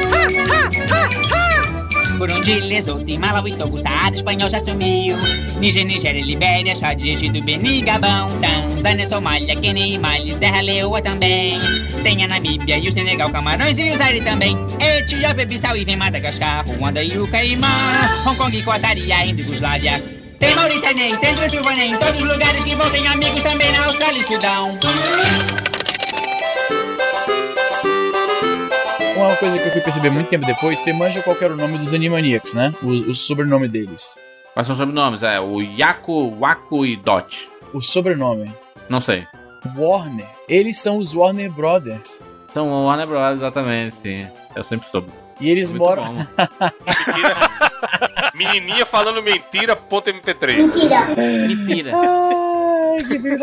Burundi, 2.23 2.61
Lesoto 2.61 3.19
Malawi, 3.19 3.57
Togo, 3.57 3.77
Saara, 3.79 4.15
Espanhol 4.15 4.49
já 4.49 4.61
sumiu. 4.61 5.17
Níger, 5.59 5.85
Nigéria, 5.85 6.23
Libéria, 6.23 6.73
Chad, 6.73 7.03
Egito, 7.03 7.43
Beni, 7.43 7.81
Gabão, 7.81 8.29
Tanzânia, 8.41 9.09
Somália, 9.09 9.57
Quênia 9.57 9.85
e 9.85 9.99
Mali, 9.99 10.33
Serra 10.39 10.61
Leoa 10.61 11.03
também. 11.03 11.59
Tem 12.05 12.23
a 12.23 12.29
Namíbia 12.29 12.79
e 12.79 12.89
o 12.89 12.93
Senegal, 12.93 13.29
Camarões 13.31 13.77
e 13.81 13.91
o 13.91 13.97
Zaire 13.97 14.21
também. 14.21 14.57
Etiópia, 14.79 15.45
Bissau 15.45 15.77
e 15.77 15.85
vem 15.85 15.97
Madagascar, 15.97 16.65
Ruanda 16.65 17.03
e 17.03 17.19
o 17.19 17.27
Caimã. 17.27 17.67
Hong 18.25 18.37
Kong, 18.37 18.63
Qatar 18.63 18.97
e 18.97 19.13
a 19.13 19.27
Indo-Yugoslávia. 19.27 20.01
Tem 20.39 20.55
Mauritânia 20.55 21.09
e 21.09 21.17
tem 21.17 21.35
Transilvânia 21.35 21.85
em 21.87 21.99
todos 21.99 22.23
os 22.23 22.25
lugares 22.25 22.63
que 22.63 22.77
vão. 22.77 22.89
Tem 22.89 23.05
amigos 23.05 23.43
também 23.43 23.73
na 23.73 23.87
Austrália 23.87 24.21
e 24.21 24.25
Sudão. 24.25 24.79
Uma 29.23 29.37
coisa 29.37 29.59
que 29.59 29.67
eu 29.69 29.73
fui 29.73 29.81
perceber 29.81 30.11
muito 30.11 30.29
tempo 30.29 30.45
depois, 30.45 30.79
você 30.79 30.93
manja 30.93 31.23
qual 31.23 31.37
era 31.41 31.55
o 31.55 31.57
nome 31.57 31.79
dos 31.79 31.95
Animaniacs, 31.95 32.55
né? 32.55 32.75
O, 32.83 32.89
o 32.89 33.15
sobrenome 33.15 33.69
deles. 33.69 34.19
Quais 34.53 34.67
são 34.67 34.75
os 34.75 34.79
sobrenomes? 34.79 35.23
É 35.23 35.41
o 35.41 35.61
Yaku, 35.61 36.35
Waku 36.39 36.85
e 36.85 36.97
Dot. 36.97 37.49
O 37.73 37.81
sobrenome. 37.81 38.53
Não 38.89 39.01
sei. 39.01 39.27
Warner. 39.77 40.27
Eles 40.49 40.79
são 40.79 40.99
os 40.99 41.15
Warner 41.15 41.51
Brothers. 41.51 42.23
São 42.53 42.69
o 42.69 42.87
Warner 42.87 43.07
Bros, 43.07 43.37
exatamente, 43.37 43.95
sim. 43.95 44.27
Eu 44.55 44.63
sempre 44.63 44.87
soube. 44.89 45.11
E 45.41 45.49
eles 45.49 45.73
Muito 45.73 45.83
moram. 45.85 46.05
bom. 46.15 46.27
Menininha 48.35 48.85
falando 48.85 49.23
mentira, 49.23 49.75
ponto 49.75 50.11
MP3. 50.11 50.57
Mentira. 51.49 51.93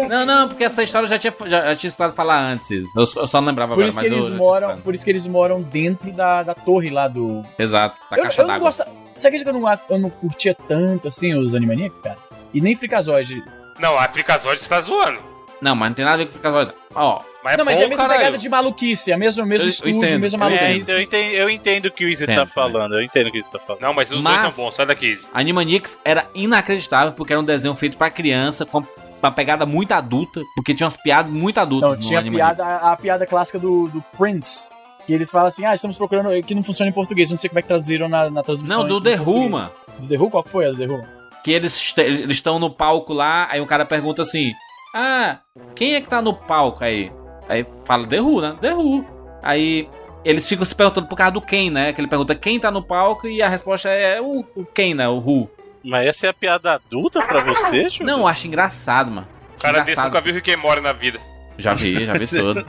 Não, 0.09 0.25
não, 0.25 0.47
porque 0.47 0.63
essa 0.63 0.83
história 0.83 1.05
eu 1.05 1.09
já 1.09 1.17
tinha, 1.19 1.33
já, 1.45 1.65
já 1.69 1.75
tinha 1.75 1.87
escutado 1.87 2.13
falar 2.13 2.39
antes. 2.39 2.69
Eu, 2.95 3.03
eu 3.15 3.27
só 3.27 3.39
não 3.41 3.47
lembrava 3.47 3.73
Por 3.75 3.81
agora, 3.83 3.89
isso 3.89 3.99
que 3.99 4.05
eles 4.05 4.29
eu, 4.31 4.35
moram, 4.37 4.81
por 4.81 4.93
isso 4.93 5.03
que 5.05 5.11
eles 5.11 5.27
moram 5.27 5.61
dentro 5.61 6.11
da, 6.11 6.43
da 6.43 6.53
torre 6.53 6.89
lá 6.89 7.07
do. 7.07 7.43
Exato, 7.57 7.99
da 8.09 8.17
eu, 8.17 8.23
caixa 8.23 8.43
d'água. 8.43 8.59
gosto. 8.59 8.83
Você 9.15 9.27
acredita 9.27 9.51
que 9.51 9.57
eu 9.57 9.61
não, 9.61 9.79
eu 9.89 9.99
não 9.99 10.09
curtia 10.09 10.55
tanto 10.67 11.07
assim 11.09 11.35
os 11.35 11.53
Animaniacs, 11.55 11.99
cara? 11.99 12.17
E 12.53 12.61
nem 12.61 12.75
Freakazoid. 12.75 13.43
Não, 13.79 13.97
a 13.97 14.07
Frikazoid 14.07 14.61
tá 14.67 14.79
zoando. 14.81 15.19
Não, 15.61 15.75
mas 15.75 15.89
não 15.89 15.95
tem 15.95 16.05
nada 16.05 16.15
a 16.15 16.17
ver 16.19 16.27
com 16.27 16.31
ficar 16.31 16.73
Ó, 16.95 17.21
Mas 17.43 17.57
não, 17.57 17.65
mas 17.65 17.75
bom, 17.75 17.81
é 17.81 17.85
a 17.85 17.89
mesma 17.89 17.97
caralho. 18.05 18.19
pegada 18.19 18.37
de 18.37 18.47
maluquice, 18.47 19.11
é 19.11 19.13
a 19.13 19.17
mesma, 19.17 19.43
o 19.43 19.45
mesmo 19.45 19.63
Eu- 19.63 19.67
eu 19.67 19.69
estúdio, 19.69 20.15
a 20.15 20.19
mesma 20.19 20.45
eu 20.45 20.49
É, 20.55 20.61
maluquice. 20.67 20.91
eu, 20.91 21.01
entendo, 21.01 21.33
eu 21.33 21.49
entendo 21.49 21.85
o 21.87 21.91
que 21.91 22.05
o 22.05 22.07
Izzy 22.07 22.25
tá 22.25 22.33
Sempre, 22.33 22.53
falando, 22.53 22.95
eu 22.95 23.01
entendo 23.01 23.27
o 23.27 23.31
que 23.31 23.39
o 23.39 23.41
Izzy 23.41 23.51
tá 23.51 23.59
falando. 23.59 23.81
Não, 23.81 23.93
mas 23.93 24.09
os 24.09 24.21
Mas- 24.21 24.41
dois 24.41 24.53
são 24.53 24.63
bons, 24.65 24.73
sai 24.75 24.85
daqui. 24.85 25.07
Izzy. 25.07 25.27
Animaniacs 25.33 25.99
era 26.05 26.27
inacreditável 26.33 27.11
porque 27.11 27.33
era 27.33 27.41
um 27.41 27.43
desenho 27.43 27.75
feito 27.75 27.97
pra 27.97 28.09
criança, 28.09 28.65
com 28.65 28.81
uma 29.21 29.31
pegada 29.31 29.65
muito 29.65 29.91
adulta, 29.91 30.41
porque 30.55 30.73
tinha 30.73 30.85
umas 30.85 30.97
piadas 30.97 31.31
muito 31.31 31.57
adultas 31.59 31.89
Não, 31.89 31.95
no 31.97 32.01
tinha 32.01 32.19
a 32.19 32.23
piada, 32.23 32.65
a, 32.65 32.91
a 32.91 32.95
piada 32.97 33.25
clássica 33.25 33.59
do, 33.59 33.87
do 33.87 34.01
Prince. 34.17 34.69
Que 35.05 35.13
eles 35.13 35.31
falam 35.31 35.47
assim, 35.47 35.65
ah, 35.65 35.73
estamos 35.73 35.97
procurando, 35.97 36.29
que 36.43 36.53
não 36.53 36.61
funciona 36.63 36.89
em 36.89 36.93
português, 36.93 37.31
não 37.31 37.37
sei 37.37 37.49
como 37.49 37.57
é 37.59 37.61
que 37.63 37.67
traduziram 37.67 38.07
na, 38.07 38.29
na 38.29 38.43
transmissão. 38.43 38.81
Não, 38.81 38.87
do 38.87 39.01
The. 39.01 39.19
Who, 39.19 39.49
mano. 39.49 39.71
Do 39.99 40.07
The 40.07 40.15
Who? 40.17 40.29
Qual 40.29 40.43
que 40.43 40.49
foi 40.51 40.67
a 40.67 40.71
do 40.71 40.77
The 40.77 40.85
Who? 40.87 41.03
Que 41.43 41.51
eles 41.51 41.75
est- 41.75 41.97
eles 41.97 42.37
estão 42.37 42.59
no 42.59 42.69
palco 42.69 43.11
lá, 43.13 43.47
aí 43.49 43.59
o 43.59 43.65
cara 43.65 43.85
pergunta 43.85 44.21
assim: 44.21 44.51
Ah, 44.93 45.39
quem 45.75 45.95
é 45.95 46.01
que 46.01 46.07
tá 46.07 46.21
no 46.21 46.33
palco 46.33 46.83
aí? 46.83 47.11
Aí 47.47 47.65
fala 47.85 48.05
The 48.05 48.21
Who, 48.21 48.41
né? 48.41 48.55
The 48.61 48.73
Who. 48.75 49.03
Aí 49.41 49.89
eles 50.23 50.47
ficam 50.47 50.63
se 50.65 50.75
perguntando 50.75 51.07
por 51.07 51.15
causa 51.15 51.31
do 51.31 51.41
quem, 51.41 51.71
né? 51.71 51.91
Que 51.93 52.01
ele 52.01 52.07
pergunta 52.07 52.35
quem 52.35 52.59
tá 52.59 52.69
no 52.69 52.83
palco 52.83 53.27
e 53.27 53.41
a 53.41 53.47
resposta 53.49 53.89
é 53.89 54.21
o, 54.21 54.45
o 54.55 54.65
quem, 54.65 54.93
né? 54.93 55.07
O 55.07 55.17
Who. 55.17 55.49
Mas 55.83 56.07
essa 56.07 56.27
é 56.27 56.29
a 56.29 56.33
piada 56.33 56.73
adulta 56.73 57.21
pra 57.21 57.41
você, 57.41 57.89
Ju? 57.89 58.03
Não, 58.03 58.19
eu 58.19 58.27
acho 58.27 58.47
engraçado, 58.47 59.09
mano. 59.11 59.27
O 59.57 59.61
cara 59.61 59.79
desse 59.79 60.01
nunca 60.01 60.21
viu 60.21 60.33
Rick 60.33 60.51
and 60.53 60.57
Morty 60.57 60.81
na 60.81 60.93
vida. 60.93 61.19
Já 61.57 61.73
vi, 61.73 62.05
já 62.05 62.13
vi 62.13 62.25
tudo. 62.27 62.65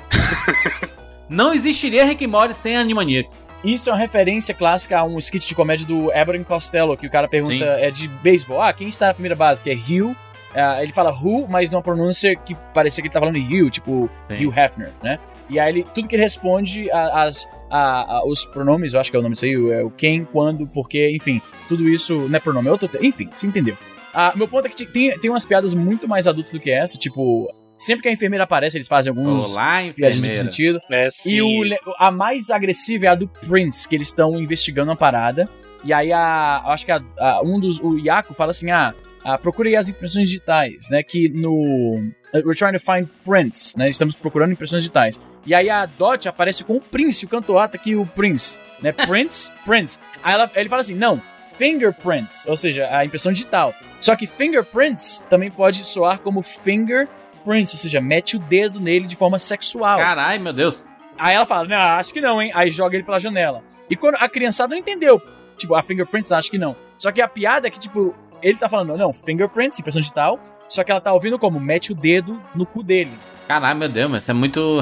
Não 1.29 1.55
existiria 1.55 2.05
Rick 2.05 2.25
and 2.25 2.29
Morty 2.29 2.55
sem 2.55 2.77
Animaniacs. 2.77 3.35
Isso 3.63 3.91
é 3.91 3.93
uma 3.93 3.99
referência 3.99 4.55
clássica 4.55 4.99
a 4.99 5.05
um 5.05 5.19
skit 5.19 5.47
de 5.47 5.55
comédia 5.55 5.87
do 5.87 6.11
and 6.11 6.45
Costello, 6.45 6.97
que 6.97 7.07
o 7.07 7.11
cara 7.11 7.29
pergunta, 7.29 7.55
Sim. 7.55 7.63
é 7.63 7.91
de 7.91 8.09
beisebol, 8.09 8.61
ah, 8.61 8.73
quem 8.73 8.89
está 8.89 9.09
na 9.09 9.15
primeira 9.15 9.37
base? 9.37 9.63
Que 9.63 9.71
é 9.71 9.75
Hugh. 9.75 10.17
Ah, 10.55 10.83
ele 10.83 10.93
fala 10.93 11.13
Who, 11.13 11.47
mas 11.49 11.71
numa 11.71 11.83
pronúncia 11.83 12.35
que 12.35 12.57
parecia 12.75 13.03
que 13.03 13.09
ele 13.09 13.13
tá 13.13 13.21
falando 13.21 13.37
Hugh, 13.37 13.71
tipo 13.71 14.11
Sim. 14.29 14.47
Hugh 14.47 14.59
Hefner, 14.59 14.93
né? 15.03 15.19
E 15.51 15.59
aí 15.59 15.69
ele, 15.71 15.85
tudo 15.95 16.09
que 16.09 16.15
ele 16.17 16.23
responde, 16.23 16.91
as, 16.91 17.49
a- 17.71 18.19
a- 18.19 18.27
os 18.27 18.45
pronomes, 18.47 18.95
eu 18.95 19.01
acho 19.01 19.11
que 19.11 19.17
é 19.17 19.21
o 19.21 19.23
nome 19.23 19.35
disso 19.35 19.45
aí, 19.47 19.57
o- 19.57 19.73
é 19.73 19.83
o 19.83 19.91
quem, 19.91 20.25
quando, 20.25 20.67
porquê, 20.67 21.11
enfim, 21.15 21.41
tudo 21.69 21.89
isso 21.89 22.29
não 22.29 22.37
é 22.37 22.41
pronome, 22.41 22.69
é 22.69 22.71
outro, 22.73 22.89
enfim, 23.03 23.29
você 23.35 23.47
entendeu. 23.47 23.77
Ah, 24.15 24.33
meu 24.35 24.49
ponto 24.49 24.67
é 24.67 24.69
que 24.69 24.87
tem, 24.87 25.17
tem 25.19 25.31
umas 25.31 25.45
piadas 25.45 25.75
muito 25.75 26.09
mais 26.09 26.27
adultas 26.27 26.53
do 26.53 26.59
que 26.61 26.71
essa, 26.71 26.97
tipo, 26.99 27.53
sempre 27.79 28.03
que 28.03 28.09
a 28.09 28.13
enfermeira 28.13 28.45
aparece, 28.45 28.77
eles 28.77 28.89
fazem 28.89 29.11
alguns 29.11 29.53
Olá, 29.55 29.83
de 29.83 30.39
sentido. 30.39 30.81
É. 30.91 31.09
E 31.27 31.41
o, 31.43 31.63
a 31.99 32.11
mais 32.11 32.51
agressiva 32.51 33.07
é 33.07 33.09
a 33.09 33.15
do 33.15 33.29
Prince, 33.29 33.89
que 33.89 33.95
eles 33.95 34.09
estão 34.09 34.39
investigando 34.41 34.91
uma 34.91 34.97
parada. 34.97 35.49
E 35.85 35.93
aí 35.93 36.13
a. 36.13 36.61
eu 36.65 36.71
Acho 36.73 36.85
que 36.85 36.93
a, 36.93 37.01
a- 37.19 37.41
um 37.43 37.59
dos. 37.59 37.81
O 37.81 37.97
Yaku 37.99 38.35
fala 38.35 38.51
assim: 38.51 38.71
ah, 38.71 38.95
ah, 39.25 39.37
procure 39.39 39.75
as 39.77 39.89
impressões 39.89 40.29
digitais, 40.29 40.89
né? 40.91 41.03
Que 41.03 41.29
no. 41.29 42.11
We're 42.33 42.55
trying 42.57 42.73
to 42.73 42.79
find 42.81 43.09
prints, 43.25 43.75
né? 43.77 43.89
Estamos 43.89 44.15
procurando 44.15 44.53
impressões 44.53 44.83
digitais. 44.83 45.19
E 45.45 45.55
aí 45.55 45.69
a 45.71 45.85
Dot 45.87 46.29
aparece 46.29 46.63
com 46.65 46.77
o 46.77 46.81
Prince, 46.81 47.25
o 47.25 47.29
cantor, 47.29 47.59
ah, 47.59 47.69
tá 47.69 47.77
aqui 47.77 47.95
o 47.97 48.07
Prince, 48.07 48.59
né? 48.81 48.93
Prince, 49.07 49.51
Prince. 49.65 49.99
Aí 50.23 50.35
ela- 50.35 50.51
ele 50.55 50.69
fala 50.69 50.81
assim: 50.83 50.95
não, 50.95 51.21
fingerprints, 51.57 52.47
ou 52.47 52.57
seja, 52.57 52.89
a 52.91 53.05
impressão 53.05 53.33
digital. 53.33 53.75
Só 54.01 54.17
que 54.17 54.27
fingerprints 54.27 55.23
também 55.29 55.51
pode 55.51 55.85
soar 55.85 56.21
como 56.21 56.41
fingerprints, 56.43 57.75
ou 57.75 57.79
seja, 57.79 58.01
mete 58.01 58.37
o 58.37 58.39
dedo 58.39 58.81
nele 58.81 59.07
de 59.07 59.17
forma 59.17 59.39
sexual. 59.39 59.99
Caralho, 59.99 60.43
meu 60.43 60.53
Deus. 60.53 60.83
Aí 61.19 61.35
ela 61.35 61.45
fala, 61.45 61.69
não, 61.69 61.77
acho 61.77 62.13
que 62.15 62.21
não, 62.21 62.41
hein? 62.41 62.51
Aí 62.55 62.71
joga 62.71 62.97
ele 62.97 63.05
pela 63.05 63.19
janela. 63.19 63.63
E 63.91 63.97
quando 63.97 64.15
a 64.17 64.29
criançada 64.29 64.71
não 64.75 64.81
entendeu, 64.81 65.21
tipo, 65.59 65.75
a 65.75 65.83
fingerprints, 65.83 66.33
acho 66.33 66.51
que 66.51 66.57
não. 66.57 66.75
Só 66.97 67.13
que 67.13 67.21
a 67.21 67.29
piada 67.29 67.67
é 67.69 67.71
que, 67.71 67.79
tipo, 67.79 68.15
ele 68.43 68.59
tá 68.59 68.69
falando, 68.69 68.97
não, 68.97 69.13
fingerprints, 69.13 69.79
impressão 69.79 70.01
digital, 70.01 70.39
só 70.69 70.83
que 70.85 70.91
ela 70.91 71.01
tá 71.01 71.13
ouvindo 71.13 71.39
como? 71.39 71.59
Mete 71.61 71.93
o 71.93 71.95
dedo 71.95 72.41
no 72.55 72.65
cu 72.67 72.83
dele. 72.83 73.13
Caralho, 73.49 73.79
meu 73.79 73.89
Deus, 73.89 74.11
mas 74.11 74.23
isso 74.23 74.31
é 74.31 74.35
muito. 74.35 74.81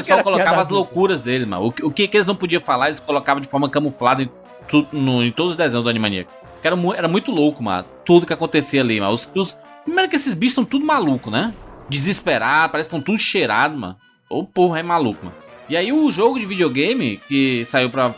o 0.00 0.02
pessoal 0.02 0.22
colocava 0.24 0.60
as 0.60 0.68
loucuras 0.68 1.22
dele, 1.22 1.46
mano. 1.46 1.66
O, 1.66 1.72
que- 1.72 1.84
o 1.84 1.90
que, 1.90 2.08
que 2.08 2.16
eles 2.16 2.26
não 2.26 2.34
podiam 2.34 2.60
falar, 2.60 2.88
eles 2.88 2.98
colocavam 2.98 3.40
de 3.40 3.46
forma 3.46 3.68
camuflada 3.70 4.22
em, 4.24 4.30
tu- 4.66 4.86
no- 4.92 5.22
em 5.22 5.30
todos 5.30 5.52
os 5.52 5.56
desenhos 5.56 5.84
do 5.84 5.90
Animaniacs. 5.90 6.34
Que 6.60 6.66
Era, 6.66 6.76
era 6.96 7.06
muito 7.06 7.30
louco, 7.30 7.62
mano. 7.62 7.84
Tudo 8.04 8.26
que 8.26 8.32
acontecia 8.32 8.80
ali, 8.80 9.00
mano. 9.00 9.12
Os, 9.12 9.30
os- 9.36 9.56
primeiro 9.84 10.08
que 10.10 10.16
esses 10.16 10.34
bichos 10.34 10.54
são 10.54 10.64
tudo 10.64 10.84
maluco, 10.84 11.30
né? 11.30 11.54
Desesperado, 11.88 12.72
parece 12.72 12.88
que 12.88 12.96
estão 12.96 13.04
tudo 13.04 13.20
cheirado, 13.20 13.76
mano. 13.78 13.96
O 14.28 14.44
povo 14.44 14.74
é 14.74 14.82
maluco, 14.82 15.26
mano. 15.26 15.36
E 15.68 15.76
aí 15.76 15.92
o 15.92 16.10
jogo 16.10 16.38
de 16.38 16.44
videogame, 16.46 17.20
que 17.28 17.64
saiu 17.64 17.88
pra, 17.88 18.08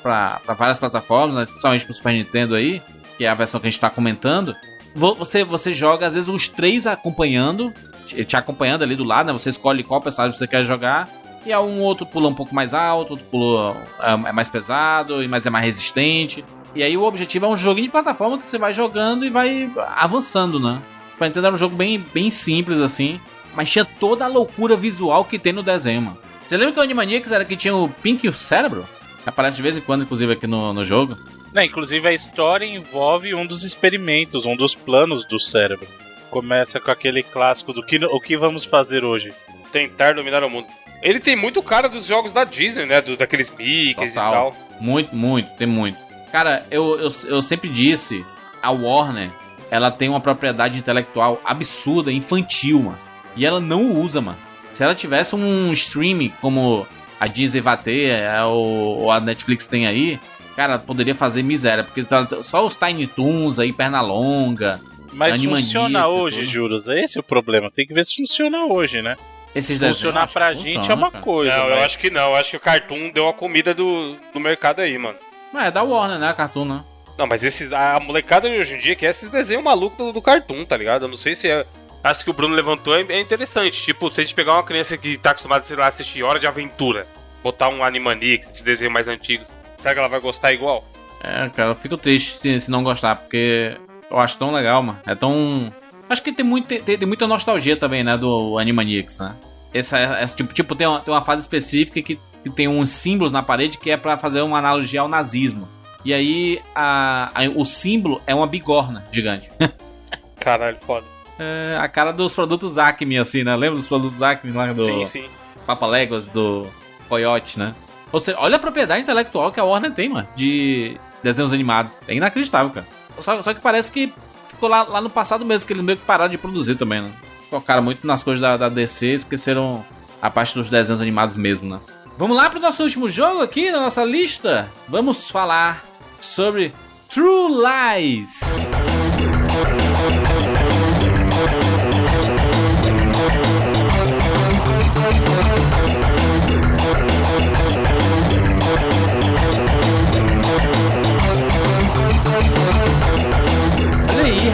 várias 0.58 0.78
plataformas, 0.78 1.36
né, 1.36 1.42
especialmente 1.42 1.84
pro 1.84 1.94
Super 1.94 2.12
Nintendo 2.12 2.54
aí, 2.54 2.82
que 3.16 3.24
é 3.24 3.28
a 3.28 3.34
versão 3.34 3.60
que 3.60 3.66
a 3.66 3.70
gente 3.70 3.78
tá 3.80 3.90
comentando, 3.90 4.56
vo- 4.94 5.14
você, 5.14 5.44
você 5.44 5.72
joga, 5.72 6.06
às 6.06 6.14
vezes, 6.14 6.28
os 6.28 6.48
três 6.48 6.86
acompanhando, 6.86 7.72
te 8.06 8.36
acompanhando 8.36 8.82
ali 8.82 8.96
do 8.96 9.04
lado, 9.04 9.26
né? 9.28 9.32
Você 9.32 9.50
escolhe 9.50 9.82
qual 9.82 10.00
personagem 10.00 10.36
você 10.36 10.46
quer 10.46 10.64
jogar. 10.64 11.08
E 11.46 11.52
aí 11.52 11.58
um 11.62 11.80
outro 11.80 12.06
pula 12.06 12.28
um 12.28 12.34
pouco 12.34 12.54
mais 12.54 12.72
alto, 12.74 13.10
outro 13.12 13.26
pula 13.30 13.76
é, 14.00 14.12
é 14.30 14.32
mais 14.32 14.48
pesado, 14.48 15.16
mas 15.28 15.44
é 15.46 15.50
mais 15.50 15.64
resistente. 15.64 16.44
E 16.74 16.82
aí 16.82 16.96
o 16.96 17.02
objetivo 17.02 17.46
é 17.46 17.48
um 17.48 17.56
joguinho 17.56 17.86
de 17.86 17.92
plataforma 17.92 18.38
que 18.38 18.48
você 18.48 18.58
vai 18.58 18.72
jogando 18.72 19.24
e 19.24 19.30
vai 19.30 19.70
avançando, 19.96 20.58
né? 20.58 20.80
Pra 21.18 21.28
entender, 21.28 21.46
era 21.46 21.54
um 21.54 21.58
jogo 21.58 21.76
bem, 21.76 22.02
bem 22.12 22.30
simples 22.30 22.80
assim, 22.80 23.20
mas 23.54 23.70
tinha 23.70 23.84
toda 23.84 24.24
a 24.24 24.28
loucura 24.28 24.74
visual 24.74 25.24
que 25.24 25.38
tem 25.38 25.52
no 25.52 25.62
desenho, 25.62 26.02
mano. 26.02 26.18
Você 26.46 26.56
lembra 26.56 26.72
que 26.74 26.80
o 26.80 26.82
Animaniacs 26.82 27.32
era 27.32 27.44
que 27.44 27.56
tinha 27.56 27.74
o 27.74 27.88
Pink 27.88 28.26
e 28.26 28.28
o 28.28 28.34
Cérebro? 28.34 28.86
Aparece 29.24 29.56
de 29.56 29.62
vez 29.62 29.76
em 29.76 29.80
quando, 29.80 30.02
inclusive, 30.02 30.32
aqui 30.32 30.46
no, 30.46 30.72
no 30.72 30.84
jogo. 30.84 31.16
Né, 31.52 31.64
inclusive 31.64 32.06
a 32.06 32.12
história 32.12 32.66
envolve 32.66 33.34
um 33.34 33.46
dos 33.46 33.62
experimentos, 33.62 34.44
um 34.44 34.56
dos 34.56 34.74
planos 34.74 35.24
do 35.24 35.38
cérebro. 35.38 35.86
Começa 36.28 36.80
com 36.80 36.90
aquele 36.90 37.22
clássico 37.22 37.72
do 37.72 37.82
que, 37.82 38.04
o 38.04 38.20
que 38.20 38.36
vamos 38.36 38.64
fazer 38.64 39.04
hoje. 39.04 39.32
Tentar 39.72 40.14
dominar 40.14 40.42
o 40.42 40.50
mundo. 40.50 40.66
Ele 41.00 41.20
tem 41.20 41.36
muito 41.36 41.62
cara 41.62 41.88
dos 41.88 42.06
jogos 42.06 42.32
da 42.32 42.44
Disney, 42.44 42.86
né? 42.86 43.00
Do, 43.00 43.16
daqueles 43.16 43.50
Mickeys 43.50 44.12
e 44.12 44.14
tal. 44.14 44.56
Muito, 44.80 45.14
muito, 45.14 45.48
tem 45.56 45.66
muito. 45.66 45.98
Cara, 46.32 46.66
eu, 46.70 46.98
eu, 46.98 47.08
eu 47.28 47.40
sempre 47.40 47.68
disse, 47.68 48.24
a 48.60 48.70
Warner, 48.70 49.30
ela 49.70 49.90
tem 49.90 50.08
uma 50.08 50.20
propriedade 50.20 50.76
intelectual 50.76 51.40
absurda, 51.44 52.10
infantil, 52.10 52.80
mano. 52.80 52.98
E 53.36 53.46
ela 53.46 53.60
não 53.60 53.92
usa, 54.00 54.20
mano. 54.20 54.38
Se 54.74 54.82
ela 54.82 54.94
tivesse 54.94 55.34
um 55.34 55.72
streaming 55.72 56.32
como 56.40 56.86
a 57.20 57.26
Disney 57.26 57.60
vai 57.60 57.76
ter, 57.76 58.10
é, 58.10 58.42
ou, 58.42 59.02
ou 59.02 59.10
a 59.10 59.20
Netflix 59.20 59.66
tem 59.66 59.86
aí, 59.86 60.18
cara, 60.56 60.78
poderia 60.78 61.14
fazer 61.14 61.42
miséria. 61.42 61.84
Porque 61.84 62.02
tá- 62.02 62.26
só 62.42 62.66
os 62.66 62.74
Tiny 62.74 63.06
Toons 63.06 63.58
aí, 63.58 63.72
perna 63.72 64.00
longa, 64.00 64.80
Mas 65.12 65.42
funciona 65.42 66.08
hoje, 66.08 66.44
juros. 66.44 66.86
Esse 66.88 67.18
é 67.18 67.20
o 67.20 67.24
problema. 67.24 67.70
Tem 67.70 67.86
que 67.86 67.94
ver 67.94 68.04
se 68.04 68.16
funciona 68.16 68.64
hoje, 68.66 69.00
né? 69.00 69.16
esses 69.54 69.78
Funcionar 69.78 70.26
desenhos, 70.26 70.32
pra 70.32 70.52
gente 70.52 70.90
é 70.90 70.94
uma 70.94 71.12
cara. 71.12 71.22
coisa. 71.22 71.56
não, 71.56 71.68
eu 71.68 71.76
mas- 71.76 71.84
acho 71.84 71.98
que 72.00 72.10
não. 72.10 72.30
Eu 72.30 72.34
acho 72.34 72.50
que 72.50 72.56
o 72.56 72.60
Cartoon 72.60 73.10
deu 73.14 73.28
a 73.28 73.32
comida 73.32 73.72
do, 73.72 74.16
do 74.32 74.40
mercado 74.40 74.80
aí, 74.80 74.98
mano. 74.98 75.16
Mas 75.52 75.66
é 75.66 75.70
da 75.70 75.80
Warner, 75.84 76.18
né, 76.18 76.28
a 76.28 76.34
Cartoon, 76.34 76.64
né? 76.64 76.84
Não, 77.16 77.28
mas 77.28 77.44
esses, 77.44 77.72
a 77.72 78.00
molecada 78.00 78.50
de 78.50 78.56
hoje 78.58 78.74
em 78.74 78.78
dia 78.78 78.96
quer 78.96 79.10
esses 79.10 79.28
desenhos 79.28 79.62
malucos 79.62 79.96
do, 79.96 80.12
do 80.12 80.20
Cartoon, 80.20 80.64
tá 80.64 80.76
ligado? 80.76 81.04
Eu 81.04 81.08
não 81.08 81.16
sei 81.16 81.36
se 81.36 81.48
é. 81.48 81.64
Acho 82.04 82.22
que 82.22 82.30
o 82.30 82.34
Bruno 82.34 82.54
levantou 82.54 82.94
é, 82.94 83.18
interessante. 83.20 83.82
Tipo, 83.82 84.10
se 84.10 84.20
a 84.20 84.24
gente 84.24 84.34
pegar 84.34 84.52
uma 84.52 84.62
criança 84.62 84.96
que 84.98 85.16
tá 85.16 85.30
acostumada 85.30 85.64
sei 85.64 85.74
lá, 85.76 85.86
a 85.86 85.88
assistir 85.88 86.22
Hora 86.22 86.38
de 86.38 86.46
Aventura, 86.46 87.06
botar 87.42 87.68
um 87.70 87.82
Animaniacs, 87.82 88.50
esse 88.50 88.62
desenho 88.62 88.90
mais 88.90 89.08
antigos, 89.08 89.48
será 89.78 89.94
que 89.94 90.00
ela 90.00 90.08
vai 90.08 90.20
gostar 90.20 90.52
igual? 90.52 90.84
É, 91.22 91.48
cara, 91.48 91.70
eu 91.70 91.74
fico 91.74 91.96
triste 91.96 92.36
se, 92.38 92.60
se 92.60 92.70
não 92.70 92.84
gostar, 92.84 93.16
porque 93.16 93.74
eu 94.10 94.18
acho 94.18 94.36
tão 94.36 94.52
legal, 94.52 94.82
mano. 94.82 94.98
É 95.06 95.14
tão. 95.14 95.72
Acho 96.08 96.22
que 96.22 96.30
tem, 96.30 96.44
muito, 96.44 96.66
tem, 96.68 96.98
tem 96.98 97.08
muita 97.08 97.26
nostalgia 97.26 97.74
também, 97.76 98.04
né, 98.04 98.18
do 98.18 98.58
Animaniacs, 98.58 99.18
né? 99.18 99.34
Essa, 99.72 99.98
essa 99.98 100.36
tipo, 100.36 100.52
tipo 100.52 100.74
tem, 100.74 100.86
uma, 100.86 101.00
tem 101.00 101.12
uma 101.12 101.22
fase 101.24 101.40
específica 101.40 102.02
que, 102.02 102.20
que 102.44 102.50
tem 102.50 102.68
uns 102.68 102.90
símbolos 102.90 103.32
na 103.32 103.42
parede 103.42 103.78
que 103.78 103.90
é 103.90 103.96
pra 103.96 104.18
fazer 104.18 104.42
uma 104.42 104.58
analogia 104.58 105.00
ao 105.00 105.08
nazismo. 105.08 105.66
E 106.04 106.12
aí 106.12 106.60
a, 106.74 107.30
a- 107.34 107.48
o 107.56 107.64
símbolo 107.64 108.20
é 108.26 108.34
uma 108.34 108.46
bigorna 108.46 109.02
gigante. 109.10 109.50
Caralho, 110.38 110.76
foda. 110.86 111.06
É 111.38 111.76
a 111.80 111.88
cara 111.88 112.12
dos 112.12 112.34
produtos 112.34 112.78
Acme, 112.78 113.18
assim, 113.18 113.42
né? 113.42 113.54
Lembra 113.56 113.76
dos 113.76 113.88
produtos 113.88 114.22
Acme 114.22 114.52
lá 114.52 114.72
do 114.72 114.84
Sim, 114.84 115.04
sim. 115.04 115.24
Papa 115.66 115.86
Léguas, 115.86 116.26
do 116.26 116.66
Coyote, 117.08 117.58
né? 117.58 117.74
Ou 118.12 118.20
seja, 118.20 118.38
olha 118.40 118.56
a 118.56 118.58
propriedade 118.58 119.02
intelectual 119.02 119.50
que 119.50 119.58
a 119.58 119.64
Warner 119.64 119.92
tem, 119.92 120.08
mano, 120.08 120.28
de 120.36 120.96
desenhos 121.22 121.52
animados. 121.52 121.94
É 122.06 122.14
inacreditável, 122.14 122.70
cara. 122.70 122.86
Só, 123.18 123.40
só 123.42 123.52
que 123.52 123.60
parece 123.60 123.90
que 123.90 124.12
ficou 124.48 124.68
lá, 124.68 124.82
lá 124.82 125.00
no 125.00 125.10
passado 125.10 125.44
mesmo, 125.44 125.66
que 125.66 125.72
eles 125.72 125.82
meio 125.82 125.98
que 125.98 126.04
pararam 126.04 126.30
de 126.30 126.38
produzir 126.38 126.76
também, 126.76 127.00
né? 127.00 127.12
Focaram 127.50 127.82
muito 127.82 128.06
nas 128.06 128.22
coisas 128.22 128.40
da, 128.40 128.56
da 128.56 128.68
DC 128.68 129.06
e 129.06 129.14
esqueceram 129.14 129.84
a 130.22 130.30
parte 130.30 130.54
dos 130.54 130.70
desenhos 130.70 131.00
animados 131.00 131.34
mesmo, 131.36 131.68
né? 131.74 131.80
Vamos 132.16 132.36
lá 132.36 132.48
pro 132.48 132.60
nosso 132.60 132.82
último 132.82 133.08
jogo 133.08 133.42
aqui 133.42 133.72
na 133.72 133.80
nossa 133.80 134.04
lista. 134.04 134.68
Vamos 134.88 135.30
falar 135.30 135.84
sobre 136.20 136.72
True 137.08 137.52
Lies. 137.52 138.68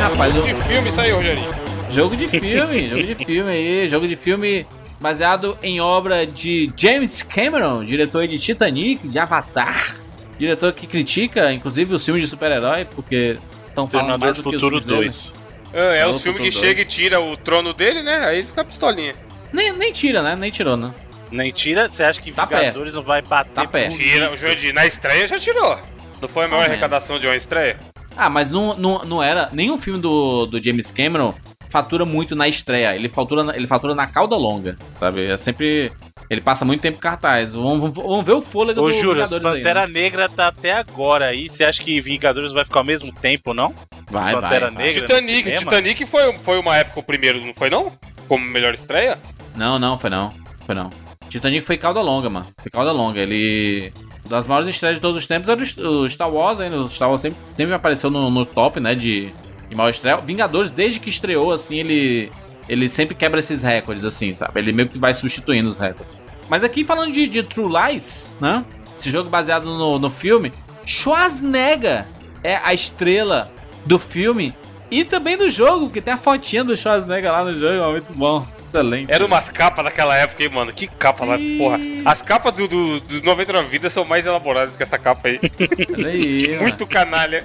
Rapaz. 0.01 0.35
eu- 0.35 0.43
Que 0.43 0.55
filme 0.55 0.89
isso 0.89 1.01
aí, 1.01 1.10
Rogerinho? 1.10 1.51
Jogo 1.90 2.16
de 2.16 2.28
filme, 2.28 2.89
jogo 2.89 3.02
de 3.02 3.14
filme 3.14 3.51
aí, 3.51 3.89
jogo 3.89 4.06
de 4.09 4.16
filme 4.16 4.66
baseado 5.01 5.59
em 5.62 5.81
obra 5.81 6.27
de 6.27 6.72
James 6.77 7.22
Cameron, 7.22 7.82
diretor 7.85 8.27
de 8.28 8.39
Titanic, 8.39 9.09
de 9.09 9.18
Avatar, 9.18 9.97
diretor 10.39 10.72
que 10.72 10.86
critica, 10.86 11.52
inclusive, 11.52 11.93
os 11.94 12.05
filmes 12.05 12.22
de 12.22 12.28
super-herói, 12.28 12.85
porque 12.85 13.39
estão 13.66 13.89
falando 13.90 14.20
mais 14.20 14.36
do 14.36 14.43
do 14.43 14.51
que 14.51 14.56
os 14.56 14.62
Futuro 14.62 14.81
filmes 14.81 14.86
dele. 14.86 15.40
2. 15.74 15.93
É, 15.97 16.01
é 16.01 16.06
os 16.09 16.20
filmes 16.20 16.43
que 16.43 16.52
chega 16.52 16.81
e 16.82 16.85
tira 16.85 17.20
o 17.20 17.36
trono 17.36 17.72
dele, 17.72 18.02
né? 18.02 18.24
Aí 18.27 18.39
ele 18.39 18.47
fica 18.47 18.64
pistolinha. 18.64 19.14
Nem, 19.52 19.72
nem 19.72 19.93
tira, 19.93 20.22
né? 20.22 20.36
Nem 20.36 20.51
tirou, 20.51 20.77
né? 20.77 20.93
Nem 21.31 21.51
tira, 21.52 21.89
você 21.90 22.02
acha 22.05 22.20
que 22.20 22.31
Tá 22.32 22.44
Vingadores 22.44 22.94
não 22.94 23.02
vai 23.02 23.22
bater 23.22 23.52
Tá 23.52 23.64
bonito? 23.64 23.97
Tira, 23.98 24.32
o 24.32 24.36
Jurandir, 24.36 24.72
na 24.74 24.85
estreia 24.86 25.27
já 25.27 25.39
tirou. 25.39 25.78
Não 26.20 26.28
foi 26.28 26.44
a 26.44 26.48
maior 26.48 26.62
Ah, 26.62 26.66
é. 26.66 26.68
arrecadação 26.70 27.18
de 27.18 27.27
uma 27.27 27.36
estreia? 27.36 27.78
Ah, 28.21 28.29
mas 28.29 28.51
não, 28.51 28.77
não, 28.77 28.99
não 29.05 29.23
era. 29.23 29.49
Nenhum 29.53 29.79
filme 29.79 29.99
do, 30.01 30.45
do 30.47 30.63
James 30.63 30.91
Cameron 30.91 31.33
fatura 31.71 32.05
muito 32.05 32.37
na 32.37 32.47
estreia. 32.49 32.95
Ele 32.95 33.09
fatura, 33.09 33.43
na- 33.45 33.57
ele 33.57 33.67
fatura 33.67 33.95
na 33.95 34.07
cauda 34.07 34.37
longa, 34.37 34.77
sabe? 34.99 35.31
É 35.31 35.37
sempre. 35.37 35.91
Ele 36.29 36.41
passa 36.41 36.65
muito 36.65 36.81
tempo 36.83 36.99
em 36.99 37.01
cartaz. 37.01 37.55
Vamos, 37.55 37.81
vamos- 37.81 37.95
vamos 37.97 38.25
ver 38.27 38.33
o 38.33 38.43
fôlego 38.43 38.81
Ô, 38.83 38.85
do 38.89 38.93
Juras, 38.93 39.31
Vingadores 39.31 39.47
aí, 39.47 39.63
Pantera 39.63 39.87
né? 39.87 39.93
Negra 39.93 40.29
tá 40.29 40.49
até 40.49 40.73
agora 40.75 41.27
aí. 41.27 41.49
Você 41.49 41.65
acha 41.65 41.83
que 41.83 41.99
Vingadores 42.01 42.53
vai 42.53 42.65
ficar 42.65 42.81
ao 42.81 42.85
mesmo 42.85 43.11
tempo, 43.13 43.55
não? 43.55 43.75
Vai, 44.11 44.33
vai, 44.35 44.43
Pantera 44.43 44.71
vai. 44.71 44.85
Negra 44.85 45.01
Titanic? 45.07 45.59
Titanic 45.59 46.07
foi, 46.07 46.39
foi 46.39 46.59
uma 46.61 46.77
época 46.77 47.01
o 47.01 47.03
primeiro, 47.03 47.41
não 47.41 47.55
foi 47.55 47.71
não? 47.71 47.91
Como 48.29 48.45
melhor 48.45 48.75
estreia? 48.75 49.17
Não, 49.57 49.79
não, 49.79 49.97
foi 49.99 50.11
não. 50.11 50.33
Foi 50.67 50.75
não. 50.75 50.91
Titanic 51.31 51.65
foi 51.65 51.78
cauda 51.78 52.01
longa, 52.01 52.28
mano. 52.28 52.47
Foi 52.61 52.70
cauda 52.70 52.90
longa. 52.90 53.20
Ele. 53.20 53.93
Das 54.28 54.47
maiores 54.47 54.69
estreias 54.69 54.97
de 54.97 55.01
todos 55.01 55.20
os 55.20 55.27
tempos 55.27 55.48
era 55.48 55.89
o 55.89 56.09
Star 56.09 56.31
Wars 56.31 56.61
ainda. 56.61 56.77
O 56.78 56.89
Star 56.89 57.09
Wars 57.09 57.20
sempre, 57.20 57.39
sempre 57.57 57.73
apareceu 57.73 58.11
no, 58.11 58.31
no 58.31 58.44
top, 58.44 58.81
né? 58.81 58.94
De, 58.94 59.32
de 59.69 59.74
maior 59.74 59.90
estreia. 59.90 60.16
Vingadores, 60.19 60.73
desde 60.73 60.98
que 60.98 61.09
estreou, 61.09 61.52
assim, 61.52 61.78
ele. 61.78 62.31
Ele 62.69 62.89
sempre 62.89 63.15
quebra 63.15 63.40
esses 63.40 63.62
recordes, 63.62 64.05
assim, 64.05 64.32
sabe? 64.35 64.61
Ele 64.61 64.73
meio 64.73 64.89
que 64.89 64.98
vai 64.98 65.15
substituindo 65.15 65.69
os 65.69 65.77
recordes. 65.77 66.15
Mas 66.48 66.62
aqui 66.62 66.85
falando 66.85 67.12
de, 67.12 67.27
de 67.27 67.43
True 67.43 67.69
Lies, 67.73 68.31
né? 68.40 68.65
Esse 68.98 69.11
jogo 69.11 69.31
baseado 69.31 69.65
no, 69.65 69.98
no 69.98 70.11
filme. 70.11 70.52
Schwarzenegger 70.85 72.07
é 72.43 72.57
a 72.57 72.74
estrela 72.74 73.51
do 73.86 73.98
filme 73.98 74.55
e 74.90 75.05
também 75.05 75.36
do 75.36 75.48
jogo, 75.48 75.90
que 75.90 76.01
tem 76.01 76.15
a 76.15 76.19
fotinha 76.19 76.65
do 76.65 76.77
Schwarzenegger 76.77 77.32
lá 77.32 77.44
no 77.44 77.55
jogo. 77.55 77.73
É 77.73 77.90
muito 77.90 78.12
bom. 78.12 78.47
Excelente. 78.71 79.13
Era 79.13 79.27
umas 79.27 79.49
capas 79.49 79.85
daquela 79.85 80.17
época, 80.17 80.43
hein, 80.43 80.49
mano? 80.49 80.73
Que 80.73 80.87
capa 80.87 81.25
lá, 81.25 81.39
porra. 81.59 81.79
As 82.05 82.23
capas 82.23 82.53
do, 82.55 82.69
do, 82.69 83.01
dos 83.01 83.23
99 83.23 83.69
Vidas 83.69 83.93
são 83.93 84.05
mais 84.05 84.25
elaboradas 84.25 84.77
que 84.77 84.83
essa 84.83 84.99
capa 84.99 85.29
aí. 85.29 85.41
Olha 85.93 86.09
aí. 86.09 86.59
Muito 86.59 86.87
canalha. 86.87 87.45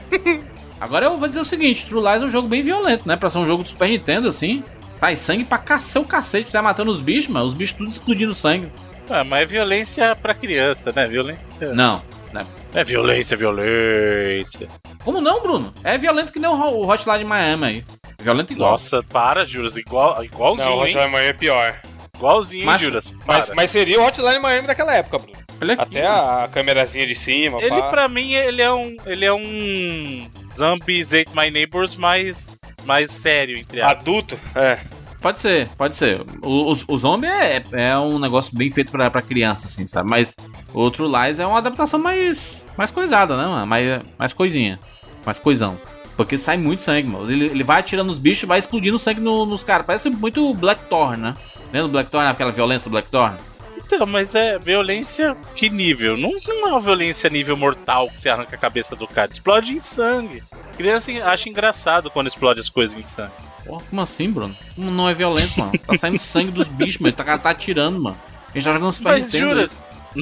Agora 0.80 1.06
eu 1.06 1.18
vou 1.18 1.28
dizer 1.28 1.40
o 1.40 1.46
seguinte: 1.46 1.86
True 1.86 2.04
Lies 2.04 2.22
é 2.22 2.26
um 2.26 2.30
jogo 2.30 2.48
bem 2.48 2.64
violento, 2.64 3.08
né? 3.08 3.16
Pra 3.16 3.30
ser 3.30 3.40
um 3.40 3.46
jogo 3.46 3.64
do 3.64 3.70
Super 3.70 3.90
Nintendo, 3.90 4.28
assim. 4.28 4.64
Sai 5.00 5.16
sangue 5.16 5.44
pra 5.44 5.58
cacer 5.58 6.00
o 6.00 6.06
cacete. 6.06 6.52
Tá 6.52 6.62
matando 6.62 6.92
os 6.92 7.02
bichos, 7.02 7.28
mano. 7.28 7.46
Os 7.46 7.54
bichos 7.54 7.76
tudo 7.76 7.90
explodindo 7.90 8.34
sangue. 8.36 8.72
Ah, 9.10 9.24
mas 9.24 9.44
é 9.44 9.46
violência 9.46 10.16
pra 10.16 10.34
criança, 10.34 10.92
né? 10.96 11.08
Violência. 11.08 11.44
Não. 11.74 12.02
Né? 12.36 12.46
É 12.74 12.84
violência, 12.84 13.36
violência. 13.36 14.68
Como 15.04 15.20
não, 15.22 15.42
Bruno? 15.42 15.74
É 15.84 15.98
violento 15.98 16.32
que 16.32 16.40
nem 16.40 16.50
o 16.50 16.54
Ho- 16.54 16.84
o 16.86 16.90
Hotline 16.92 17.24
Miami 17.24 17.66
aí. 17.66 17.86
Violento 18.20 18.54
igual. 18.54 18.72
Nossa, 18.72 19.02
para, 19.04 19.46
Juras. 19.46 19.76
Igual, 19.78 20.24
igualzinho, 20.24 20.68
Não, 20.70 20.78
o? 20.78 20.82
Hotline 20.84 21.08
Miami 21.12 21.30
é 21.30 21.34
pior. 21.34 21.80
Igualzinho, 22.16 22.66
Mas- 22.66 22.82
Juras. 22.82 23.14
Mas, 23.26 23.52
mas 23.56 23.72
seria 23.72 24.00
o 24.00 24.06
Hotline 24.06 24.40
Miami 24.40 24.68
daquela 24.68 24.94
época, 24.96 25.20
Bruno. 25.20 25.38
Olha 25.62 25.74
aqui. 25.76 25.98
Até 26.00 26.06
a 26.08 26.50
câmerazinha 26.52 27.08
de 27.08 27.16
cima, 27.16 27.60
Ele, 27.62 27.70
pá. 27.70 27.90
pra 27.90 28.08
mim, 28.10 28.34
ele 28.34 28.62
é 28.62 28.72
um. 28.72 28.96
Ele 29.06 29.24
é 29.26 29.34
um. 29.34 30.30
Zombies 30.58 31.14
Ate 31.14 31.30
My 31.36 31.50
Neighbors 31.50 31.96
mais. 31.96 32.50
mais 32.84 33.12
sério, 33.12 33.58
entre 33.58 33.82
aspas. 33.82 34.00
Adulto? 34.02 34.40
É. 34.56 34.80
Pode 35.26 35.40
ser, 35.40 35.70
pode 35.70 35.96
ser. 35.96 36.22
O, 36.44 36.72
o, 36.72 36.74
o 36.88 36.98
zombie 37.00 37.26
é, 37.26 37.64
é 37.72 37.98
um 37.98 38.20
negócio 38.20 38.56
bem 38.56 38.70
feito 38.70 38.92
pra, 38.92 39.10
criança, 39.24 39.66
assim, 39.66 39.88
sabe? 39.88 40.08
Mas 40.08 40.36
o 40.72 40.92
True 40.92 41.10
Lies 41.12 41.40
é 41.40 41.48
uma 41.48 41.58
adaptação 41.58 42.00
mais. 42.00 42.64
mais 42.78 42.92
coisada, 42.92 43.36
né, 43.36 43.44
mano? 43.44 43.66
Mais, 43.66 44.04
mais 44.20 44.34
coisinha. 44.36 44.80
Mais 45.26 45.40
coisão. 45.40 45.82
Porque 46.16 46.38
sai 46.38 46.58
muito 46.58 46.84
sangue, 46.84 47.10
mano. 47.10 47.32
Ele, 47.32 47.46
ele 47.46 47.64
vai 47.64 47.80
atirando 47.80 48.06
nos 48.06 48.20
bichos 48.20 48.44
e 48.44 48.46
vai 48.46 48.60
explodindo 48.60 49.00
sangue 49.00 49.20
no- 49.20 49.48
nos 49.48 49.64
caras. 49.64 49.88
Parece 49.88 50.12
muito 50.12 50.54
Blackthorn, 50.54 51.18
né? 51.18 51.34
Lembra 51.74 51.88
do 51.88 51.90
Blackthorn, 51.94 52.28
aquela 52.30 52.52
violência 52.52 52.88
do 52.88 52.92
Blackthorn? 52.92 53.36
Então, 53.84 54.06
mas 54.06 54.36
é 54.36 54.60
violência 54.60 55.36
que 55.56 55.72
nível? 55.72 56.16
Não, 56.16 56.30
não 56.48 56.68
é 56.68 56.72
uma 56.74 56.80
violência 56.80 57.32
nível 57.32 57.58
mortal 57.58 58.10
que 58.12 58.22
você 58.22 58.30
arranca 58.30 58.56
a 58.56 58.60
cabeça 58.60 58.96
do 58.96 59.08
cara. 59.08 59.32
Explode 59.32 59.74
em 59.76 59.80
sangue. 59.80 60.44
Criança 60.78 61.10
acha 61.24 61.50
engraçado 61.50 62.12
quando 62.12 62.28
explode 62.28 62.60
as 62.60 62.70
coisas 62.70 62.96
em 62.96 63.02
sangue. 63.02 63.55
Porra, 63.66 63.84
como 63.90 64.02
assim, 64.02 64.30
Bruno? 64.32 64.56
Como 64.76 64.92
não 64.92 65.10
é 65.10 65.14
violento, 65.14 65.60
mano? 65.60 65.72
Tá 65.80 65.96
saindo 65.98 66.20
sangue 66.20 66.52
dos 66.52 66.68
bichos, 66.68 67.00
mano. 67.00 67.14
Tá, 67.14 67.38
tá 67.38 67.50
atirando, 67.50 68.00
mano. 68.02 68.18
A 68.50 68.54
gente 68.54 68.64
tá 68.66 68.74
jogando 68.74 68.92
Super 68.94 69.10
Mas 69.14 69.26
Nintendo. 69.34 69.50
jura? 69.50 69.70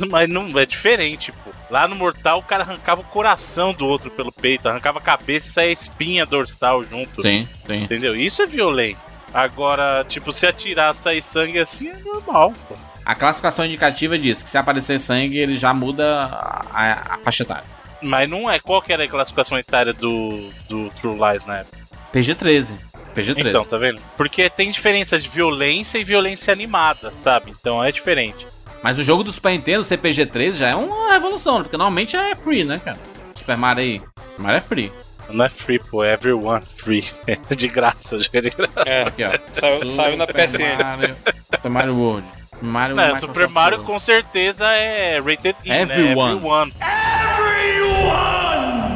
Mas 0.10 0.28
não 0.28 0.58
é 0.58 0.66
diferente, 0.66 1.32
pô. 1.32 1.52
Lá 1.70 1.88
no 1.88 1.96
Mortal, 1.96 2.40
o 2.40 2.44
cara 2.44 2.64
arrancava 2.64 3.02
o 3.02 3.04
coração 3.04 3.74
do 3.74 3.86
outro 3.86 4.10
pelo 4.10 4.32
peito, 4.32 4.68
arrancava 4.68 4.98
a 4.98 5.02
cabeça 5.02 5.48
e 5.48 5.52
saia 5.52 5.70
a 5.70 5.74
espinha 5.74 6.26
dorsal 6.26 6.84
junto. 6.84 7.22
Sim, 7.22 7.48
sim. 7.68 7.84
Entendeu? 7.84 8.16
Isso 8.16 8.42
é 8.42 8.48
violento. 8.48 9.00
Agora, 9.32 10.04
tipo, 10.08 10.32
se 10.32 10.48
atirar, 10.48 10.96
sair 10.96 11.22
sangue 11.22 11.60
assim 11.60 11.90
é 11.90 11.98
normal, 12.00 12.54
pô. 12.68 12.76
A 13.06 13.14
classificação 13.14 13.66
indicativa 13.66 14.18
diz 14.18 14.42
que 14.42 14.50
se 14.50 14.58
aparecer 14.58 15.00
sangue, 15.00 15.38
ele 15.38 15.58
já 15.58 15.74
muda 15.74 16.24
a, 16.24 16.66
a- 16.74 17.16
a 17.16 17.18
faixa 17.20 17.44
etária. 17.44 17.64
Mas 18.02 18.28
não 18.30 18.50
é. 18.50 18.60
Qual 18.60 18.82
que 18.82 18.92
era 18.94 19.04
a 19.04 19.08
classificação 19.08 19.58
etária 19.58 19.94
do, 19.94 20.50
do 20.70 20.90
True 21.02 21.16
Lies 21.20 21.46
na 21.46 21.58
época? 21.60 21.78
PG-13. 22.14 22.76
PG-13. 23.14 23.48
Então, 23.50 23.66
tá 23.66 23.78
vendo? 23.78 24.02
Porque 24.18 24.50
tem 24.50 24.72
diferença 24.72 25.18
de 25.20 25.28
violência 25.30 25.98
e 25.98 26.04
violência 26.04 26.52
animada, 26.52 27.12
sabe? 27.12 27.54
Então 27.60 27.84
é 27.84 27.92
diferente. 27.92 28.46
Mas 28.84 29.00
o 29.00 29.04
jogo 29.04 29.24
do 29.24 29.32
Super 29.32 29.52
Nintendo, 29.52 29.84
CPG-13, 29.84 30.52
já 30.54 30.70
é 30.70 30.76
uma 30.76 31.12
revolução, 31.14 31.62
porque 31.64 31.78
normalmente 31.78 32.16
é 32.18 32.36
free, 32.36 32.64
né, 32.66 32.82
cara? 32.84 32.98
Super 33.36 33.56
Mario 33.58 33.84
aí. 33.84 34.02
Super 34.32 34.40
Mario 34.42 34.58
é 34.58 34.62
free. 34.62 34.92
Não 35.30 35.46
é 35.46 35.50
free, 35.50 35.80
pô, 35.80 36.04
é 36.04 36.12
everyone 36.14 36.64
free. 36.78 37.06
De 37.56 37.68
graça, 37.70 38.20
jogo 38.20 38.42
de 38.42 38.50
graça. 38.50 38.74
É, 38.86 39.04
Aqui, 39.04 39.24
ó. 39.24 39.32
Saiu- 39.54 39.86
saiu 39.88 40.18
na 40.18 40.28
PSN. 40.28 40.78
Mario, 40.84 41.16
Super 41.56 41.72
Mario 41.72 41.96
World. 41.98 42.28
Mario 42.62 42.96
Não, 42.96 43.16
Super 43.16 43.48
Mario 43.48 43.78
World. 43.80 43.92
com 43.94 44.00
certeza 44.00 44.68
é 44.68 45.20
rated 45.20 45.56
E, 45.64 45.72
Everyone. 45.72 46.16
né? 46.16 46.32
Everyone! 46.38 46.74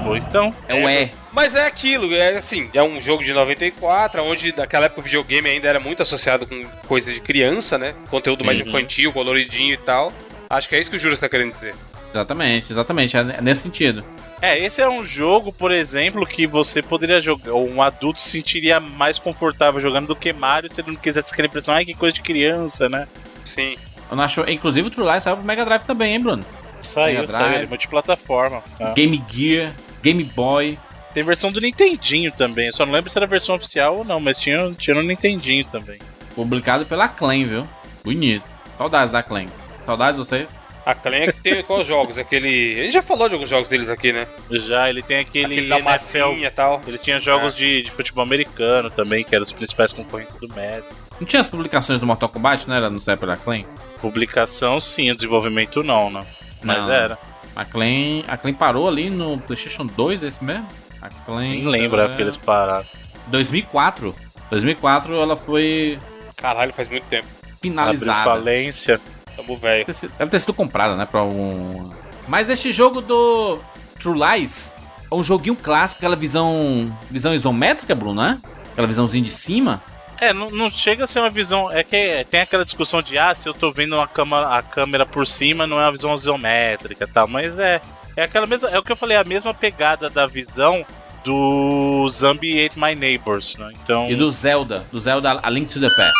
Pô, 0.07 0.15
então. 0.15 0.55
É 0.67 0.73
o 0.75 0.89
E. 0.89 1.11
Mas 1.33 1.53
é 1.53 1.65
aquilo, 1.67 2.13
é 2.15 2.37
assim, 2.37 2.69
é 2.73 2.81
um 2.81 2.99
jogo 2.99 3.23
de 3.23 3.31
94, 3.33 4.23
onde 4.23 4.55
naquela 4.55 4.85
época 4.85 5.01
o 5.01 5.03
videogame 5.03 5.49
ainda 5.49 5.67
era 5.67 5.79
muito 5.79 6.01
associado 6.01 6.47
com 6.47 6.65
coisa 6.87 7.13
de 7.13 7.19
criança, 7.19 7.77
né? 7.77 7.93
Conteúdo 8.09 8.43
mais 8.43 8.59
Uhum. 8.59 8.67
infantil, 8.67 9.13
coloridinho 9.13 9.73
e 9.73 9.77
tal. 9.77 10.11
Acho 10.49 10.67
que 10.69 10.75
é 10.75 10.79
isso 10.79 10.89
que 10.89 10.97
o 10.97 10.99
Juras 10.99 11.19
tá 11.19 11.27
querendo 11.29 11.51
dizer. 11.51 11.75
Exatamente, 12.11 12.71
exatamente. 12.71 13.17
É 13.17 13.41
nesse 13.41 13.61
sentido. 13.63 14.03
É, 14.41 14.57
esse 14.57 14.81
é 14.81 14.89
um 14.89 15.03
jogo, 15.03 15.51
por 15.51 15.71
exemplo, 15.71 16.25
que 16.25 16.47
você 16.47 16.81
poderia 16.81 17.19
jogar, 17.19 17.51
ou 17.51 17.67
um 17.69 17.81
adulto 17.81 18.19
se 18.19 18.29
sentiria 18.29 18.79
mais 18.79 19.19
confortável 19.19 19.79
jogando 19.79 20.07
do 20.07 20.15
que 20.15 20.31
Mario 20.31 20.71
se 20.73 20.79
ele 20.81 20.91
não 20.91 20.97
quisesse 20.97 21.31
aquela 21.33 21.47
impressão, 21.47 21.73
ai 21.73 21.83
que 21.85 21.93
coisa 21.93 22.13
de 22.13 22.21
criança, 22.21 22.87
né? 22.87 23.07
Sim. 23.43 23.77
Eu 24.09 24.15
não 24.15 24.23
acho... 24.23 24.49
Inclusive 24.49 24.87
o 24.87 24.91
True 24.91 25.11
Lies 25.11 25.23
saiu 25.23 25.35
pro 25.37 25.45
Mega 25.45 25.65
Drive 25.65 25.83
também, 25.83 26.13
hein, 26.13 26.21
Bruno? 26.21 26.45
Saiu, 26.81 27.27
saiu, 27.27 27.57
é 27.57 27.65
multiplataforma. 27.65 28.63
tá? 28.77 28.93
Game 28.93 29.21
Gear, 29.29 29.73
Game 30.07 30.23
Boy. 30.23 30.77
Tem 31.13 31.23
versão 31.23 31.51
do 31.51 31.59
Nintendinho 31.59 32.31
também, 32.31 32.67
eu 32.67 32.73
só 32.73 32.85
não 32.85 32.93
lembro 32.93 33.09
se 33.09 33.17
era 33.17 33.25
versão 33.25 33.55
oficial 33.55 33.97
ou 33.97 34.03
não, 34.05 34.19
mas 34.19 34.37
tinha, 34.37 34.71
tinha 34.73 34.95
no 34.95 35.01
Nintendinho 35.01 35.65
também. 35.65 35.99
Publicado 36.35 36.85
pela 36.85 37.07
Clan, 37.07 37.45
viu? 37.47 37.67
Bonito. 38.03 38.43
Saudades 38.77 39.11
da 39.11 39.23
Clan. 39.23 39.45
Saudades 39.85 40.19
de 40.21 40.27
vocês? 40.27 40.47
A 40.85 40.93
Clan 40.93 41.15
é 41.15 41.31
que 41.31 41.41
tem 41.41 41.63
quais 41.63 41.87
jogos? 41.87 42.17
Aquele. 42.17 42.79
A 42.79 42.83
gente 42.83 42.93
já 42.93 43.01
falou 43.01 43.27
de 43.27 43.33
alguns 43.33 43.49
jogos 43.49 43.67
deles 43.67 43.89
aqui, 43.89 44.13
né? 44.13 44.27
Já, 44.51 44.89
ele 44.89 45.01
tem 45.01 45.17
aquele, 45.19 45.55
Aquele 45.55 45.67
da 45.69 45.79
massinha 45.79 46.47
e 46.47 46.51
tal. 46.51 46.81
ele 46.87 46.97
tinha 46.97 47.19
jogos 47.19 47.53
É. 47.55 47.57
de, 47.57 47.81
de 47.81 47.91
futebol 47.91 48.23
americano 48.23 48.89
também, 48.91 49.23
que 49.23 49.33
eram 49.35 49.43
os 49.43 49.51
principais 49.51 49.91
concorrentes 49.91 50.35
do 50.35 50.47
Madden. 50.49 50.83
Não 51.19 51.25
tinha 51.27 51.39
as 51.41 51.49
publicações 51.49 51.99
do 51.99 52.05
Mortal 52.05 52.29
Kombat, 52.29 52.67
não 52.69 52.75
era 52.75 52.89
no 52.89 53.01
CEP 53.01 53.25
da 53.25 53.35
Clan? 53.35 53.63
Publicação 54.01 54.79
sim, 54.79 55.09
o 55.11 55.15
desenvolvimento 55.15 55.83
não, 55.83 56.09
né? 56.11 56.21
Mas 56.63 56.85
Não. 56.85 56.91
era. 56.93 57.17
A 57.57 57.65
Clan, 57.65 58.21
a 58.27 58.37
Clan 58.37 58.53
parou 58.53 58.87
ali 58.87 59.09
no 59.09 59.39
PlayStation 59.39 59.87
2, 59.87 60.21
esse 60.21 60.43
mesmo? 60.43 60.67
A 61.01 61.09
Clan. 61.09 61.39
Nem 61.41 61.65
lembro 61.67 62.15
que 62.15 62.21
eles 62.21 62.37
pararam. 62.37 62.85
2004. 63.27 64.15
2004 64.51 65.15
ela 65.15 65.35
foi 65.35 65.97
Caralho, 66.35 66.71
faz 66.71 66.87
muito 66.87 67.05
tempo. 67.05 67.25
Abriu 67.41 67.57
finalizada. 67.61 68.23
falência. 68.23 69.01
Tamo 69.35 69.57
velho. 69.57 69.79
Deve 69.79 69.85
ter 69.85 69.93
sido- 69.93 70.13
Deve 70.19 70.29
ter 70.31 70.39
sido 70.39 70.53
comprada, 70.53 70.95
né? 70.95 71.05
Pra 71.07 71.21
algum. 71.21 71.89
Mas 72.27 72.47
este 72.49 72.71
jogo 72.71 73.01
do 73.01 73.57
True 73.99 74.19
Lies 74.19 74.71
é 75.11 75.15
um 75.15 75.23
joguinho 75.23 75.55
clássico, 75.55 75.99
aquela 75.99 76.15
visão. 76.15 76.95
Visão 77.09 77.33
isométrica, 77.33 77.95
Bruno, 77.95 78.21
né? 78.21 78.39
Aquela 78.71 78.87
visãozinha 78.87 79.23
de 79.23 79.31
cima. 79.31 79.81
É, 80.19 80.33
não, 80.33 80.49
não 80.49 80.69
chega 80.71 81.03
a 81.03 81.07
ser 81.07 81.19
uma 81.19 81.29
visão. 81.29 81.71
É 81.71 81.83
que 81.83 82.25
tem 82.29 82.41
aquela 82.41 82.63
discussão 82.65 83.01
de 83.01 83.17
ah, 83.17 83.33
se 83.35 83.47
eu 83.47 83.53
tô 83.53 83.71
vendo 83.71 83.95
uma 83.95 84.07
câmera, 84.07 84.47
a 84.55 84.61
câmera 84.61 85.05
por 85.05 85.25
cima, 85.27 85.67
não 85.67 85.79
é 85.79 85.83
uma 85.85 85.91
visão 85.91 86.13
isométrica 86.15 87.03
e 87.03 87.07
tal. 87.07 87.27
Mas 87.27 87.57
é. 87.59 87.81
É 88.15 88.23
aquela 88.23 88.47
mesma. 88.47 88.69
É 88.69 88.79
o 88.79 88.83
que 88.83 88.91
eu 88.91 88.95
falei, 88.97 89.15
a 89.15 89.23
mesma 89.23 89.53
pegada 89.53 90.09
da 90.09 90.25
visão 90.25 90.83
do 91.23 92.07
Zombie 92.09 92.65
Ate 92.65 92.79
My 92.79 92.95
Neighbors, 92.95 93.55
né? 93.57 93.71
Então. 93.83 94.09
E 94.09 94.15
do 94.15 94.31
Zelda. 94.31 94.85
Do 94.91 94.99
Zelda 94.99 95.39
A 95.43 95.49
Link 95.49 95.71
to 95.71 95.79
the 95.79 95.89
Past. 95.89 96.17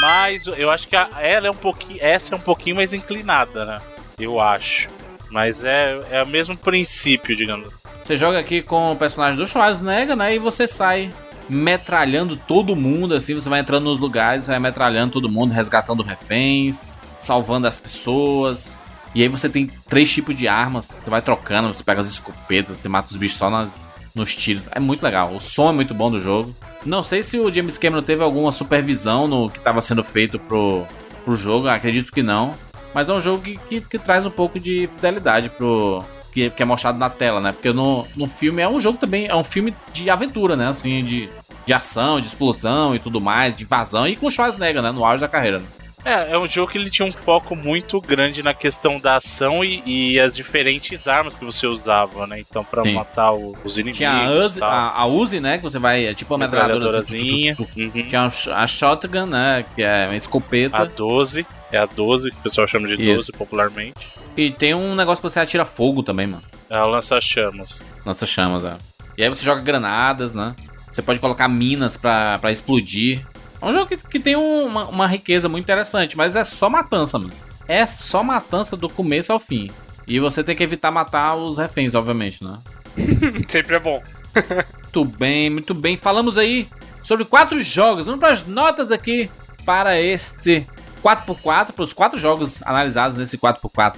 Mas 0.00 0.46
eu 0.48 0.70
acho 0.70 0.88
que 0.88 0.96
a- 0.96 1.08
ela 1.20 1.46
é 1.46 1.50
um 1.50 1.54
pouquinho. 1.56 1.98
Essa 2.02 2.34
é 2.34 2.36
um 2.38 2.40
pouquinho 2.40 2.74
mais 2.76 2.92
inclinada, 2.92 3.64
né? 3.64 3.80
Eu 4.18 4.40
acho. 4.40 4.88
Mas 5.30 5.64
é, 5.64 6.00
é 6.10 6.22
o 6.22 6.26
mesmo 6.26 6.56
princípio, 6.56 7.36
digamos. 7.36 7.68
Você 8.02 8.16
joga 8.16 8.38
aqui 8.38 8.62
com 8.62 8.92
o 8.92 8.96
personagem 8.96 9.36
do 9.38 9.46
Schwarzenegger, 9.46 10.16
né? 10.16 10.34
E 10.34 10.38
você 10.38 10.66
sai 10.66 11.10
metralhando 11.48 12.36
todo 12.36 12.76
mundo, 12.76 13.14
assim. 13.14 13.34
Você 13.34 13.48
vai 13.48 13.60
entrando 13.60 13.84
nos 13.84 13.98
lugares, 13.98 14.46
vai 14.46 14.58
metralhando 14.58 15.12
todo 15.12 15.28
mundo, 15.28 15.52
resgatando 15.52 16.02
reféns, 16.02 16.82
salvando 17.20 17.66
as 17.66 17.78
pessoas. 17.78 18.78
E 19.14 19.22
aí 19.22 19.28
você 19.28 19.48
tem 19.48 19.70
três 19.88 20.12
tipos 20.12 20.34
de 20.34 20.46
armas. 20.46 20.86
Você 20.86 21.10
vai 21.10 21.22
trocando, 21.22 21.72
você 21.72 21.82
pega 21.82 22.00
as 22.00 22.08
escopetas, 22.08 22.76
você 22.76 22.88
mata 22.88 23.10
os 23.10 23.16
bichos 23.16 23.38
só 23.38 23.48
nas, 23.48 23.72
nos 24.14 24.34
tiros. 24.34 24.68
É 24.72 24.80
muito 24.80 25.02
legal. 25.02 25.34
O 25.34 25.40
som 25.40 25.70
é 25.70 25.72
muito 25.72 25.94
bom 25.94 26.10
do 26.10 26.20
jogo. 26.20 26.54
Não 26.84 27.02
sei 27.02 27.22
se 27.22 27.38
o 27.38 27.52
James 27.52 27.78
Cameron 27.78 28.02
teve 28.02 28.22
alguma 28.22 28.52
supervisão 28.52 29.26
no 29.26 29.50
que 29.50 29.58
estava 29.58 29.80
sendo 29.80 30.04
feito 30.04 30.38
pro, 30.38 30.86
pro 31.24 31.36
jogo. 31.36 31.68
Acredito 31.68 32.12
que 32.12 32.22
não. 32.22 32.54
Mas 32.94 33.08
é 33.08 33.12
um 33.12 33.20
jogo 33.20 33.42
que, 33.42 33.56
que, 33.56 33.80
que 33.80 33.98
traz 33.98 34.24
um 34.24 34.30
pouco 34.30 34.58
de 34.58 34.88
fidelidade 34.94 35.50
pro. 35.50 36.04
Que, 36.36 36.50
que 36.50 36.62
é 36.62 36.66
mostrado 36.66 36.98
na 36.98 37.08
tela, 37.08 37.40
né? 37.40 37.50
Porque 37.52 37.72
no, 37.72 38.06
no 38.14 38.26
filme 38.26 38.60
é 38.60 38.68
um 38.68 38.78
jogo 38.78 38.98
também. 38.98 39.26
É 39.26 39.34
um 39.34 39.42
filme 39.42 39.74
de 39.90 40.10
aventura, 40.10 40.54
né? 40.54 40.68
Assim, 40.68 41.02
de, 41.02 41.30
de 41.64 41.72
ação, 41.72 42.20
de 42.20 42.26
explosão 42.26 42.94
e 42.94 42.98
tudo 42.98 43.22
mais, 43.22 43.54
de 43.54 43.64
invasão. 43.64 44.06
E 44.06 44.16
com 44.16 44.28
Schwarzenegger, 44.28 44.82
né? 44.82 44.92
No 44.92 45.02
auge 45.02 45.22
da 45.22 45.28
carreira. 45.28 45.60
Né? 45.60 45.64
É, 46.04 46.32
é 46.34 46.38
um 46.38 46.46
jogo 46.46 46.70
que 46.70 46.76
ele 46.76 46.90
tinha 46.90 47.08
um 47.08 47.10
foco 47.10 47.56
muito 47.56 47.98
grande 48.02 48.42
na 48.42 48.52
questão 48.52 49.00
da 49.00 49.16
ação 49.16 49.64
e, 49.64 49.82
e 49.86 50.20
as 50.20 50.36
diferentes 50.36 51.08
armas 51.08 51.34
que 51.34 51.42
você 51.42 51.66
usava, 51.66 52.26
né? 52.26 52.38
Então, 52.38 52.62
pra 52.62 52.82
Sim. 52.84 52.92
matar 52.92 53.32
o- 53.32 53.56
os 53.64 53.78
inimigos. 53.78 53.96
Tinha 53.96 54.12
a 54.12 54.30
Uzi, 54.30 54.62
a, 54.62 54.90
a 55.00 55.06
Uzi, 55.06 55.40
né? 55.40 55.56
Que 55.56 55.62
você 55.64 55.78
vai. 55.78 56.04
É 56.04 56.12
tipo 56.12 56.34
uma 56.34 56.38
metralhadora. 56.44 56.98
assim, 57.00 57.16
metralhadorazinha. 57.16 57.56
tu. 57.56 57.66
Uhum. 57.98 58.06
Tinha 58.06 58.20
a 58.54 58.62
a 58.62 58.66
Shotgun, 58.66 59.24
né? 59.26 59.64
Que 59.74 59.82
é 59.82 60.04
uma 60.04 60.14
escopeta. 60.16 60.76
A 60.76 60.84
12, 60.84 61.46
é 61.72 61.78
a 61.78 61.86
12, 61.86 62.30
que 62.30 62.36
o 62.36 62.42
pessoal 62.42 62.68
chama 62.68 62.86
de 62.86 62.96
12 62.98 63.10
Isso. 63.22 63.32
popularmente. 63.32 63.94
E 64.36 64.50
tem 64.50 64.74
um 64.74 64.94
negócio 64.94 65.22
que 65.22 65.28
você 65.30 65.40
atira 65.40 65.64
fogo 65.64 66.02
também, 66.02 66.26
mano. 66.26 66.42
É 66.68 66.76
a 66.76 66.84
lança-chamas. 66.84 67.86
Lança 68.04 68.26
chamas, 68.26 68.64
é. 68.64 68.76
E 69.16 69.22
aí 69.22 69.28
você 69.28 69.44
joga 69.44 69.60
granadas, 69.62 70.34
né? 70.34 70.54
Você 70.92 71.00
pode 71.00 71.20
colocar 71.20 71.48
minas 71.48 71.96
pra, 71.96 72.38
pra 72.38 72.50
explodir. 72.50 73.24
É 73.60 73.64
um 73.66 73.72
jogo 73.72 73.86
que, 73.86 73.96
que 73.96 74.20
tem 74.20 74.36
um- 74.36 74.66
uma, 74.66 74.84
uma 74.88 75.06
riqueza 75.06 75.48
muito 75.48 75.64
interessante, 75.64 76.16
mas 76.16 76.36
é 76.36 76.44
só 76.44 76.68
matança, 76.68 77.18
mano. 77.18 77.32
É 77.66 77.86
só 77.86 78.22
matança 78.22 78.76
do 78.76 78.88
começo 78.88 79.32
ao 79.32 79.38
fim. 79.38 79.70
E 80.06 80.20
você 80.20 80.44
tem 80.44 80.54
que 80.54 80.62
evitar 80.62 80.90
matar 80.90 81.34
os 81.34 81.58
reféns, 81.58 81.94
obviamente, 81.94 82.44
né? 82.44 82.58
Sempre 83.48 83.76
é 83.76 83.80
bom. 83.80 84.02
Muito 84.96 85.04
bem, 85.18 85.50
muito 85.50 85.74
bem. 85.74 85.96
Falamos 85.98 86.38
aí 86.38 86.68
sobre 87.02 87.24
quatro 87.26 87.62
jogos. 87.62 88.06
Vamos 88.06 88.18
para 88.20 88.32
as 88.32 88.46
notas 88.46 88.90
aqui 88.90 89.30
para 89.64 90.00
este 90.00 90.66
4x4, 91.02 91.72
para 91.72 91.82
os 91.82 91.92
quatro 91.92 92.18
jogos 92.18 92.62
analisados 92.64 93.18
nesse 93.18 93.36
4x4. 93.36 93.96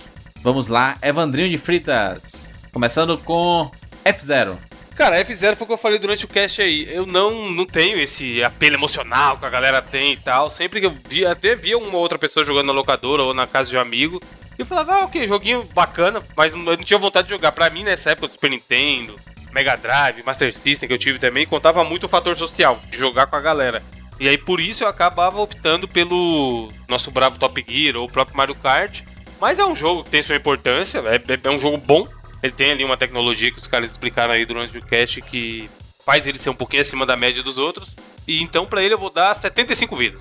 Vamos 0.49 0.67
lá, 0.67 0.97
Evandrinho 1.03 1.51
de 1.51 1.59
Fritas. 1.59 2.59
Começando 2.73 3.19
com 3.19 3.71
F0. 4.03 4.57
Cara, 4.97 5.23
F0 5.23 5.57
foi 5.57 5.65
o 5.65 5.67
que 5.67 5.73
eu 5.75 5.77
falei 5.77 5.99
durante 5.99 6.25
o 6.25 6.29
cast 6.29 6.63
aí. 6.63 6.89
Eu 6.91 7.05
não, 7.05 7.51
não 7.51 7.67
tenho 7.67 8.01
esse 8.01 8.43
apelo 8.43 8.77
emocional 8.77 9.37
que 9.37 9.45
a 9.45 9.51
galera 9.51 9.83
tem 9.83 10.15
e 10.15 10.17
tal. 10.17 10.49
Sempre 10.49 10.81
que 10.81 10.87
eu 10.87 10.97
via, 11.07 11.33
até 11.33 11.55
via 11.55 11.77
uma 11.77 11.99
outra 11.99 12.17
pessoa 12.17 12.47
jogando 12.47 12.69
na 12.69 12.73
locadora 12.73 13.25
ou 13.25 13.35
na 13.35 13.47
casa 13.47 13.69
de 13.69 13.77
um 13.77 13.81
amigo. 13.81 14.23
E 14.59 14.63
eu 14.63 14.65
falava, 14.65 14.95
ah, 14.95 15.05
ok, 15.05 15.29
joguinho 15.29 15.69
bacana, 15.75 16.23
mas 16.35 16.55
eu 16.55 16.61
não 16.61 16.77
tinha 16.79 16.99
vontade 16.99 17.29
de 17.29 17.35
jogar. 17.35 17.53
Pra 17.53 17.69
mim, 17.69 17.85
nessa 17.85 18.13
época 18.13 18.29
do 18.29 18.33
Super 18.33 18.49
Nintendo, 18.49 19.21
Mega 19.53 19.77
Drive, 19.77 20.23
Master 20.25 20.55
System 20.55 20.89
que 20.89 20.95
eu 20.95 20.99
tive 20.99 21.19
também, 21.19 21.47
contava 21.47 21.85
muito 21.85 22.05
o 22.05 22.09
fator 22.09 22.35
social, 22.35 22.81
de 22.91 22.97
jogar 22.97 23.27
com 23.27 23.37
a 23.37 23.41
galera. 23.43 23.83
E 24.19 24.27
aí 24.27 24.39
por 24.39 24.61
isso 24.61 24.83
eu 24.83 24.89
acabava 24.89 25.43
optando 25.43 25.87
pelo 25.87 26.73
nosso 26.89 27.11
bravo 27.11 27.39
Top 27.39 27.63
Gear 27.69 27.97
ou 27.97 28.07
o 28.07 28.11
próprio 28.11 28.35
Mario 28.35 28.55
Kart. 28.55 29.03
Mas 29.41 29.59
é 29.59 29.65
um 29.65 29.75
jogo 29.77 30.05
que 30.05 30.11
tem 30.11 30.23
sua 30.23 30.37
importância, 30.37 30.99
é, 30.99 31.17
é- 31.17 31.41
é 31.43 31.51
um 31.51 31.59
jogo 31.59 31.77
bom. 31.77 32.07
Ele 32.43 32.53
tem 32.53 32.71
ali 32.73 32.85
uma 32.85 32.97
tecnologia 32.97 33.51
que 33.51 33.59
os 33.59 33.67
caras 33.67 33.91
explicaram 33.91 34.33
aí 34.33 34.45
durante 34.47 34.77
o 34.79 34.85
cast 34.85 35.21
que 35.23 35.69
faz 36.05 36.27
ele 36.27 36.39
ser 36.39 36.51
um 36.51 36.55
pouquinho 36.55 36.81
acima 36.83 37.05
da 37.05 37.17
média 37.17 37.43
dos 37.43 37.59
outros. 37.59 37.89
E 38.27 38.43
então 38.43 38.67
pra 38.67 38.83
ele 38.83 38.95
eu 38.95 38.99
vou 38.99 39.11
dar 39.11 39.35
75 39.35 39.97
vidas. 39.97 40.21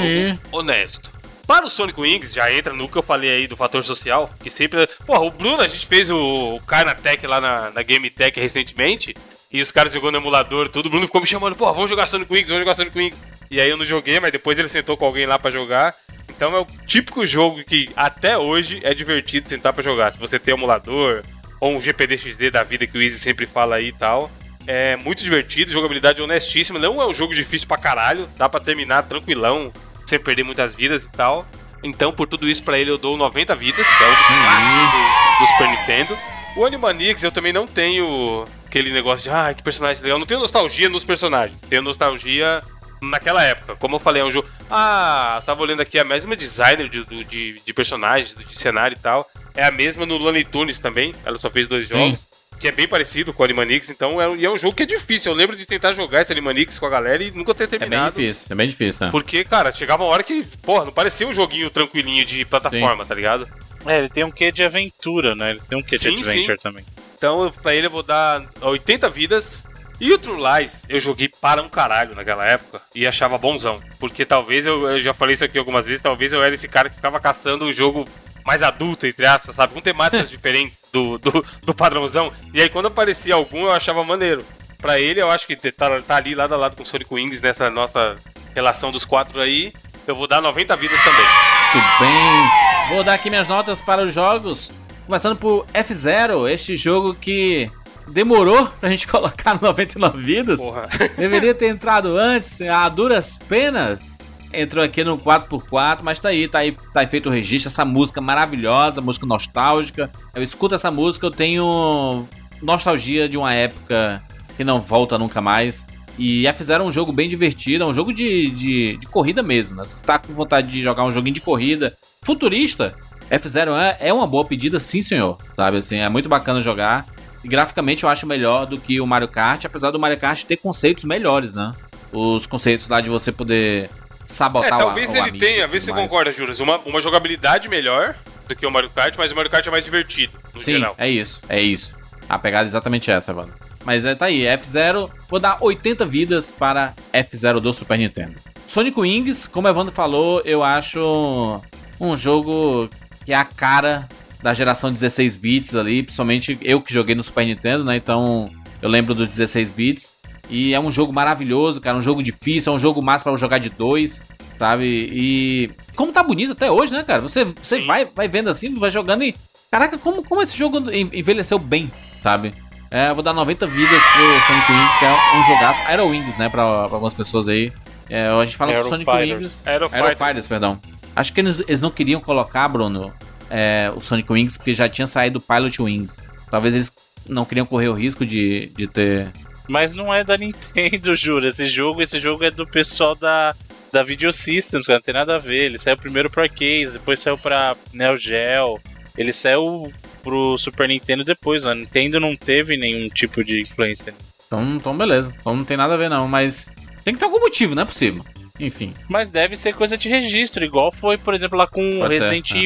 Aí. 0.00 0.38
Honesto. 0.50 1.12
Para 1.46 1.64
o 1.64 1.70
Sonic 1.70 1.98
Wings, 2.00 2.34
já 2.34 2.52
entra 2.52 2.74
no 2.74 2.88
que 2.88 2.96
eu 2.96 3.02
falei 3.02 3.30
aí 3.30 3.46
do 3.46 3.56
fator 3.56 3.82
social, 3.82 4.28
que 4.42 4.50
sempre. 4.50 4.86
Porra, 5.06 5.20
o 5.20 5.30
Bruno, 5.30 5.62
a 5.62 5.66
gente 5.68 5.86
fez 5.86 6.10
o, 6.10 6.56
o 6.56 6.60
Carnatech 6.62 7.26
lá 7.26 7.40
na, 7.40 7.70
na 7.70 7.82
Game 7.82 8.10
Tech 8.10 8.38
recentemente. 8.38 9.14
E 9.50 9.60
os 9.60 9.72
caras 9.72 9.92
jogando 9.92 10.12
no 10.14 10.20
emulador, 10.20 10.68
tudo. 10.68 10.86
O 10.86 10.90
Bruno 10.90 11.06
ficou 11.06 11.20
me 11.20 11.26
chamando, 11.26 11.56
pô, 11.56 11.72
vamos 11.72 11.88
jogar 11.88 12.06
Sonic 12.06 12.32
Wings, 12.32 12.48
vamos 12.48 12.62
jogar 12.62 12.74
Sonic 12.74 12.98
Wings. 12.98 13.18
E 13.50 13.60
aí 13.60 13.70
eu 13.70 13.78
não 13.78 13.84
joguei, 13.84 14.20
mas 14.20 14.30
depois 14.30 14.58
ele 14.58 14.68
sentou 14.68 14.96
com 14.96 15.06
alguém 15.06 15.24
lá 15.24 15.38
pra 15.38 15.50
jogar. 15.50 15.94
Então 16.28 16.54
é 16.54 16.60
o 16.60 16.66
típico 16.86 17.24
jogo 17.24 17.64
que 17.64 17.90
até 17.96 18.36
hoje 18.36 18.80
é 18.82 18.92
divertido 18.92 19.48
sentar 19.48 19.72
pra 19.72 19.82
jogar. 19.82 20.12
Se 20.12 20.18
você 20.18 20.38
tem 20.38 20.54
emulador, 20.54 21.22
ou 21.60 21.74
um 21.74 21.80
GPD-XD 21.80 22.50
da 22.50 22.62
vida 22.62 22.86
que 22.86 22.96
o 22.96 23.02
Easy 23.02 23.18
sempre 23.18 23.46
fala 23.46 23.76
aí 23.76 23.88
e 23.88 23.92
tal. 23.92 24.30
É 24.66 24.96
muito 24.96 25.22
divertido, 25.22 25.72
jogabilidade 25.72 26.20
honestíssima. 26.20 26.78
Não 26.78 27.00
é 27.00 27.06
um 27.06 27.12
jogo 27.12 27.34
difícil 27.34 27.66
pra 27.66 27.78
caralho, 27.78 28.28
dá 28.36 28.48
pra 28.48 28.60
terminar 28.60 29.04
tranquilão, 29.04 29.72
sem 30.06 30.18
perder 30.18 30.42
muitas 30.42 30.74
vidas 30.74 31.04
e 31.04 31.08
tal. 31.08 31.46
Então, 31.82 32.12
por 32.12 32.26
tudo 32.26 32.48
isso, 32.48 32.62
pra 32.62 32.78
ele 32.78 32.90
eu 32.90 32.98
dou 32.98 33.16
90 33.16 33.54
vidas, 33.54 33.86
que 33.86 34.04
é 34.04 34.08
um 34.08 34.14
dos 34.14 34.26
clássicos 34.26 34.90
do, 34.92 35.38
do 35.38 35.50
Super 35.50 35.68
Nintendo. 35.68 36.18
O 36.56 36.66
Animaniacs 36.66 37.22
eu 37.22 37.32
também 37.32 37.52
não 37.52 37.66
tenho 37.66 38.44
aquele 38.68 38.92
negócio 38.92 39.24
de, 39.24 39.30
ah, 39.30 39.52
que 39.52 39.62
personagem 39.62 40.02
legal. 40.02 40.18
Não 40.18 40.26
tenho 40.26 40.40
nostalgia 40.40 40.88
nos 40.88 41.04
personagens, 41.04 41.58
tenho 41.68 41.82
nostalgia 41.82 42.62
naquela 43.00 43.42
época. 43.42 43.74
Como 43.76 43.96
eu 43.96 43.98
falei, 43.98 44.22
é 44.22 44.24
um 44.24 44.30
jogo. 44.30 44.48
Ah, 44.70 45.38
eu 45.40 45.42
tava 45.42 45.62
olhando 45.62 45.80
aqui 45.80 45.98
a 45.98 46.04
mesma 46.04 46.36
designer 46.36 46.88
de, 46.88 47.04
de, 47.24 47.60
de 47.64 47.72
personagens, 47.72 48.34
de 48.34 48.56
cenário 48.56 48.94
e 48.94 49.00
tal. 49.00 49.28
É 49.54 49.64
a 49.64 49.70
mesma 49.70 50.06
no 50.06 50.16
Looney 50.16 50.44
Tunes 50.44 50.78
também. 50.78 51.14
Ela 51.24 51.38
só 51.38 51.50
fez 51.50 51.66
dois 51.66 51.88
jogos. 51.88 52.27
Que 52.58 52.68
é 52.68 52.72
bem 52.72 52.88
parecido 52.88 53.32
com 53.32 53.42
o 53.42 53.44
Animanix, 53.44 53.88
então 53.88 54.20
é, 54.20 54.28
um- 54.28 54.34
e 54.36 54.44
é 54.44 54.50
um 54.50 54.56
jogo 54.56 54.74
que 54.74 54.82
é 54.82 54.86
difícil. 54.86 55.30
Eu 55.30 55.36
lembro 55.36 55.54
de 55.56 55.64
tentar 55.64 55.92
jogar 55.92 56.22
esse 56.22 56.32
Animanix 56.32 56.78
com 56.78 56.86
a 56.86 56.90
galera 56.90 57.22
e 57.22 57.30
nunca 57.30 57.54
ter 57.54 57.64
É 57.64 57.66
bem 57.68 57.78
terminado. 57.78 58.16
difícil, 58.16 58.48
é 58.50 58.54
bem 58.56 58.68
difícil. 58.68 59.06
né? 59.06 59.12
Porque, 59.12 59.44
cara, 59.44 59.70
chegava 59.70 60.02
uma 60.02 60.10
hora 60.12 60.22
que, 60.24 60.44
porra, 60.62 60.84
não 60.86 60.92
parecia 60.92 61.26
um 61.28 61.32
joguinho 61.32 61.70
tranquilinho 61.70 62.24
de 62.24 62.44
plataforma, 62.44 63.06
tá 63.06 63.14
ligado? 63.14 63.48
É, 63.86 63.98
ele 63.98 64.08
tem 64.08 64.24
um 64.24 64.30
quê 64.30 64.50
de 64.50 64.64
aventura, 64.64 65.34
né? 65.36 65.50
Ele 65.52 65.60
tem 65.68 65.78
um 65.78 65.82
quê 65.82 65.96
Sim, 65.96 66.16
de 66.16 66.28
adventure 66.28 66.58
também. 66.58 66.84
Então, 67.16 67.52
pra 67.62 67.74
ele 67.74 67.86
eu 67.86 67.90
vou 67.90 68.02
dar 68.02 68.44
80 68.60 69.08
vidas. 69.08 69.62
E 70.00 70.12
o 70.12 70.18
True 70.18 70.36
Lies, 70.40 70.80
eu 70.88 71.00
joguei 71.00 71.28
para 71.28 71.60
um 71.60 71.68
caralho 71.68 72.14
naquela 72.14 72.44
época 72.46 72.80
e 72.94 73.04
achava 73.04 73.36
bonzão. 73.36 73.80
Porque 73.98 74.24
talvez, 74.24 74.64
eu, 74.64 74.88
eu 74.88 75.00
já 75.00 75.12
falei 75.12 75.34
isso 75.34 75.44
aqui 75.44 75.58
algumas 75.58 75.86
vezes, 75.86 76.00
talvez 76.00 76.32
eu 76.32 76.40
era 76.42 76.54
esse 76.54 76.68
cara 76.68 76.88
que 76.88 76.94
ficava 76.94 77.18
caçando 77.18 77.64
o 77.64 77.72
jogo 77.72 78.04
mais 78.48 78.62
adulto, 78.62 79.06
entre 79.06 79.26
aspas, 79.26 79.54
sabe? 79.54 79.74
Com 79.74 79.80
temáticas 79.82 80.30
diferentes 80.32 80.80
do, 80.90 81.18
do, 81.18 81.44
do 81.62 81.74
padrãozão. 81.74 82.32
E 82.54 82.62
aí 82.62 82.70
quando 82.70 82.86
aparecia 82.86 83.34
algum, 83.34 83.60
eu 83.60 83.72
achava 83.72 84.02
maneiro. 84.02 84.42
Pra 84.78 84.98
ele, 84.98 85.20
eu 85.20 85.30
acho 85.30 85.46
que 85.46 85.54
tá, 85.56 86.00
tá 86.00 86.16
ali 86.16 86.34
lado 86.34 86.54
a 86.54 86.56
lado 86.56 86.74
com 86.74 86.82
o 86.82 86.86
Sonic 86.86 87.12
Wings 87.12 87.42
nessa 87.42 87.68
nossa 87.68 88.16
relação 88.54 88.90
dos 88.90 89.04
quatro 89.04 89.38
aí. 89.38 89.72
Eu 90.06 90.14
vou 90.14 90.26
dar 90.26 90.40
90 90.40 90.74
vidas 90.76 90.98
também. 91.04 91.26
Muito 91.74 91.98
bem. 91.98 92.48
Vou 92.88 93.04
dar 93.04 93.14
aqui 93.14 93.28
minhas 93.28 93.48
notas 93.48 93.82
para 93.82 94.02
os 94.02 94.14
jogos. 94.14 94.72
Começando 95.04 95.36
por 95.36 95.66
F0, 95.74 96.48
este 96.50 96.74
jogo 96.74 97.14
que 97.14 97.70
demorou 98.06 98.68
pra 98.80 98.88
gente 98.88 99.06
colocar 99.06 99.54
no 99.54 99.60
99 99.60 100.22
vidas. 100.22 100.58
Porra. 100.58 100.88
Deveria 101.18 101.52
ter 101.52 101.66
entrado 101.66 102.16
antes, 102.16 102.62
a 102.62 102.88
duras 102.88 103.36
penas. 103.48 104.18
Entrou 104.52 104.82
aqui 104.84 105.04
no 105.04 105.18
4x4, 105.18 106.00
mas 106.02 106.18
tá 106.18 106.30
aí, 106.30 106.48
tá 106.48 106.60
aí, 106.60 106.72
tá 106.92 107.00
aí 107.00 107.06
feito 107.06 107.28
o 107.28 107.32
registro. 107.32 107.68
Essa 107.68 107.84
música 107.84 108.20
maravilhosa, 108.20 109.00
música 109.00 109.26
nostálgica. 109.26 110.10
Eu 110.34 110.42
escuto 110.42 110.74
essa 110.74 110.90
música, 110.90 111.26
eu 111.26 111.30
tenho 111.30 112.26
nostalgia 112.62 113.28
de 113.28 113.36
uma 113.36 113.52
época 113.52 114.22
que 114.56 114.64
não 114.64 114.80
volta 114.80 115.18
nunca 115.18 115.40
mais. 115.40 115.86
E 116.18 116.44
F0 116.44 116.80
é 116.80 116.82
um 116.82 116.90
jogo 116.90 117.12
bem 117.12 117.28
divertido, 117.28 117.84
é 117.84 117.86
um 117.86 117.94
jogo 117.94 118.12
de, 118.12 118.50
de, 118.50 118.96
de 118.96 119.06
corrida 119.06 119.42
mesmo, 119.42 119.76
né? 119.76 119.84
Tá 120.04 120.18
com 120.18 120.32
vontade 120.32 120.68
de 120.68 120.82
jogar 120.82 121.04
um 121.04 121.12
joguinho 121.12 121.34
de 121.34 121.40
corrida 121.40 121.96
futurista, 122.24 122.96
F0 123.30 123.76
é, 123.78 124.08
é 124.08 124.12
uma 124.12 124.26
boa 124.26 124.44
pedida, 124.44 124.80
sim, 124.80 125.02
senhor. 125.02 125.38
Sabe 125.54 125.76
assim, 125.78 125.96
é 125.96 126.08
muito 126.08 126.28
bacana 126.28 126.62
jogar. 126.62 127.06
E 127.44 127.48
graficamente 127.48 128.04
eu 128.04 128.10
acho 128.10 128.26
melhor 128.26 128.66
do 128.66 128.80
que 128.80 129.00
o 129.00 129.06
Mario 129.06 129.28
Kart, 129.28 129.64
apesar 129.64 129.90
do 129.90 129.98
Mario 129.98 130.18
Kart 130.18 130.42
ter 130.44 130.56
conceitos 130.56 131.04
melhores, 131.04 131.54
né? 131.54 131.72
Os 132.12 132.46
conceitos 132.46 132.88
lá 132.88 133.00
de 133.00 133.10
você 133.10 133.30
poder 133.30 133.90
sabotar 134.28 134.78
É, 134.78 134.82
talvez 134.82 135.10
o 135.10 135.16
ele 135.16 135.38
tenha, 135.38 135.66
vê 135.66 135.80
se 135.80 135.86
você 135.86 135.92
concorda, 135.92 136.30
Juras, 136.30 136.60
uma, 136.60 136.78
uma 136.78 137.00
jogabilidade 137.00 137.68
melhor 137.68 138.14
do 138.46 138.54
que 138.54 138.66
o 138.66 138.70
Mario 138.70 138.90
Kart, 138.90 139.14
mas 139.16 139.32
o 139.32 139.34
Mario 139.34 139.50
Kart 139.50 139.66
é 139.66 139.70
mais 139.70 139.84
divertido, 139.84 140.38
no 140.54 140.60
Sim, 140.60 140.78
geral. 140.78 140.94
é 140.96 141.08
isso, 141.08 141.40
é 141.48 141.60
isso. 141.60 141.96
A 142.28 142.38
pegada 142.38 142.64
é 142.64 142.68
exatamente 142.68 143.10
essa, 143.10 143.32
mano. 143.32 143.52
Mas 143.84 144.04
é, 144.04 144.14
tá 144.14 144.26
aí, 144.26 144.42
F0, 144.42 145.10
vou 145.28 145.40
dar 145.40 145.56
80 145.60 146.04
vidas 146.04 146.52
para 146.52 146.94
F0 147.12 147.60
do 147.60 147.72
Super 147.72 147.98
Nintendo. 147.98 148.34
Sonic 148.66 149.00
Wings, 149.00 149.46
como 149.46 149.66
o 149.66 149.70
Evandro 149.70 149.94
falou, 149.94 150.42
eu 150.44 150.62
acho 150.62 151.60
um 151.98 152.16
jogo 152.16 152.90
que 153.24 153.32
é 153.32 153.36
a 153.36 153.44
cara 153.44 154.06
da 154.42 154.52
geração 154.52 154.92
16 154.92 155.36
bits 155.36 155.74
ali, 155.74 156.02
principalmente 156.02 156.58
eu 156.62 156.80
que 156.80 156.92
joguei 156.92 157.14
no 157.14 157.22
Super 157.22 157.46
Nintendo, 157.46 157.82
né? 157.82 157.96
Então 157.96 158.50
eu 158.80 158.88
lembro 158.88 159.14
dos 159.14 159.28
16 159.28 159.72
bits. 159.72 160.12
E 160.50 160.72
é 160.74 160.80
um 160.80 160.90
jogo 160.90 161.12
maravilhoso, 161.12 161.80
cara, 161.80 161.96
um 161.96 162.02
jogo 162.02 162.22
difícil, 162.22 162.72
é 162.72 162.76
um 162.76 162.78
jogo 162.78 163.02
massa 163.02 163.24
pra 163.24 163.36
jogar 163.36 163.58
de 163.58 163.68
dois, 163.68 164.22
sabe? 164.56 164.84
E 165.12 165.70
como 165.94 166.12
tá 166.12 166.22
bonito 166.22 166.52
até 166.52 166.70
hoje, 166.70 166.92
né, 166.92 167.02
cara? 167.02 167.20
Você, 167.20 167.44
você 167.44 167.84
vai, 167.84 168.06
vai 168.06 168.28
vendo 168.28 168.48
assim, 168.48 168.72
vai 168.78 168.90
jogando 168.90 169.22
e. 169.24 169.34
Caraca, 169.70 169.98
como, 169.98 170.24
como 170.24 170.40
esse 170.40 170.56
jogo 170.56 170.78
en- 170.90 171.10
envelheceu 171.12 171.58
bem, 171.58 171.90
sabe? 172.22 172.54
É, 172.90 173.10
eu 173.10 173.14
vou 173.14 173.22
dar 173.22 173.34
90 173.34 173.66
vidas 173.66 174.02
pro 174.02 174.40
Sonic 174.46 174.72
Wings, 174.72 174.96
que 174.98 175.04
é 175.04 175.38
um 175.38 175.44
jogaço. 175.44 175.80
Aero 175.82 176.06
Wings, 176.08 176.38
né, 176.38 176.48
pra, 176.48 176.64
pra 176.88 176.96
algumas 176.96 177.12
pessoas 177.12 177.46
aí. 177.46 177.70
É, 178.08 178.28
a 178.28 178.44
gente 178.46 178.56
fala 178.56 178.72
Aero 178.72 178.88
Sonic 178.88 179.04
Fighters. 179.10 179.38
Wings. 179.38 179.62
Aero 179.66 179.84
Aero 179.92 180.06
Fighters. 180.06 180.18
Fighters, 180.26 180.48
perdão. 180.48 180.80
Acho 181.14 181.32
que 181.34 181.40
eles, 181.40 181.60
eles 181.68 181.82
não 181.82 181.90
queriam 181.90 182.18
colocar, 182.22 182.66
Bruno, 182.68 183.12
é, 183.50 183.92
o 183.94 184.00
Sonic 184.00 184.32
Wings, 184.32 184.56
porque 184.56 184.72
já 184.72 184.88
tinha 184.88 185.06
saído 185.06 185.38
o 185.38 185.42
Pilot 185.42 185.82
Wings. 185.82 186.16
Talvez 186.50 186.74
eles 186.74 186.90
não 187.28 187.44
queriam 187.44 187.66
correr 187.66 187.88
o 187.88 187.92
risco 187.94 188.24
de, 188.24 188.72
de 188.74 188.86
ter. 188.86 189.30
Mas 189.68 189.92
não 189.92 190.12
é 190.12 190.24
da 190.24 190.36
Nintendo, 190.36 191.14
juro. 191.16 191.46
Esse 191.46 191.68
jogo, 191.68 192.02
esse 192.02 192.18
jogo 192.18 192.44
é 192.44 192.50
do 192.50 192.66
pessoal 192.66 193.14
da, 193.14 193.54
da 193.92 194.02
Video 194.02 194.32
Systems, 194.32 194.86
cara. 194.86 194.98
Não 194.98 195.04
tem 195.04 195.14
nada 195.14 195.36
a 195.36 195.38
ver. 195.38 195.66
Ele 195.66 195.78
saiu 195.78 195.96
primeiro 195.96 196.30
pro 196.30 196.42
arcade, 196.42 196.92
depois 196.92 197.20
saiu 197.20 197.36
pra 197.36 197.76
Neo 197.92 198.16
Geo. 198.16 198.80
Ele 199.16 199.32
saiu 199.32 199.92
pro 200.22 200.56
Super 200.56 200.88
Nintendo 200.88 201.24
depois. 201.24 201.64
A 201.64 201.74
Nintendo 201.74 202.18
não 202.18 202.34
teve 202.34 202.76
nenhum 202.76 203.08
tipo 203.08 203.44
de 203.44 203.62
influência. 203.62 204.14
Então, 204.46 204.76
então 204.76 204.96
beleza. 204.96 205.34
Então 205.38 205.54
não 205.54 205.64
tem 205.64 205.76
nada 205.76 205.94
a 205.94 205.98
ver, 205.98 206.08
não. 206.08 206.26
Mas 206.26 206.70
tem 207.04 207.14
que 207.14 207.20
ter 207.20 207.26
algum 207.26 207.40
motivo, 207.40 207.74
não 207.74 207.82
é 207.82 207.86
possível. 207.86 208.24
Enfim. 208.58 208.92
Mas 209.08 209.30
deve 209.30 209.56
ser 209.56 209.74
coisa 209.74 209.96
de 209.96 210.08
registro, 210.08 210.64
igual 210.64 210.90
foi, 210.90 211.16
por 211.16 211.34
exemplo, 211.34 211.56
lá 211.56 211.66
com 211.66 212.00
Pode 212.00 212.16
ser, 212.16 212.22
Resident 212.22 212.52
é. 212.52 212.58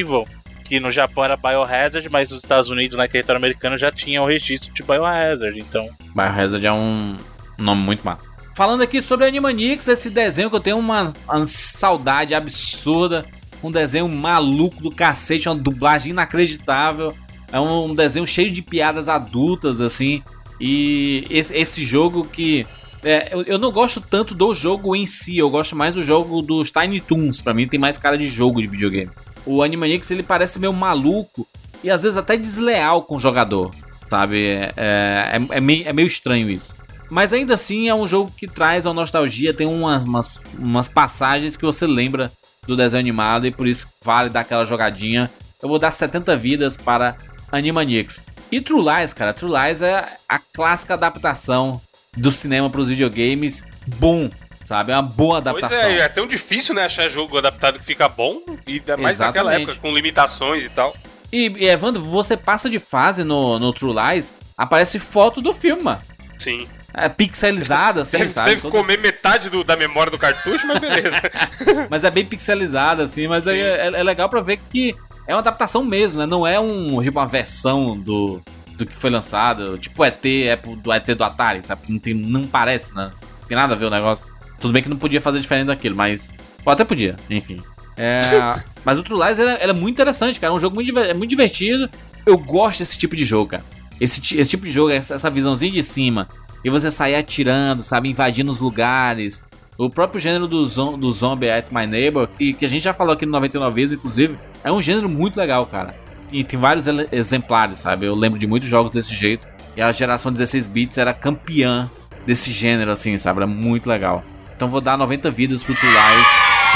Que 0.73 0.79
no 0.79 0.91
Japão 0.91 1.23
era 1.23 1.37
Biohazard, 1.37 2.09
mas 2.09 2.31
nos 2.31 2.41
Estados 2.41 2.67
Unidos, 2.71 2.97
em 2.97 3.07
território 3.07 3.37
americano, 3.37 3.77
já 3.77 3.91
tinha 3.91 4.19
o 4.23 4.25
registro 4.25 4.73
de 4.73 4.81
Biohazard. 4.81 5.59
Então, 5.59 5.87
Biohazard 6.15 6.65
é 6.65 6.73
um 6.73 7.15
nome 7.59 7.83
muito 7.83 8.03
massa. 8.03 8.25
Falando 8.55 8.81
aqui 8.81 8.99
sobre 8.99 9.27
Animaniacs, 9.27 9.87
esse 9.87 10.09
desenho 10.09 10.49
que 10.49 10.55
eu 10.55 10.59
tenho 10.59 10.79
uma, 10.79 11.13
uma 11.29 11.45
saudade 11.45 12.33
absurda. 12.33 13.23
Um 13.61 13.69
desenho 13.69 14.09
maluco 14.09 14.81
do 14.81 14.89
cacete, 14.89 15.47
uma 15.47 15.53
dublagem 15.53 16.09
inacreditável. 16.09 17.13
É 17.51 17.59
um 17.59 17.93
desenho 17.93 18.25
cheio 18.25 18.51
de 18.51 18.63
piadas 18.63 19.07
adultas, 19.07 19.79
assim. 19.79 20.23
E 20.59 21.27
esse, 21.29 21.55
esse 21.55 21.85
jogo 21.85 22.25
que. 22.25 22.65
é, 23.03 23.29
eu, 23.31 23.43
eu 23.43 23.57
não 23.59 23.71
gosto 23.71 24.01
tanto 24.01 24.33
do 24.33 24.55
jogo 24.55 24.95
em 24.95 25.05
si, 25.05 25.37
eu 25.37 25.51
gosto 25.51 25.75
mais 25.75 25.93
do 25.93 26.01
jogo 26.01 26.41
dos 26.41 26.71
Tiny 26.71 26.99
Toons. 26.99 27.43
Pra 27.43 27.53
mim 27.53 27.67
tem 27.67 27.79
mais 27.79 27.95
cara 27.95 28.17
de 28.17 28.27
jogo 28.27 28.59
de 28.59 28.65
videogame. 28.65 29.11
O 29.45 29.61
Animaniacs 29.61 30.09
ele 30.11 30.23
parece 30.23 30.59
meio 30.59 30.73
maluco 30.73 31.47
e 31.83 31.89
às 31.89 32.03
vezes 32.03 32.17
até 32.17 32.37
desleal 32.37 33.03
com 33.03 33.17
o 33.17 33.19
jogador, 33.19 33.73
sabe? 34.09 34.45
É, 34.45 34.73
é, 34.77 35.41
é 35.49 35.59
meio, 35.59 35.87
é 35.87 35.93
meio 35.93 36.07
estranho 36.07 36.49
isso. 36.49 36.75
Mas 37.09 37.33
ainda 37.33 37.53
assim 37.53 37.89
é 37.89 37.95
um 37.95 38.07
jogo 38.07 38.31
que 38.35 38.47
traz 38.47 38.85
a 38.85 38.93
nostalgia, 38.93 39.53
tem 39.53 39.67
umas, 39.67 40.03
umas, 40.03 40.41
umas 40.57 40.87
passagens 40.87 41.57
que 41.57 41.65
você 41.65 41.85
lembra 41.85 42.31
do 42.65 42.75
desenho 42.75 43.01
animado 43.01 43.45
e 43.45 43.51
por 43.51 43.67
isso 43.67 43.87
vale 44.03 44.29
dar 44.29 44.41
aquela 44.41 44.65
jogadinha. 44.65 45.29
Eu 45.61 45.69
vou 45.69 45.77
dar 45.77 45.91
70 45.91 46.35
vidas 46.35 46.77
para 46.77 47.17
Animaniacs. 47.51 48.23
E 48.51 48.61
True 48.61 48.81
Lies, 48.81 49.13
cara, 49.13 49.33
True 49.33 49.51
Lies 49.51 49.81
é 49.81 50.17
a 50.27 50.39
clássica 50.39 50.93
adaptação 50.93 51.81
do 52.15 52.31
cinema 52.31 52.69
para 52.69 52.81
os 52.81 52.87
videogames. 52.87 53.63
Bom, 53.99 54.29
sabe? 54.65 54.91
É 54.91 54.95
uma 54.95 55.01
boa 55.01 55.41
Pois 55.41 55.63
adaptação. 55.63 55.89
é, 55.89 55.99
é 55.99 56.07
tão 56.09 56.25
difícil, 56.27 56.73
né, 56.75 56.85
achar 56.85 57.07
jogo 57.09 57.37
adaptado 57.37 57.79
que 57.79 57.85
fica 57.85 58.07
bom, 58.07 58.41
e 58.67 58.73
ainda 58.73 58.97
mais 58.97 59.17
naquela 59.17 59.49
Exatamente. 59.51 59.71
época, 59.71 59.87
com 59.87 59.93
limitações 59.95 60.63
e 60.63 60.69
tal. 60.69 60.93
E, 61.31 61.47
e 61.57 61.65
Evandro, 61.67 62.01
você 62.03 62.37
passa 62.37 62.69
de 62.69 62.79
fase 62.79 63.23
no, 63.23 63.57
no 63.59 63.73
True 63.73 63.93
Lies, 63.93 64.33
aparece 64.57 64.99
foto 64.99 65.41
do 65.41 65.53
filme, 65.53 65.81
mano. 65.83 66.01
Sim. 66.37 66.67
É 66.95 67.09
pixelizada, 67.09 68.01
assim, 68.03 68.19
Deve, 68.19 68.29
sabe? 68.29 68.49
deve 68.51 68.61
Todo- 68.61 68.71
comer 68.71 68.99
metade 68.99 69.49
do- 69.49 69.63
da 69.63 69.75
memória 69.75 70.11
do 70.11 70.17
cartucho, 70.19 70.67
mas 70.67 70.77
beleza. 70.77 71.21
Mas 71.89 72.03
é 72.03 72.11
bem 72.11 72.23
pixelizada, 72.23 73.03
assim, 73.03 73.27
mas 73.27 73.47
aí 73.47 73.59
é, 73.59 73.87
é 73.87 74.03
legal 74.03 74.29
pra 74.29 74.41
ver 74.41 74.57
que 74.69 74.95
é 75.27 75.33
uma 75.33 75.39
adaptação 75.39 75.83
mesmo, 75.83 76.19
né? 76.19 76.25
Não 76.27 76.45
é 76.45 76.59
um, 76.59 77.01
tipo, 77.01 77.17
uma 77.17 77.25
versão 77.25 77.97
do, 77.97 78.39
do 78.77 78.85
que 78.85 78.95
foi 78.95 79.09
lançado. 79.09 79.75
Tipo 79.79 80.03
o 80.03 80.05
ET, 80.05 80.23
é 80.25 80.55
do 80.55 80.93
ET 80.93 81.05
do 81.15 81.23
Atari, 81.23 81.63
sabe? 81.63 81.81
Não, 81.89 81.97
tem, 81.97 82.13
não 82.13 82.45
parece, 82.45 82.93
né? 82.93 83.09
Não 83.41 83.47
tem 83.47 83.57
nada 83.57 83.73
a 83.73 83.77
ver 83.77 83.85
o 83.85 83.89
negócio. 83.89 84.31
Tudo 84.63 84.71
bem 84.71 84.81
que 84.81 84.87
não 84.89 84.95
podia 84.95 85.19
fazer 85.19 85.41
diferente 85.41 85.67
daquilo, 85.67 85.93
mas. 85.95 86.29
Ou 86.65 86.71
até 86.71 86.85
podia, 86.85 87.17
enfim. 87.29 87.61
É, 87.97 88.55
mas 88.85 88.97
o 88.97 89.03
True 89.03 89.19
Lies 89.27 89.37
é- 89.37 89.65
é 89.65 89.73
muito 89.73 89.91
interessante, 89.93 90.39
cara. 90.39 90.53
É 90.53 90.55
um 90.55 90.59
jogo 90.59 90.73
muito, 90.73 90.97
é 90.97 91.13
muito 91.13 91.29
divertido. 91.29 91.89
Eu 92.25 92.37
gosto 92.37 92.79
desse 92.79 92.97
tipo 92.97 93.13
de 93.15 93.25
jogo, 93.25 93.51
cara. 93.51 93.63
Esse, 93.99 94.21
esse 94.39 94.49
tipo 94.49 94.63
de 94.65 94.71
jogo, 94.71 94.89
essa, 94.89 95.15
essa 95.15 95.29
visãozinha 95.29 95.71
de 95.71 95.83
cima. 95.83 96.29
e 96.63 96.69
você 96.69 96.89
sair 96.89 97.15
atirando, 97.15 97.83
sabe, 97.83 98.07
invadindo 98.09 98.49
os 98.49 98.61
lugares. 98.61 99.43
O 99.77 99.89
próprio 99.89 100.21
gênero 100.21 100.47
do, 100.47 100.65
zom, 100.65 100.97
do 100.97 101.11
Zombie 101.11 101.49
at 101.49 101.69
My 101.71 101.85
Neighbor, 101.85 102.25
que, 102.27 102.53
que 102.53 102.63
a 102.63 102.69
gente 102.69 102.83
já 102.83 102.93
falou 102.93 103.13
aqui 103.13 103.25
no 103.25 103.33
99 103.33 103.75
vezes, 103.75 103.97
inclusive, 103.97 104.37
é 104.63 104.71
um 104.71 104.81
gênero 104.81 105.09
muito 105.09 105.35
legal, 105.35 105.65
cara. 105.65 105.93
E 106.31 106.41
tem 106.41 106.57
vários 106.57 106.85
exemplares, 107.11 107.79
sabe? 107.79 108.05
Eu 108.05 108.15
lembro 108.15 108.39
de 108.39 108.47
muitos 108.47 108.69
jogos 108.69 108.91
desse 108.93 109.13
jeito. 109.13 109.45
E 109.75 109.81
a 109.81 109.91
geração 109.91 110.31
16 110.31 110.67
bits 110.69 110.97
era 110.97 111.13
campeã 111.13 111.91
desse 112.25 112.49
gênero, 112.51 112.91
assim, 112.91 113.17
sabe? 113.17 113.39
Era 113.39 113.47
muito 113.47 113.89
legal. 113.89 114.23
Então 114.55 114.67
vou 114.67 114.81
dar 114.81 114.97
90 114.97 115.31
vidas 115.31 115.63
pro 115.63 115.75
True 115.75 115.91
Lies. 115.91 116.27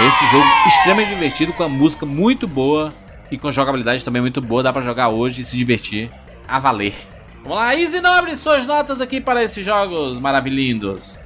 Esse 0.08 0.32
jogo 0.32 0.46
extremamente 0.68 1.10
divertido, 1.10 1.54
com 1.54 1.64
a 1.64 1.70
música 1.70 2.06
muito 2.06 2.48
boa 2.48 2.94
e 3.32 3.38
com 3.38 3.52
jogabilidade 3.52 4.06
também 4.06 4.22
muito 4.22 4.42
boa. 4.42 4.64
Dá 4.64 4.72
pra 4.72 4.82
jogar 4.82 5.10
hoje 5.10 5.42
e 5.42 5.44
se 5.44 5.58
divertir 5.58 6.12
a 6.48 6.60
valer. 6.60 6.94
Vamos 7.44 7.58
lá, 7.58 7.76
Easy 7.76 8.02
Nobre, 8.02 8.36
suas 8.36 8.68
notas 8.68 9.02
aqui 9.02 9.22
para 9.22 9.44
esses 9.44 9.66
jogos 9.66 10.20
maravilhindos. 10.20 11.18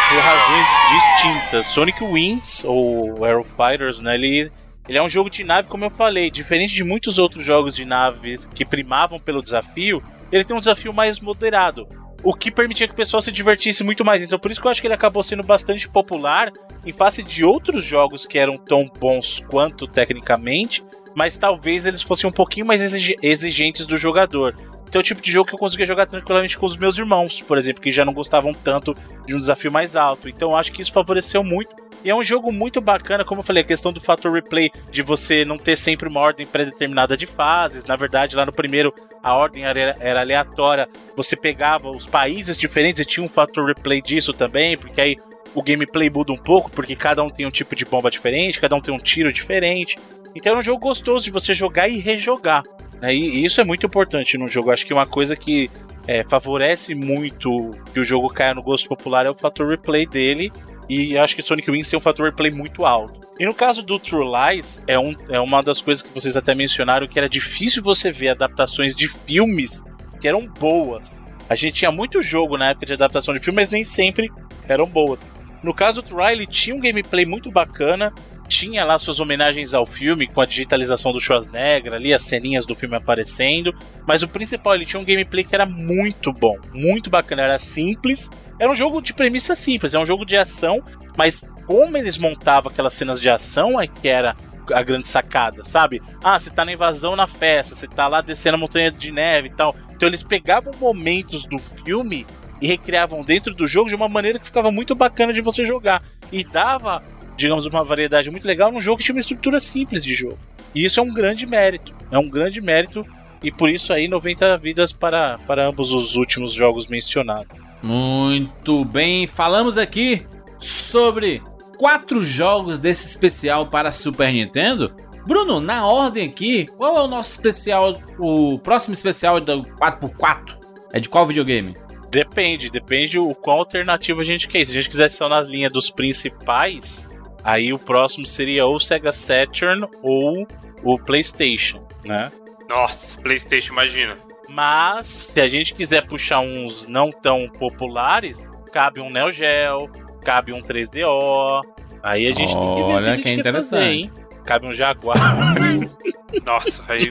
por 0.08 0.18
razões 0.18 0.66
distintas. 0.90 1.66
Sonic 1.66 2.02
Wings, 2.02 2.64
ou 2.64 3.22
Aero 3.22 3.44
Fighters, 3.44 4.00
né, 4.00 4.14
ele, 4.14 4.50
ele 4.88 4.96
é 4.96 5.02
um 5.02 5.08
jogo 5.08 5.28
de 5.28 5.44
nave, 5.44 5.68
como 5.68 5.84
eu 5.84 5.90
falei, 5.90 6.30
diferente 6.30 6.74
de 6.74 6.82
muitos 6.82 7.18
outros 7.18 7.44
jogos 7.44 7.74
de 7.74 7.84
naves 7.84 8.46
que 8.54 8.64
primavam 8.64 9.20
pelo 9.20 9.42
desafio, 9.42 10.02
ele 10.32 10.44
tem 10.44 10.56
um 10.56 10.60
desafio 10.60 10.94
mais 10.94 11.20
moderado. 11.20 11.86
O 12.24 12.32
que 12.32 12.50
permitia 12.50 12.86
que 12.86 12.94
o 12.94 12.96
pessoal 12.96 13.20
se 13.20 13.30
divertisse 13.30 13.84
muito 13.84 14.02
mais. 14.02 14.22
Então, 14.22 14.38
por 14.38 14.50
isso 14.50 14.60
que 14.62 14.66
eu 14.66 14.70
acho 14.70 14.80
que 14.80 14.86
ele 14.86 14.94
acabou 14.94 15.22
sendo 15.22 15.42
bastante 15.42 15.86
popular 15.88 16.50
em 16.86 16.92
face 16.92 17.22
de 17.22 17.44
outros 17.44 17.84
jogos 17.84 18.24
que 18.24 18.38
eram 18.38 18.56
tão 18.56 18.88
bons 18.98 19.44
quanto 19.46 19.86
tecnicamente, 19.86 20.82
mas 21.14 21.36
talvez 21.36 21.84
eles 21.84 22.00
fossem 22.00 22.30
um 22.30 22.32
pouquinho 22.32 22.64
mais 22.64 22.80
exige- 22.80 23.16
exigentes 23.20 23.86
do 23.86 23.96
jogador. 23.98 24.54
Então 24.92 25.00
é 25.00 25.00
o 25.00 25.04
tipo 25.04 25.22
de 25.22 25.32
jogo 25.32 25.48
que 25.48 25.54
eu 25.54 25.58
conseguia 25.58 25.86
jogar 25.86 26.04
tranquilamente 26.04 26.58
com 26.58 26.66
os 26.66 26.76
meus 26.76 26.98
irmãos, 26.98 27.40
por 27.40 27.56
exemplo, 27.56 27.82
que 27.82 27.90
já 27.90 28.04
não 28.04 28.12
gostavam 28.12 28.52
tanto 28.52 28.94
de 29.26 29.34
um 29.34 29.38
desafio 29.38 29.72
mais 29.72 29.96
alto. 29.96 30.28
Então 30.28 30.50
eu 30.50 30.56
acho 30.56 30.70
que 30.70 30.82
isso 30.82 30.92
favoreceu 30.92 31.42
muito. 31.42 31.74
E 32.04 32.10
é 32.10 32.14
um 32.14 32.22
jogo 32.22 32.52
muito 32.52 32.78
bacana, 32.78 33.24
como 33.24 33.40
eu 33.40 33.42
falei, 33.42 33.62
a 33.62 33.66
questão 33.66 33.90
do 33.90 34.02
fator 34.02 34.30
replay, 34.30 34.70
de 34.90 35.00
você 35.00 35.46
não 35.46 35.56
ter 35.56 35.78
sempre 35.78 36.06
uma 36.06 36.20
ordem 36.20 36.44
pré-determinada 36.44 37.16
de 37.16 37.24
fases. 37.24 37.86
Na 37.86 37.96
verdade, 37.96 38.36
lá 38.36 38.44
no 38.44 38.52
primeiro, 38.52 38.92
a 39.22 39.34
ordem 39.34 39.64
era, 39.64 39.96
era 39.98 40.20
aleatória. 40.20 40.86
Você 41.16 41.36
pegava 41.36 41.88
os 41.88 42.04
países 42.04 42.58
diferentes 42.58 43.00
e 43.00 43.06
tinha 43.06 43.24
um 43.24 43.30
fator 43.30 43.66
replay 43.66 44.02
disso 44.02 44.34
também, 44.34 44.76
porque 44.76 45.00
aí 45.00 45.16
o 45.54 45.62
gameplay 45.62 46.10
muda 46.10 46.34
um 46.34 46.38
pouco, 46.38 46.70
porque 46.70 46.94
cada 46.94 47.22
um 47.22 47.30
tem 47.30 47.46
um 47.46 47.50
tipo 47.50 47.74
de 47.74 47.86
bomba 47.86 48.10
diferente, 48.10 48.60
cada 48.60 48.76
um 48.76 48.80
tem 48.80 48.92
um 48.92 48.98
tiro 48.98 49.32
diferente. 49.32 49.98
Então 50.34 50.54
é 50.54 50.58
um 50.58 50.62
jogo 50.62 50.80
gostoso 50.80 51.24
de 51.24 51.30
você 51.30 51.54
jogar 51.54 51.88
e 51.88 51.96
rejogar. 51.96 52.62
Né? 53.02 53.14
E, 53.14 53.44
isso 53.44 53.60
é 53.60 53.64
muito 53.64 53.84
importante 53.84 54.38
no 54.38 54.46
jogo. 54.46 54.70
Acho 54.70 54.86
que 54.86 54.94
uma 54.94 55.06
coisa 55.06 55.34
que 55.34 55.68
é, 56.06 56.22
favorece 56.22 56.94
muito 56.94 57.72
que 57.92 57.98
o 57.98 58.04
jogo 58.04 58.28
caia 58.28 58.54
no 58.54 58.62
gosto 58.62 58.88
popular 58.88 59.26
é 59.26 59.30
o 59.30 59.34
fator 59.34 59.68
replay 59.68 60.06
dele. 60.06 60.52
E 60.88 61.18
acho 61.18 61.34
que 61.34 61.42
Sonic 61.42 61.70
Wings 61.70 61.88
tem 61.88 61.98
um 61.98 62.02
fator 62.02 62.26
replay 62.26 62.50
muito 62.50 62.84
alto. 62.84 63.20
E 63.38 63.44
no 63.44 63.54
caso 63.54 63.82
do 63.82 63.98
True 63.98 64.26
Lies, 64.26 64.80
é, 64.86 64.98
um, 64.98 65.14
é 65.28 65.40
uma 65.40 65.62
das 65.62 65.80
coisas 65.80 66.02
que 66.02 66.14
vocês 66.14 66.36
até 66.36 66.54
mencionaram 66.54 67.06
que 67.08 67.18
era 67.18 67.28
difícil 67.28 67.82
você 67.82 68.12
ver 68.12 68.28
adaptações 68.28 68.94
de 68.94 69.08
filmes 69.08 69.82
que 70.20 70.28
eram 70.28 70.46
boas. 70.46 71.20
A 71.48 71.54
gente 71.54 71.74
tinha 71.74 71.90
muito 71.90 72.22
jogo 72.22 72.56
na 72.56 72.70
época 72.70 72.86
de 72.86 72.92
adaptação 72.92 73.34
de 73.34 73.40
filme, 73.40 73.56
mas 73.56 73.70
nem 73.70 73.84
sempre 73.84 74.30
eram 74.68 74.86
boas. 74.86 75.26
No 75.62 75.72
caso 75.72 76.02
do 76.02 76.08
True 76.08 76.22
Lies, 76.24 76.38
ele 76.38 76.46
tinha 76.46 76.76
um 76.76 76.80
gameplay 76.80 77.24
muito 77.24 77.50
bacana, 77.50 78.12
tinha 78.48 78.84
lá 78.84 78.98
suas 78.98 79.20
homenagens 79.20 79.74
ao 79.74 79.86
filme 79.86 80.26
com 80.26 80.40
a 80.40 80.46
digitalização 80.46 81.12
do 81.12 81.20
Schwarzenegger 81.20 81.94
ali, 81.94 82.12
as 82.12 82.22
ceninhas 82.22 82.66
do 82.66 82.74
filme 82.74 82.96
aparecendo, 82.96 83.74
mas 84.06 84.22
o 84.22 84.28
principal, 84.28 84.74
ele 84.74 84.84
tinha 84.84 85.00
um 85.00 85.04
gameplay 85.04 85.44
que 85.44 85.54
era 85.54 85.66
muito 85.66 86.32
bom, 86.32 86.56
muito 86.72 87.08
bacana, 87.08 87.42
era 87.42 87.58
simples, 87.58 88.30
era 88.58 88.70
um 88.70 88.74
jogo 88.74 89.00
de 89.00 89.14
premissa 89.14 89.54
simples, 89.54 89.94
é 89.94 89.98
um 89.98 90.04
jogo 90.04 90.24
de 90.24 90.36
ação, 90.36 90.82
mas 91.16 91.44
como 91.66 91.96
eles 91.96 92.18
montavam 92.18 92.70
aquelas 92.70 92.94
cenas 92.94 93.20
de 93.20 93.30
ação 93.30 93.80
é 93.80 93.86
que 93.86 94.08
era 94.08 94.36
a 94.72 94.82
grande 94.82 95.08
sacada, 95.08 95.64
sabe? 95.64 96.02
Ah, 96.22 96.38
você 96.38 96.50
tá 96.50 96.64
na 96.64 96.72
invasão 96.72 97.16
na 97.16 97.26
festa, 97.26 97.74
você 97.74 97.86
tá 97.86 98.06
lá 98.06 98.20
descendo 98.20 98.56
a 98.56 98.58
montanha 98.58 98.90
de 98.90 99.10
neve 99.10 99.48
e 99.48 99.52
tal. 99.52 99.74
Então 99.94 100.08
eles 100.08 100.22
pegavam 100.22 100.72
momentos 100.78 101.46
do 101.46 101.58
filme 101.58 102.26
e 102.60 102.66
recriavam 102.66 103.22
dentro 103.22 103.54
do 103.54 103.66
jogo 103.66 103.88
de 103.88 103.94
uma 103.94 104.08
maneira 104.08 104.38
que 104.38 104.46
ficava 104.46 104.70
muito 104.70 104.94
bacana 104.94 105.32
de 105.32 105.40
você 105.40 105.64
jogar. 105.64 106.02
E 106.30 106.44
dava, 106.44 107.02
digamos, 107.36 107.66
uma 107.66 107.84
variedade 107.84 108.30
muito 108.30 108.46
legal 108.46 108.70
num 108.70 108.80
jogo 108.80 108.98
que 108.98 109.04
tinha 109.04 109.14
uma 109.14 109.20
estrutura 109.20 109.60
simples 109.60 110.02
de 110.02 110.14
jogo. 110.14 110.38
E 110.74 110.84
isso 110.84 111.00
é 111.00 111.02
um 111.02 111.12
grande 111.12 111.46
mérito. 111.46 111.94
É 112.10 112.18
um 112.18 112.28
grande 112.28 112.60
mérito. 112.60 113.06
E 113.42 113.50
por 113.50 113.68
isso 113.68 113.92
aí 113.92 114.08
90 114.08 114.56
vidas 114.58 114.92
para, 114.92 115.38
para 115.46 115.68
ambos 115.68 115.92
os 115.92 116.16
últimos 116.16 116.52
jogos 116.52 116.86
mencionados. 116.86 117.56
Muito 117.82 118.84
bem, 118.84 119.26
falamos 119.26 119.76
aqui 119.76 120.24
sobre 120.58 121.42
quatro 121.76 122.22
jogos 122.22 122.78
desse 122.78 123.08
especial 123.08 123.66
para 123.66 123.90
Super 123.90 124.32
Nintendo. 124.32 124.94
Bruno, 125.26 125.60
na 125.60 125.84
ordem 125.86 126.28
aqui, 126.28 126.66
qual 126.76 126.96
é 126.96 127.02
o 127.02 127.08
nosso 127.08 127.30
especial, 127.30 128.00
o 128.18 128.58
próximo 128.60 128.94
especial 128.94 129.40
do 129.40 129.64
4x4? 129.64 130.58
É 130.92 131.00
de 131.00 131.08
qual 131.08 131.26
videogame? 131.26 131.76
Depende, 132.08 132.70
depende 132.70 133.18
o 133.18 133.34
qual 133.34 133.58
alternativa 133.58 134.20
a 134.20 134.24
gente 134.24 134.46
quer. 134.46 134.64
Se 134.64 134.70
a 134.70 134.74
gente 134.74 134.88
quiser 134.88 135.10
só 135.10 135.28
nas 135.28 135.48
linhas 135.48 135.72
dos 135.72 135.90
principais, 135.90 137.08
aí 137.44 137.72
o 137.72 137.78
próximo 137.78 138.26
seria 138.26 138.66
ou 138.66 138.76
o 138.76 138.80
Sega 138.80 139.12
Saturn 139.12 139.86
ou 140.02 140.46
o 140.82 140.98
PlayStation, 140.98 141.84
né? 142.04 142.30
Nossa, 142.68 143.20
PlayStation, 143.20 143.72
imagina. 143.72 144.16
Mas 144.48 145.06
se 145.06 145.40
a 145.40 145.48
gente 145.48 145.74
quiser 145.74 146.06
puxar 146.06 146.40
uns 146.40 146.86
não 146.86 147.10
tão 147.10 147.48
populares, 147.48 148.46
cabe 148.72 149.00
um 149.00 149.10
Neo 149.10 149.32
Geo, 149.32 149.90
cabe 150.24 150.52
um 150.52 150.60
3DO. 150.60 151.62
Aí 152.02 152.26
a 152.26 152.34
gente 152.34 152.52
tem 152.54 152.74
que 152.74 152.82
ver 152.82 152.92
Olha 152.94 153.16
que 153.16 153.22
quer 153.22 153.32
interessante. 153.32 153.70
fazer, 153.70 153.90
hein? 153.90 154.12
Cabe 154.44 154.66
um 154.66 154.72
Jaguar. 154.72 155.16
Nossa, 156.44 156.82
aí 156.88 157.10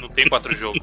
não 0.00 0.08
tem 0.08 0.28
quatro 0.28 0.54
jogos. 0.54 0.80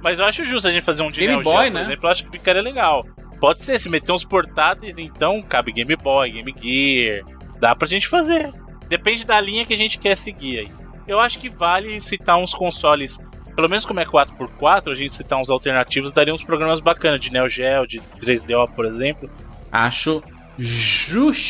Mas 0.00 0.18
eu 0.18 0.24
acho 0.24 0.44
justo 0.44 0.68
a 0.68 0.72
gente 0.72 0.82
fazer 0.82 1.02
um 1.02 1.10
de 1.10 1.20
Game 1.20 1.34
Neo 1.34 1.42
Boy, 1.42 1.64
Geo, 1.64 1.72
né? 1.72 1.80
por 1.80 1.86
exemplo, 1.86 2.06
eu 2.06 2.10
acho 2.10 2.24
que 2.24 2.30
ficaria 2.30 2.62
legal. 2.62 3.06
Pode 3.40 3.62
ser, 3.62 3.78
se 3.78 3.88
meter 3.88 4.12
uns 4.12 4.24
portáteis, 4.24 4.98
então 4.98 5.42
cabe 5.42 5.72
Game 5.72 5.94
Boy, 5.96 6.30
Game 6.30 6.54
Gear. 6.60 7.24
Dá 7.58 7.74
pra 7.74 7.86
gente 7.86 8.08
fazer. 8.08 8.52
Depende 8.88 9.24
da 9.24 9.40
linha 9.40 9.64
que 9.64 9.74
a 9.74 9.76
gente 9.76 9.98
quer 9.98 10.16
seguir 10.16 10.58
aí. 10.60 10.70
Eu 11.06 11.20
acho 11.20 11.38
que 11.38 11.48
vale 11.48 12.00
citar 12.00 12.36
uns 12.36 12.52
consoles, 12.54 13.20
pelo 13.54 13.68
menos 13.68 13.84
como 13.84 14.00
é 14.00 14.04
4x4, 14.04 14.90
a 14.90 14.94
gente 14.94 15.14
citar 15.14 15.38
uns 15.40 15.50
alternativos, 15.50 16.10
daria 16.12 16.34
uns 16.34 16.42
programas 16.42 16.80
bacanas 16.80 17.20
de 17.20 17.30
Neo 17.30 17.48
Geo, 17.48 17.86
de 17.86 18.00
3DO, 18.20 18.68
por 18.74 18.84
exemplo. 18.84 19.30
Acho 19.70 20.22
justíssimo! 20.58 21.46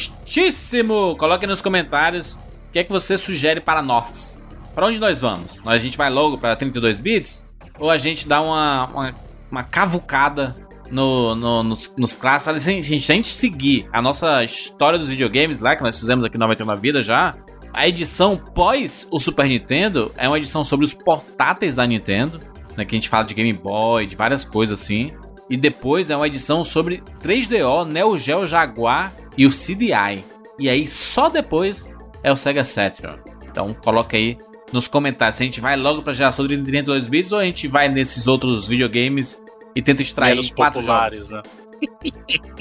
Coloque 1.16 1.46
nos 1.46 1.62
comentários 1.62 2.34
o 2.34 2.72
que 2.72 2.80
é 2.80 2.84
que 2.84 2.92
você 2.92 3.16
sugere 3.16 3.60
para 3.60 3.80
nós. 3.80 4.44
Para 4.74 4.86
onde 4.86 4.98
nós 4.98 5.20
vamos? 5.20 5.58
A 5.64 5.78
gente 5.78 5.96
vai 5.96 6.10
logo 6.10 6.36
para 6.36 6.54
32 6.54 7.00
bits? 7.00 7.46
Ou 7.78 7.90
a 7.90 7.96
gente 7.96 8.28
dá 8.28 8.40
uma, 8.42 8.86
uma, 8.86 9.14
uma 9.50 9.62
cavucada 9.62 10.54
no, 10.90 11.34
no- 11.34 11.62
nos, 11.62 11.94
nos 11.96 12.14
clássicos? 12.16 12.56
A 12.66 12.70
gente, 12.70 12.86
se 12.86 13.12
a 13.12 13.14
gente 13.16 13.28
seguir 13.34 13.88
a 13.92 14.00
nossa 14.02 14.42
história 14.44 14.98
dos 14.98 15.08
videogames 15.08 15.58
lá, 15.58 15.74
que 15.76 15.82
nós 15.82 15.98
fizemos 15.98 16.24
aqui 16.24 16.36
no 16.36 16.40
99 16.44 16.80
Vida 16.80 17.02
já, 17.02 17.34
a 17.72 17.86
edição 17.86 18.36
pós 18.36 19.06
o 19.10 19.18
Super 19.18 19.46
Nintendo 19.48 20.10
é 20.16 20.26
uma 20.28 20.38
edição 20.38 20.64
sobre 20.64 20.84
os 20.84 20.94
portáteis 20.94 21.76
da 21.76 21.86
Nintendo, 21.86 22.40
né, 22.76 22.84
que 22.84 22.94
a 22.94 22.98
gente 22.98 23.08
fala 23.08 23.24
de 23.24 23.34
Game 23.34 23.52
Boy, 23.52 24.06
de 24.06 24.16
várias 24.16 24.44
coisas 24.44 24.80
assim. 24.80 25.12
E 25.48 25.56
depois 25.56 26.10
é 26.10 26.16
uma 26.16 26.26
edição 26.26 26.64
sobre 26.64 27.02
3DO, 27.22 27.86
Neo 27.86 28.16
Geo 28.18 28.46
Jaguar 28.46 29.12
e 29.36 29.46
o 29.46 29.50
CDI. 29.50 30.24
E 30.58 30.68
aí 30.68 30.86
só 30.86 31.28
depois 31.28 31.88
é 32.22 32.32
o 32.32 32.36
Sega 32.36 32.64
Saturn. 32.64 33.18
Então 33.48 33.72
coloca 33.74 34.16
aí 34.16 34.36
nos 34.72 34.88
comentários 34.88 35.36
se 35.36 35.42
a 35.44 35.46
gente 35.46 35.60
vai 35.60 35.76
logo 35.76 36.02
pra 36.02 36.12
geração 36.12 36.46
de 36.46 36.56
32 36.60 37.06
bits 37.06 37.30
ou 37.30 37.38
a 37.38 37.44
gente 37.44 37.68
vai 37.68 37.88
nesses 37.88 38.26
outros 38.26 38.66
videogames 38.66 39.40
e 39.77 39.82
tenta 39.82 40.03
extrair 40.03 40.31
menos 40.31 40.51
quatro 40.51 40.81
populares, 40.81 41.28
jogos. 41.28 41.31
né? 41.31 41.43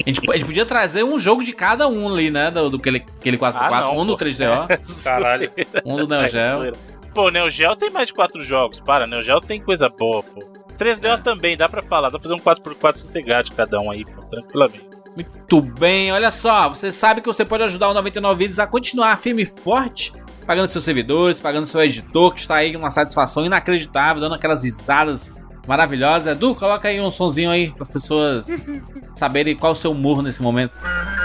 A 0.04 0.08
gente, 0.10 0.30
a 0.30 0.34
gente 0.34 0.44
podia 0.44 0.66
trazer 0.66 1.02
um 1.02 1.18
jogo 1.18 1.42
de 1.42 1.52
cada 1.54 1.88
um 1.88 2.06
ali, 2.12 2.30
né? 2.30 2.50
Do, 2.50 2.68
do 2.68 2.76
aquele, 2.76 2.98
aquele 3.18 3.38
4x4, 3.38 3.56
Ah, 3.58 3.80
não, 3.80 3.98
um 3.98 4.04
no 4.04 4.16
pô. 4.16 4.24
3DO, 4.24 4.68
Caralho. 5.02 5.50
um 5.86 5.96
do 5.96 6.06
Neo 6.06 6.20
É, 6.20 6.28
Geo. 6.28 6.72
Pô, 7.14 7.30
Neo 7.30 7.48
Geo 7.48 7.74
tem 7.74 7.88
mais 7.88 8.08
de 8.08 8.14
4 8.14 8.44
jogos. 8.44 8.78
Para, 8.78 9.06
Neo 9.06 9.22
Geo 9.22 9.40
tem 9.40 9.58
coisa 9.60 9.88
boa, 9.88 10.22
pô. 10.22 10.44
3DO 10.78 11.14
É. 11.14 11.16
também, 11.16 11.56
dá 11.56 11.66
pra 11.66 11.80
falar. 11.80 12.10
Dá 12.10 12.18
pra 12.18 12.28
fazer 12.28 12.34
um 12.34 12.38
4x4 12.44 12.96
sossegado 12.98 13.48
de 13.48 13.56
cada 13.56 13.80
um 13.80 13.90
aí, 13.90 14.04
pô, 14.04 14.20
tranquilamente. 14.24 14.86
Muito 15.16 15.62
bem, 15.62 16.12
olha 16.12 16.30
só, 16.30 16.68
você 16.68 16.92
sabe 16.92 17.22
que 17.22 17.26
você 17.26 17.42
pode 17.42 17.62
ajudar 17.62 17.88
o 17.88 17.94
99 17.94 18.36
Vídeos 18.38 18.58
a 18.58 18.66
continuar 18.66 19.16
firme 19.16 19.44
e 19.44 19.46
forte, 19.46 20.12
pagando 20.46 20.68
seus 20.68 20.84
servidores, 20.84 21.40
pagando 21.40 21.66
seu 21.66 21.80
editor, 21.82 22.34
que 22.34 22.40
está 22.40 22.56
aí 22.56 22.76
uma 22.76 22.90
satisfação 22.90 23.46
inacreditável, 23.46 24.20
dando 24.20 24.34
aquelas 24.34 24.62
risadas 24.62 25.32
maravilhosas. 25.66 26.32
Edu, 26.32 26.54
coloca 26.54 26.88
aí 26.88 27.00
um 27.00 27.10
sonzinho 27.10 27.50
aí 27.50 27.70
para 27.70 27.82
as 27.82 27.90
pessoas 27.90 28.46
saberem 29.14 29.56
qual 29.56 29.72
é 29.72 29.74
o 29.74 29.78
seu 29.78 29.92
humor 29.92 30.22
nesse 30.22 30.42
momento. 30.42 30.72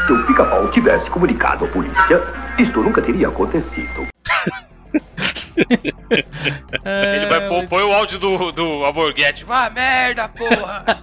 Se 0.05 0.11
o 0.11 0.25
pica-pau 0.25 0.69
tivesse 0.71 1.09
comunicado 1.09 1.65
à 1.65 1.67
polícia, 1.67 2.21
isto 2.57 2.81
nunca 2.81 3.01
teria 3.01 3.27
acontecido. 3.27 4.07
Ele 7.13 7.25
vai 7.27 7.47
pôr, 7.47 7.67
põe 7.67 7.83
o 7.83 7.93
áudio 7.93 8.19
do, 8.19 8.51
do 8.51 8.85
Alborguete. 8.85 9.45
Vá 9.45 9.69
merda, 9.69 10.27
porra! 10.27 10.83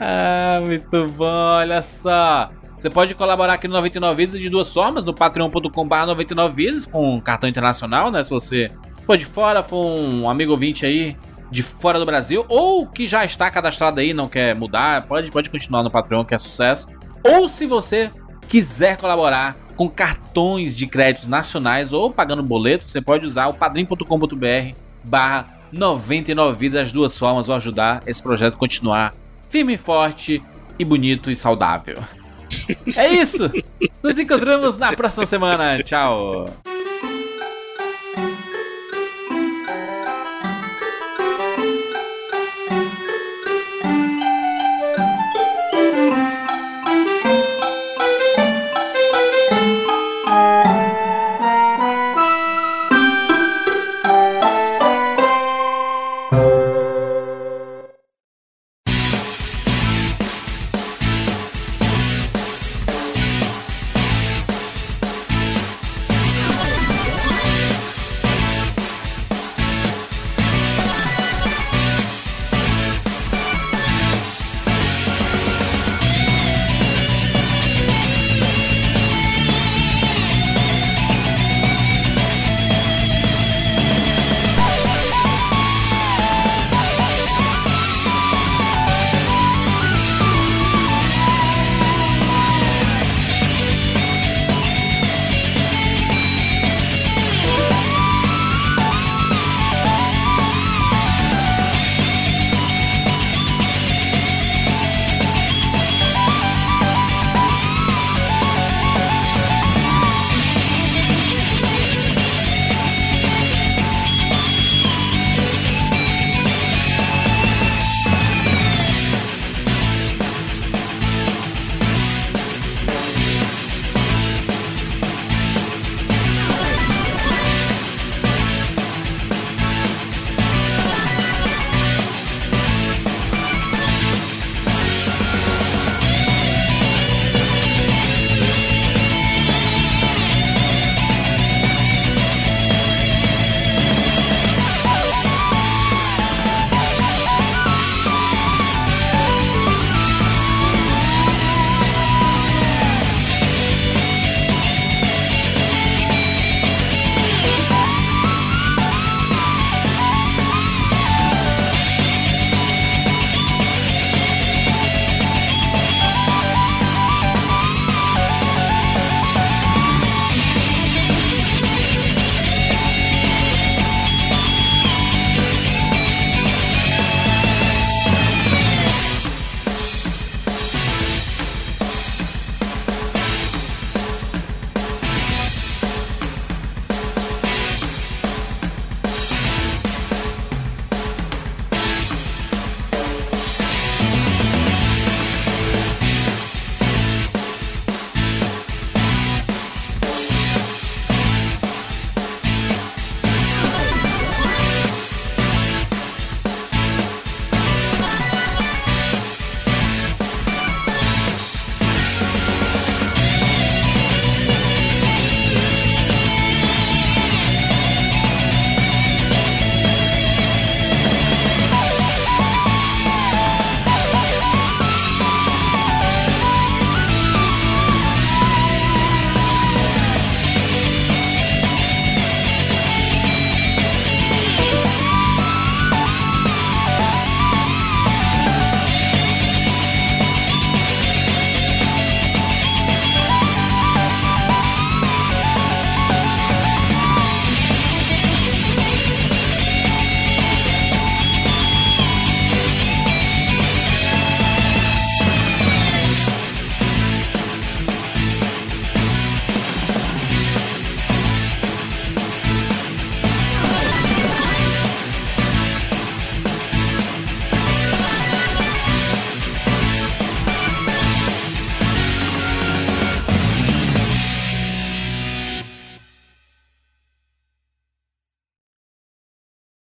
Ah, 0.00 0.60
muito 0.64 1.08
bom, 1.08 1.24
olha 1.26 1.82
só. 1.82 2.50
Você 2.78 2.88
pode 2.88 3.16
colaborar 3.16 3.54
aqui 3.54 3.66
no 3.66 3.74
99 3.74 4.14
Vidas 4.14 4.40
de 4.40 4.48
duas 4.48 4.72
formas, 4.72 5.02
no 5.02 5.12
patreon.com.br 5.12 6.06
99 6.06 6.54
Vidas, 6.54 6.86
com 6.86 7.20
cartão 7.20 7.48
internacional, 7.50 8.08
né? 8.08 8.22
Se 8.22 8.30
você 8.30 8.70
for 9.04 9.18
de 9.18 9.24
fora, 9.24 9.64
for 9.64 9.84
um 9.84 10.30
amigo 10.30 10.52
ouvinte 10.52 10.86
aí 10.86 11.16
de 11.50 11.62
fora 11.62 11.98
do 11.98 12.06
Brasil, 12.06 12.44
ou 12.48 12.86
que 12.86 13.06
já 13.06 13.24
está 13.24 13.50
cadastrado 13.50 14.00
aí, 14.00 14.12
não 14.12 14.28
quer 14.28 14.54
mudar, 14.54 15.06
pode, 15.06 15.30
pode 15.30 15.48
continuar 15.50 15.82
no 15.82 15.90
Patreon, 15.90 16.24
que 16.24 16.34
é 16.34 16.38
sucesso. 16.38 16.88
Ou 17.22 17.48
se 17.48 17.66
você 17.66 18.10
quiser 18.48 18.96
colaborar 18.96 19.56
com 19.76 19.88
cartões 19.88 20.74
de 20.74 20.86
créditos 20.86 21.28
nacionais 21.28 21.92
ou 21.92 22.10
pagando 22.10 22.42
boleto, 22.42 22.88
você 22.88 23.00
pode 23.00 23.24
usar 23.24 23.46
o 23.46 23.54
padrim.com.br 23.54 24.74
barra 25.04 25.58
99 25.72 26.58
vidas, 26.58 26.88
as 26.88 26.92
duas 26.92 27.16
formas 27.16 27.46
vão 27.46 27.56
ajudar 27.56 28.02
esse 28.06 28.22
projeto 28.22 28.54
a 28.54 28.58
continuar 28.58 29.14
firme 29.48 29.74
e 29.74 29.78
forte 29.78 30.42
e 30.78 30.84
bonito 30.84 31.30
e 31.30 31.36
saudável. 31.36 31.98
É 32.96 33.08
isso! 33.08 33.50
Nos 34.02 34.18
encontramos 34.18 34.76
na 34.76 34.92
próxima 34.92 35.24
semana. 35.26 35.82
Tchau! 35.82 36.46